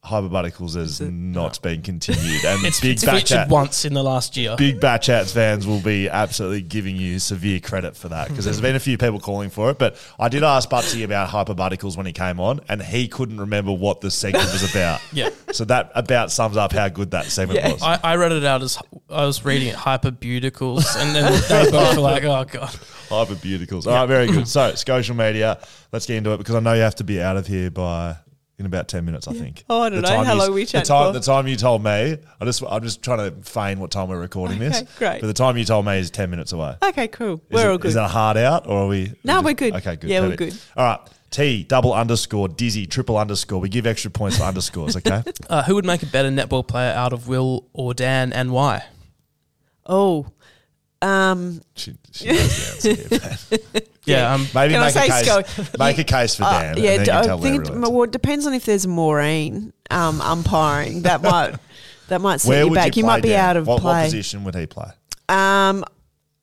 Hyperboticals 0.04 0.74
has 0.74 1.00
not 1.00 1.62
been 1.62 1.80
continued, 1.80 2.44
and 2.44 2.64
It's, 2.66 2.80
big 2.80 2.92
it's 2.94 3.04
bat 3.04 3.14
featured 3.14 3.26
chat, 3.28 3.48
once 3.48 3.84
in 3.84 3.94
the 3.94 4.02
last 4.02 4.36
year. 4.36 4.56
big 4.56 4.80
bat 4.80 5.00
chats 5.02 5.32
fans 5.32 5.64
will 5.64 5.78
be 5.80 6.08
absolutely 6.08 6.60
giving 6.62 6.96
you 6.96 7.20
severe 7.20 7.60
credit 7.60 7.96
for 7.96 8.08
that 8.08 8.26
because 8.28 8.44
there's 8.44 8.60
been 8.60 8.74
a 8.74 8.80
few 8.80 8.98
people 8.98 9.20
calling 9.20 9.48
for 9.48 9.70
it. 9.70 9.78
But 9.78 9.96
I 10.18 10.28
did 10.28 10.42
ask 10.42 10.68
Butsy 10.68 11.04
about 11.04 11.28
Hyperboticals 11.28 11.96
when 11.96 12.06
he 12.06 12.12
came 12.12 12.40
on, 12.40 12.60
and 12.68 12.82
he 12.82 13.06
couldn't 13.06 13.38
remember 13.38 13.70
what 13.72 14.00
the 14.00 14.10
segment 14.10 14.46
was 14.52 14.68
about. 14.68 15.00
Yeah. 15.12 15.28
so 15.52 15.64
that 15.66 15.92
about 15.94 16.32
sums 16.32 16.56
up 16.56 16.72
how 16.72 16.88
good 16.88 17.12
that 17.12 17.26
segment 17.26 17.60
Yeah. 17.60 17.72
was. 17.72 17.82
I, 17.82 18.00
I 18.02 18.16
read 18.16 18.32
it 18.32 18.44
out 18.44 18.62
as 18.62 18.78
I 19.08 19.24
was 19.24 19.44
reading 19.44 19.68
it 19.68 19.76
hyperbuticals, 19.76 20.96
and 20.96 21.14
then 21.14 21.32
they 21.48 21.70
both 21.70 21.94
were 21.96 22.02
like, 22.02 22.24
"Oh 22.24 22.44
god." 22.44 22.70
Hyperboticals. 23.08 23.86
All 23.86 23.92
right, 23.92 24.06
very 24.06 24.26
good. 24.26 24.48
So 24.48 24.74
social 24.74 25.14
media. 25.14 25.60
Let's 25.92 26.06
get 26.06 26.16
into 26.16 26.32
it 26.32 26.38
because 26.38 26.54
I 26.56 26.60
know 26.60 26.72
you 26.72 26.80
have 26.80 26.94
to 26.96 27.04
be 27.04 27.22
out 27.22 27.36
of 27.36 27.46
here 27.46 27.70
by. 27.70 28.16
In 28.62 28.66
about 28.66 28.86
ten 28.86 29.04
minutes, 29.04 29.26
I 29.26 29.32
think. 29.32 29.64
Oh, 29.68 29.80
I 29.82 29.88
don't 29.88 30.02
The 30.02 30.08
know. 30.08 30.14
time 30.14 30.24
How 30.24 30.34
you- 30.34 30.38
long 30.38 30.48
are 30.50 30.52
we 30.52 30.64
the 30.66 30.82
time, 30.82 31.08
for? 31.08 31.12
The 31.18 31.24
time 31.24 31.48
you 31.48 31.56
told 31.56 31.82
me, 31.82 32.16
I 32.40 32.44
just, 32.44 32.62
I'm 32.62 32.80
just 32.84 33.02
trying 33.02 33.18
to 33.18 33.32
feign 33.42 33.80
what 33.80 33.90
time 33.90 34.08
we're 34.08 34.20
recording 34.20 34.60
this. 34.60 34.84
Great. 34.98 35.20
But 35.20 35.26
the 35.26 35.32
time 35.32 35.56
you 35.56 35.64
told 35.64 35.84
me 35.84 35.98
is 35.98 36.12
ten 36.12 36.30
minutes 36.30 36.52
away. 36.52 36.76
Okay, 36.80 37.08
cool. 37.08 37.34
Is 37.34 37.40
We're 37.50 37.68
it- 37.68 37.72
all 37.72 37.78
good. 37.78 37.88
Is 37.88 37.94
that 37.94 38.04
a 38.04 38.08
hard 38.08 38.36
out 38.36 38.68
or 38.68 38.82
are 38.84 38.86
we? 38.86 39.14
No, 39.24 39.32
just- 39.34 39.44
we're 39.46 39.54
good. 39.54 39.74
Okay, 39.74 39.96
good. 39.96 40.08
Yeah, 40.10 40.20
we're 40.20 40.36
good. 40.36 40.54
All 40.76 40.84
right. 40.86 41.00
T 41.32 41.64
double 41.64 41.92
underscore 41.92 42.46
dizzy 42.46 42.86
triple 42.86 43.18
underscore. 43.18 43.58
We 43.60 43.68
give 43.68 43.84
extra 43.84 44.12
points 44.12 44.36
for 44.38 44.44
underscores. 44.44 44.96
Okay. 44.96 45.24
Uh, 45.50 45.64
who 45.64 45.74
would 45.74 45.84
make 45.84 46.04
a 46.04 46.06
better 46.06 46.28
netball 46.30 46.64
player 46.64 46.92
out 46.92 47.12
of 47.12 47.26
Will 47.26 47.66
or 47.72 47.94
Dan, 47.94 48.32
and 48.32 48.52
why? 48.52 48.84
oh, 49.86 50.26
um, 51.02 51.60
she, 51.74 51.94
she 52.12 52.28
knows 52.28 52.82
the 52.82 52.90
answer. 52.90 53.78
Yeah, 54.04 54.34
um, 54.34 54.48
Maybe 54.52 54.74
Can 54.74 54.82
I 54.82 54.86
make 54.86 54.96
a 54.96 54.98
say 54.98 55.08
case. 55.42 55.48
Sco- 55.48 55.78
Make 55.78 55.98
a 55.98 56.02
case 56.04 56.34
for 56.34 56.42
uh, 56.42 56.60
Dan. 56.60 56.76
yeah, 56.78 56.90
and 56.90 57.06
then 57.06 57.22
d- 57.22 57.28
you 57.28 57.34
I 57.34 57.38
think 57.40 57.68
it, 57.68 57.78
well, 57.78 58.02
it 58.02 58.10
depends 58.10 58.46
on 58.46 58.52
if 58.52 58.64
there's 58.64 58.84
Maureen 58.84 59.72
um, 59.92 60.20
umpiring. 60.20 61.02
That 61.02 61.22
might 61.22 61.54
that 62.08 62.20
might 62.20 62.40
set 62.40 62.48
Where 62.48 62.64
you 62.64 62.74
back. 62.74 62.96
you, 62.96 63.02
You, 63.02 63.06
might 63.06 63.22
be 63.22 63.28
Dan? 63.28 63.50
out 63.50 63.56
of 63.58 63.68
what, 63.68 63.80
What 63.80 64.02
position 64.02 64.42
would 64.42 64.56
he 64.56 64.66
play? 64.66 64.90
Um, 65.28 65.84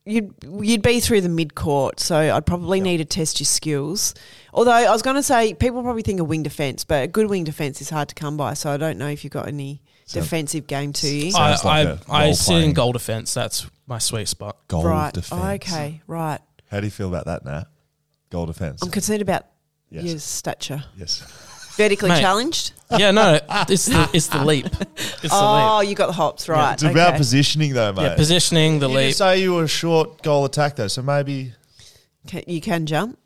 you'd 0.06 0.34
you'd 0.62 0.82
be 0.82 1.02
through 1.02 1.20
the 1.20 1.28
mid 1.28 1.54
court, 1.54 2.00
so 2.00 2.18
I'd 2.18 2.46
probably 2.46 2.80
need 2.80 2.98
to 2.98 3.06
test 3.06 3.42
your 3.42 3.46
skills. 3.46 4.16
Although 4.54 4.72
I 4.72 4.90
was 4.90 5.02
going 5.02 5.18
to 5.18 5.24
say, 5.24 5.54
people 5.54 5.84
probably 5.84 6.02
think 6.02 6.22
of 6.22 6.28
wing 6.30 6.44
defence, 6.44 6.86
but 6.86 7.04
a 7.04 7.08
good 7.08 7.30
wing 7.30 7.44
defence 7.44 7.82
is 7.82 7.90
hard 7.90 8.08
to 8.08 8.16
come 8.16 8.38
by. 8.38 8.54
So 8.54 8.72
I 8.72 8.78
don't 8.78 8.98
know 8.98 9.10
if 9.10 9.26
you've 9.26 9.34
got 9.34 9.50
any 9.50 9.82
Sounds- 10.10 10.26
defensive 10.26 10.68
game 10.68 10.92
to 10.94 11.08
you. 11.08 11.28
I, 11.28 11.54
Sounds 11.56 11.66
like 11.66 11.88
I, 11.88 11.92
a 11.92 11.98
I 12.10 12.24
role 12.26 12.34
sit 12.34 12.64
in 12.64 12.74
goal 12.74 12.92
defense. 12.94 13.34
That's 13.34 13.68
my 13.88 14.00
sweet 14.00 14.28
spot. 14.28 14.58
Goal 14.68 14.84
right? 14.84 15.10
Oh, 15.10 15.12
defense. 15.12 15.42
Oh, 15.44 15.50
okay, 15.52 16.02
right. 16.08 16.40
How 16.72 16.80
do 16.80 16.88
you 16.88 16.92
feel 16.92 17.08
about 17.10 17.26
that, 17.26 17.46
Nat? 17.46 17.66
Goal 18.30 18.46
defense. 18.48 18.82
I'm 18.84 18.92
concerned 18.92 19.22
about 19.22 19.46
Yes. 19.92 20.04
your 20.06 20.20
stature. 20.20 20.84
yes. 20.98 21.22
Vertically 21.76 22.10
Mate. 22.10 22.20
challenged. 22.20 22.74
Yeah, 22.98 23.12
no, 23.12 23.40
it's 23.70 23.86
the 23.86 24.10
it's 24.14 24.28
the 24.28 24.44
leap. 24.44 24.66
It's 24.66 25.22
the 25.22 25.30
Oh, 25.32 25.78
leap. 25.80 25.90
you 25.90 25.96
got 25.96 26.08
the 26.08 26.14
hops 26.14 26.50
right. 26.50 26.74
It's 26.74 26.84
about 26.84 27.16
positioning, 27.16 27.74
though, 27.74 27.94
mate. 27.94 28.02
Yeah, 28.04 28.16
positioning 28.16 28.80
the 28.80 28.90
you 28.90 28.96
leap. 28.96 29.08
did 29.10 29.16
say 29.16 29.42
you 29.42 29.54
were 29.54 29.64
a 29.64 29.68
short 29.68 30.22
goal 30.22 30.44
attack, 30.46 30.76
though, 30.76 30.88
so 30.90 31.02
maybe 31.02 31.54
Can, 32.28 32.44
you 32.48 32.60
can 32.62 32.86
jump. 32.86 33.18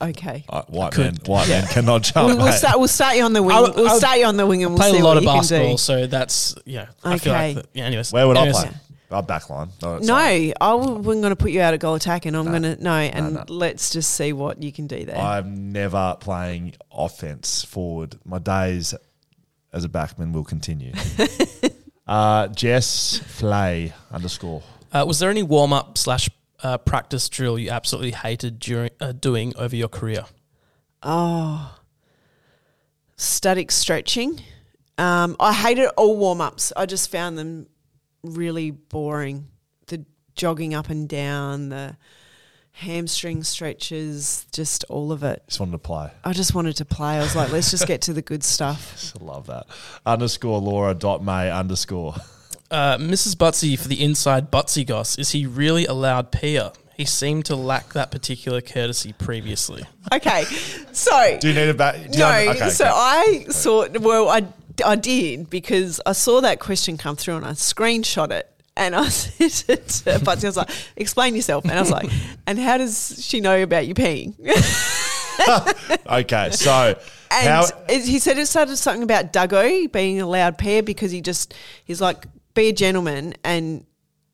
Yep. 0.00 0.10
Okay. 0.10 0.44
uh, 0.48 0.62
white 0.68 0.96
man, 0.96 1.16
white 1.26 1.48
man 1.48 1.66
cannot 1.66 2.02
jump. 2.02 2.28
We'll, 2.28 2.36
we'll 2.36 2.46
mate. 2.46 2.54
start. 2.54 2.78
We'll 2.78 2.86
start 2.88 3.16
you 3.16 3.24
on 3.24 3.32
the 3.32 3.42
wing. 3.42 3.56
I'll- 3.56 3.72
we'll 3.74 3.88
I'll 3.88 3.98
start 3.98 4.18
you 4.18 4.26
on 4.26 4.36
the 4.36 4.46
wing, 4.46 4.62
and 4.62 4.70
we'll 4.72 4.78
Played 4.78 4.94
see 4.94 5.00
a 5.00 5.04
lot 5.04 5.10
what 5.10 5.16
of 5.18 5.22
you 5.24 5.28
can 5.30 5.38
basketball, 5.38 5.70
do. 5.72 5.76
so 5.78 6.06
that's 6.06 6.54
yeah. 6.64 6.86
I 7.02 7.18
feel 7.18 7.32
like 7.32 7.42
Okay. 7.42 7.54
the, 7.54 7.68
yeah. 7.74 7.84
Anyways, 7.86 8.12
Where 8.12 8.28
would 8.28 8.36
I 8.36 8.42
anyways, 8.46 8.62
play? 8.64 8.74
Our 9.10 9.22
backline. 9.22 9.70
No, 9.82 9.98
No. 9.98 10.14
I 10.60 10.74
wasn't 10.74 11.04
going 11.04 11.30
to 11.30 11.36
put 11.36 11.50
you 11.50 11.62
out 11.62 11.72
of 11.74 11.80
goal 11.80 11.94
attacking. 11.94 12.34
I'm 12.34 12.44
going 12.46 12.62
to 12.62 12.76
no, 12.82 12.92
and 12.92 13.34
no. 13.34 13.44
let's 13.48 13.90
just 13.90 14.10
see 14.14 14.32
what 14.32 14.62
you 14.62 14.70
can 14.70 14.86
do 14.86 15.04
there. 15.04 15.16
I'm 15.16 15.72
never 15.72 16.16
playing 16.20 16.74
offense 16.92 17.64
forward. 17.64 18.16
My 18.24 18.38
days 18.38 18.94
as 19.72 19.84
a 19.84 19.88
backman 19.88 20.32
will 20.32 20.44
continue. 20.44 20.92
uh, 22.06 22.48
Jess 22.48 23.18
Flay 23.18 23.92
underscore. 24.12 24.62
Uh, 24.92 25.04
was 25.08 25.18
there 25.18 25.30
any 25.30 25.42
warm 25.42 25.72
up 25.72 25.98
slash 25.98 26.28
uh, 26.62 26.78
practice 26.78 27.28
drill 27.28 27.58
you 27.58 27.70
absolutely 27.70 28.12
hated 28.12 28.58
during 28.58 28.90
uh, 29.00 29.12
doing 29.12 29.52
over 29.56 29.76
your 29.76 29.88
career? 29.88 30.24
oh, 31.02 31.78
static 33.16 33.70
stretching. 33.70 34.40
Um, 34.96 35.36
I 35.38 35.52
hated 35.52 35.88
all 35.96 36.16
warm 36.16 36.40
ups. 36.40 36.72
I 36.76 36.86
just 36.86 37.10
found 37.10 37.38
them 37.38 37.68
really 38.24 38.70
boring. 38.72 39.46
The 39.86 40.04
jogging 40.34 40.74
up 40.74 40.90
and 40.90 41.08
down, 41.08 41.68
the 41.68 41.96
hamstring 42.72 43.44
stretches, 43.44 44.46
just 44.52 44.84
all 44.88 45.12
of 45.12 45.22
it. 45.22 45.42
Just 45.46 45.60
wanted 45.60 45.72
to 45.72 45.78
play. 45.78 46.10
I 46.24 46.32
just 46.32 46.54
wanted 46.54 46.76
to 46.76 46.84
play. 46.84 47.16
I 47.16 47.20
was 47.20 47.36
like, 47.36 47.52
let's 47.52 47.70
just 47.70 47.86
get 47.86 48.02
to 48.02 48.12
the 48.12 48.22
good 48.22 48.42
stuff. 48.54 48.92
Just 48.92 49.20
love 49.20 49.46
that. 49.46 49.66
Underscore 50.04 50.60
Laura 50.60 50.94
dot 50.94 51.22
May 51.22 51.50
underscore. 51.50 52.16
Uh, 52.70 52.98
Mrs. 52.98 53.34
Butsy 53.34 53.78
for 53.78 53.88
the 53.88 54.02
inside 54.04 54.50
Butsy 54.50 54.86
goss. 54.86 55.16
Is 55.18 55.30
he 55.30 55.46
really 55.46 55.86
allowed 55.86 56.30
peer? 56.32 56.72
He 56.96 57.04
seemed 57.04 57.44
to 57.46 57.56
lack 57.56 57.92
that 57.94 58.10
particular 58.10 58.60
courtesy 58.60 59.12
previously. 59.12 59.84
Okay, 60.12 60.44
so 60.92 61.38
Do 61.40 61.48
you 61.48 61.54
need 61.54 61.68
a 61.68 61.74
back? 61.74 61.96
no, 62.10 62.28
okay, 62.50 62.68
so 62.70 62.84
okay. 62.86 62.92
I 62.94 63.46
saw. 63.50 63.86
Well, 64.00 64.28
I 64.28 64.42
I 64.84 64.96
did 64.96 65.48
because 65.48 66.00
I 66.04 66.12
saw 66.12 66.40
that 66.40 66.58
question 66.60 66.98
come 66.98 67.16
through 67.16 67.36
and 67.36 67.44
I 67.46 67.52
screenshot 67.52 68.30
it. 68.32 68.50
And 68.76 68.94
I 68.94 69.08
said 69.08 69.88
to 69.88 70.04
Butsy, 70.24 70.44
I 70.44 70.48
was 70.48 70.56
like, 70.56 70.70
explain 70.96 71.34
yourself. 71.34 71.64
And 71.64 71.72
I 71.72 71.80
was 71.80 71.90
like, 71.90 72.10
and 72.46 72.58
how 72.58 72.76
does 72.78 73.24
she 73.24 73.40
know 73.40 73.60
about 73.62 73.86
you 73.88 73.94
peeing? 73.94 74.34
okay, 76.08 76.50
so 76.52 76.98
And 77.30 77.48
how? 77.48 77.64
it- 77.88 78.04
he 78.04 78.18
said 78.18 78.38
it 78.38 78.46
started 78.46 78.76
something 78.76 79.02
about 79.02 79.32
Duggo 79.32 79.90
being 79.90 80.20
a 80.20 80.26
loud 80.26 80.58
pair 80.58 80.82
because 80.82 81.10
he 81.10 81.20
just, 81.20 81.54
he's 81.84 82.00
like, 82.00 82.26
be 82.54 82.68
a 82.68 82.72
gentleman 82.72 83.34
and 83.44 83.84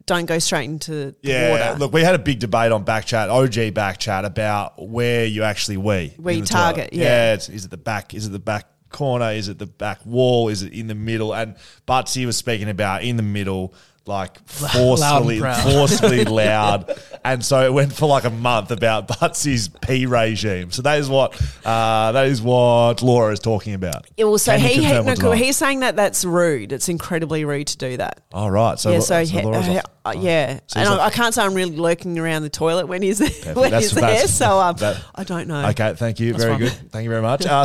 don't 0.06 0.26
go 0.26 0.38
straight 0.38 0.64
into 0.64 0.90
the 0.92 1.14
Yeah, 1.22 1.50
water. 1.50 1.78
look, 1.78 1.92
we 1.92 2.02
had 2.02 2.14
a 2.14 2.18
big 2.18 2.38
debate 2.38 2.72
on 2.72 2.84
Backchat, 2.84 3.30
OG 3.30 3.74
Backchat, 3.74 4.24
about 4.24 4.86
where 4.86 5.24
you 5.24 5.42
actually 5.44 5.78
wee. 5.78 6.14
Where 6.18 6.34
you 6.34 6.42
the 6.42 6.46
toilet. 6.48 6.62
target, 6.62 6.90
yeah. 6.92 7.32
it's, 7.34 7.48
is 7.48 7.64
it 7.64 7.70
the 7.70 7.76
back? 7.78 8.12
Is 8.14 8.26
it 8.26 8.30
the 8.30 8.38
back 8.38 8.66
corner? 8.90 9.30
Is 9.32 9.48
it 9.48 9.58
the 9.58 9.66
back 9.66 10.04
wall? 10.04 10.48
Is 10.48 10.62
it 10.62 10.72
in 10.72 10.88
the 10.88 10.94
middle? 10.94 11.34
And 11.34 11.56
Butsy 11.88 12.26
was 12.26 12.36
speaking 12.36 12.68
about 12.68 13.02
in 13.02 13.16
the 13.16 13.22
middle, 13.22 13.74
like 14.06 14.38
forcefully, 14.48 15.40
proud. 15.40 15.62
forcefully 15.62 16.24
loud. 16.24 16.94
And 17.24 17.44
so 17.44 17.64
it 17.64 17.72
went 17.72 17.92
for 17.92 18.06
like 18.06 18.24
a 18.24 18.30
month 18.30 18.70
about 18.70 19.08
Butsy's 19.08 19.68
pee 19.68 20.04
regime. 20.06 20.70
So 20.72 20.82
that 20.82 20.98
is 20.98 21.08
what 21.08 21.34
uh, 21.64 22.12
that 22.12 22.26
is 22.26 22.42
what 22.42 23.02
Laura 23.02 23.32
is 23.32 23.40
talking 23.40 23.72
about. 23.74 24.06
Yeah, 24.16 24.26
well, 24.26 24.38
so 24.38 24.52
Can 24.52 24.60
he, 24.60 24.84
he 24.84 24.92
no, 24.92 25.14
deny? 25.14 25.36
he's 25.36 25.56
saying 25.56 25.80
that 25.80 25.96
that's 25.96 26.24
rude. 26.24 26.72
It's 26.72 26.88
incredibly 26.88 27.44
rude 27.44 27.68
to 27.68 27.78
do 27.78 27.96
that. 27.96 28.20
All 28.32 28.50
right, 28.50 28.78
so 28.78 28.92
yeah, 28.92 28.98
so, 29.00 29.24
he- 29.24 29.40
Laura's 29.40 29.68
uh, 29.68 29.80
uh, 30.04 30.14
yeah, 30.18 30.60
So 30.66 30.80
and 30.80 30.88
he's 30.90 30.98
I, 30.98 31.10
can't 31.10 31.32
say 31.34 31.42
I'm 31.42 31.54
really 31.54 31.76
lurking 31.76 32.18
around 32.18 32.42
the 32.42 32.50
toilet 32.50 32.86
when 32.86 33.00
he's 33.00 33.20
when 33.20 33.54
That's- 33.70 33.82
he's 33.84 33.92
there. 33.92 34.02
that's- 34.02 34.34
So 34.34 34.58
um, 34.60 34.76
that- 34.76 35.02
I 35.14 35.24
don't 35.24 35.48
know. 35.48 35.66
Okay, 35.68 35.94
thank 35.96 36.20
you. 36.20 36.34
Very 36.34 36.50
fine. 36.50 36.58
good. 36.60 36.72
Thank 36.92 37.04
you 37.04 37.10
very 37.10 37.22
much. 37.22 37.46
Uh, 37.46 37.64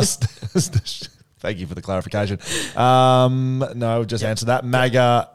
thank 1.40 1.58
you 1.58 1.66
for 1.66 1.74
the 1.74 1.82
clarification. 1.82 2.38
Um, 2.76 3.62
no, 3.76 4.04
just 4.04 4.24
answer 4.24 4.46
that. 4.46 4.64
MAGA 4.64 5.28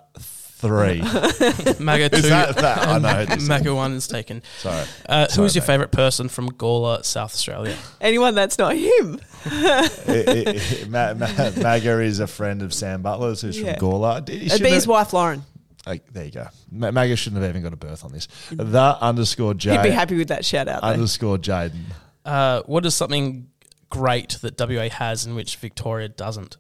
three. 0.66 1.00
Maga 1.84 2.10
two, 2.10 2.18
Is 2.18 2.30
that, 2.30 2.56
that 2.58 2.88
I 2.88 3.00
know. 3.00 3.26
who. 3.26 3.42
Maga 3.48 3.74
one 3.76 3.94
is 3.94 4.08
taken. 4.08 4.42
Sorry. 4.60 4.86
Uh, 5.08 5.28
Sorry, 5.28 5.46
who's 5.46 5.56
your 5.56 5.62
mate. 5.64 5.68
favourite 5.68 5.92
person 5.92 6.30
from 6.30 6.50
Gawler, 6.52 7.04
South 7.04 7.34
Australia? 7.34 7.76
Anyone 8.02 8.36
that's 8.36 8.58
not 8.58 8.76
him. 8.76 9.20
It- 9.46 10.28
it- 10.48 10.48
it- 10.82 10.90
Ma- 10.90 11.14
Ma- 11.14 11.52
MAGA 11.62 12.00
is 12.02 12.20
a 12.20 12.28
friend 12.28 12.62
of 12.62 12.74
Sam 12.74 13.04
Butler's 13.04 13.42
who's 13.42 13.60
Yeah. 13.60 13.78
from 13.78 13.90
Gawler. 13.90 14.28
He 14.28 14.36
It'd 14.38 14.52
shouldn't 14.52 14.64
be 14.64 14.70
his 14.72 14.84
have- 14.84 14.90
wife 14.90 15.14
Lauren. 15.14 15.44
Like, 15.86 16.12
there 16.14 16.26
you 16.26 16.32
go. 16.32 16.48
Ma- 16.72 16.90
MAGA 16.92 17.16
shouldn't 17.16 17.42
have 17.44 17.50
even 17.52 17.62
got 17.62 17.74
a 17.74 17.78
birth 17.78 18.04
on 18.04 18.12
this. 18.12 18.28
The 18.52 18.98
underscore 19.00 19.54
J. 19.54 19.72
He'd 19.74 19.84
be 19.84 19.90
J 19.90 19.92
happy 19.92 20.16
with 20.18 20.30
that 20.30 20.44
shout 20.44 20.68
out. 20.68 20.82
Though. 20.82 20.88
underscore 20.88 21.38
Jaden. 21.38 21.82
Uh, 22.26 22.64
what 22.66 22.86
is 22.88 22.96
something 22.96 23.48
great 23.92 24.40
that 24.42 24.58
WA 24.60 24.90
has 24.90 25.28
in 25.28 25.36
which 25.36 25.58
Victoria 25.58 26.10
doesn't? 26.10 26.58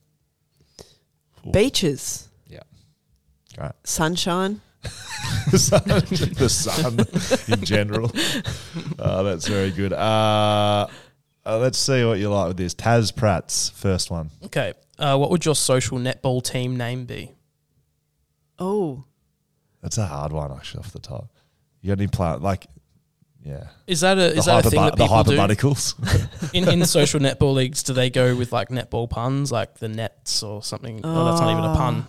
Beaches, 1.51 2.24
Yeah. 3.57 3.61
Great. 3.61 3.71
sunshine. 3.83 4.61
the 5.51 6.47
sun 6.49 6.99
in 7.47 7.65
general. 7.65 8.11
Uh, 8.99 9.23
that's 9.23 9.47
very 9.47 9.71
good. 9.71 9.93
Uh, 9.93 10.87
uh, 11.45 11.57
let's 11.57 11.77
see 11.77 12.03
what 12.05 12.19
you 12.19 12.29
like 12.29 12.49
with 12.49 12.57
this. 12.57 12.75
Taz 12.75 13.15
Pratt's 13.15 13.69
first 13.69 14.11
one. 14.11 14.29
Okay. 14.43 14.73
Uh, 14.97 15.17
what 15.17 15.29
would 15.31 15.45
your 15.45 15.55
social 15.55 15.97
netball 15.97 16.43
team 16.43 16.77
name 16.77 17.05
be? 17.05 17.31
Oh, 18.57 19.03
That's 19.81 19.97
a 19.97 20.05
hard 20.05 20.31
one, 20.31 20.51
actually, 20.51 20.79
off 20.79 20.91
the 20.91 20.99
top. 20.99 21.29
You 21.81 21.89
got 21.89 21.99
any 21.99 22.07
plan? 22.07 22.41
Like, 22.41 22.67
yeah. 23.43 23.67
Is 23.85 24.01
that 24.01 24.17
a 24.17 24.33
is 24.33 24.45
the, 24.45 24.51
that 24.51 24.65
a 24.65 24.69
thing 24.69 24.81
that 24.81 24.95
the 24.95 25.05
people 25.05 25.23
do 25.23 25.37
hyperboticals. 25.37 26.53
in 26.53 26.67
in 26.67 26.85
social 26.85 27.19
netball 27.19 27.53
leagues? 27.53 27.83
Do 27.83 27.93
they 27.93 28.09
go 28.09 28.35
with 28.35 28.51
like 28.51 28.69
netball 28.69 29.07
puns, 29.09 29.51
like 29.51 29.75
the 29.75 29.87
nets 29.87 30.41
or 30.41 30.63
something? 30.63 31.01
Oh, 31.03 31.25
that's 31.25 31.41
not 31.41 31.51
even 31.51 31.63
a 31.63 31.75
pun. 31.75 32.07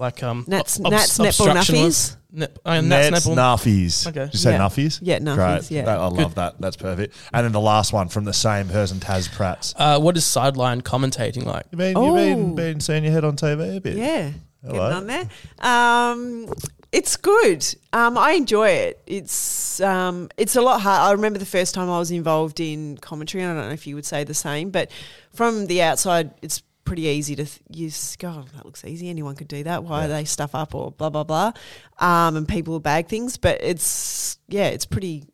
Like 0.00 0.22
um, 0.22 0.44
Nats, 0.48 0.80
ob- 0.82 0.90
Nats, 0.92 1.18
obst- 1.18 1.26
netball 1.46 1.54
nuffies. 1.54 2.16
Net, 2.32 2.56
uh, 2.64 2.80
Nats, 2.80 3.10
Nets, 3.10 3.26
netball. 3.26 3.34
nuffies. 3.36 4.06
Okay. 4.06 4.24
Did 4.24 4.32
you 4.32 4.38
say 4.38 4.52
Yeah. 4.52 4.58
nuffies? 4.58 4.98
Yeah, 5.02 5.18
nuffies, 5.18 5.68
Great. 5.68 5.70
yeah. 5.70 5.84
That- 5.84 5.98
I 6.00 6.06
love 6.08 6.34
that. 6.36 6.54
That's 6.60 6.76
perfect. 6.76 7.14
And 7.34 7.44
then 7.44 7.52
the 7.52 7.60
last 7.60 7.92
one 7.92 8.08
from 8.08 8.24
the 8.24 8.32
same 8.32 8.68
person, 8.68 8.98
Taz 8.98 9.30
Pratt's. 9.30 9.74
Uh, 9.76 9.98
what 10.00 10.16
is 10.16 10.24
sideline 10.24 10.80
commentating 10.80 11.44
like? 11.44 11.66
You 11.70 11.76
been, 11.78 11.96
you 12.02 12.14
been, 12.14 12.50
Oh. 12.52 12.54
been 12.54 12.80
seeing 12.80 13.04
your 13.04 13.12
head 13.12 13.24
on 13.24 13.36
TV 13.36 13.76
a 13.76 13.80
bit? 13.80 13.96
Yeah, 13.96 14.30
Hello. 14.64 14.72
getting 14.88 14.96
on 14.96 15.06
there. 15.06 15.28
Um, 15.60 16.46
it's 16.92 17.16
good. 17.16 17.66
Um, 17.92 18.16
I 18.16 18.32
enjoy 18.32 18.68
it. 18.70 19.02
It's 19.06 19.80
um, 19.80 20.28
it's 20.36 20.56
a 20.56 20.60
lot 20.62 20.80
hard. 20.80 21.00
I 21.08 21.12
remember 21.12 21.38
the 21.38 21.46
first 21.46 21.74
time 21.74 21.90
I 21.90 21.98
was 21.98 22.10
involved 22.10 22.58
in 22.60 22.96
commentary. 22.98 23.44
and 23.44 23.52
I 23.52 23.60
don't 23.60 23.68
know 23.68 23.74
if 23.74 23.86
you 23.86 23.94
would 23.96 24.06
say 24.06 24.24
the 24.24 24.34
same, 24.34 24.70
but 24.70 24.90
from 25.34 25.66
the 25.66 25.82
outside, 25.82 26.30
it's 26.42 26.62
pretty 26.90 27.02
easy 27.02 27.36
to 27.36 27.44
th- 27.44 27.60
you 27.70 27.88
just 27.88 28.18
go, 28.18 28.28
oh, 28.28 28.44
that 28.56 28.64
looks 28.66 28.84
easy. 28.84 29.08
Anyone 29.08 29.36
could 29.36 29.46
do 29.46 29.62
that. 29.62 29.84
Why 29.84 30.00
Yeah. 30.00 30.04
are 30.06 30.08
they 30.08 30.24
stuff 30.24 30.56
up 30.56 30.74
or 30.74 30.90
blah 30.90 31.08
blah 31.08 31.22
blah? 31.22 31.52
Um, 32.00 32.36
and 32.36 32.48
people 32.48 32.80
bag 32.80 33.06
things, 33.06 33.36
but 33.36 33.62
it's 33.62 34.38
yeah, 34.48 34.66
it's 34.66 34.86
pretty 34.86 35.24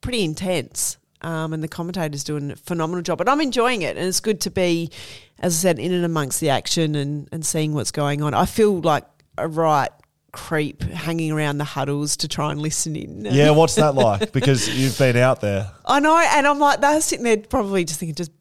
pretty 0.00 0.24
intense. 0.24 0.96
Um, 1.20 1.52
and 1.52 1.62
the 1.62 1.68
commentator's 1.68 2.24
doing 2.24 2.50
a 2.52 2.56
phenomenal 2.56 3.02
job. 3.02 3.18
But 3.18 3.28
I'm 3.28 3.42
enjoying 3.42 3.82
it, 3.82 3.98
and 3.98 4.06
it's 4.06 4.20
good 4.20 4.40
to 4.42 4.50
be, 4.50 4.90
as 5.38 5.54
I 5.54 5.58
said, 5.68 5.78
in 5.78 5.92
and 5.92 6.04
amongst 6.06 6.40
the 6.40 6.48
action 6.50 6.94
and, 6.94 7.28
and 7.32 7.44
seeing 7.44 7.74
what's 7.74 7.90
going 7.92 8.22
on. 8.22 8.32
I 8.32 8.46
feel 8.46 8.80
like 8.80 9.04
a 9.36 9.46
right 9.46 9.90
creep 10.32 10.82
hanging 10.82 11.32
around 11.32 11.58
the 11.58 11.64
huddles 11.64 12.16
to 12.18 12.28
try 12.28 12.50
and 12.50 12.60
listen 12.60 12.96
in. 12.96 13.24
Yeah, 13.26 13.50
what's 13.50 13.74
that 13.76 13.94
like? 13.94 14.32
Because 14.32 14.68
you've 14.68 14.98
been 14.98 15.16
out 15.16 15.40
there. 15.40 15.70
I 15.86 16.00
know, 16.00 16.16
and 16.18 16.46
I'm 16.46 16.58
like, 16.58 16.80
they're 16.80 17.00
sitting 17.00 17.24
there 17.24 17.36
probably 17.38 17.84
just 17.84 18.00
thinking, 18.00 18.14
just 18.16 18.32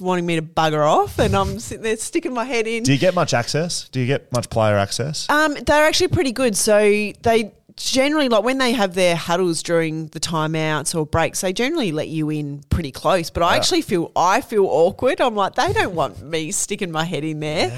wanting 0.00 0.26
me 0.26 0.36
to 0.36 0.42
bugger 0.42 0.86
off, 0.86 1.18
and 1.18 1.34
I'm 1.36 1.58
sitting 1.58 1.82
there 1.82 1.96
sticking 1.96 2.32
my 2.34 2.44
head 2.44 2.66
in. 2.66 2.82
Do 2.82 2.92
you 2.92 2.98
get 2.98 3.14
much 3.14 3.34
access? 3.34 3.88
Do 3.88 4.00
you 4.00 4.06
get 4.06 4.30
much 4.32 4.50
player 4.50 4.76
access? 4.76 5.28
Um, 5.28 5.54
they're 5.54 5.86
actually 5.86 6.08
pretty 6.08 6.32
good. 6.32 6.56
So 6.56 6.78
they 7.22 7.52
generally 7.76 8.28
like 8.30 8.42
when 8.42 8.56
they 8.56 8.72
have 8.72 8.94
their 8.94 9.14
huddles 9.14 9.62
during 9.62 10.06
the 10.08 10.20
timeouts 10.20 10.94
or 10.98 11.04
breaks, 11.04 11.42
they 11.42 11.52
generally 11.52 11.92
let 11.92 12.08
you 12.08 12.30
in 12.30 12.62
pretty 12.70 12.90
close. 12.90 13.28
But 13.30 13.42
I 13.42 13.50
Yeah. 13.52 13.56
actually 13.56 13.82
feel 13.82 14.12
I 14.16 14.40
feel 14.40 14.66
awkward. 14.66 15.20
I'm 15.20 15.34
like 15.34 15.54
they 15.56 15.72
don't 15.72 15.94
want 15.94 16.22
me 16.22 16.52
sticking 16.52 16.90
my 16.90 17.04
head 17.04 17.22
in 17.24 17.40
there. 17.40 17.70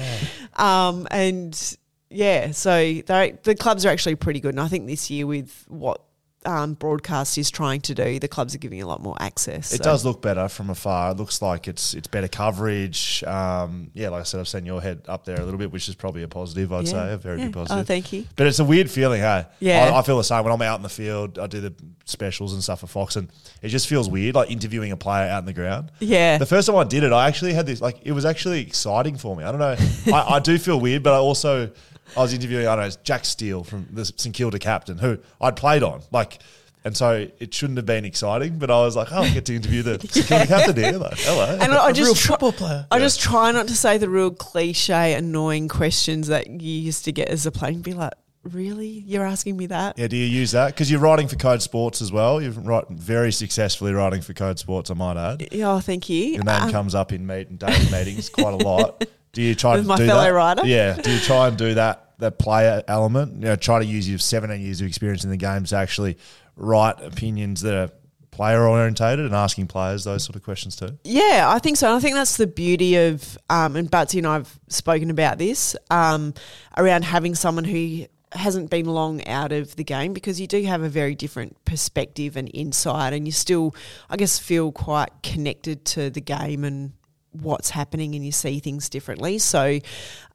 Um, 0.55 1.07
and 1.11 1.77
yeah, 2.09 2.51
so 2.51 2.71
they 3.05 3.37
the 3.43 3.55
clubs 3.55 3.85
are 3.85 3.89
actually 3.89 4.15
pretty 4.15 4.39
good. 4.39 4.53
And 4.55 4.61
I 4.61 4.67
think 4.67 4.87
this 4.87 5.09
year 5.11 5.27
with 5.27 5.65
what 5.67 6.01
um, 6.45 6.73
broadcast 6.73 7.37
is 7.37 7.51
trying 7.51 7.81
to 7.81 7.93
do, 7.93 8.17
the 8.19 8.27
clubs 8.27 8.55
are 8.55 8.59
giving 8.59 8.81
a 8.81 8.87
lot 8.87 9.01
more 9.01 9.15
access. 9.19 9.73
It 9.73 9.77
so- 9.79 9.83
does 9.83 10.05
look 10.05 10.21
better 10.21 10.47
from 10.47 10.69
afar. 10.69 11.11
It 11.11 11.17
looks 11.17 11.41
like 11.41 11.67
it's 11.67 11.93
it's 11.93 12.07
better 12.07 12.27
coverage. 12.29 13.23
Um, 13.25 13.91
yeah, 13.93 14.09
like 14.09 14.21
I 14.21 14.23
said, 14.23 14.39
I've 14.39 14.47
seen 14.47 14.65
your 14.65 14.81
head 14.81 15.01
up 15.07 15.25
there 15.25 15.39
a 15.39 15.43
little 15.43 15.57
bit, 15.57 15.71
which 15.71 15.89
is 15.89 15.95
probably 15.95 16.23
a 16.23 16.27
positive. 16.27 16.71
I'd 16.71 16.85
Yeah. 16.85 16.91
say 16.91 17.13
a 17.13 17.17
very 17.17 17.39
Yeah. 17.39 17.45
good 17.47 17.55
Oh, 17.57 17.59
positive. 17.65 17.87
thank 17.87 18.13
you. 18.13 18.25
But 18.35 18.47
it's 18.47 18.59
a 18.59 18.63
weird 18.63 18.89
feeling, 18.89 19.21
hey. 19.21 19.45
Yeah. 19.59 19.91
I, 19.93 19.99
I 19.99 20.01
feel 20.01 20.17
the 20.17 20.23
same 20.23 20.43
when 20.43 20.53
I'm 20.53 20.61
out 20.61 20.77
in 20.79 20.83
the 20.83 20.89
field. 20.89 21.37
I 21.39 21.47
do 21.47 21.59
the 21.61 21.73
specials 22.05 22.53
and 22.53 22.63
stuff 22.63 22.79
for 22.79 22.87
Fox, 22.87 23.15
and 23.15 23.29
it 23.61 23.67
just 23.69 23.87
feels 23.87 24.09
weird, 24.09 24.35
like 24.35 24.49
interviewing 24.49 24.91
a 24.91 24.97
player 24.97 25.29
out 25.29 25.39
in 25.39 25.45
the 25.45 25.53
ground. 25.53 25.91
Yeah. 25.99 26.37
The 26.37 26.45
first 26.45 26.67
time 26.67 26.77
I 26.77 26.83
did 26.85 27.03
it, 27.03 27.11
I 27.11 27.27
actually 27.27 27.53
had 27.53 27.65
this 27.65 27.81
like 27.81 27.97
it 28.03 28.13
was 28.13 28.25
actually 28.25 28.61
exciting 28.61 29.17
for 29.17 29.35
me. 29.35 29.43
I 29.43 29.51
don't 29.51 29.59
know. 29.59 29.75
I, 30.15 30.35
I 30.35 30.39
do 30.39 30.57
feel 30.57 30.79
weird, 30.79 31.03
but 31.03 31.13
I 31.13 31.17
also 31.17 31.69
I 32.17 32.21
was 32.21 32.33
interviewing 32.33 32.67
I 32.67 32.75
don't 32.75 32.89
know 32.89 32.95
Jack 33.03 33.25
Steele 33.25 33.63
from 33.63 33.87
the 33.91 34.05
St 34.05 34.33
Kilda 34.35 34.59
captain 34.59 34.97
who 34.97 35.19
I'd 35.41 35.55
played 35.55 35.83
on 35.83 36.01
like. 36.11 36.39
And 36.85 36.95
so 36.95 37.27
it 37.39 37.53
shouldn't 37.53 37.75
have 37.75 37.85
been 37.85 38.05
exciting, 38.05 38.57
but 38.57 38.71
I 38.71 38.77
was 38.79 38.95
like, 38.95 39.09
"Oh, 39.11 39.21
I 39.23 39.29
get 39.31 39.43
to 39.47 39.55
interview 39.55 39.83
the 39.83 39.99
St 40.07 40.25
Kilda 40.27 40.47
captain 40.47 40.75
here." 40.77 40.93
Like, 40.97 41.17
hello. 41.19 41.57
And 41.59 41.73
I 41.73 41.89
A 41.89 41.93
just 41.93 42.05
real 42.07 42.15
try- 42.15 42.33
football 42.35 42.51
player. 42.53 42.87
I 42.89 42.99
just 42.99 43.19
try 43.19 43.51
not 43.51 43.67
to 43.67 43.75
say 43.75 43.97
the 43.97 44.09
real 44.09 44.31
cliche, 44.31 45.13
annoying 45.15 45.67
questions 45.67 46.27
that 46.27 46.47
you 46.47 46.71
used 46.71 47.03
to 47.03 47.11
get 47.11 47.27
as 47.27 47.45
a 47.45 47.51
player 47.51 47.73
and 47.73 47.83
be 47.83 47.93
like, 47.93 48.13
really? 48.43 48.87
You're 48.87 49.25
asking 49.25 49.57
me 49.57 49.65
that? 49.67 49.99
yeah, 49.99 50.07
do 50.07 50.15
you 50.15 50.25
use 50.25 50.51
that? 50.51 50.67
Because 50.67 50.89
you're 50.89 51.01
writing 51.01 51.27
for 51.27 51.35
Code 51.35 51.61
Sports 51.61 52.01
as 52.01 52.13
well. 52.13 52.41
You're 52.41 52.53
right, 52.53 52.87
very 52.89 53.33
successfully 53.33 53.91
writing 53.91 54.21
for 54.21 54.31
Code 54.33 54.57
Sports, 54.57 54.89
I 54.89 54.93
might 54.93 55.17
add. 55.17 55.49
Oh, 55.55 55.81
thank 55.81 56.07
you. 56.09 56.23
Your 56.27 56.43
name 56.45 56.63
Um, 56.63 56.71
comes 56.71 56.95
up 56.95 57.11
in 57.11 57.27
meet 57.27 57.49
and 57.49 57.59
daily 57.59 57.91
meetings 57.91 58.29
quite 58.29 58.53
a 58.53 58.57
lot. 58.65 59.03
Do 59.33 59.41
you 59.41 59.55
try 59.55 59.75
With 59.75 59.83
to 59.83 59.87
my 59.87 59.97
do 59.97 60.07
fellow 60.07 60.23
that? 60.23 60.29
writer? 60.33 60.65
Yeah. 60.65 60.93
Do 61.01 61.11
you 61.11 61.19
try 61.19 61.47
and 61.47 61.57
do 61.57 61.73
that 61.75 62.13
that 62.19 62.39
player 62.39 62.83
element? 62.87 63.35
You 63.35 63.41
know, 63.41 63.55
try 63.55 63.79
to 63.79 63.85
use 63.85 64.09
your 64.09 64.19
17 64.19 64.59
years 64.59 64.81
of 64.81 64.87
experience 64.87 65.23
in 65.23 65.29
the 65.29 65.37
game 65.37 65.63
to 65.65 65.75
actually 65.75 66.17
write 66.55 67.01
opinions 67.01 67.61
that 67.61 67.73
are 67.75 67.89
player 68.31 68.67
orientated 68.67 69.25
and 69.25 69.35
asking 69.35 69.67
players 69.67 70.03
those 70.05 70.23
sort 70.23 70.35
of 70.35 70.43
questions 70.43 70.75
too. 70.75 70.97
Yeah, 71.03 71.45
I 71.47 71.59
think 71.59 71.77
so. 71.77 71.87
And 71.87 71.95
I 71.95 71.99
think 71.99 72.15
that's 72.15 72.37
the 72.37 72.47
beauty 72.47 72.95
of, 72.95 73.37
um, 73.49 73.75
and 73.75 73.89
Butsy 73.91 74.19
and 74.19 74.27
I 74.27 74.33
have 74.33 74.59
spoken 74.69 75.09
about 75.09 75.37
this, 75.37 75.75
um, 75.89 76.33
around 76.77 77.03
having 77.03 77.35
someone 77.35 77.65
who 77.65 78.05
hasn't 78.31 78.69
been 78.69 78.85
long 78.85 79.25
out 79.27 79.51
of 79.51 79.75
the 79.75 79.83
game 79.83 80.13
because 80.13 80.39
you 80.39 80.47
do 80.47 80.61
have 80.63 80.83
a 80.83 80.89
very 80.89 81.15
different 81.15 81.63
perspective 81.65 82.37
and 82.37 82.49
insight, 82.53 83.11
and 83.13 83.27
you 83.27 83.31
still, 83.31 83.75
I 84.09 84.17
guess, 84.17 84.39
feel 84.39 84.71
quite 84.71 85.09
connected 85.23 85.83
to 85.85 86.09
the 86.09 86.21
game 86.21 86.63
and 86.63 86.93
what's 87.31 87.69
happening, 87.69 88.15
and 88.15 88.25
you 88.25 88.31
see 88.31 88.59
things 88.59 88.89
differently. 88.89 89.37
So, 89.37 89.79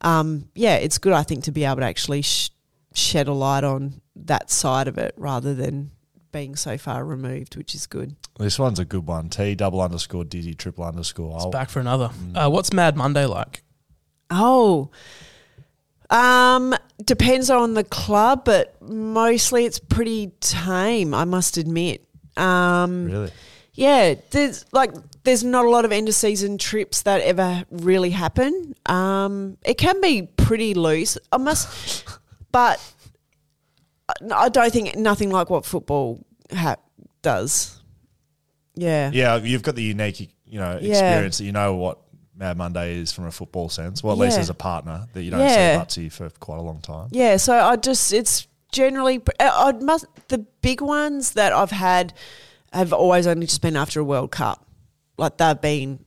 um, 0.01 0.49
yeah, 0.55 0.77
it's 0.77 0.99
good, 0.99 1.12
I 1.12 1.23
think, 1.23 1.45
to 1.45 1.53
be 1.53 1.65
able 1.65 1.77
to 1.77 1.85
actually 1.85 2.23
sh- 2.23 2.51
shed 2.95 3.27
a 3.29 3.33
light 3.33 3.65
on 3.65 4.01
that 4.16 4.51
side 4.51 4.87
of 4.89 4.97
it 4.99 5.15
rather 5.16 5.55
than 5.55 5.91
being 6.33 6.57
so 6.57 6.77
far 6.79 7.05
removed, 7.05 7.57
which 7.57 7.75
is 7.75 7.87
good. 7.87 8.16
This 8.39 8.59
one's 8.59 8.79
a 8.79 8.85
good 8.85 9.07
one. 9.07 9.29
T 9.29 9.55
double 9.55 9.81
underscore 9.81 10.25
dizzy 10.25 10.55
triple 10.55 10.85
underscore. 10.85 11.35
It's 11.37 11.45
I'll- 11.45 11.51
back 11.51 11.71
for 11.71 11.81
another. 11.81 12.09
Mm. 12.09 12.47
Uh, 12.47 12.51
what's 12.51 12.73
Mad 12.73 12.97
Monday 12.97 13.25
like? 13.27 13.62
Oh, 14.31 14.91
um, 16.11 16.75
depends 17.05 17.51
on 17.51 17.75
the 17.75 17.85
club, 17.85 18.45
but 18.45 18.81
mostly 18.83 19.65
it's 19.65 19.79
pretty 19.79 20.33
tame. 20.41 21.15
I 21.15 21.25
must 21.25 21.57
admit. 21.57 22.07
Um, 22.37 23.07
Really? 23.07 23.31
yeah, 23.75 24.15
there's 24.31 24.65
like 24.73 24.93
there's 25.25 25.43
not 25.45 25.65
a 25.65 25.71
lot 25.71 25.85
of 25.85 25.93
end 25.93 26.09
of 26.09 26.15
season 26.15 26.59
trips 26.59 27.03
that 27.03 27.21
ever 27.23 27.65
really 27.71 28.11
happen. 28.11 28.75
Um, 28.87 29.57
it 29.65 29.79
can 29.79 30.01
be 30.01 30.23
pretty 30.37 30.75
loose. 30.75 31.19
I 31.33 31.39
must, 31.39 32.05
but 32.53 32.81
I 34.33 34.49
don't 34.49 34.73
think 34.73 34.97
nothing 34.97 35.31
like 35.31 35.51
what 35.51 35.65
football 35.65 36.25
ha- 36.55 36.77
does. 37.23 37.81
Yeah. 38.75 39.11
Yeah, 39.13 39.37
you've 39.37 39.63
got 39.63 39.77
the 39.77 39.83
unique, 39.83 40.21
you 40.47 40.59
know, 40.61 40.79
Yeah. 40.81 40.91
experience 40.91 41.39
that 41.39 41.45
you 41.45 41.53
know 41.53 41.75
what 41.77 41.99
Mad 42.37 42.57
Monday 42.57 42.97
is 42.97 43.13
from 43.13 43.27
a 43.27 43.31
football 43.31 43.69
sense. 43.69 44.03
Well, 44.03 44.13
at 44.13 44.19
least 44.19 44.39
as 44.39 44.51
a 44.51 44.55
partner 44.55 45.07
that 45.13 45.23
you 45.23 45.31
don't 45.31 45.41
Yeah. 45.41 45.85
see 45.87 46.03
Butsy 46.09 46.13
for 46.13 46.29
quite 46.41 46.59
a 46.59 46.63
long 46.63 46.81
time. 46.81 47.09
Yeah, 47.13 47.37
so 47.37 47.55
I 47.55 47.77
just 47.77 48.13
it's 48.13 48.47
generally 48.73 49.23
I 49.39 49.73
must 49.81 50.07
the 50.29 50.39
big 50.61 50.81
ones 50.81 51.33
that 51.35 51.53
I've 51.53 51.71
had 51.71 52.13
have 52.73 52.93
always 52.93 53.27
only 53.29 53.47
just 53.47 53.63
been 53.63 53.77
after 53.77 54.01
a 54.01 54.05
World 54.05 54.33
Cup. 54.33 54.64
Like 55.16 55.36
they've 55.39 55.61
been 55.61 56.05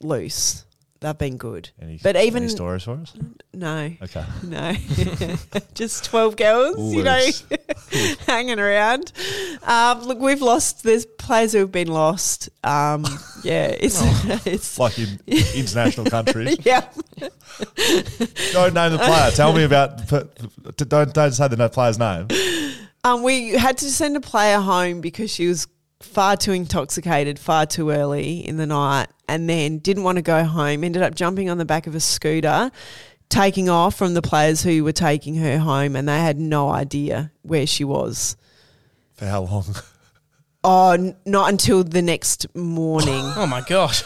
loose. 0.00 0.64
They've 1.00 1.16
been 1.16 1.36
good. 1.36 1.70
Any, 1.80 2.00
but 2.02 2.16
even 2.16 2.42
any 2.42 2.50
stories 2.50 2.82
for 2.82 2.94
us? 2.94 3.14
no. 3.54 3.92
Okay. 4.02 4.24
No. 4.42 4.72
just 5.74 6.04
12 6.06 6.36
girls, 6.36 6.92
you 6.92 7.04
know, 7.04 7.24
hanging 8.26 8.58
around. 8.58 9.12
Um, 9.62 10.02
look, 10.02 10.18
we've 10.18 10.42
lost 10.42 10.82
there's 10.82 11.06
players 11.06 11.52
who 11.52 11.58
have 11.60 11.70
been 11.70 11.86
lost. 11.86 12.48
Um, 12.64 13.04
yeah, 13.44 13.66
it's 13.78 14.00
it's 14.44 14.76
Like 14.76 14.98
in 14.98 15.20
international 15.28 16.06
countries. 16.06 16.58
yeah. 16.64 16.88
Don't 18.52 18.74
name 18.74 18.92
the 18.92 18.98
player. 18.98 19.30
Tell 19.30 19.52
me 19.52 19.62
about. 19.64 20.04
Don't 20.08 21.14
don't 21.14 21.32
say 21.32 21.46
the 21.48 21.56
no 21.56 21.68
player's 21.68 21.98
name. 21.98 22.26
Um, 23.04 23.22
we 23.22 23.50
had 23.50 23.78
to 23.78 23.90
send 23.90 24.16
a 24.16 24.20
player 24.20 24.58
home 24.58 25.00
because 25.00 25.30
she 25.30 25.46
was 25.46 25.68
far 26.00 26.36
too 26.36 26.52
intoxicated, 26.52 27.38
far 27.38 27.66
too 27.66 27.90
early 27.90 28.46
in 28.46 28.56
the 28.56 28.66
night, 28.66 29.08
and 29.28 29.48
then 29.48 29.78
didn't 29.78 30.04
want 30.04 30.16
to 30.16 30.22
go 30.22 30.44
home. 30.44 30.84
Ended 30.84 31.02
up 31.02 31.14
jumping 31.14 31.50
on 31.50 31.58
the 31.58 31.64
back 31.64 31.86
of 31.86 31.94
a 31.94 32.00
scooter, 32.00 32.70
taking 33.28 33.68
off 33.68 33.94
from 33.94 34.14
the 34.14 34.22
players 34.22 34.62
who 34.62 34.84
were 34.84 34.92
taking 34.92 35.34
her 35.36 35.58
home, 35.58 35.96
and 35.96 36.08
they 36.08 36.18
had 36.18 36.38
no 36.38 36.70
idea 36.70 37.30
where 37.42 37.66
she 37.66 37.84
was. 37.84 38.36
For 39.14 39.26
how 39.26 39.42
long? 39.42 39.64
Oh, 40.64 40.90
n- 40.90 41.16
not 41.24 41.50
until 41.50 41.84
the 41.84 42.02
next 42.02 42.52
morning. 42.54 43.24
Oh 43.36 43.46
my 43.46 43.60
god! 43.60 43.96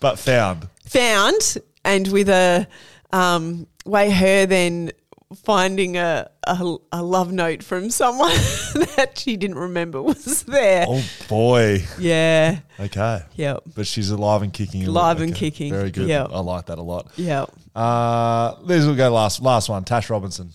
But 0.00 0.18
found. 0.18 0.68
Found, 0.86 1.58
and 1.84 2.08
with 2.08 2.30
a 2.30 2.66
um, 3.12 3.66
way 3.84 4.10
her 4.10 4.46
then 4.46 4.92
finding 5.34 5.96
a, 5.96 6.30
a, 6.44 6.76
a 6.92 7.02
love 7.02 7.32
note 7.32 7.62
from 7.62 7.90
someone 7.90 8.30
that 8.96 9.12
she 9.16 9.36
didn't 9.36 9.58
remember 9.58 10.02
was 10.02 10.42
there. 10.44 10.86
Oh 10.88 11.04
boy. 11.28 11.84
Yeah. 11.98 12.60
Okay. 12.80 13.22
Yep. 13.34 13.62
But 13.74 13.86
she's 13.86 14.10
alive 14.10 14.42
and 14.42 14.52
kicking. 14.52 14.86
Alive 14.86 15.20
and 15.20 15.34
kicking. 15.34 15.72
Very 15.72 15.90
good. 15.90 16.08
Yep. 16.08 16.30
I 16.32 16.40
like 16.40 16.66
that 16.66 16.78
a 16.78 16.82
lot. 16.82 17.10
Yeah. 17.16 17.46
Uh, 17.74 18.54
this 18.64 18.86
will 18.86 18.96
go 18.96 19.10
last. 19.10 19.42
Last 19.42 19.68
one. 19.68 19.84
Tash 19.84 20.10
Robinson. 20.10 20.50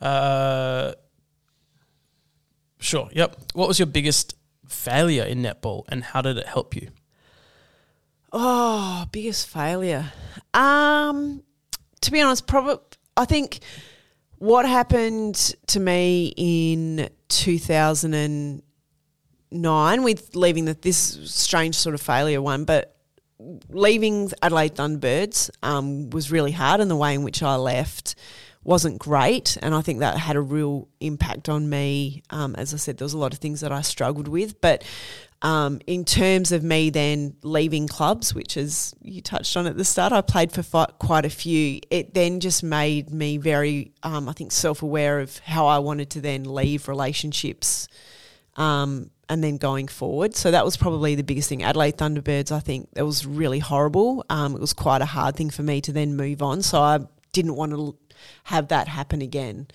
Uh, 0.00 0.92
sure. 2.78 3.08
Yep. 3.12 3.36
What 3.54 3.68
was 3.68 3.78
your 3.78 3.86
biggest 3.86 4.34
failure 4.68 5.24
in 5.24 5.42
netball, 5.42 5.84
and 5.88 6.04
how 6.04 6.22
did 6.22 6.38
it 6.38 6.46
help 6.46 6.74
you? 6.76 6.90
Oh, 8.32 9.06
biggest 9.12 9.48
failure. 9.48 10.12
Um, 10.52 11.42
to 12.02 12.10
be 12.10 12.20
honest, 12.20 12.46
probably 12.46 12.76
I 13.16 13.24
think 13.24 13.60
what 14.38 14.66
happened 14.66 15.54
to 15.68 15.80
me 15.80 16.34
in 16.36 17.08
2009 17.28 20.02
with 20.02 20.36
leaving 20.36 20.66
the, 20.66 20.74
this 20.74 20.98
strange 21.24 21.76
sort 21.76 21.94
of 21.94 22.02
failure 22.02 22.42
one, 22.42 22.64
but 22.64 22.94
leaving 23.70 24.30
Adelaide 24.42 24.74
Thunderbirds 24.74 25.50
um, 25.62 26.10
was 26.10 26.30
really 26.30 26.52
hard, 26.52 26.80
and 26.80 26.90
the 26.90 26.96
way 26.96 27.14
in 27.14 27.22
which 27.22 27.42
I 27.42 27.56
left 27.56 28.14
wasn't 28.62 28.98
great, 28.98 29.56
and 29.62 29.74
I 29.74 29.80
think 29.80 30.00
that 30.00 30.18
had 30.18 30.36
a 30.36 30.40
real 30.40 30.88
impact 31.00 31.48
on 31.48 31.70
me. 31.70 32.22
Um, 32.30 32.54
as 32.56 32.74
I 32.74 32.78
said, 32.78 32.98
there 32.98 33.04
was 33.04 33.14
a 33.14 33.18
lot 33.18 33.32
of 33.32 33.38
things 33.38 33.60
that 33.60 33.70
I 33.72 33.82
struggled 33.82 34.28
with, 34.28 34.60
but 34.60 34.84
um, 35.42 35.80
in 35.86 36.04
terms 36.04 36.50
of 36.50 36.62
me 36.62 36.90
then 36.90 37.36
leaving 37.42 37.88
clubs, 37.88 38.34
which 38.34 38.56
as 38.56 38.94
you 39.02 39.20
touched 39.20 39.56
on 39.56 39.66
at 39.66 39.76
the 39.76 39.84
start, 39.84 40.12
I 40.12 40.22
played 40.22 40.50
for 40.52 40.86
quite 40.98 41.24
a 41.24 41.30
few. 41.30 41.80
It 41.90 42.14
then 42.14 42.40
just 42.40 42.62
made 42.62 43.10
me 43.10 43.36
very, 43.36 43.92
um, 44.02 44.28
I 44.28 44.32
think, 44.32 44.50
self 44.52 44.82
aware 44.82 45.20
of 45.20 45.38
how 45.38 45.66
I 45.66 45.78
wanted 45.78 46.10
to 46.10 46.20
then 46.20 46.44
leave 46.44 46.88
relationships 46.88 47.86
um, 48.56 49.10
and 49.28 49.44
then 49.44 49.58
going 49.58 49.88
forward. 49.88 50.34
So 50.34 50.50
that 50.50 50.64
was 50.64 50.76
probably 50.76 51.14
the 51.14 51.24
biggest 51.24 51.48
thing. 51.48 51.62
Adelaide 51.62 51.98
Thunderbirds, 51.98 52.50
I 52.50 52.60
think 52.60 52.88
that 52.94 53.04
was 53.04 53.26
really 53.26 53.58
horrible. 53.58 54.24
Um, 54.30 54.54
it 54.54 54.60
was 54.60 54.72
quite 54.72 55.02
a 55.02 55.06
hard 55.06 55.36
thing 55.36 55.50
for 55.50 55.62
me 55.62 55.80
to 55.82 55.92
then 55.92 56.16
move 56.16 56.42
on. 56.42 56.62
So 56.62 56.80
I 56.80 57.00
didn't 57.32 57.56
want 57.56 57.72
to 57.72 57.96
have 58.44 58.68
that 58.68 58.88
happen 58.88 59.20
again. 59.20 59.68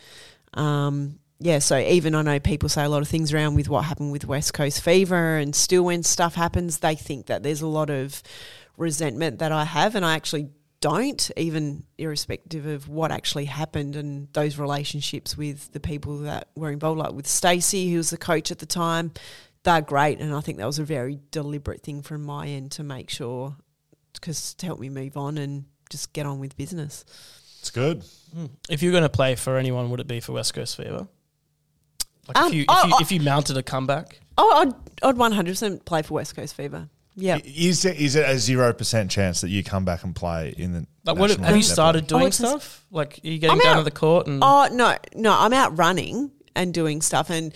Um, 0.56 1.20
yeah, 1.42 1.58
so 1.60 1.78
even 1.78 2.14
I 2.14 2.22
know 2.22 2.40
people 2.40 2.70
say 2.70 2.84
a 2.84 2.90
lot 2.90 3.02
of 3.02 3.08
things 3.08 3.34
around 3.34 3.56
with 3.56 3.68
what 3.68 3.86
happened 3.86 4.12
with 4.12 4.26
West 4.26 4.54
Coast 4.54 4.82
Fever, 4.82 5.38
and 5.38 5.56
still 5.56 5.84
when 5.84 6.04
stuff 6.04 6.36
happens, 6.36 6.80
they 6.80 6.96
think 6.96 7.26
that 7.26 7.42
there's 7.42 7.62
a 7.62 7.68
lot 7.68 7.90
of 7.90 8.22
resentment 8.78 9.40
that 9.40 9.52
I 9.52 9.66
have, 9.66 9.96
and 9.96 10.06
I 10.06 10.16
actually 10.16 10.50
don't, 10.82 11.32
even 11.38 11.84
irrespective 11.98 12.68
of 12.68 12.88
what 12.88 13.12
actually 13.12 13.46
happened 13.46 13.96
and 13.96 14.28
those 14.34 14.58
relationships 14.58 15.36
with 15.36 15.72
the 15.74 15.80
people 15.80 16.20
that 16.20 16.50
were 16.56 16.72
involved, 16.72 17.00
like 17.00 17.14
with 17.14 17.28
Stacey, 17.28 17.92
who 17.92 17.98
was 17.98 18.12
the 18.12 18.18
coach 18.18 18.52
at 18.52 18.60
the 18.60 18.66
time. 18.68 19.12
They're 19.64 19.82
great, 19.82 20.20
and 20.20 20.36
I 20.36 20.42
think 20.42 20.60
that 20.60 20.66
was 20.66 20.80
a 20.80 20.84
very 20.84 21.20
deliberate 21.32 21.82
thing 21.82 22.04
from 22.04 22.24
my 22.24 22.48
end 22.48 22.72
to 22.74 22.84
make 22.84 23.10
sure, 23.10 23.56
because 24.14 24.54
to 24.56 24.66
help 24.68 24.80
me 24.80 24.90
move 24.90 25.18
on 25.18 25.40
and 25.40 25.66
just 25.90 26.14
get 26.14 26.28
on 26.28 26.40
with 26.40 26.56
business. 26.56 27.04
It's 27.60 27.72
good. 27.72 28.04
Hmm. 28.34 28.48
If 28.70 28.82
you're 28.84 28.92
going 28.92 29.04
to 29.04 29.10
play 29.10 29.36
for 29.36 29.58
anyone, 29.58 29.90
would 29.90 30.00
it 30.00 30.08
be 30.08 30.20
for 30.20 30.34
West 30.34 30.54
Coast 30.54 30.78
Fever? 30.78 31.08
Like 32.28 32.38
Um, 32.38 32.48
if 32.48 32.54
you 32.54 32.62
if 32.62 32.68
oh, 32.70 32.88
you 32.88 32.94
oh. 32.96 33.02
if 33.02 33.12
you 33.12 33.20
mounted 33.22 33.58
a 33.58 33.64
comeback, 33.64 34.20
Oh, 34.38 34.52
I'd 34.56 34.74
I'd 35.08 35.18
one 35.18 35.32
hundred 35.32 35.52
percent 35.54 35.86
play 35.86 36.02
for 36.02 36.16
West 36.16 36.36
Coast 36.36 36.56
Fever. 36.56 36.90
Yeah. 37.16 37.40
Is 37.44 37.84
it, 37.84 38.00
is 38.00 38.16
it 38.16 38.28
a 38.28 38.40
zero 38.40 38.72
percent 38.74 39.12
chance 39.12 39.42
that 39.42 39.50
you 39.50 39.64
come 39.64 39.84
back 39.84 40.04
and 40.04 40.16
play 40.16 40.54
in 40.58 40.72
the? 40.74 40.88
like 41.04 41.18
what 41.18 41.28
national 41.30 41.46
have 41.48 41.58
you 41.58 41.64
started 41.64 42.08
doing 42.08 42.28
it's 42.28 42.38
just- 42.38 42.50
stuff? 42.50 42.86
Like 42.92 43.20
are 43.24 43.28
you 43.28 43.38
getting 43.40 43.54
I'm 43.56 43.60
down 43.60 43.76
out- 43.76 43.80
to 43.80 43.84
the 43.84 43.92
court 43.92 44.28
and 44.28 44.40
Oh 44.42 44.70
no, 44.72 44.96
no, 45.16 45.36
I'm 45.38 45.52
out 45.54 45.78
running 45.78 46.32
and 46.56 46.74
doing 46.74 47.02
stuff, 47.02 47.30
and 47.30 47.54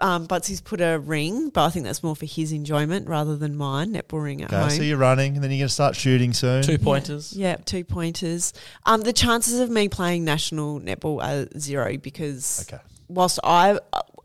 um, 0.00 0.26
Butsy's 0.26 0.60
put 0.60 0.80
a 0.80 0.98
ring, 0.98 1.50
but 1.50 1.64
I 1.64 1.70
think 1.70 1.84
that's 1.84 2.02
more 2.02 2.16
for 2.16 2.26
his 2.26 2.50
enjoyment 2.52 3.06
rather 3.08 3.36
than 3.36 3.54
mine. 3.56 3.92
Netball 3.94 4.22
ring 4.24 4.42
at 4.42 4.48
Okay, 4.52 4.60
home. 4.60 4.70
so 4.70 4.82
you're 4.82 4.96
running, 4.98 5.34
and 5.36 5.44
then 5.44 5.50
you're 5.52 5.58
going 5.58 5.68
to 5.68 5.72
start 5.74 5.94
shooting 5.94 6.32
soon. 6.32 6.62
two 6.64 6.76
pointers? 6.78 7.32
yeah, 7.34 7.54
two 7.56 7.84
pointers. 7.84 8.52
Um, 8.84 9.02
the 9.02 9.12
chances 9.12 9.60
of 9.60 9.70
me 9.70 9.88
playing 9.88 10.24
national 10.24 10.80
netball 10.80 11.22
are 11.22 11.48
zero 11.58 11.96
because 11.98 12.66
Okay. 12.68 12.82
Whilst 13.14 13.38
I, 13.44 13.78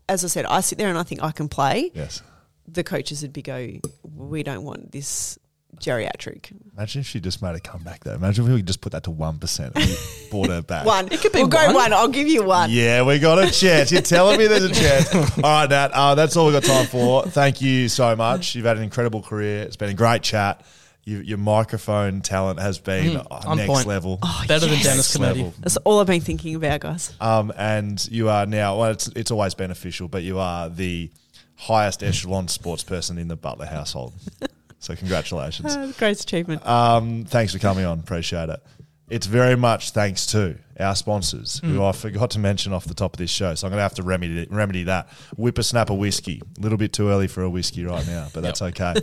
as 0.08 0.24
I 0.24 0.28
said, 0.28 0.46
I 0.46 0.60
sit 0.60 0.78
there 0.78 0.88
and 0.88 0.98
I 0.98 1.02
think 1.02 1.22
I 1.22 1.30
can 1.30 1.48
play. 1.48 1.90
Yes. 1.94 2.22
The 2.66 2.84
coaches 2.84 3.22
would 3.22 3.32
be 3.32 3.42
go, 3.42 3.68
we 4.02 4.42
don't 4.42 4.64
want 4.64 4.92
this 4.92 5.38
geriatric 5.76 6.50
Imagine 6.76 7.00
if 7.00 7.06
she 7.06 7.20
just 7.20 7.42
made 7.42 7.54
a 7.54 7.60
comeback 7.60 8.04
though. 8.04 8.14
Imagine 8.14 8.46
if 8.46 8.52
we 8.52 8.62
just 8.62 8.80
put 8.80 8.92
that 8.92 9.02
to 9.04 9.10
one 9.10 9.38
percent 9.38 9.72
and 9.74 9.84
we 9.84 9.96
brought 10.30 10.48
her 10.48 10.62
back. 10.62 10.86
one. 10.86 11.06
It 11.10 11.20
could 11.20 11.32
be 11.32 11.40
we'll 11.40 11.48
go 11.48 11.66
one. 11.66 11.74
one. 11.74 11.92
I'll 11.92 12.08
give 12.08 12.28
you 12.28 12.44
one. 12.44 12.70
Yeah, 12.70 13.02
we 13.02 13.18
got 13.18 13.38
a 13.38 13.50
chance. 13.50 13.90
You're 13.90 14.00
telling 14.02 14.38
me 14.38 14.46
there's 14.46 14.64
a 14.64 14.72
chance. 14.72 15.12
All 15.36 15.42
right, 15.42 15.68
Nat. 15.68 15.90
Uh, 15.92 16.14
that's 16.14 16.36
all 16.36 16.46
we've 16.46 16.54
got 16.54 16.62
time 16.62 16.86
for. 16.86 17.24
Thank 17.24 17.60
you 17.60 17.88
so 17.88 18.14
much. 18.14 18.54
You've 18.54 18.64
had 18.64 18.76
an 18.76 18.84
incredible 18.84 19.22
career. 19.22 19.62
It's 19.62 19.76
been 19.76 19.90
a 19.90 19.94
great 19.94 20.22
chat. 20.22 20.62
You, 21.08 21.18
your 21.20 21.38
microphone 21.38 22.20
talent 22.20 22.60
has 22.60 22.78
been 22.78 23.16
uh, 23.16 23.24
on 23.46 23.56
next 23.56 23.72
point. 23.72 23.86
level. 23.86 24.18
Better 24.46 24.66
than 24.66 24.74
yes. 24.74 24.84
Dennis 24.84 25.18
Next 25.18 25.32
Cometti. 25.32 25.36
level. 25.36 25.54
That's 25.60 25.76
all 25.78 26.00
I've 26.00 26.06
been 26.06 26.20
thinking 26.20 26.54
about, 26.54 26.80
guys. 26.80 27.14
Um, 27.20 27.50
and 27.56 28.06
you 28.10 28.28
are 28.28 28.44
now, 28.44 28.78
well, 28.78 28.90
it's, 28.90 29.08
it's 29.08 29.30
always 29.30 29.54
beneficial, 29.54 30.08
but 30.08 30.22
you 30.22 30.38
are 30.38 30.68
the 30.68 31.10
highest 31.56 32.02
echelon 32.02 32.46
sports 32.48 32.82
person 32.84 33.16
in 33.16 33.28
the 33.28 33.36
Butler 33.36 33.66
household. 33.66 34.12
So 34.80 34.94
congratulations. 34.94 35.74
Uh, 35.74 35.92
great 35.98 36.20
achievement. 36.20 36.64
Um, 36.64 37.24
thanks 37.24 37.52
for 37.52 37.58
coming 37.58 37.84
on. 37.84 37.98
Appreciate 37.98 38.48
it. 38.48 38.62
It's 39.10 39.26
very 39.26 39.56
much 39.56 39.90
thanks 39.90 40.24
to 40.26 40.56
our 40.78 40.94
sponsors, 40.94 41.58
who 41.64 41.82
I 41.82 41.90
forgot 41.90 42.30
to 42.32 42.38
mention 42.38 42.72
off 42.72 42.84
the 42.84 42.94
top 42.94 43.14
of 43.14 43.18
this 43.18 43.28
show. 43.30 43.56
So 43.56 43.66
I'm 43.66 43.72
going 43.72 43.78
to 43.78 43.82
have 43.82 43.94
to 43.94 44.04
remedy, 44.04 44.46
remedy 44.48 44.84
that. 44.84 45.08
Whippersnapper 45.36 45.94
Whiskey. 45.94 46.42
A 46.58 46.60
little 46.60 46.78
bit 46.78 46.92
too 46.92 47.08
early 47.08 47.26
for 47.26 47.42
a 47.42 47.50
whiskey 47.50 47.84
right 47.86 48.06
now, 48.06 48.28
but 48.32 48.42
that's 48.42 48.62
okay. 48.62 48.94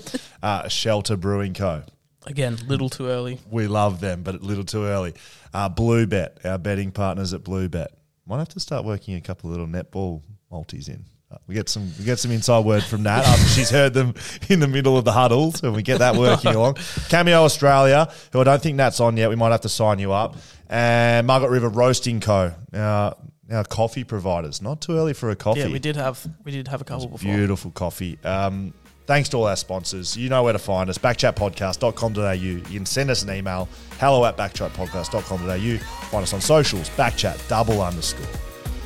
Uh, 0.41 0.69
Shelter 0.69 1.17
Brewing 1.17 1.53
Co. 1.53 1.83
Again, 2.25 2.57
little 2.67 2.89
too 2.89 3.07
early. 3.07 3.39
We 3.49 3.67
love 3.67 4.01
them, 4.01 4.23
but 4.23 4.35
a 4.35 4.37
little 4.39 4.63
too 4.63 4.85
early. 4.85 5.13
Uh, 5.53 5.69
Blue 5.69 6.07
Bet, 6.07 6.39
our 6.43 6.57
betting 6.57 6.91
partners 6.91 7.33
at 7.33 7.43
Blue 7.43 7.69
Bet. 7.69 7.91
Might 8.25 8.39
have 8.39 8.49
to 8.49 8.59
start 8.59 8.85
working 8.85 9.15
a 9.15 9.21
couple 9.21 9.49
of 9.51 9.57
little 9.57 9.67
netball 9.67 10.21
multis 10.49 10.89
in. 10.89 11.05
Uh, 11.31 11.37
we 11.47 11.55
get 11.55 11.69
some 11.69 11.91
we 11.99 12.05
get 12.05 12.17
some 12.19 12.31
inside 12.31 12.65
word 12.65 12.83
from 12.83 13.03
Nat 13.03 13.19
after 13.25 13.47
she's 13.49 13.69
heard 13.69 13.93
them 13.93 14.13
in 14.49 14.59
the 14.59 14.67
middle 14.67 14.97
of 14.97 15.05
the 15.05 15.11
huddles, 15.11 15.61
and 15.63 15.75
we 15.75 15.83
get 15.83 15.99
that 15.99 16.15
working 16.19 16.55
along. 16.55 16.75
Cameo 17.09 17.43
Australia, 17.43 18.11
who 18.31 18.41
I 18.41 18.43
don't 18.43 18.61
think 18.61 18.75
Nat's 18.77 18.99
on 18.99 19.17
yet. 19.17 19.29
We 19.29 19.35
might 19.35 19.51
have 19.51 19.61
to 19.61 19.69
sign 19.69 19.99
you 19.99 20.11
up. 20.11 20.37
And 20.67 21.27
Margaret 21.27 21.49
River 21.49 21.69
Roasting 21.69 22.19
Co. 22.19 22.53
Our, 22.73 23.15
our 23.51 23.63
coffee 23.63 24.03
providers. 24.03 24.61
Not 24.61 24.81
too 24.81 24.93
early 24.93 25.13
for 25.13 25.29
a 25.29 25.35
coffee. 25.35 25.59
Yeah, 25.61 25.67
we 25.67 25.79
did 25.79 25.95
have 25.95 26.25
we 26.43 26.51
did 26.51 26.67
have 26.67 26.81
a 26.81 26.85
couple 26.85 27.07
before. 27.07 27.31
Beautiful 27.31 27.71
coffee. 27.71 28.17
Um, 28.23 28.73
thanks 29.05 29.29
to 29.29 29.37
all 29.37 29.47
our 29.47 29.55
sponsors. 29.55 30.17
You 30.17 30.29
know 30.29 30.43
where 30.43 30.53
to 30.53 30.59
find 30.59 30.89
us. 30.89 30.97
Backchatpodcast.com.au. 30.97 32.31
You 32.31 32.61
can 32.61 32.85
send 32.85 33.09
us 33.09 33.23
an 33.23 33.33
email. 33.33 33.67
Hello 33.99 34.25
at 34.25 34.37
backchatpodcast.com.au. 34.37 35.77
Find 36.09 36.23
us 36.23 36.33
on 36.33 36.41
socials. 36.41 36.89
Backchat 36.91 37.47
double 37.47 37.81
underscore. 37.81 38.25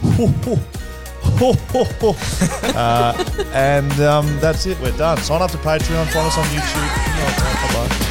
uh, 2.76 3.26
and 3.54 3.92
um, 4.02 4.40
that's 4.40 4.66
it. 4.66 4.80
We're 4.80 4.96
done. 4.98 5.18
Sign 5.20 5.42
up 5.42 5.52
to 5.52 5.58
Patreon. 5.58 6.08
Find 6.08 6.28
us 6.28 6.38
on 6.38 6.46
YouTube. 6.46 7.74
Bye-bye. 7.74 8.06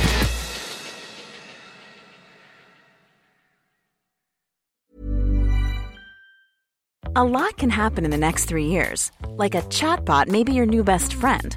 A 7.16 7.24
lot 7.24 7.56
can 7.56 7.70
happen 7.70 8.04
in 8.04 8.12
the 8.12 8.16
next 8.16 8.44
three 8.44 8.66
years. 8.66 9.10
Like 9.30 9.56
a 9.56 9.62
chatbot 9.62 10.28
may 10.28 10.44
be 10.44 10.52
your 10.52 10.66
new 10.66 10.84
best 10.84 11.14
friend. 11.14 11.56